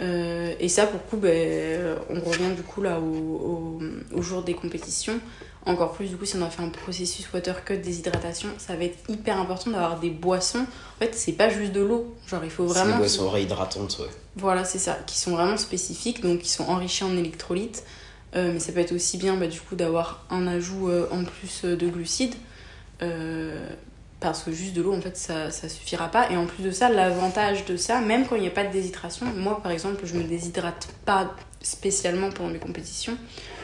Euh, 0.01 0.55
et 0.59 0.69
ça 0.71 0.87
pour 0.87 1.01
le 1.05 1.11
coup 1.11 1.17
ben, 1.19 1.31
euh, 1.31 1.97
on 2.09 2.21
revient 2.21 2.55
du 2.57 2.63
coup 2.63 2.81
là 2.81 2.99
au, 2.99 3.05
au, 3.05 3.81
au 4.17 4.23
jour 4.23 4.43
des 4.43 4.55
compétitions 4.55 5.21
encore 5.67 5.93
plus 5.93 6.09
du 6.09 6.17
coup 6.17 6.25
si 6.25 6.37
on 6.37 6.43
a 6.43 6.49
fait 6.49 6.63
un 6.63 6.71
processus 6.71 7.31
water 7.35 7.65
cut 7.67 7.77
déshydratation 7.77 8.49
ça 8.57 8.77
va 8.77 8.85
être 8.85 8.99
hyper 9.11 9.39
important 9.39 9.73
d'avoir 9.73 10.01
des 10.01 10.09
boissons 10.09 10.61
en 10.61 10.99
fait 11.05 11.15
c'est 11.15 11.33
pas 11.33 11.51
juste 11.51 11.73
de 11.73 11.83
l'eau 11.83 12.15
genre 12.27 12.43
il 12.45 12.51
faut 12.51 12.65
vraiment 12.65 12.93
des 12.93 12.99
boissons 12.99 13.29
réhydratantes, 13.29 13.99
ouais. 14.01 14.09
voilà, 14.37 14.65
c'est 14.65 14.79
ça, 14.79 14.99
qui 15.07 15.19
sont 15.19 15.33
vraiment 15.33 15.57
spécifiques, 15.57 16.23
donc 16.23 16.41
qui 16.41 16.49
sont 16.49 16.65
enrichis 16.65 17.05
en 17.05 17.17
électrolytes. 17.17 17.85
Euh, 18.37 18.53
mais 18.53 18.61
ça 18.61 18.71
peut 18.73 18.79
être 18.79 18.95
aussi 18.95 19.19
bien 19.19 19.37
bah, 19.37 19.49
du 19.49 19.61
coup 19.61 19.75
d'avoir 19.75 20.25
un 20.31 20.47
ajout 20.47 20.89
euh, 20.89 21.09
en 21.11 21.25
plus 21.25 21.65
de 21.65 21.89
glucides. 21.89 22.35
Parce 24.21 24.43
que 24.43 24.53
juste 24.53 24.75
de 24.75 24.83
l'eau 24.83 24.95
en 24.95 25.01
fait 25.01 25.16
ça, 25.16 25.51
ça 25.51 25.68
suffira 25.68 26.09
pas. 26.09 26.31
Et 26.31 26.37
en 26.37 26.47
plus 26.47 26.62
de 26.62 26.71
ça, 26.71 26.89
l'avantage 26.89 27.64
de 27.64 27.77
ça, 27.77 28.01
même 28.01 28.27
quand 28.27 28.37
il 28.37 28.43
n'y 28.43 28.49
a 28.49 28.53
pas 28.53 28.64
de 28.64 28.73
déshydratation, 28.73 29.27
moi 29.37 29.61
par 29.62 29.73
exemple 29.73 30.03
je 30.05 30.14
me 30.14 30.23
déshydrate 30.23 30.89
pas 31.05 31.35
spécialement 31.62 32.31
pendant 32.31 32.51
mes 32.51 32.59
compétitions. 32.59 33.16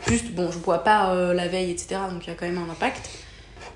Juste 0.07 0.31
bon, 0.33 0.51
je 0.51 0.59
bois 0.59 0.85
pas 0.85 1.13
euh, 1.13 1.35
la 1.35 1.49
veille, 1.49 1.71
etc. 1.71 1.97
Donc 2.11 2.27
il 2.27 2.29
y 2.29 2.33
a 2.33 2.35
quand 2.35 2.47
même 2.47 2.59
un 2.59 2.71
impact. 2.71 3.09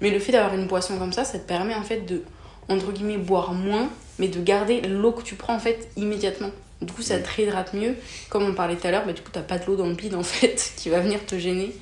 Mais 0.00 0.10
le 0.10 0.18
fait 0.18 0.32
d'avoir 0.32 0.54
une 0.54 0.66
boisson 0.66 0.98
comme 0.98 1.12
ça, 1.12 1.24
ça 1.24 1.38
te 1.38 1.46
permet 1.46 1.74
en 1.74 1.82
fait 1.82 2.00
de, 2.00 2.22
entre 2.68 2.92
guillemets, 2.92 3.18
boire 3.18 3.52
moins, 3.52 3.90
mais 4.18 4.28
de 4.28 4.40
garder 4.40 4.80
l'eau 4.82 5.12
que 5.12 5.22
tu 5.22 5.34
prends 5.34 5.54
en 5.54 5.58
fait 5.58 5.90
immédiatement. 5.96 6.50
Du 6.80 6.92
coup, 6.92 7.02
ça 7.02 7.18
te 7.18 7.28
réhydrate 7.28 7.74
mieux. 7.74 7.94
Comme 8.30 8.44
on 8.44 8.54
parlait 8.54 8.76
tout 8.76 8.86
à 8.86 8.90
l'heure, 8.90 9.04
bah, 9.04 9.12
du 9.12 9.20
coup, 9.20 9.30
t'as 9.30 9.42
pas 9.42 9.58
de 9.58 9.66
l'eau 9.66 9.76
dans 9.76 9.86
le 9.86 9.94
bide 9.94 10.14
en 10.14 10.22
fait 10.22 10.72
qui 10.76 10.88
va 10.88 11.00
venir 11.00 11.24
te 11.26 11.38
gêner. 11.38 11.74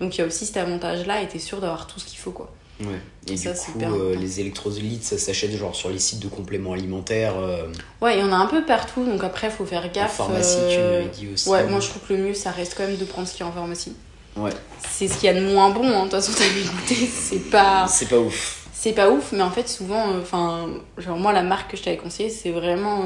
Donc 0.00 0.16
il 0.16 0.20
y 0.22 0.24
a 0.24 0.26
aussi 0.26 0.46
cet 0.46 0.56
avantage-là 0.56 1.20
et 1.22 1.28
t'es 1.28 1.38
sûr 1.38 1.60
d'avoir 1.60 1.86
tout 1.86 2.00
ce 2.00 2.06
qu'il 2.06 2.18
faut 2.18 2.30
quoi. 2.30 2.50
Ouais. 2.80 2.98
Et 3.28 3.36
Ça, 3.36 3.52
du 3.52 3.58
coup, 3.84 3.94
euh, 3.94 4.16
les 4.16 4.40
électrolytes, 4.40 5.04
ça 5.04 5.18
s'achète 5.18 5.52
genre 5.56 5.74
sur 5.76 5.90
les 5.90 5.98
sites 5.98 6.20
de 6.20 6.28
compléments 6.28 6.72
alimentaires. 6.72 7.34
euh, 7.38 7.68
Ouais, 8.00 8.16
il 8.16 8.20
y 8.20 8.22
en 8.22 8.32
a 8.32 8.36
un 8.36 8.46
peu 8.46 8.64
partout, 8.64 9.04
donc 9.04 9.22
après, 9.22 9.50
faut 9.50 9.66
faire 9.66 9.84
en 9.84 9.88
gaffe. 9.92 10.16
pharmacie, 10.16 10.56
tu 10.70 10.76
euh, 10.78 10.98
m'avais 11.00 11.10
dit 11.10 11.28
aussi. 11.32 11.48
Ouais, 11.48 11.66
moi 11.66 11.80
je 11.80 11.88
trouve 11.88 12.02
que 12.08 12.14
le 12.14 12.20
mieux, 12.24 12.34
ça 12.34 12.50
reste 12.50 12.74
quand 12.76 12.86
même 12.86 12.96
de 12.96 13.04
prendre 13.04 13.28
ce 13.28 13.32
qu'il 13.34 13.40
y 13.40 13.42
a 13.44 13.46
en 13.48 13.52
pharmacie. 13.52 13.94
Ouais. 14.36 14.50
C'est 14.88 15.08
ce 15.08 15.14
qu'il 15.18 15.24
y 15.26 15.28
a 15.28 15.34
de 15.38 15.44
moins 15.44 15.70
bon, 15.70 15.84
hein. 15.84 15.98
de 16.06 16.10
toute 16.10 16.12
façon, 16.12 16.32
t'avais 16.32 16.62
goûté, 16.62 16.94
c'est 17.12 17.50
pas. 17.50 17.86
C'est 17.88 18.08
pas 18.08 18.18
ouf. 18.18 18.66
C'est 18.72 18.92
pas 18.94 19.10
ouf, 19.10 19.32
mais 19.32 19.42
en 19.42 19.50
fait, 19.50 19.68
souvent, 19.68 20.12
euh, 20.14 20.20
enfin, 20.22 20.68
genre 20.96 21.18
moi, 21.18 21.32
la 21.34 21.42
marque 21.42 21.72
que 21.72 21.76
je 21.76 21.82
t'avais 21.82 21.98
conseillée, 21.98 22.30
c'est 22.30 22.50
vraiment 22.50 23.04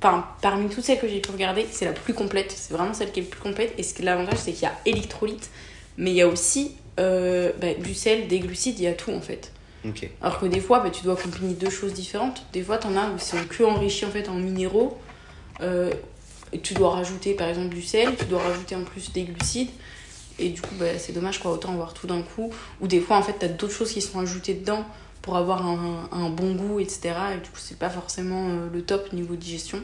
par- 0.00 0.36
parmi 0.40 0.68
toutes 0.70 0.84
celles 0.84 0.98
que 1.00 1.08
j'ai 1.08 1.20
pu 1.20 1.30
regarder, 1.30 1.66
c'est 1.70 1.84
la 1.84 1.92
plus 1.92 2.14
complète. 2.14 2.52
C'est 2.56 2.72
vraiment 2.72 2.94
celle 2.94 3.12
qui 3.12 3.20
est 3.20 3.24
le 3.24 3.28
plus 3.28 3.40
complète. 3.40 3.74
Et 3.76 3.82
ce 3.82 3.92
que 3.92 4.02
l'avantage, 4.02 4.38
c'est 4.38 4.52
qu'il 4.52 4.62
y 4.62 4.66
a 4.66 4.72
électrolyte, 4.86 5.50
mais 5.98 6.10
il 6.12 6.16
y 6.16 6.22
a 6.22 6.28
aussi 6.28 6.72
euh, 7.00 7.52
bah, 7.60 7.74
du 7.74 7.94
sel, 7.94 8.28
des 8.28 8.40
glucides, 8.40 8.78
il 8.78 8.84
y 8.84 8.88
a 8.88 8.92
tout 8.92 9.12
en 9.12 9.20
fait. 9.20 9.52
Ok. 9.86 10.08
Alors 10.22 10.38
que 10.38 10.46
des 10.46 10.60
fois, 10.60 10.80
bah, 10.80 10.90
tu 10.90 11.02
dois 11.04 11.16
combiner 11.16 11.54
deux 11.54 11.70
choses 11.70 11.92
différentes. 11.92 12.44
Des 12.52 12.62
fois, 12.62 12.78
t'en 12.78 12.96
as 12.96 13.08
où 13.08 13.18
c'est 13.18 13.46
que 13.48 13.64
enrichi 13.64 14.04
en 14.04 14.10
fait 14.10 14.28
en 14.28 14.34
minéraux. 14.34 14.98
Euh, 15.60 15.92
et 16.52 16.60
tu 16.60 16.74
dois 16.74 16.90
rajouter 16.90 17.34
par 17.34 17.48
exemple 17.48 17.74
du 17.74 17.82
sel, 17.82 18.14
tu 18.16 18.26
dois 18.26 18.42
rajouter 18.42 18.76
en 18.76 18.82
plus 18.82 19.12
des 19.12 19.24
glucides. 19.24 19.70
Et 20.38 20.48
du 20.48 20.60
coup, 20.60 20.74
bah, 20.78 20.98
c'est 20.98 21.12
dommage 21.12 21.38
quoi, 21.40 21.52
autant 21.52 21.72
avoir 21.72 21.94
tout 21.94 22.06
d'un 22.06 22.22
coup. 22.22 22.50
Ou 22.80 22.86
des 22.86 23.00
fois, 23.00 23.16
en 23.16 23.22
fait, 23.22 23.34
t'as 23.38 23.48
d'autres 23.48 23.72
choses 23.72 23.92
qui 23.92 24.00
sont 24.00 24.18
ajoutées 24.20 24.54
dedans 24.54 24.84
pour 25.22 25.36
avoir 25.36 25.66
un, 25.66 26.08
un 26.12 26.28
bon 26.28 26.54
goût, 26.54 26.80
etc. 26.80 27.14
Et 27.34 27.36
du 27.36 27.50
coup, 27.50 27.58
c'est 27.58 27.78
pas 27.78 27.90
forcément 27.90 28.48
euh, 28.48 28.68
le 28.72 28.82
top 28.82 29.12
niveau 29.12 29.36
digestion. 29.36 29.80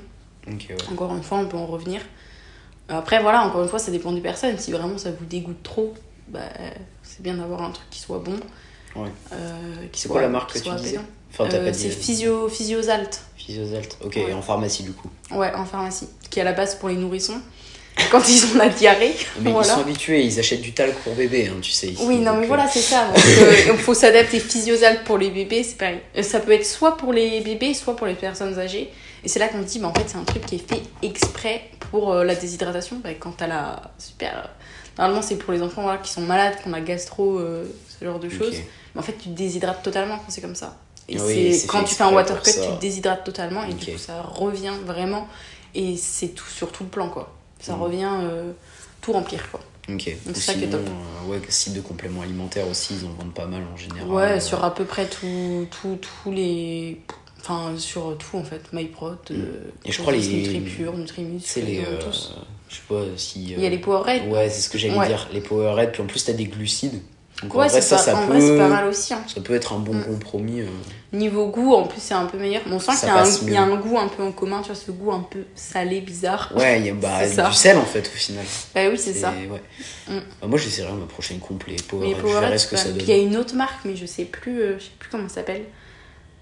Ok, 0.47 0.67
ouais. 0.71 0.77
Encore 0.93 1.15
une 1.15 1.23
fois, 1.23 1.39
on 1.39 1.47
peut 1.47 1.57
en 1.57 1.67
revenir. 1.67 2.01
Après, 2.89 3.23
voilà, 3.23 3.45
encore 3.45 3.63
une 3.63 3.69
fois, 3.69 3.79
ça 3.79 3.93
dépend 3.93 4.13
des 4.13 4.21
personnes. 4.21 4.59
Si 4.59 4.73
vraiment 4.73 4.99
ça 4.99 5.13
vous 5.13 5.25
dégoûte 5.25 5.63
trop, 5.63 5.95
bah, 6.29 6.41
c'est 7.21 7.23
bien 7.23 7.35
d'avoir 7.35 7.63
un 7.63 7.71
truc 7.71 7.89
qui 7.91 8.01
soit 8.01 8.19
bon. 8.19 8.37
Ouais. 8.97 9.09
Euh, 9.33 9.37
qui 9.93 10.01
C'est 10.01 10.07
soit- 10.09 10.15
quoi 10.15 10.23
la 10.23 10.29
marque 10.29 10.53
que 10.55 10.59
tu 10.59 10.71
disais. 10.77 10.99
Enfin, 11.33 11.47
t'as 11.49 11.59
Euh, 11.59 11.67
pas 11.67 11.73
c'est 11.73 11.89
dit. 11.89 11.95
physio, 11.95 12.49
Physiosalt. 12.49 13.21
Physiosalt. 13.37 13.97
Ok, 14.05 14.17
Ouais. 14.17 14.31
et 14.31 14.33
en 14.33 14.43
pharmacie 14.43 14.83
du 14.83 14.93
coup. 14.93 15.09
Ouais, 15.31 15.53
en 15.55 15.65
pharmacie. 15.65 16.09
Qui 16.31 16.39
est 16.39 16.43
à 16.43 16.45
la 16.47 16.53
base 16.53 16.75
pour 16.77 16.89
les 16.89 16.97
nourrissons. 16.97 17.41
Quand 18.11 18.27
ils 18.29 18.45
ont 18.47 18.59
la 18.59 18.69
diarrhée. 18.69 19.15
Mais 19.43 19.51
voilà. 19.53 19.69
ils 19.69 19.71
sont 19.75 19.81
habitués, 19.81 20.25
ils 20.25 20.39
achètent 20.41 20.63
du 20.63 20.73
talc 20.73 20.95
pour 21.05 21.15
bébé, 21.15 21.49
hein, 21.49 21.59
tu 21.61 21.71
sais. 21.71 21.89
ici, 21.89 22.03
Oui, 22.07 22.19
non, 22.19 22.35
mais 22.35 22.45
euh, 22.45 22.49
voilà, 22.49 22.67
c'est 22.67 22.81
ça. 22.81 23.09
Euh, 23.15 23.55
il 23.73 23.79
faut 23.79 23.95
s'adapter. 23.95 24.41
Physiosalt 24.41 25.05
pour 25.05 25.19
les 25.19 25.31
bébés, 25.31 25.63
c'est 25.63 25.77
pareil. 25.77 26.01
Euh, 26.17 26.23
Ça 26.23 26.41
peut 26.41 26.53
être 26.53 26.67
soit 26.67 26.97
pour 26.97 27.13
les 27.13 27.41
bébés, 27.43 27.75
soit 27.75 27.95
pour 27.95 28.07
les 28.07 28.15
personnes 28.15 28.59
âgées. 28.59 28.91
Et 29.23 29.29
c'est 29.29 29.39
là 29.39 29.49
qu'on 29.49 29.61
se 29.63 29.67
dit, 29.67 29.79
bah, 29.79 29.89
en 29.89 29.95
fait, 29.95 30.05
c'est 30.09 30.17
un 30.17 30.25
truc 30.25 30.47
qui 30.47 30.55
est 30.57 30.69
fait 30.69 30.83
exprès 31.03 31.63
pour 31.91 32.13
euh, 32.13 32.25
la 32.25 32.35
déshydratation. 32.35 32.97
Bah, 33.05 33.11
quand 33.19 33.33
t'as 33.37 33.47
la. 33.47 33.83
Super. 33.99 34.49
Normalement, 34.99 35.23
c'est 35.23 35.37
pour 35.37 35.53
les 35.53 35.63
enfants 35.63 35.83
voilà, 35.83 35.99
qui 35.99 36.11
sont 36.13 36.21
malades, 36.23 36.55
qui 36.61 36.69
ont 36.69 36.73
la 36.73 36.81
gastro, 36.81 37.39
euh, 37.39 37.65
ce 37.99 38.05
genre 38.05 38.19
de 38.19 38.29
choses. 38.29 38.55
Mais 38.95 39.01
en 39.01 39.03
fait, 39.05 39.13
tu 39.15 39.29
te 39.31 39.35
déshydrates 39.35 39.83
totalement 39.83 40.17
quand 40.17 40.25
c'est 40.31 40.41
comme 40.41 40.55
ça. 40.55 40.77
Et 41.09 41.19
Oui, 41.21 41.55
c'est 41.55 41.67
quand 41.67 41.83
tu 41.85 41.95
fais 41.95 42.05
un 42.05 42.13
water 42.13 42.41
cut, 42.43 42.51
ça. 42.51 42.61
tu 42.63 42.69
te 42.77 42.81
déshydrates 42.81 43.25
totalement 43.25 43.65
et 43.65 43.73
du 43.75 43.93
coup, 43.93 43.99
ça 43.99 44.23
revient 44.23 44.73
vraiment. 44.85 45.27
Et 45.75 45.97
c'est 45.97 46.29
tout 46.29 46.47
sur 46.47 46.71
tout 46.73 46.85
le 46.85 46.91
plan, 46.91 47.09
quoi. 47.09 47.33
Ça 47.61 47.75
Mm. 47.77 47.83
revient 47.83 48.11
tout 48.21 48.55
tout 49.03 49.13
remplir, 49.13 49.51
quoi. 49.51 49.61
Ok. 49.89 50.17
Donc 50.27 50.37
c'est 50.37 50.41
ça 50.41 50.55
qui 50.55 50.65
est 50.65 50.69
top. 50.69 50.83
euh, 50.87 51.31
ouais, 51.31 51.41
site 51.49 51.73
de 51.73 51.81
compléments 51.81 52.21
alimentaires 52.23 52.69
aussi, 52.69 52.95
ils 53.01 53.07
en 53.07 53.11
vendent 53.15 53.33
pas 53.35 53.47
mal 53.47 53.63
en 53.73 53.77
général. 53.77 54.09
Ouais, 54.09 54.23
euh, 54.37 54.41
sur 54.41 54.63
à 54.63 54.75
peu 54.75 54.85
près 54.85 55.07
tout- 55.07 55.67
tout- 55.71 55.99
tous 56.23 56.31
les. 56.31 57.01
Enfin, 57.41 57.73
sur 57.79 58.17
tout 58.19 58.37
en 58.37 58.45
fait. 58.45 58.61
MyProt, 58.73 59.13
euh, 59.31 59.35
Mm. 59.35 59.89
Et 59.89 59.93
je 59.93 60.01
crois 60.03 60.13
les- 60.13 60.27
NutriPure, 60.29 60.93
Nutrimus, 60.97 61.41
C'est 61.45 61.63
les. 61.63 61.79
euh, 61.81 61.99
tous. 61.99 62.35
Je 62.71 62.77
sais 62.77 62.81
pas 62.89 63.03
si. 63.17 63.43
Il 63.43 63.51
y 63.61 63.65
a 63.65 63.67
euh, 63.67 63.71
les 63.71 63.79
Powerade. 63.79 64.27
Ouais, 64.29 64.49
c'est 64.49 64.61
ce 64.63 64.71
que 64.71 64.79
j'allais 64.79 64.97
Ouais. 64.97 65.07
dire. 65.09 65.29
Les 65.33 65.41
Powerade, 65.41 65.93
puis 65.93 66.03
en 66.03 66.07
plus, 66.07 66.25
t'as 66.25 66.33
des 66.33 66.45
glucides. 66.45 67.03
Donc 67.43 67.55
en 67.55 67.59
Ouais, 67.61 67.69
vrai, 67.69 67.81
c'est 67.81 67.87
ça, 67.89 67.97
pas, 67.97 68.03
ça 68.03 68.17
en 68.17 68.27
peut. 68.27 68.33
vrai, 68.35 68.41
c'est 68.43 68.57
pas 68.59 68.69
mal 68.69 68.87
aussi. 68.87 69.15
hein. 69.15 69.23
Ça 69.35 69.41
peut 69.41 69.55
être 69.55 69.73
un 69.73 69.79
bon 69.79 69.95
Mm. 69.95 70.05
compromis. 70.05 70.61
euh. 70.61 70.67
Niveau 71.15 71.47
goût, 71.49 71.75
en 71.75 71.85
plus, 71.87 72.01
c'est 72.01 72.13
un 72.15 72.27
peu 72.27 72.37
meilleur. 72.39 72.61
Mais 72.67 72.75
on 72.75 72.79
sent 72.79 72.93
qu'il 73.01 73.09
y, 73.49 73.53
y 73.55 73.57
a 73.57 73.63
un 73.63 73.77
goût 73.77 73.99
un 73.99 74.09
peu 74.09 74.23
en 74.23 74.31
commun, 74.31 74.61
tu 74.61 74.67
vois, 74.67 74.75
ce 74.77 74.91
goût 74.91 75.11
un 75.11 75.21
peu 75.29 75.45
salé, 75.55 76.01
bizarre. 76.03 76.53
Ouais, 76.55 76.79
il 76.81 76.87
y 76.87 76.91
a 76.91 76.95
bah, 76.95 77.27
ça. 77.29 77.49
du 77.49 77.55
sel 77.55 77.79
en 77.79 77.85
fait 77.85 78.01
au 78.07 78.17
final. 78.17 78.45
Bah 78.75 78.83
oui, 78.91 78.99
c'est 78.99 79.15
ça. 79.15 79.31
Ouais. 79.33 79.63
Mm. 80.15 80.21
Bah, 80.43 80.47
moi, 80.49 80.59
j'essaierai 80.59 80.93
ma 80.93 81.07
prochaine 81.07 81.39
complet. 81.39 81.77
Powerade, 81.89 82.15
je 82.17 82.21
Powerade, 82.21 82.43
verrai 82.45 82.59
ce 82.59 82.67
que 82.69 82.77
ça 82.77 82.85
donne. 82.89 82.99
Puis 82.99 83.07
il 83.07 83.17
y 83.17 83.19
a 83.19 83.23
une 83.23 83.37
autre 83.39 83.55
marque, 83.55 83.85
mais 83.87 83.97
je 83.97 84.05
sais 84.07 84.25
plus, 84.27 84.61
euh, 84.61 84.79
je 84.79 84.85
sais 84.85 84.91
plus 84.99 85.09
comment 85.11 85.29
ça 85.29 85.37
s'appelle. 85.37 85.65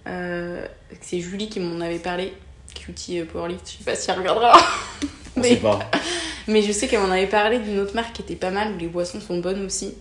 Euh, 0.08 0.66
c'est 1.00 1.20
Julie 1.20 1.48
qui 1.48 1.60
m'en 1.60 1.80
avait 1.80 1.98
parlé. 2.00 2.32
Cutie 2.74 3.20
euh, 3.20 3.24
Powerlift, 3.24 3.62
je 3.66 3.78
sais 3.78 3.84
pas 3.84 3.94
si 3.96 4.10
elle 4.10 4.18
regardera. 4.18 4.52
On 5.38 5.42
mais- 5.42 5.48
sait 5.50 5.56
pas. 5.56 5.78
Mais 6.48 6.62
je 6.62 6.72
sais 6.72 6.88
qu'elle 6.88 7.00
m'en 7.00 7.10
avait 7.10 7.26
parlé 7.26 7.58
d'une 7.58 7.78
autre 7.78 7.94
marque 7.94 8.14
qui 8.14 8.22
était 8.22 8.34
pas 8.36 8.50
mal, 8.50 8.72
où 8.74 8.78
les 8.78 8.86
boissons 8.86 9.20
sont 9.20 9.38
bonnes 9.38 9.64
aussi. 9.66 9.92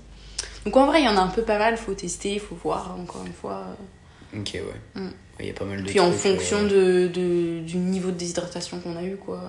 Donc 0.63 0.77
en 0.77 0.85
vrai, 0.85 1.01
il 1.01 1.05
y 1.05 1.09
en 1.09 1.17
a 1.17 1.21
un 1.21 1.27
peu 1.27 1.41
pas 1.41 1.57
mal, 1.57 1.75
faut 1.77 1.93
tester, 1.93 2.39
faut 2.39 2.55
voir, 2.55 2.95
encore 2.97 3.23
une 3.25 3.33
fois. 3.33 3.65
Ok, 4.33 4.51
ouais. 4.53 5.01
Mm. 5.01 5.09
Il 5.39 5.45
y 5.45 5.49
a 5.49 5.53
pas 5.53 5.65
mal 5.65 5.83
de 5.83 5.87
Puis 5.87 5.99
en 5.99 6.11
fonction 6.11 6.57
euh, 6.63 7.07
de, 7.09 7.13
de- 7.13 7.59
du 7.59 7.77
niveau 7.77 8.11
de 8.11 8.15
déshydratation 8.17 8.79
qu'on 8.79 8.95
a 8.95 9.03
eu, 9.03 9.17
quoi. 9.17 9.41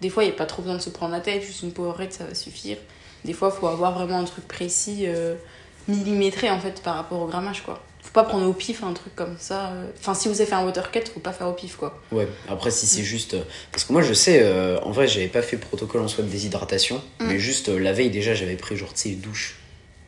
Des 0.00 0.08
fois, 0.08 0.22
il 0.22 0.28
n'y 0.28 0.32
a 0.32 0.36
pas 0.36 0.46
trop 0.46 0.62
besoin 0.62 0.76
de 0.76 0.82
se 0.82 0.88
prendre 0.90 1.12
la 1.12 1.20
tête, 1.20 1.42
juste 1.42 1.62
une 1.62 1.72
Powerade, 1.72 2.12
ça 2.12 2.24
va 2.24 2.34
suffire. 2.34 2.78
Des 3.24 3.32
fois, 3.32 3.52
il 3.54 3.58
faut 3.60 3.66
avoir 3.66 3.92
vraiment 3.92 4.18
un 4.18 4.24
truc 4.24 4.46
précis, 4.48 5.04
euh, 5.06 5.34
millimétré, 5.88 6.48
en 6.50 6.58
fait, 6.60 6.80
par 6.82 6.94
rapport 6.94 7.20
au 7.20 7.26
grammage, 7.26 7.62
quoi. 7.64 7.82
Pas 8.16 8.24
prendre 8.24 8.48
au 8.48 8.52
pif 8.54 8.82
un 8.82 8.94
truc 8.94 9.14
comme 9.14 9.36
ça. 9.38 9.66
euh. 9.72 9.90
Enfin, 10.00 10.14
si 10.14 10.28
vous 10.28 10.40
avez 10.40 10.48
fait 10.48 10.54
un 10.54 10.64
water 10.64 10.90
cut, 10.90 11.00
faut 11.12 11.20
pas 11.20 11.32
faire 11.34 11.48
au 11.48 11.52
pif, 11.52 11.76
quoi. 11.76 12.00
Ouais, 12.12 12.26
après 12.48 12.70
si 12.70 12.86
c'est 12.86 13.02
juste... 13.02 13.34
euh, 13.34 13.42
Parce 13.70 13.84
que 13.84 13.92
moi 13.92 14.00
je 14.00 14.14
sais, 14.14 14.40
euh, 14.42 14.78
en 14.80 14.90
vrai 14.90 15.06
j'avais 15.06 15.28
pas 15.28 15.42
fait 15.42 15.58
protocole 15.58 16.00
en 16.00 16.08
soi 16.08 16.24
de 16.24 16.28
déshydratation, 16.30 16.96
Mm. 17.20 17.26
mais 17.26 17.38
juste 17.38 17.68
euh, 17.68 17.78
la 17.78 17.92
veille 17.92 18.08
déjà 18.08 18.32
j'avais 18.34 18.56
pris 18.56 18.74
genre, 18.76 18.94
tu 18.94 19.00
sais, 19.02 19.08
douche, 19.10 19.56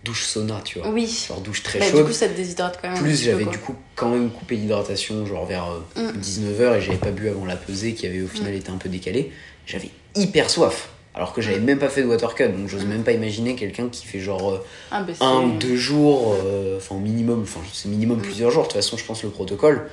douche 0.04 0.24
sauna, 0.24 0.62
tu 0.64 0.78
vois. 0.78 0.88
Oui. 0.88 1.26
Genre 1.28 1.40
douche 1.42 1.62
très 1.62 1.80
Bah, 1.80 1.84
du 1.84 1.90
chaude. 1.92 2.06
coup, 2.06 2.12
ça 2.14 2.28
te 2.28 2.34
déshydrate 2.34 2.78
quand 2.80 2.88
même. 2.90 2.98
Plus 2.98 3.22
j'avais 3.24 3.44
du 3.44 3.58
coup 3.58 3.74
quand 3.94 4.08
même 4.08 4.30
coupé 4.30 4.56
l'hydratation 4.56 5.26
genre 5.26 5.44
vers 5.44 5.66
Mm. 5.96 6.18
19h 6.18 6.76
et 6.78 6.80
j'avais 6.80 6.96
pas 6.96 7.10
bu 7.10 7.28
avant 7.28 7.44
la 7.44 7.56
pesée 7.56 7.92
qui 7.92 8.06
avait 8.06 8.22
au 8.22 8.28
final 8.28 8.54
été 8.54 8.70
un 8.70 8.78
peu 8.78 8.88
décalée. 8.88 9.32
J'avais 9.66 9.90
hyper 10.16 10.48
soif. 10.48 10.88
Alors 11.18 11.32
que 11.32 11.42
j'avais 11.42 11.58
même 11.58 11.80
pas 11.80 11.88
fait 11.88 12.02
de 12.02 12.06
water 12.06 12.32
cut, 12.36 12.48
donc 12.48 12.68
j'ose 12.68 12.84
même 12.84 13.02
pas 13.02 13.10
imaginer 13.10 13.56
quelqu'un 13.56 13.88
qui 13.88 14.06
fait 14.06 14.20
genre 14.20 14.50
euh, 14.52 14.64
Ah, 14.92 15.02
bah, 15.02 15.12
un 15.20 15.42
ou 15.42 15.58
deux 15.58 15.74
jours, 15.74 16.36
euh, 16.44 16.76
enfin 16.76 16.94
au 16.94 17.00
minimum, 17.00 17.40
enfin 17.42 17.58
c'est 17.72 17.88
minimum 17.88 18.18
Mm. 18.18 18.22
plusieurs 18.22 18.50
jours, 18.52 18.62
de 18.62 18.68
toute 18.68 18.76
façon 18.76 18.96
je 18.96 19.04
pense 19.04 19.24
le 19.24 19.30
protocole. 19.30 19.90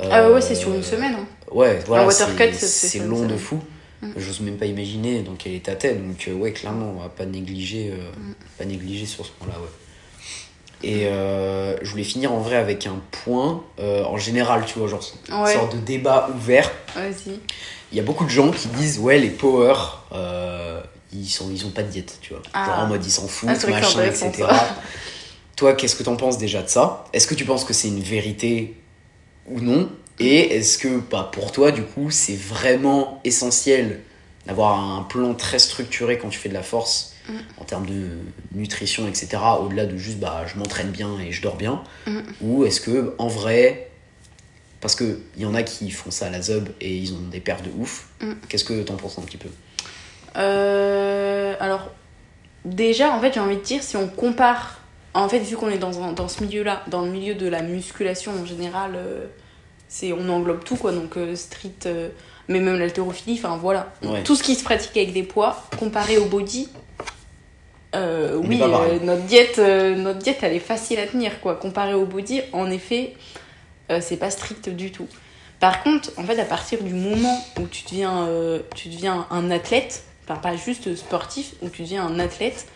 Ah 0.00 0.30
ouais, 0.30 0.40
c'est 0.40 0.54
euh, 0.54 0.56
sur 0.56 0.74
une 0.74 0.82
semaine. 0.82 1.14
hein. 1.14 1.26
Ouais, 1.52 1.78
voilà, 1.86 2.06
water 2.06 2.26
c'est- 2.54 2.98
long 3.00 3.26
de 3.26 3.36
fou. 3.36 3.60
Mm. 4.00 4.08
J'ose 4.16 4.40
même 4.40 4.56
pas 4.56 4.64
imaginer 4.64 5.20
dans 5.20 5.34
quel 5.34 5.52
état 5.52 5.74
t'es, 5.74 5.92
donc 5.94 6.24
euh, 6.26 6.32
ouais, 6.32 6.52
clairement, 6.52 6.94
on 6.96 7.02
va 7.02 7.10
pas 7.10 7.26
négliger, 7.26 7.90
euh, 7.92 8.10
Mm. 8.18 8.34
pas 8.58 8.64
négliger 8.64 9.04
sur 9.04 9.26
ce 9.26 9.30
point-là, 9.32 9.60
ouais. 9.60 9.68
Et 10.88 11.06
euh, 11.06 11.76
je 11.82 11.90
voulais 11.90 12.02
finir 12.02 12.32
en 12.32 12.38
vrai 12.38 12.56
avec 12.56 12.86
un 12.86 12.96
point, 13.10 13.62
euh, 13.78 14.04
en 14.04 14.16
général, 14.16 14.64
tu 14.66 14.78
vois, 14.78 14.88
genre 14.88 15.02
une 15.28 15.34
Ouais. 15.42 15.52
sorte 15.52 15.74
de 15.74 15.80
débat 15.80 16.30
ouvert. 16.34 16.68
Vas-y. 16.96 17.38
Il 17.92 17.96
y 17.96 18.00
a 18.00 18.02
beaucoup 18.02 18.24
de 18.24 18.30
gens 18.30 18.50
qui 18.50 18.68
disent, 18.68 18.98
ouais, 18.98 19.18
les 19.18 19.30
power, 19.30 19.74
euh, 20.12 20.80
ils, 21.12 21.28
sont, 21.28 21.50
ils 21.50 21.64
ont 21.66 21.70
pas 21.70 21.82
de 21.82 21.88
diète, 21.88 22.18
tu 22.20 22.32
vois. 22.32 22.42
Ah. 22.52 22.66
Genre 22.66 22.78
en 22.80 22.86
mode 22.86 23.04
ils 23.04 23.10
s'en 23.10 23.28
foutent, 23.28 23.50
Ah, 23.50 23.70
machin, 23.70 24.04
etc. 24.04 24.44
Toi, 25.56 25.74
qu'est-ce 25.74 25.94
que 25.94 26.02
t'en 26.02 26.16
penses 26.16 26.38
déjà 26.38 26.62
de 26.62 26.68
ça? 26.68 27.04
Est-ce 27.12 27.26
que 27.26 27.34
tu 27.34 27.44
penses 27.44 27.64
que 27.64 27.72
c'est 27.72 27.88
une 27.88 28.00
vérité 28.00 28.76
ou 29.46 29.60
non? 29.60 29.90
Et 30.18 30.56
est-ce 30.56 30.78
que 30.78 31.00
bah, 31.10 31.30
pour 31.32 31.52
toi, 31.52 31.70
du 31.70 31.82
coup, 31.82 32.10
c'est 32.10 32.36
vraiment 32.36 33.20
essentiel 33.24 34.00
d'avoir 34.46 34.78
un 34.78 35.02
plan 35.02 35.34
très 35.34 35.58
structuré 35.58 36.18
quand 36.18 36.28
tu 36.28 36.38
fais 36.38 36.48
de 36.48 36.54
la 36.54 36.62
force 36.62 37.12
Mm. 37.28 37.32
en 37.58 37.64
termes 37.64 37.86
de 37.86 38.08
nutrition, 38.52 39.06
etc. 39.06 39.38
Au-delà 39.60 39.86
de 39.86 39.96
juste 39.96 40.18
bah, 40.18 40.44
je 40.52 40.58
m'entraîne 40.58 40.90
bien 40.90 41.20
et 41.20 41.30
je 41.30 41.40
dors 41.40 41.56
bien? 41.56 41.82
Mm. 42.06 42.20
Ou 42.40 42.64
est-ce 42.64 42.80
que 42.80 43.14
en 43.18 43.28
vrai, 43.28 43.90
parce 44.82 44.94
qu'il 44.94 45.16
y 45.38 45.46
en 45.46 45.54
a 45.54 45.62
qui 45.62 45.90
font 45.90 46.10
ça 46.10 46.26
à 46.26 46.30
la 46.30 46.42
zob 46.42 46.68
et 46.82 46.94
ils 46.94 47.14
ont 47.14 47.20
des 47.30 47.40
pertes 47.40 47.64
de 47.64 47.70
ouf, 47.78 48.08
Mm. 48.20 48.32
qu'est-ce 48.48 48.64
que 48.64 48.82
t'en 48.82 48.96
penses 48.96 49.18
un 49.18 49.22
petit 49.22 49.38
peu 49.38 49.48
Euh, 50.36 51.54
alors, 51.60 51.90
déjà, 52.64 53.12
en 53.12 53.20
fait, 53.20 53.32
j'ai 53.34 53.40
envie 53.40 53.56
de 53.56 53.62
dire, 53.62 53.82
si 53.82 53.96
on 53.96 54.08
compare, 54.08 54.78
en 55.14 55.28
fait, 55.28 55.38
vu 55.40 55.56
qu'on 55.56 55.68
est 55.70 55.78
dans, 55.78 56.12
dans 56.12 56.28
ce 56.28 56.42
milieu-là, 56.44 56.82
dans 56.88 57.02
le 57.02 57.10
milieu 57.10 57.34
de 57.34 57.46
la 57.48 57.62
musculation 57.62 58.32
en 58.40 58.44
général, 58.46 58.92
euh, 58.96 59.26
c'est 59.88 60.12
on 60.12 60.28
englobe 60.28 60.64
tout, 60.64 60.76
quoi, 60.76 60.92
donc 60.92 61.16
euh, 61.16 61.36
street, 61.36 61.70
mais 62.48 62.60
même 62.60 62.78
l'haltérophilie, 62.78 63.38
enfin 63.38 63.56
voilà. 63.58 63.92
Ouais. 64.02 64.22
Tout 64.22 64.34
ce 64.36 64.42
qui 64.42 64.54
se 64.54 64.64
pratique 64.64 64.96
avec 64.96 65.12
des 65.12 65.22
poids, 65.22 65.64
comparé 65.78 66.16
au 66.16 66.24
body, 66.24 66.68
euh, 67.94 68.36
oui, 68.42 68.58
euh, 68.62 68.98
notre, 69.02 69.22
diète, 69.24 69.58
euh, 69.58 69.94
notre 69.96 70.18
diète, 70.18 70.38
elle 70.42 70.54
est 70.54 70.60
facile 70.60 70.98
à 70.98 71.06
tenir, 71.06 71.40
quoi. 71.42 71.56
Comparé 71.56 71.92
au 71.92 72.06
body, 72.06 72.40
en 72.54 72.70
effet, 72.70 73.12
euh, 73.92 74.00
c'est 74.00 74.16
pas 74.16 74.30
strict 74.30 74.68
du 74.68 74.90
tout. 74.92 75.08
Par 75.60 75.82
contre, 75.82 76.10
en 76.16 76.24
fait, 76.24 76.38
à 76.40 76.44
partir 76.44 76.82
du 76.82 76.94
moment 76.94 77.44
où 77.60 77.66
tu 77.66 77.84
deviens, 77.84 78.26
euh, 78.26 78.60
tu 78.74 78.88
deviens 78.88 79.26
un 79.30 79.50
athlète, 79.50 80.04
enfin 80.24 80.40
pas 80.40 80.56
juste 80.56 80.96
sportif, 80.96 81.54
où 81.62 81.68
tu 81.68 81.82
deviens 81.82 82.04
un 82.04 82.18
athlète, 82.18 82.66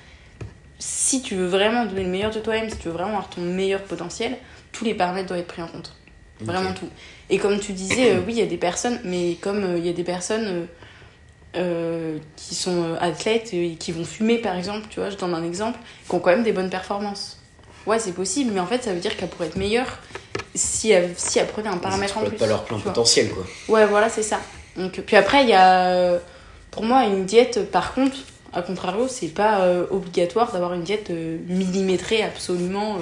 si 0.78 1.22
tu 1.22 1.34
veux 1.34 1.46
vraiment 1.46 1.86
donner 1.86 2.04
le 2.04 2.10
meilleur 2.10 2.30
de 2.30 2.38
toi-même, 2.38 2.70
si 2.70 2.76
tu 2.76 2.88
veux 2.88 2.94
vraiment 2.94 3.10
avoir 3.10 3.30
ton 3.30 3.40
meilleur 3.40 3.82
potentiel, 3.82 4.36
tous 4.72 4.84
les 4.84 4.94
paramètres 4.94 5.28
doivent 5.28 5.40
être 5.40 5.46
pris 5.46 5.62
en 5.62 5.68
compte. 5.68 5.94
Vraiment 6.40 6.74
tout. 6.74 6.88
Et 7.30 7.38
comme 7.38 7.58
tu 7.58 7.72
disais, 7.72 8.12
euh, 8.12 8.20
oui, 8.26 8.34
il 8.34 8.38
y 8.38 8.42
a 8.42 8.46
des 8.46 8.58
personnes, 8.58 9.00
mais 9.04 9.36
comme 9.40 9.64
euh, 9.64 9.78
il 9.78 9.86
y 9.86 9.88
a 9.88 9.92
des 9.92 10.04
personnes 10.04 10.68
euh, 11.56 12.18
qui 12.36 12.54
sont 12.54 12.94
athlètes 13.00 13.54
et 13.54 13.76
qui 13.76 13.92
vont 13.92 14.04
fumer, 14.04 14.38
par 14.38 14.56
exemple, 14.56 14.86
tu 14.90 15.00
vois, 15.00 15.10
je 15.10 15.16
donne 15.16 15.34
un 15.34 15.44
exemple, 15.44 15.78
qui 16.06 16.14
ont 16.14 16.20
quand 16.20 16.30
même 16.30 16.42
des 16.42 16.52
bonnes 16.52 16.70
performances. 16.70 17.42
Ouais, 17.86 17.98
c'est 17.98 18.12
possible, 18.12 18.50
mais 18.52 18.60
en 18.60 18.66
fait, 18.66 18.82
ça 18.82 18.92
veut 18.92 19.00
dire 19.00 19.16
qu'elle 19.16 19.28
pourrait 19.28 19.46
être 19.46 19.56
meilleure 19.56 20.00
si 20.54 20.90
elle, 20.90 21.14
si 21.16 21.38
elle 21.38 21.46
prenait 21.46 21.68
un 21.68 21.78
paramètre 21.78 22.18
en 22.18 22.22
plus. 22.22 22.36
pas 22.36 22.46
leur 22.46 22.64
plein 22.64 22.78
potentiel, 22.78 23.30
quoi. 23.30 23.44
Ouais, 23.68 23.86
voilà, 23.86 24.08
c'est 24.08 24.22
ça. 24.22 24.40
Donc, 24.76 25.00
puis 25.00 25.16
après, 25.16 25.42
il 25.42 25.48
y 25.48 25.54
a. 25.54 26.18
Pour 26.70 26.84
moi, 26.84 27.04
une 27.04 27.24
diète, 27.24 27.70
par 27.70 27.94
contre, 27.94 28.16
à 28.52 28.62
contrario, 28.62 29.06
c'est 29.08 29.28
pas 29.28 29.60
euh, 29.60 29.86
obligatoire 29.90 30.52
d'avoir 30.52 30.74
une 30.74 30.82
diète 30.82 31.10
euh, 31.10 31.38
millimétrée, 31.46 32.22
absolument 32.22 32.98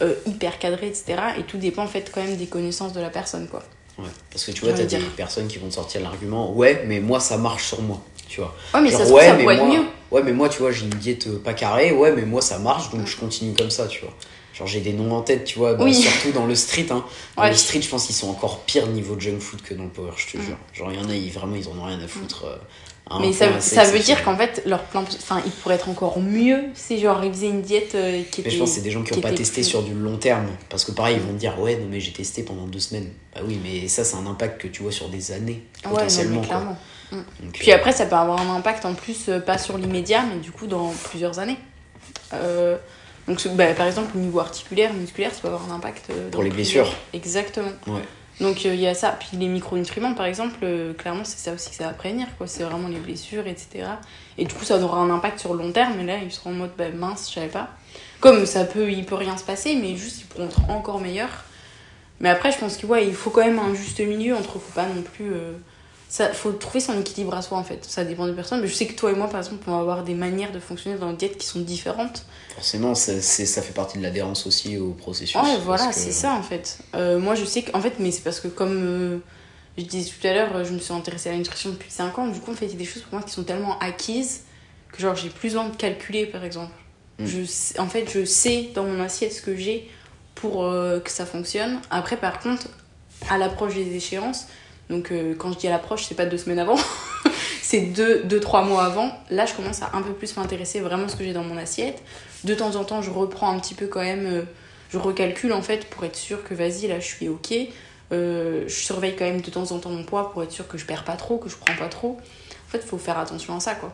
euh, 0.00 0.14
hyper 0.26 0.58
cadrée, 0.58 0.88
etc. 0.88 1.16
Et 1.38 1.42
tout 1.42 1.58
dépend, 1.58 1.84
en 1.84 1.88
fait, 1.88 2.10
quand 2.12 2.22
même 2.22 2.36
des 2.36 2.46
connaissances 2.46 2.92
de 2.92 3.00
la 3.00 3.10
personne, 3.10 3.48
quoi. 3.48 3.62
Ouais. 3.98 4.08
Parce 4.30 4.44
que 4.44 4.52
tu 4.52 4.64
vois, 4.64 4.72
t'as 4.72 4.84
des 4.84 4.98
personnes 5.16 5.48
qui 5.48 5.58
vont 5.58 5.68
te 5.68 5.74
sortir 5.74 6.00
l'argument 6.00 6.52
Ouais, 6.52 6.84
mais 6.86 7.00
moi, 7.00 7.20
ça 7.20 7.36
marche 7.36 7.66
sur 7.66 7.82
moi. 7.82 8.00
Tu 8.30 8.40
vois. 8.40 8.54
Ouais, 8.72 8.80
mais 8.80 8.90
Genre, 8.90 9.00
ça 9.00 9.04
se 9.06 9.10
trouve, 9.10 9.20
ouais, 9.20 9.26
ça 9.26 9.34
mais 9.34 9.42
pourrait 9.42 9.56
être 9.56 9.64
mieux. 9.66 9.84
Ouais, 10.12 10.22
mais 10.22 10.32
moi, 10.32 10.48
tu 10.48 10.60
vois, 10.60 10.70
j'ai 10.70 10.84
une 10.84 10.90
diète 10.90 11.26
euh, 11.26 11.38
pas 11.42 11.52
carrée. 11.52 11.90
Ouais, 11.92 12.12
mais 12.12 12.22
moi, 12.22 12.40
ça 12.40 12.58
marche, 12.60 12.90
donc 12.90 13.06
je 13.08 13.16
continue 13.16 13.52
comme 13.54 13.70
ça, 13.70 13.88
tu 13.88 14.00
vois. 14.02 14.14
Genre, 14.54 14.66
j'ai 14.68 14.80
des 14.80 14.92
noms 14.92 15.12
en 15.16 15.22
tête, 15.22 15.44
tu 15.44 15.58
vois. 15.58 15.74
bah, 15.74 15.82
Oui. 15.84 15.94
Surtout 15.94 16.30
dans 16.32 16.46
le 16.46 16.54
street. 16.54 16.86
Hein. 16.90 17.04
Dans 17.36 17.42
Ouais. 17.42 17.50
le 17.50 17.56
street, 17.56 17.82
je 17.82 17.88
pense 17.88 18.06
qu'ils 18.06 18.14
sont 18.14 18.28
encore 18.30 18.60
pire 18.60 18.86
niveau 18.86 19.18
junk 19.18 19.40
food 19.40 19.62
que 19.62 19.74
dans 19.74 19.82
le 19.84 19.88
power, 19.90 20.12
je 20.16 20.26
te 20.32 20.38
Mm. 20.38 20.42
jure. 20.46 20.56
Genre, 20.72 20.92
il 20.92 21.00
y 21.00 21.04
en 21.04 21.08
a, 21.08 21.14
ils, 21.14 21.30
vraiment, 21.32 21.56
ils 21.56 21.66
en 21.68 21.76
ont 21.76 21.84
rien 21.84 21.98
à 22.00 22.06
foutre. 22.06 22.44
euh, 22.44 22.56
à 23.12 23.18
Mais 23.18 23.32
ça, 23.32 23.60
ça 23.60 23.82
veut 23.84 23.98
dire 23.98 24.22
qu'en 24.22 24.36
fait, 24.36 24.62
leur 24.66 24.84
plan. 24.84 25.02
Enfin, 25.02 25.42
il 25.44 25.50
pourrait 25.50 25.74
être 25.74 25.88
encore 25.88 26.20
mieux 26.20 26.60
si, 26.74 27.00
genre, 27.00 27.24
ils 27.24 27.32
faisaient 27.32 27.48
une 27.48 27.62
diète 27.62 27.96
euh, 27.96 28.22
qui 28.30 28.42
était. 28.42 28.50
Mais 28.50 28.54
je 28.54 28.60
pense 28.60 28.68
que 28.70 28.74
c'est 28.76 28.80
des 28.82 28.92
gens 28.92 29.02
qui 29.02 29.12
n'ont 29.14 29.20
pas 29.20 29.32
testé 29.32 29.62
plus- 29.62 29.68
sur 29.68 29.82
du 29.82 29.92
long 29.94 30.16
terme. 30.16 30.46
Parce 30.68 30.84
que 30.84 30.92
pareil, 30.92 31.16
ils 31.16 31.22
vont 31.22 31.32
te 31.32 31.38
dire 31.40 31.58
Ouais, 31.58 31.74
non, 31.76 31.86
mais 31.90 31.98
j'ai 31.98 32.12
testé 32.12 32.44
pendant 32.44 32.66
deux 32.68 32.78
semaines. 32.78 33.08
Bah 33.34 33.40
oui, 33.44 33.58
mais 33.64 33.88
ça, 33.88 34.04
c'est 34.04 34.14
un 34.16 34.26
impact 34.26 34.60
que 34.60 34.68
tu 34.68 34.82
vois 34.84 34.92
sur 34.92 35.08
des 35.08 35.32
années, 35.32 35.62
Ouais, 35.84 35.90
non, 35.90 35.90
potentiellement. 35.96 36.40
mais 36.42 36.46
quoi. 36.46 36.62
Donc, 37.12 37.24
Puis 37.54 37.72
euh, 37.72 37.76
après, 37.76 37.92
ça 37.92 38.06
peut 38.06 38.14
avoir 38.16 38.40
un 38.40 38.54
impact 38.56 38.84
en 38.84 38.94
plus, 38.94 39.28
euh, 39.28 39.40
pas 39.40 39.58
sur 39.58 39.76
l'immédiat, 39.78 40.22
mais 40.22 40.40
du 40.40 40.52
coup 40.52 40.66
dans 40.66 40.92
plusieurs 41.10 41.38
années. 41.38 41.58
Euh, 42.34 42.76
donc, 43.26 43.46
bah, 43.54 43.72
par 43.74 43.86
exemple, 43.86 44.16
au 44.16 44.20
niveau 44.20 44.40
articulaire, 44.40 44.92
musculaire, 44.92 45.32
ça 45.34 45.40
peut 45.42 45.48
avoir 45.48 45.70
un 45.70 45.74
impact. 45.76 46.08
dans 46.10 46.30
Pour 46.30 46.42
les 46.42 46.50
plusieurs- 46.50 46.84
blessures. 46.86 47.00
Exactement. 47.12 47.70
Ouais. 47.86 48.02
Donc, 48.40 48.64
euh, 48.64 48.74
il 48.74 48.80
y 48.80 48.86
a 48.86 48.94
ça. 48.94 49.16
Puis 49.18 49.36
les 49.36 49.48
micronutriments, 49.48 50.14
par 50.14 50.26
exemple, 50.26 50.58
euh, 50.62 50.94
clairement, 50.94 51.24
c'est 51.24 51.38
ça 51.38 51.52
aussi 51.52 51.70
que 51.70 51.76
ça 51.76 51.84
va 51.84 51.92
prévenir. 51.92 52.26
C'est 52.46 52.62
vraiment 52.62 52.88
les 52.88 52.98
blessures, 52.98 53.46
etc. 53.46 53.84
Et 54.38 54.44
du 54.46 54.54
coup, 54.54 54.64
ça 54.64 54.78
aura 54.78 54.98
un 54.98 55.10
impact 55.10 55.38
sur 55.40 55.52
le 55.54 55.62
long 55.62 55.72
terme. 55.72 56.00
Et 56.00 56.04
là, 56.04 56.16
ils 56.22 56.32
seront 56.32 56.50
en 56.50 56.54
mode 56.54 56.70
bah, 56.78 56.88
mince, 56.94 57.28
je 57.28 57.34
savais 57.34 57.48
pas. 57.48 57.68
Comme 58.20 58.46
ça 58.46 58.64
peut, 58.64 58.90
il 58.90 59.04
peut 59.04 59.14
rien 59.16 59.36
se 59.36 59.44
passer, 59.44 59.76
mais 59.76 59.96
juste 59.96 60.20
ils 60.22 60.26
pourront 60.26 60.46
être 60.46 60.70
encore 60.70 61.00
meilleurs. 61.00 61.44
Mais 62.20 62.28
après, 62.30 62.50
je 62.52 62.58
pense 62.58 62.76
qu'il 62.76 62.88
ouais, 62.88 63.06
il 63.06 63.14
faut 63.14 63.30
quand 63.30 63.44
même 63.44 63.58
un 63.58 63.74
juste 63.74 64.00
milieu 64.00 64.34
entre. 64.36 64.52
Faut 64.54 64.72
pas 64.74 64.86
non 64.86 65.02
plus. 65.02 65.32
euh, 65.32 65.52
ça 66.12 66.32
faut 66.32 66.50
trouver 66.52 66.80
son 66.80 66.98
équilibre 67.00 67.34
à 67.34 67.40
soi 67.40 67.56
en 67.56 67.62
fait 67.62 67.84
ça 67.84 68.04
dépend 68.04 68.26
des 68.26 68.32
personnes 68.32 68.60
mais 68.60 68.66
je 68.66 68.74
sais 68.74 68.86
que 68.86 68.94
toi 68.94 69.12
et 69.12 69.14
moi 69.14 69.28
par 69.28 69.38
exemple 69.40 69.62
on 69.68 69.70
va 69.76 69.78
avoir 69.80 70.02
des 70.02 70.14
manières 70.14 70.50
de 70.50 70.58
fonctionner 70.58 70.98
dans 70.98 71.06
la 71.06 71.12
diète 71.12 71.38
qui 71.38 71.46
sont 71.46 71.60
différentes 71.60 72.24
Forcément, 72.54 72.94
ça, 72.96 73.20
ça 73.22 73.62
fait 73.62 73.72
partie 73.72 73.96
de 73.98 74.02
l'adhérence 74.02 74.44
aussi 74.46 74.76
au 74.76 74.90
processus. 74.90 75.36
ouais 75.40 75.56
voilà 75.64 75.86
que- 75.86 75.94
c'est 75.94 76.10
ça 76.12 76.32
en 76.34 76.42
fait 76.42 76.78
Euh, 76.96 77.18
moi 77.20 77.34
je 77.36 77.44
sais 77.44 77.62
qu'en 77.62 77.80
fait 77.80 77.94
mais 78.00 78.10
c'est 78.10 78.22
parce 78.22 78.40
que 78.40 78.48
comme 78.48 78.76
euh, 78.84 79.18
je 79.78 79.84
disais 79.84 80.10
tout 80.10 80.26
à 80.26 80.32
l'heure 80.34 80.64
je 80.64 80.72
me 80.72 80.80
suis 80.80 80.92
intéressée 80.92 81.28
à 81.28 81.32
la 81.32 81.38
nutrition 81.38 81.70
depuis 81.70 81.90
5 81.92 82.18
ans 82.18 82.26
du 82.26 82.40
coup 82.40 82.50
en 82.50 82.54
fait 82.54 82.66
il 82.66 82.72
y 82.72 82.74
a 82.74 82.78
des 82.78 82.84
choses 82.84 83.02
pour 83.04 83.14
moi 83.14 83.22
qui 83.22 83.32
sont 83.32 83.44
tellement 83.44 83.78
acquises 83.78 84.40
que 84.92 85.00
genre 85.00 85.14
j'ai 85.14 85.28
plus 85.30 85.50
besoin 85.50 85.68
de 85.68 85.76
calculer 85.76 86.26
par 86.26 86.44
exemple 86.44 86.72
Mm. 87.20 87.26
je 87.26 87.44
sais- 87.44 87.78
en 87.78 87.86
fait 87.86 88.10
je 88.12 88.24
sais 88.24 88.70
dans 88.74 88.82
mon 88.84 88.98
assiette 89.00 89.32
ce 89.32 89.42
que 89.42 89.54
j'ai 89.54 89.88
pour 90.34 90.64
euh, 90.64 90.98
que 91.00 91.10
ça 91.10 91.24
fonctionne 91.26 91.78
après 91.90 92.16
par 92.16 92.40
contre 92.40 92.66
à 93.28 93.36
l'approche 93.38 93.74
des 93.74 93.94
échéances 93.94 94.46
donc 94.90 95.12
euh, 95.12 95.34
quand 95.38 95.52
je 95.52 95.58
dis 95.58 95.68
à 95.68 95.70
l'approche 95.70 96.04
c'est 96.04 96.14
pas 96.14 96.26
deux 96.26 96.36
semaines 96.36 96.58
avant 96.58 96.76
c'est 97.70 97.82
deux, 97.82 98.24
deux, 98.24 98.40
trois 98.40 98.64
mois 98.64 98.84
avant. 98.84 99.12
Là, 99.30 99.46
je 99.46 99.54
commence 99.54 99.80
à 99.80 99.90
un 99.92 100.02
peu 100.02 100.12
plus 100.12 100.36
m'intéresser 100.36 100.80
vraiment 100.80 101.04
à 101.04 101.08
ce 101.08 101.14
que 101.14 101.22
j'ai 101.22 101.32
dans 101.32 101.44
mon 101.44 101.56
assiette. 101.56 102.02
De 102.42 102.52
temps 102.52 102.74
en 102.74 102.82
temps, 102.82 103.00
je 103.00 103.12
reprends 103.12 103.48
un 103.52 103.60
petit 103.60 103.74
peu 103.74 103.86
quand 103.86 104.00
même, 104.00 104.26
euh, 104.26 104.42
je 104.90 104.98
recalcule 104.98 105.52
en 105.52 105.62
fait 105.62 105.88
pour 105.88 106.04
être 106.04 106.16
sûr 106.16 106.42
que 106.42 106.52
vas-y, 106.52 106.88
là, 106.88 106.98
je 106.98 107.06
suis 107.06 107.28
ok. 107.28 107.54
Euh, 108.12 108.64
je 108.66 108.74
surveille 108.74 109.14
quand 109.14 109.24
même 109.24 109.40
de 109.40 109.50
temps 109.50 109.70
en 109.70 109.78
temps 109.78 109.90
mon 109.90 110.02
poids 110.02 110.32
pour 110.32 110.42
être 110.42 110.50
sûr 110.50 110.66
que 110.66 110.78
je 110.78 110.84
perds 110.84 111.04
pas 111.04 111.14
trop, 111.14 111.38
que 111.38 111.48
je 111.48 111.56
prends 111.56 111.76
pas 111.76 111.88
trop. 111.88 112.18
En 112.66 112.70
fait, 112.70 112.78
il 112.78 112.88
faut 112.88 112.98
faire 112.98 113.18
attention 113.18 113.54
à 113.54 113.60
ça, 113.60 113.76
quoi. 113.76 113.92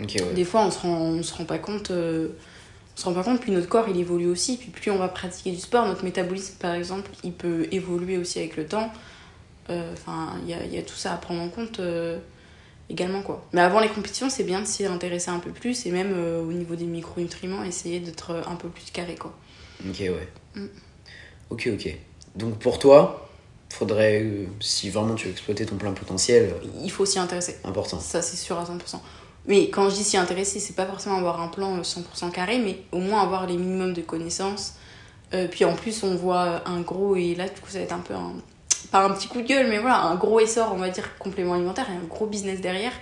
Ouais. 0.00 0.06
Des 0.34 0.44
fois, 0.44 0.62
on 0.62 0.70
se 0.70 0.78
rend, 0.78 0.96
on 0.96 1.22
se 1.22 1.34
rend 1.34 1.44
pas 1.44 1.58
compte. 1.58 1.90
on 1.90 2.98
se 2.98 3.04
rend 3.04 3.12
pas 3.12 3.22
compte, 3.22 3.40
puis 3.40 3.52
notre 3.52 3.68
corps 3.68 3.86
il 3.90 4.00
évolue 4.00 4.28
aussi. 4.28 4.56
Puis 4.56 4.70
plus 4.70 4.90
on 4.90 4.96
va 4.96 5.08
pratiquer 5.08 5.50
du 5.50 5.60
sport, 5.60 5.86
notre 5.86 6.04
métabolisme 6.04 6.54
par 6.58 6.74
exemple, 6.74 7.10
il 7.22 7.32
peut 7.32 7.68
évoluer 7.70 8.16
aussi 8.16 8.38
avec 8.38 8.56
le 8.56 8.64
temps. 8.64 8.90
Euh, 9.70 9.92
Enfin, 9.92 10.34
il 10.44 10.50
y 10.50 10.54
a, 10.54 10.64
il 10.64 10.74
y 10.74 10.78
a 10.78 10.82
tout 10.82 10.94
ça 10.94 11.12
à 11.14 11.16
prendre 11.16 11.40
en 11.40 11.48
compte 11.48 11.80
euh, 11.80 12.18
également 12.90 13.22
quoi. 13.22 13.44
Mais 13.52 13.60
avant 13.60 13.80
les 13.80 13.88
compétitions, 13.88 14.28
c'est 14.30 14.44
bien 14.44 14.60
de 14.60 14.66
s'y 14.66 14.84
intéresser 14.84 15.30
un 15.30 15.38
peu 15.38 15.50
plus 15.50 15.86
et 15.86 15.90
même 15.90 16.12
euh, 16.14 16.42
au 16.42 16.52
niveau 16.52 16.74
des 16.74 16.84
micronutriments, 16.84 17.62
essayer 17.64 18.00
d'être 18.00 18.42
un 18.46 18.56
peu 18.56 18.68
plus 18.68 18.90
carré 18.92 19.14
quoi. 19.14 19.32
Ok, 19.88 20.00
ouais. 20.00 20.28
Mm. 20.54 20.66
Ok, 21.50 21.68
ok. 21.72 21.96
Donc 22.36 22.58
pour 22.58 22.78
toi, 22.78 23.28
faudrait, 23.70 24.22
euh, 24.22 24.46
si 24.60 24.90
vraiment 24.90 25.14
tu 25.14 25.26
veux 25.26 25.32
exploiter 25.32 25.64
ton 25.66 25.76
plein 25.76 25.92
potentiel, 25.92 26.50
euh, 26.62 26.66
Il 26.82 26.90
faut 26.90 27.06
s'y 27.06 27.18
intéresser. 27.18 27.56
important. 27.64 27.98
Ça, 28.00 28.20
c'est 28.22 28.36
sûr 28.36 28.58
à 28.58 28.64
100%. 28.64 29.00
Mais 29.46 29.68
quand 29.70 29.88
je 29.90 29.94
dis 29.96 30.04
s'y 30.04 30.16
intéresser, 30.16 30.58
c'est 30.60 30.74
pas 30.74 30.86
forcément 30.86 31.16
avoir 31.16 31.40
un 31.40 31.48
plan 31.48 31.76
euh, 31.78 31.82
100% 31.82 32.30
carré, 32.32 32.58
mais 32.58 32.78
au 32.92 32.98
moins 32.98 33.22
avoir 33.22 33.46
les 33.46 33.56
minimums 33.56 33.92
de 33.94 34.02
connaissances. 34.02 34.74
Puis 35.50 35.64
en 35.64 35.74
plus, 35.74 36.04
on 36.04 36.14
voit 36.14 36.62
un 36.68 36.80
gros, 36.82 37.16
et 37.16 37.34
là, 37.34 37.48
du 37.48 37.60
coup, 37.60 37.68
ça 37.68 37.78
va 37.78 37.84
être 37.84 37.92
un 37.92 37.98
peu 37.98 38.14
un. 38.14 38.34
Pas 38.90 39.04
un 39.04 39.10
petit 39.10 39.28
coup 39.28 39.40
de 39.40 39.46
gueule, 39.46 39.68
mais 39.68 39.78
voilà, 39.78 40.00
un 40.02 40.14
gros 40.14 40.40
essor, 40.40 40.72
on 40.72 40.78
va 40.78 40.88
dire, 40.90 41.16
complément 41.18 41.54
alimentaire 41.54 41.86
et 41.90 41.94
un 41.94 42.06
gros 42.08 42.26
business 42.26 42.60
derrière. 42.60 42.92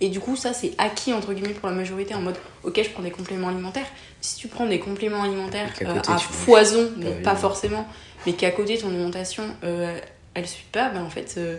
Et 0.00 0.08
du 0.08 0.20
coup, 0.20 0.36
ça, 0.36 0.52
c'est 0.52 0.72
acquis, 0.78 1.12
entre 1.12 1.32
guillemets, 1.32 1.54
pour 1.54 1.68
la 1.68 1.74
majorité, 1.74 2.14
en 2.14 2.20
mode, 2.20 2.36
ok, 2.62 2.80
je 2.82 2.90
prends 2.90 3.02
des 3.02 3.10
compléments 3.10 3.48
alimentaires. 3.48 3.86
Si 4.20 4.36
tu 4.36 4.48
prends 4.48 4.66
des 4.66 4.80
compléments 4.80 5.22
alimentaires 5.22 5.70
euh, 5.82 6.00
à 6.08 6.18
foison, 6.18 6.90
pas, 7.22 7.36
forcément, 7.36 7.86
mais 8.26 8.32
qu'à 8.32 8.50
côté, 8.50 8.76
ton 8.78 8.88
alimentation, 8.88 9.44
euh, 9.62 9.98
elle 10.34 10.48
suit 10.48 10.66
pas, 10.72 10.88
ben 10.88 11.02
en 11.02 11.10
fait. 11.10 11.34
euh, 11.38 11.56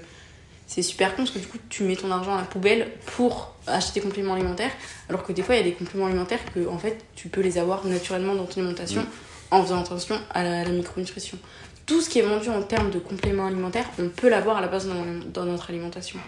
c'est 0.68 0.82
super 0.82 1.12
con 1.16 1.18
parce 1.24 1.32
que 1.32 1.40
du 1.40 1.46
coup 1.46 1.60
tu 1.70 1.84
mets 1.84 1.96
ton 1.96 2.10
argent 2.12 2.34
à 2.34 2.40
la 2.40 2.44
poubelle 2.44 2.88
pour 3.06 3.54
acheter 3.68 4.00
des 4.00 4.02
compléments 4.02 4.34
alimentaires 4.34 4.72
alors 5.10 5.24
que 5.24 5.32
des 5.32 5.44
fois 5.44 5.54
il 5.56 5.60
y 5.60 5.62
a 5.62 5.64
des 5.64 5.74
compléments 5.74 6.08
alimentaires 6.08 6.40
que 6.54 6.68
en 6.68 6.80
fait 6.80 6.98
tu 7.16 7.30
peux 7.30 7.42
les 7.42 7.58
avoir 7.60 7.86
naturellement 7.86 8.34
dans 8.34 8.46
ton 8.46 8.62
alimentation 8.62 9.06
en 9.52 9.62
faisant 9.62 9.80
attention 9.80 10.20
à 10.34 10.44
la, 10.44 10.62
à 10.62 10.64
la 10.64 10.72
micronutrition. 10.72 11.38
Tout 11.86 12.02
ce 12.02 12.10
qui 12.10 12.20
est 12.20 12.24
vendu 12.24 12.50
en 12.50 12.64
termes 12.64 12.90
de 12.90 12.98
compléments 12.98 13.46
alimentaires, 13.46 13.86
on 14.00 14.10
peut 14.10 14.28
l'avoir 14.28 14.58
à 14.58 14.62
la 14.62 14.68
base 14.68 14.90
dans, 15.34 15.46
notre 15.46 15.70
alimentation. 15.70 16.20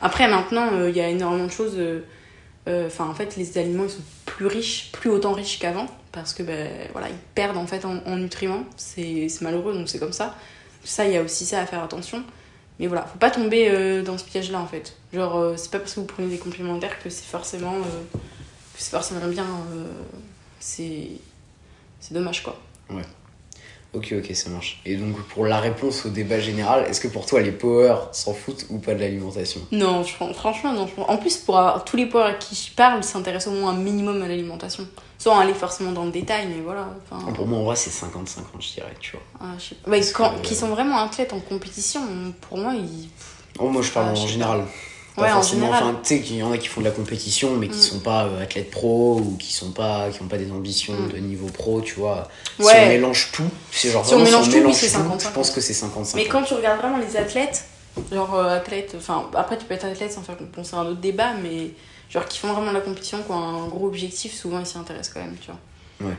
Après 0.00 0.26
maintenant 0.28 0.72
euh, 0.72 0.90
il 0.90 0.96
y 0.96 1.00
a 1.00 1.08
énormément 1.08 1.46
de 1.46 1.50
choses 1.50 1.74
euh, 1.76 2.00
euh, 2.66 2.86
enfin 2.86 3.06
en 3.06 3.14
fait 3.14 3.36
les 3.36 3.58
aliments 3.58 3.84
ils 3.84 3.90
sont 3.90 4.02
plus 4.24 4.46
riches, 4.46 4.90
plus 4.92 5.10
autant 5.10 5.32
riches 5.32 5.58
qu'avant 5.58 5.86
parce 6.12 6.32
que 6.32 6.42
ben 6.42 6.88
voilà, 6.92 7.08
ils 7.08 7.18
perdent 7.34 7.58
en 7.58 7.66
fait 7.66 7.84
en, 7.84 7.98
en 8.06 8.16
nutriments, 8.16 8.64
c'est 8.76 9.28
malheureux 9.42 9.74
donc 9.74 9.88
c'est 9.88 9.98
comme 9.98 10.12
ça. 10.12 10.34
Ça 10.82 11.06
il 11.06 11.12
y 11.12 11.16
a 11.16 11.22
aussi 11.22 11.44
ça 11.44 11.60
à 11.60 11.66
faire 11.66 11.82
attention. 11.82 12.24
Mais 12.80 12.86
voilà, 12.86 13.04
faut 13.04 13.18
pas 13.18 13.30
tomber 13.30 14.02
dans 14.02 14.16
ce 14.16 14.24
piège-là 14.24 14.58
en 14.58 14.66
fait. 14.66 14.96
Genre, 15.12 15.52
c'est 15.56 15.70
pas 15.70 15.78
parce 15.78 15.92
que 15.92 16.00
vous 16.00 16.06
prenez 16.06 16.28
des 16.28 16.38
complémentaires 16.38 16.98
que 17.02 17.10
c'est 17.10 17.26
forcément, 17.26 17.74
que 18.74 18.82
forcément 18.82 19.26
bien. 19.28 19.46
c'est 20.58 21.10
dommage 22.10 22.42
quoi. 22.42 22.58
Ok, 23.94 24.14
ok, 24.16 24.34
ça 24.34 24.48
marche. 24.48 24.80
Et 24.86 24.96
donc 24.96 25.20
pour 25.28 25.44
la 25.44 25.60
réponse 25.60 26.06
au 26.06 26.08
débat 26.08 26.40
général, 26.40 26.86
est-ce 26.88 26.98
que 27.00 27.08
pour 27.08 27.26
toi 27.26 27.40
les 27.42 27.52
power 27.52 27.94
s'en 28.12 28.32
foutent 28.32 28.64
ou 28.70 28.78
pas 28.78 28.94
de 28.94 29.00
l'alimentation? 29.00 29.60
Non, 29.70 30.02
je, 30.02 30.16
pense- 30.16 30.34
franchement, 30.34 30.72
non. 30.72 30.86
je 30.86 30.92
pense- 30.94 31.10
En 31.10 31.18
plus, 31.18 31.36
pour 31.36 31.58
avoir 31.58 31.84
tous 31.84 31.96
les 31.98 32.06
poids 32.06 32.24
à 32.26 32.32
qui 32.32 32.54
je 32.54 32.74
parle, 32.74 33.04
s'intéressent 33.04 33.52
au 33.54 33.58
moins 33.60 33.72
un 33.72 33.76
minimum 33.76 34.22
à 34.22 34.28
l'alimentation. 34.28 34.86
Sans 35.18 35.38
aller 35.38 35.52
forcément 35.54 35.92
dans 35.92 36.04
le 36.06 36.10
détail, 36.10 36.46
mais 36.48 36.62
voilà. 36.62 36.88
enfin, 37.12 37.30
Pour 37.32 37.46
moi 37.46 37.58
en 37.58 37.64
vrai 37.64 37.76
c'est 37.76 37.90
50-50 37.90 38.44
je 38.60 38.72
dirais, 38.74 38.94
tu 38.98 39.12
vois. 39.12 39.22
ah, 39.40 39.54
je 39.58 39.62
sais 39.68 39.74
pas. 39.76 39.90
Parce 39.90 40.12
quand- 40.12 40.36
que- 40.40 40.48
qui 40.48 40.54
sont 40.54 40.68
vraiment 40.68 40.98
athlètes 40.98 41.32
en 41.34 41.40
compétition, 41.40 42.00
pour 42.48 42.58
moi, 42.58 42.72
ils. 42.74 43.08
Oh, 43.58 43.68
moi 43.68 43.82
je 43.82 43.90
parle 43.90 44.06
Ah, 44.08 44.18
en 44.18 44.26
général. 44.26 44.60
Pas 44.60 44.66
Ouais, 45.18 45.30
en 45.30 45.34
forcément, 45.34 45.68
enfin, 45.68 45.94
tu 46.02 46.08
sais 46.08 46.20
qu'il 46.22 46.36
y 46.36 46.42
en 46.42 46.52
a 46.52 46.56
qui 46.58 46.68
font 46.68 46.80
de 46.80 46.86
la 46.86 46.90
compétition 46.92 47.54
mais 47.56 47.68
qui 47.68 47.76
Mm. 47.78 47.82
sont 47.82 47.98
pas 48.00 48.24
euh, 48.24 48.42
athlètes 48.42 48.70
pro 48.70 49.16
ou 49.18 49.36
qui 49.38 49.52
sont 49.52 49.70
pas 49.72 50.08
qui 50.10 50.22
ont 50.22 50.26
pas 50.28 50.38
des 50.38 50.50
ambitions 50.50 50.94
Mm. 50.94 51.12
de 51.12 51.16
niveau 51.18 51.46
pro, 51.48 51.80
tu 51.82 51.94
vois. 51.96 52.28
Si 52.58 52.64
Ouais. 52.64 52.84
on 52.84 52.88
mélange 52.88 53.30
tout, 53.32 53.50
c'est 53.70 53.90
genre 53.90 54.06
Si 54.06 54.14
on 54.14 54.20
mélange 54.24 54.48
tout, 54.48 54.56
oui, 54.64 54.72
c'est 54.72 54.86
tout, 54.86 54.92
50-50. 55.02 55.20
je 55.28 55.28
pense 55.34 55.50
que 55.50 55.60
c'est 55.60 55.74
55. 55.74 56.16
Mais 56.16 56.26
quand 56.26 56.42
tu 56.42 56.54
regardes 56.54 56.80
vraiment 56.80 56.96
les 56.98 57.16
athlètes, 57.18 57.64
genre 58.10 58.34
euh, 58.36 58.56
athlètes, 58.56 58.94
enfin 58.96 59.28
après 59.34 59.58
tu 59.58 59.66
peux 59.66 59.74
être 59.74 59.84
athlète 59.84 60.12
sans 60.12 60.22
faire 60.22 60.36
bon 60.54 60.64
c'est 60.64 60.76
un 60.76 60.86
autre 60.86 61.00
débat, 61.00 61.34
mais 61.42 61.72
genre 62.08 62.24
qui 62.26 62.38
font 62.38 62.52
vraiment 62.54 62.72
la 62.72 62.80
compétition, 62.80 63.18
qui 63.22 63.30
ont 63.32 63.34
un 63.64 63.68
gros 63.68 63.86
objectif, 63.88 64.34
souvent 64.34 64.60
ils 64.60 64.66
s'y 64.66 64.78
intéressent 64.78 65.12
quand 65.12 65.20
même, 65.20 65.36
tu 65.38 65.50
vois. 65.50 66.08
Ouais. 66.08 66.16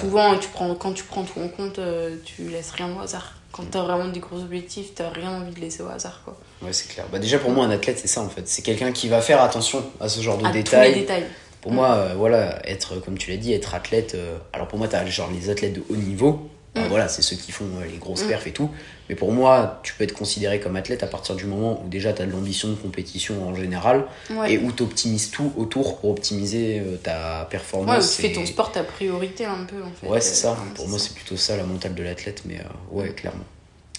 Souvent 0.00 0.36
tu 0.38 0.48
prends, 0.50 0.72
quand 0.76 0.92
tu 0.92 1.02
prends 1.04 1.24
tout 1.24 1.40
en 1.40 1.48
compte, 1.48 1.78
euh, 1.80 2.16
tu 2.24 2.42
laisses 2.48 2.70
rien 2.70 2.88
au 2.96 3.00
hasard. 3.02 3.34
Quand 3.52 3.64
t'as 3.70 3.82
vraiment 3.82 4.08
des 4.08 4.20
gros 4.20 4.38
objectifs, 4.38 4.94
t'as 4.94 5.08
rien 5.10 5.30
envie 5.30 5.52
de 5.54 5.60
laisser 5.60 5.82
au 5.82 5.88
hasard 5.88 6.20
quoi. 6.24 6.36
Ouais, 6.62 6.72
c'est 6.72 6.88
clair. 6.88 7.06
Bah, 7.10 7.18
déjà 7.18 7.38
pour 7.38 7.50
moi 7.50 7.64
un 7.64 7.70
athlète 7.70 7.98
c'est 7.98 8.08
ça 8.08 8.20
en 8.20 8.28
fait, 8.28 8.46
c'est 8.48 8.62
quelqu'un 8.62 8.92
qui 8.92 9.08
va 9.08 9.20
faire 9.20 9.40
attention 9.42 9.82
à 10.00 10.08
ce 10.08 10.20
genre 10.20 10.36
de 10.38 10.44
à 10.44 10.48
tous 10.50 10.54
les 10.54 10.62
détails. 10.62 10.94
détails. 10.94 11.26
Pour 11.62 11.72
moi, 11.72 11.94
euh, 11.96 12.14
voilà, 12.16 12.64
être, 12.68 13.00
comme 13.04 13.18
tu 13.18 13.30
l'as 13.32 13.38
dit, 13.38 13.52
être 13.52 13.74
athlète. 13.74 14.14
euh, 14.14 14.36
alors 14.52 14.68
pour 14.68 14.78
moi, 14.78 14.86
t'as 14.86 15.04
genre 15.06 15.28
les 15.32 15.50
athlètes 15.50 15.72
de 15.72 15.82
haut 15.90 15.96
niveau. 15.96 16.48
Bah, 16.76 16.82
Mm. 16.84 16.88
voilà, 16.88 17.08
c'est 17.08 17.22
ceux 17.22 17.36
qui 17.36 17.50
font 17.52 17.64
euh, 17.80 17.86
les 17.90 17.96
grosses 17.96 18.24
Mm. 18.24 18.28
perfs 18.28 18.46
et 18.46 18.52
tout. 18.52 18.70
Mais 19.08 19.14
pour 19.14 19.32
moi, 19.32 19.80
tu 19.82 19.94
peux 19.94 20.04
être 20.04 20.12
considéré 20.12 20.60
comme 20.60 20.76
athlète 20.76 21.02
à 21.02 21.06
partir 21.06 21.34
du 21.34 21.44
moment 21.46 21.82
où 21.84 21.88
déjà 21.88 22.12
t'as 22.12 22.26
de 22.26 22.30
l'ambition 22.32 22.68
de 22.68 22.74
compétition 22.74 23.48
en 23.48 23.54
général 23.54 24.04
Ouais. 24.30 24.52
et 24.54 24.58
où 24.58 24.70
t'optimises 24.72 25.30
tout 25.30 25.52
autour 25.56 25.98
pour 25.98 26.10
optimiser 26.10 26.80
euh, 26.80 26.96
ta 26.96 27.40
Ouais, 27.42 27.46
performance. 27.50 28.16
tu 28.16 28.22
fais 28.22 28.32
ton 28.32 28.44
sport 28.44 28.72
ta 28.72 28.82
priorité 28.84 29.44
un 29.46 29.64
peu 29.64 29.82
en 29.82 29.90
fait. 30.00 30.06
Ouais, 30.06 30.20
c'est 30.20 30.34
ça. 30.34 30.50
Euh, 30.52 30.74
pour 30.74 30.88
moi, 30.88 30.98
c'est 30.98 31.14
plutôt 31.14 31.36
ça 31.36 31.56
la 31.56 31.64
mentale 31.64 31.94
de 31.94 32.02
l'athlète. 32.02 32.42
Mais 32.44 32.58
euh, 32.58 32.94
ouais, 32.94 33.10
clairement. 33.10 33.44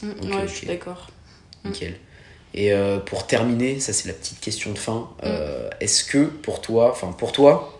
Mm, 0.03 0.09
Ok, 0.09 0.23
ouais, 0.29 0.35
ok. 0.35 0.41
je 0.47 0.53
suis 0.53 0.67
d'accord. 0.67 1.07
Nickel. 1.65 1.95
Et 2.53 2.71
euh, 2.73 2.99
pour 2.99 3.27
terminer, 3.27 3.79
ça 3.79 3.93
c'est 3.93 4.07
la 4.07 4.13
petite 4.13 4.39
question 4.39 4.71
de 4.71 4.77
fin. 4.77 5.09
euh, 5.23 5.69
est-ce 5.79 6.03
que 6.03 6.25
pour 6.25 6.61
toi, 6.61 6.91
enfin 6.91 7.11
pour 7.11 7.31
toi, 7.31 7.79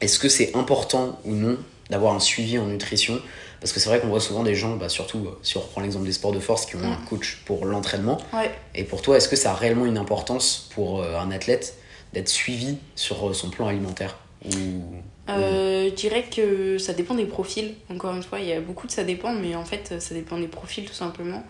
est-ce 0.00 0.18
que 0.18 0.28
c'est 0.28 0.54
important 0.54 1.18
ou 1.24 1.32
non 1.34 1.56
d'avoir 1.90 2.14
un 2.14 2.20
suivi 2.20 2.58
en 2.58 2.66
nutrition 2.66 3.20
Parce 3.60 3.72
que 3.72 3.80
c'est 3.80 3.88
vrai 3.88 4.00
qu'on 4.00 4.08
voit 4.08 4.20
souvent 4.20 4.42
des 4.42 4.54
gens, 4.54 4.76
bah, 4.76 4.88
surtout 4.88 5.26
euh, 5.26 5.38
si 5.42 5.56
on 5.56 5.60
reprend 5.60 5.80
l'exemple 5.80 6.06
des 6.06 6.12
sports 6.12 6.32
de 6.32 6.40
force, 6.40 6.66
qui 6.66 6.76
ont 6.76 6.84
un 6.84 6.96
coach 7.08 7.42
pour 7.44 7.64
l'entraînement. 7.66 8.18
Ouais. 8.32 8.50
Et 8.74 8.84
pour 8.84 9.02
toi, 9.02 9.16
est-ce 9.16 9.28
que 9.28 9.36
ça 9.36 9.52
a 9.52 9.54
réellement 9.54 9.86
une 9.86 9.98
importance 9.98 10.68
pour 10.74 11.00
euh, 11.00 11.18
un 11.18 11.30
athlète 11.30 11.76
d'être 12.14 12.28
suivi 12.28 12.78
sur 12.94 13.28
euh, 13.28 13.34
son 13.34 13.50
plan 13.50 13.66
alimentaire 13.66 14.16
ou... 14.46 14.82
Euh, 15.30 15.88
je 15.88 15.94
dirais 15.94 16.24
que 16.24 16.76
ça 16.76 16.92
dépend 16.92 17.14
des 17.14 17.24
profils. 17.24 17.74
Encore 17.90 18.14
une 18.14 18.22
fois, 18.22 18.40
il 18.40 18.46
y 18.46 18.52
a 18.52 18.60
beaucoup 18.60 18.86
de 18.86 18.92
ça 18.92 19.04
dépend, 19.04 19.32
mais 19.32 19.54
en 19.54 19.64
fait, 19.64 19.94
ça 19.98 20.14
dépend 20.14 20.38
des 20.38 20.48
profils 20.48 20.84
tout 20.84 20.94
simplement. 20.94 21.42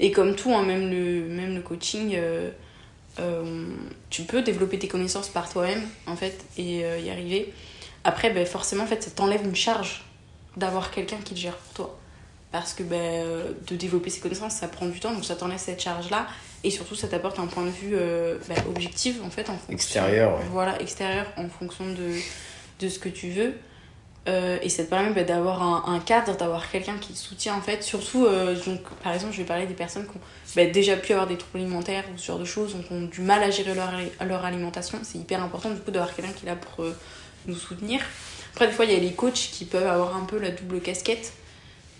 Et 0.00 0.10
comme 0.10 0.34
tout, 0.34 0.52
hein, 0.54 0.62
même, 0.62 0.90
le, 0.90 1.26
même 1.28 1.54
le 1.54 1.62
coaching, 1.62 2.12
euh, 2.14 2.50
euh, 3.20 3.74
tu 4.10 4.22
peux 4.24 4.42
développer 4.42 4.78
tes 4.78 4.88
connaissances 4.88 5.30
par 5.30 5.50
toi-même, 5.50 5.82
en 6.06 6.14
fait, 6.14 6.44
et 6.58 6.80
y 6.80 7.10
arriver. 7.10 7.54
Après, 8.04 8.30
ben, 8.30 8.44
forcément, 8.44 8.84
en 8.84 8.86
fait, 8.86 9.02
ça 9.02 9.10
t'enlève 9.10 9.44
une 9.44 9.56
charge 9.56 10.04
d'avoir 10.56 10.90
quelqu'un 10.90 11.18
qui 11.18 11.34
te 11.34 11.38
gère 11.38 11.56
pour 11.56 11.74
toi. 11.74 11.98
Parce 12.50 12.74
que 12.74 12.82
ben, 12.82 12.96
euh, 13.00 13.52
de 13.66 13.76
développer 13.76 14.10
ses 14.10 14.20
connaissances, 14.20 14.54
ça 14.54 14.68
prend 14.68 14.86
du 14.86 15.00
temps, 15.00 15.12
donc 15.12 15.24
ça 15.24 15.36
t'enlève 15.36 15.58
cette 15.58 15.80
charge-là. 15.80 16.26
Et 16.64 16.70
surtout, 16.70 16.94
ça 16.94 17.08
t'apporte 17.08 17.38
un 17.38 17.46
point 17.46 17.64
de 17.64 17.70
vue 17.70 17.94
euh, 17.94 18.36
ben, 18.48 18.56
objectif, 18.68 19.16
en 19.24 19.30
fait. 19.30 19.48
En 19.48 19.54
fonction, 19.54 19.72
Extérieur, 19.72 20.38
ouais. 20.38 20.44
Voilà, 20.50 20.80
extérieur, 20.80 21.26
en 21.36 21.48
fonction 21.48 21.86
de, 21.86 22.18
de 22.80 22.88
ce 22.88 22.98
que 22.98 23.08
tu 23.08 23.30
veux. 23.30 23.54
Euh, 24.28 24.58
et 24.62 24.68
ça 24.68 24.84
te 24.84 24.90
permet 24.90 25.10
bah, 25.10 25.24
d'avoir 25.24 25.62
un, 25.62 25.94
un 25.94 25.98
cadre, 25.98 26.36
d'avoir 26.36 26.70
quelqu'un 26.70 26.96
qui 26.98 27.12
te 27.12 27.18
soutient 27.18 27.54
en 27.56 27.60
fait. 27.60 27.82
Surtout, 27.82 28.24
euh, 28.24 28.54
donc, 28.66 28.80
par 29.02 29.12
exemple, 29.12 29.32
je 29.32 29.38
vais 29.38 29.46
parler 29.46 29.66
des 29.66 29.74
personnes 29.74 30.04
qui 30.04 30.16
ont 30.16 30.20
bah, 30.54 30.66
déjà 30.66 30.96
pu 30.96 31.12
avoir 31.12 31.26
des 31.26 31.36
troubles 31.36 31.64
alimentaires 31.64 32.04
ou 32.14 32.18
ce 32.18 32.26
genre 32.26 32.38
de 32.38 32.44
choses, 32.44 32.74
donc 32.74 32.84
ont 32.92 33.02
du 33.02 33.20
mal 33.20 33.42
à 33.42 33.50
gérer 33.50 33.74
leur, 33.74 33.90
leur 34.24 34.44
alimentation. 34.44 34.98
C'est 35.02 35.18
hyper 35.18 35.42
important 35.42 35.70
du 35.70 35.80
coup 35.80 35.90
d'avoir 35.90 36.14
quelqu'un 36.14 36.32
qui 36.32 36.46
est 36.46 36.50
là 36.50 36.56
pour 36.56 36.84
euh, 36.84 36.96
nous 37.46 37.56
soutenir. 37.56 38.00
Après, 38.52 38.66
des 38.66 38.72
fois, 38.72 38.84
il 38.84 38.92
y 38.92 38.94
a 38.94 38.98
les 38.98 39.12
coachs 39.12 39.50
qui 39.52 39.64
peuvent 39.64 39.86
avoir 39.86 40.16
un 40.16 40.24
peu 40.24 40.38
la 40.38 40.50
double 40.50 40.80
casquette. 40.80 41.32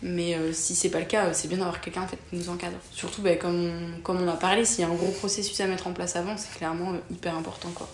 Mais 0.02 0.34
euh, 0.34 0.52
si 0.52 0.74
c'est 0.74 0.90
pas 0.90 0.98
le 0.98 1.04
cas, 1.04 1.26
euh, 1.26 1.30
c'est 1.32 1.46
bien 1.46 1.58
d'avoir 1.58 1.80
quelqu'un 1.80 2.02
en 2.02 2.08
fait, 2.08 2.18
qui 2.28 2.36
nous 2.36 2.48
encadre. 2.48 2.76
Surtout, 2.90 3.22
bah, 3.22 3.36
comme, 3.36 3.54
on, 3.54 4.00
comme 4.00 4.20
on 4.20 4.28
a 4.28 4.32
parlé, 4.32 4.64
s'il 4.64 4.80
y 4.80 4.84
a 4.84 4.90
un 4.90 4.94
gros 4.94 5.12
processus 5.12 5.58
à 5.60 5.66
mettre 5.68 5.86
en 5.86 5.92
place 5.92 6.16
avant, 6.16 6.36
c'est 6.36 6.52
clairement 6.56 6.92
euh, 6.92 6.98
hyper 7.10 7.36
important. 7.36 7.68
Quoi. 7.72 7.88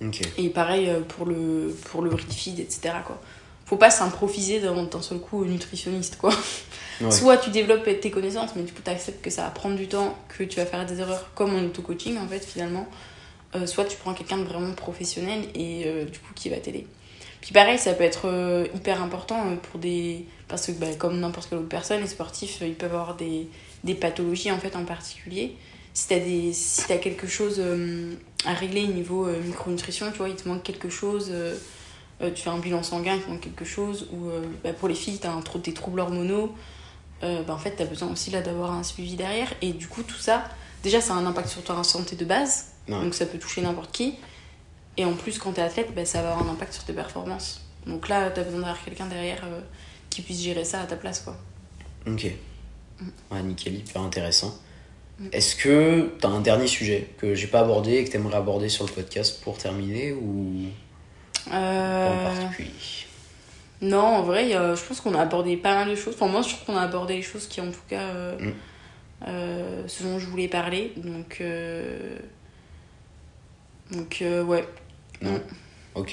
Ok. 0.00 0.20
Et 0.38 0.48
pareil 0.50 0.92
pour 1.08 1.26
le, 1.26 1.76
pour 1.90 2.02
le 2.02 2.10
refeed, 2.10 2.60
etc. 2.60 2.94
Quoi. 3.04 3.20
Faut 3.64 3.76
pas 3.76 3.90
s'improviser 3.90 4.60
d'un 4.60 4.84
d'un 4.84 5.02
seul 5.02 5.18
coup 5.18 5.44
nutritionniste. 5.44 6.16
Quoi. 6.18 6.32
Ouais. 7.00 7.10
Soit 7.10 7.38
tu 7.38 7.50
développes 7.50 7.84
tes 8.00 8.10
connaissances, 8.10 8.50
mais 8.56 8.62
du 8.62 8.72
coup 8.72 8.82
tu 8.84 8.90
acceptes 8.90 9.22
que 9.22 9.30
ça 9.30 9.42
va 9.42 9.50
prendre 9.50 9.76
du 9.76 9.88
temps, 9.88 10.16
que 10.28 10.44
tu 10.44 10.56
vas 10.56 10.66
faire 10.66 10.86
des 10.86 11.00
erreurs 11.00 11.28
comme 11.34 11.54
en 11.54 11.62
auto-coaching 11.64 12.16
en 12.18 12.28
fait 12.28 12.44
finalement. 12.44 12.88
Euh, 13.54 13.66
soit 13.66 13.84
tu 13.84 13.96
prends 13.96 14.12
quelqu'un 14.12 14.38
de 14.38 14.44
vraiment 14.44 14.72
professionnel 14.74 15.44
et 15.54 15.84
euh, 15.86 16.04
du 16.04 16.18
coup 16.18 16.34
qui 16.34 16.48
va 16.48 16.56
t'aider. 16.56 16.86
Puis 17.40 17.52
pareil, 17.52 17.78
ça 17.78 17.94
peut 17.94 18.02
être 18.02 18.26
euh, 18.26 18.66
hyper 18.74 19.00
important 19.02 19.56
pour 19.70 19.78
des... 19.78 20.26
Parce 20.48 20.66
que 20.66 20.72
bah, 20.72 20.88
comme 20.98 21.20
n'importe 21.20 21.48
quelle 21.48 21.58
autre 21.58 21.68
personne, 21.68 22.00
les 22.00 22.08
sportifs, 22.08 22.58
ils 22.60 22.74
peuvent 22.74 22.92
avoir 22.92 23.14
des, 23.14 23.48
des 23.84 23.94
pathologies 23.94 24.50
en 24.50 24.58
fait 24.58 24.74
en 24.74 24.84
particulier. 24.84 25.56
Si 25.94 26.08
t'as 26.08 26.18
des... 26.18 26.52
si 26.52 26.86
t'as 26.86 26.98
quelque 26.98 27.26
chose 27.26 27.62
à 28.44 28.52
régler 28.52 28.84
au 28.84 28.92
niveau 28.92 29.26
micronutrition, 29.26 30.10
tu 30.10 30.18
vois, 30.18 30.28
il 30.28 30.36
te 30.36 30.46
manque 30.46 30.62
quelque 30.62 30.90
chose, 30.90 31.32
tu 32.20 32.42
fais 32.42 32.50
un 32.50 32.58
bilan 32.58 32.82
sanguin, 32.82 33.14
il 33.14 33.22
te 33.22 33.30
manque 33.30 33.40
quelque 33.40 33.64
chose, 33.64 34.08
ou 34.12 34.28
bah, 34.62 34.74
pour 34.74 34.88
les 34.88 34.94
filles, 34.94 35.18
t'as 35.18 35.30
un, 35.30 35.42
des 35.62 35.72
troubles 35.72 36.00
hormonaux, 36.00 36.54
bah, 37.22 37.44
en 37.48 37.58
fait, 37.58 37.76
t'as 37.76 37.86
besoin 37.86 38.12
aussi 38.12 38.30
d'avoir 38.30 38.72
un 38.72 38.82
suivi 38.82 39.14
derrière. 39.14 39.50
Et 39.62 39.72
du 39.72 39.88
coup, 39.88 40.02
tout 40.02 40.18
ça, 40.18 40.44
déjà, 40.82 41.00
ça 41.00 41.14
a 41.14 41.16
un 41.16 41.24
impact 41.24 41.48
sur 41.48 41.64
ta 41.64 41.82
santé 41.82 42.14
de 42.14 42.26
base, 42.26 42.72
Ouais. 42.88 43.00
donc 43.00 43.14
ça 43.14 43.26
peut 43.26 43.38
toucher 43.38 43.62
n'importe 43.62 43.92
qui. 43.92 44.14
Et 44.96 45.04
en 45.04 45.14
plus, 45.14 45.38
quand 45.38 45.52
t'es 45.52 45.62
athlète, 45.62 45.94
bah, 45.94 46.04
ça 46.04 46.22
va 46.22 46.32
avoir 46.32 46.48
un 46.48 46.52
impact 46.52 46.72
sur 46.72 46.84
tes 46.84 46.92
performances. 46.92 47.60
Donc 47.86 48.08
là, 48.08 48.30
t'as 48.30 48.42
besoin 48.42 48.60
d'avoir 48.60 48.82
quelqu'un 48.84 49.06
derrière 49.06 49.42
euh, 49.44 49.60
qui 50.10 50.22
puisse 50.22 50.40
gérer 50.40 50.64
ça 50.64 50.80
à 50.80 50.84
ta 50.86 50.96
place, 50.96 51.20
quoi. 51.20 51.36
Ok. 52.06 52.26
Mm. 53.00 53.04
Ouais, 53.30 53.42
nickel, 53.42 53.74
hyper 53.74 54.02
intéressant. 54.02 54.56
Est-ce 55.32 55.56
que 55.56 56.10
tu 56.20 56.26
as 56.26 56.30
un 56.30 56.40
dernier 56.40 56.66
sujet 56.66 57.08
que 57.18 57.34
j'ai 57.34 57.46
pas 57.46 57.60
abordé 57.60 57.94
et 57.94 58.04
que 58.04 58.10
tu 58.10 58.16
aimerais 58.16 58.36
aborder 58.36 58.68
sur 58.68 58.86
le 58.86 58.92
podcast 58.92 59.40
pour 59.42 59.56
terminer 59.56 60.12
ou 60.12 60.66
en 61.50 61.54
Euh, 61.54 62.24
particulier? 62.34 62.70
Non, 63.82 64.00
en 64.04 64.22
vrai, 64.22 64.52
a- 64.54 64.74
je 64.74 64.82
pense 64.84 65.00
qu'on 65.00 65.14
a 65.14 65.20
abordé 65.22 65.56
pas 65.56 65.74
mal 65.74 65.90
de 65.90 65.94
choses. 65.94 66.14
Enfin, 66.14 66.26
moi, 66.28 66.42
je 66.42 66.48
trouve 66.48 66.64
qu'on 66.66 66.76
a 66.76 66.82
abordé 66.82 67.14
les 67.16 67.22
choses 67.22 67.46
qui, 67.46 67.60
en 67.60 67.70
tout 67.70 67.80
cas, 67.88 68.00
euh, 68.02 68.38
Mm. 68.40 69.88
ce 69.88 70.02
dont 70.02 70.18
je 70.18 70.26
voulais 70.26 70.48
parler. 70.48 70.92
Donc, 70.96 71.42
donc 73.90 74.18
euh, 74.22 74.42
ouais, 74.44 74.66
Non 75.22 75.40
Ok, 75.94 76.12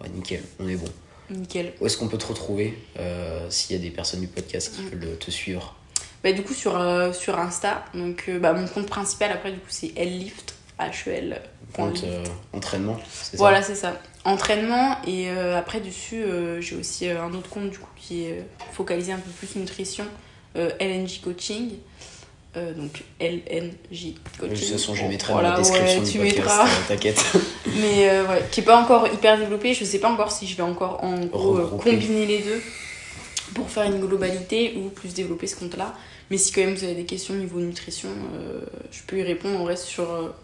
ouais, 0.00 0.08
nickel, 0.10 0.42
on 0.58 0.68
est 0.68 0.76
bon. 0.76 0.88
nickel. 1.30 1.74
Où 1.80 1.86
est-ce 1.86 1.96
qu'on 1.98 2.08
peut 2.08 2.18
te 2.18 2.26
retrouver 2.26 2.78
euh, 2.98 3.48
s'il 3.50 3.76
y 3.76 3.78
a 3.78 3.82
des 3.82 3.90
personnes 3.90 4.20
du 4.20 4.28
podcast 4.28 4.74
qui 4.74 4.82
Mm. 4.82 4.88
veulent 4.88 5.18
te 5.18 5.30
suivre 5.30 5.76
Bah, 6.24 6.32
du 6.32 6.42
coup, 6.42 6.54
sur, 6.54 6.78
euh, 6.78 7.12
sur 7.12 7.38
Insta, 7.38 7.84
donc, 7.94 8.24
euh, 8.28 8.38
bah, 8.38 8.52
mon 8.52 8.66
compte 8.66 8.86
principal, 8.88 9.30
après, 9.32 9.52
du 9.52 9.58
coup, 9.58 9.66
c'est 9.68 9.88
Llift, 10.04 10.54
H-E-L. 10.78 11.40
Compte 11.74 12.02
euh, 12.04 12.24
entraînement 12.54 12.98
c'est 13.12 13.36
Voilà, 13.36 13.60
c'est 13.62 13.74
ça. 13.74 14.00
Entraînement, 14.24 14.96
et 15.06 15.28
euh, 15.28 15.58
après, 15.58 15.80
dessus, 15.80 16.16
euh, 16.22 16.60
j'ai 16.62 16.76
aussi 16.76 17.08
euh, 17.08 17.22
un 17.22 17.32
autre 17.34 17.50
compte, 17.50 17.70
du 17.70 17.78
coup, 17.78 17.90
qui 17.96 18.24
est 18.24 18.38
euh, 18.38 18.42
focalisé 18.72 19.12
un 19.12 19.18
peu 19.18 19.30
plus 19.30 19.54
nutrition, 19.56 20.06
euh, 20.56 20.70
LNJ 20.80 21.20
Coaching. 21.20 21.72
Euh, 22.56 22.72
donc 22.72 23.04
LNJ 23.20 24.14
Coaching. 24.38 24.54
De 24.54 24.56
toute 24.60 24.64
façon, 24.70 24.94
je 24.94 25.04
mettrai 25.04 25.32
voilà, 25.34 25.50
dans 25.50 25.56
la 25.56 25.60
description 25.62 26.00
ouais, 26.00 26.04
du 26.06 26.10
tu 26.12 26.18
podcast, 26.18 26.38
mettras. 26.38 26.64
euh, 26.66 26.88
t'inquiète. 26.88 27.24
Mais 27.76 28.08
euh, 28.10 28.26
ouais, 28.26 28.42
qui 28.50 28.60
est 28.60 28.64
pas 28.64 28.80
encore 28.82 29.06
hyper 29.12 29.38
développé. 29.38 29.74
Je 29.74 29.84
sais 29.84 29.98
pas 29.98 30.08
encore 30.10 30.32
si 30.32 30.46
je 30.46 30.56
vais 30.56 30.62
encore 30.62 31.04
en 31.04 31.18
gros 31.26 31.58
euh, 31.58 31.66
combiner 31.68 32.26
les 32.26 32.38
deux 32.40 32.62
pour 33.54 33.68
faire 33.70 33.84
une 33.84 34.00
globalité 34.00 34.74
ou 34.76 34.88
plus 34.88 35.12
développer 35.14 35.46
ce 35.46 35.56
compte-là. 35.56 35.94
Mais 36.30 36.38
si 36.38 36.52
quand 36.52 36.62
même 36.62 36.74
vous 36.74 36.84
avez 36.84 36.94
des 36.94 37.04
questions 37.04 37.34
au 37.34 37.38
niveau 37.38 37.60
nutrition, 37.60 38.08
euh, 38.34 38.60
je 38.90 39.00
peux 39.06 39.18
y 39.18 39.22
répondre. 39.22 39.60
On 39.60 39.64
reste 39.64 39.84
sur 39.84 40.10
euh, 40.10 40.34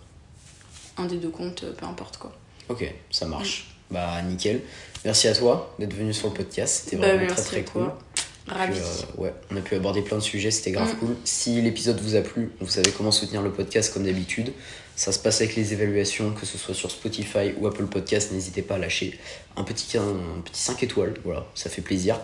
un 0.99 1.07
des 1.07 1.17
deux 1.17 1.31
comptes, 1.31 1.65
peu 1.77 1.87
importe 1.87 2.19
quoi. 2.19 2.33
Ok, 2.69 2.85
ça 3.11 3.27
marche. 3.27 3.67
Bah 3.91 4.21
nickel. 4.23 4.61
Merci 5.05 5.29
à 5.29 5.35
toi 5.35 5.75
d'être 5.79 5.93
venu 5.95 6.13
sur 6.15 6.29
le 6.29 6.35
podcast, 6.35 6.85
c'était 6.85 6.97
Bah, 6.97 7.09
vraiment 7.09 7.21
merci 7.29 7.35
très 7.45 7.63
très 7.63 7.73
cool. 7.73 7.83
toi. 7.85 7.99
Ravi. 8.47 8.79
Euh, 8.79 9.21
ouais, 9.23 9.33
on 9.51 9.57
a 9.57 9.61
pu 9.61 9.75
aborder 9.75 10.03
plein 10.03 10.17
de 10.19 10.23
sujets, 10.23 10.51
c'était 10.51 10.71
grave 10.73 10.95
Mm. 10.95 10.99
cool. 10.99 11.17
Si 11.25 11.63
l'épisode 11.63 11.99
vous 12.01 12.15
a 12.15 12.21
plu, 12.21 12.51
vous 12.61 12.69
savez 12.69 12.91
comment 12.91 13.11
soutenir 13.11 13.41
le 13.43 13.51
podcast 13.51 13.93
comme 13.95 14.05
d'habitude. 14.05 14.53
Ça 14.97 15.13
se 15.13 15.19
passe 15.19 15.41
avec 15.41 15.57
les 15.57 15.73
évaluations, 15.73 16.33
que 16.33 16.45
ce 16.47 16.57
soit 16.59 16.75
sur 16.75 16.91
Spotify 16.91 17.53
ou 17.59 17.67
Apple 17.67 17.87
Podcast. 17.87 18.31
N'hésitez 18.33 18.63
pas 18.63 18.75
à 18.75 18.79
lâcher 18.79 19.19
un 19.57 19.65
petit, 19.65 19.97
un, 19.97 20.41
petit 20.45 20.61
5 20.63 20.83
étoiles, 20.83 21.15
voilà, 21.25 21.47
ça 21.55 21.71
fait 21.71 21.83
plaisir. 21.83 22.21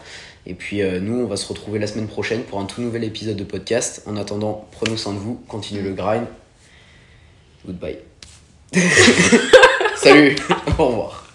Et 0.46 0.54
puis 0.54 0.82
euh, 0.82 1.00
nous, 1.00 1.20
on 1.20 1.26
va 1.26 1.36
se 1.36 1.46
retrouver 1.48 1.78
la 1.78 1.86
semaine 1.86 2.06
prochaine 2.06 2.42
pour 2.42 2.60
un 2.60 2.66
tout 2.66 2.80
nouvel 2.82 3.02
épisode 3.04 3.36
de 3.36 3.44
podcast. 3.44 4.02
En 4.06 4.16
attendant, 4.16 4.68
prenez 4.72 4.96
soin 4.96 5.14
de 5.14 5.18
vous, 5.18 5.42
continuez 5.48 5.82
le 5.82 5.94
grind. 5.94 6.26
Goodbye. 7.66 7.98
Salut, 9.96 10.36
au 10.78 10.86
revoir. 10.86 11.29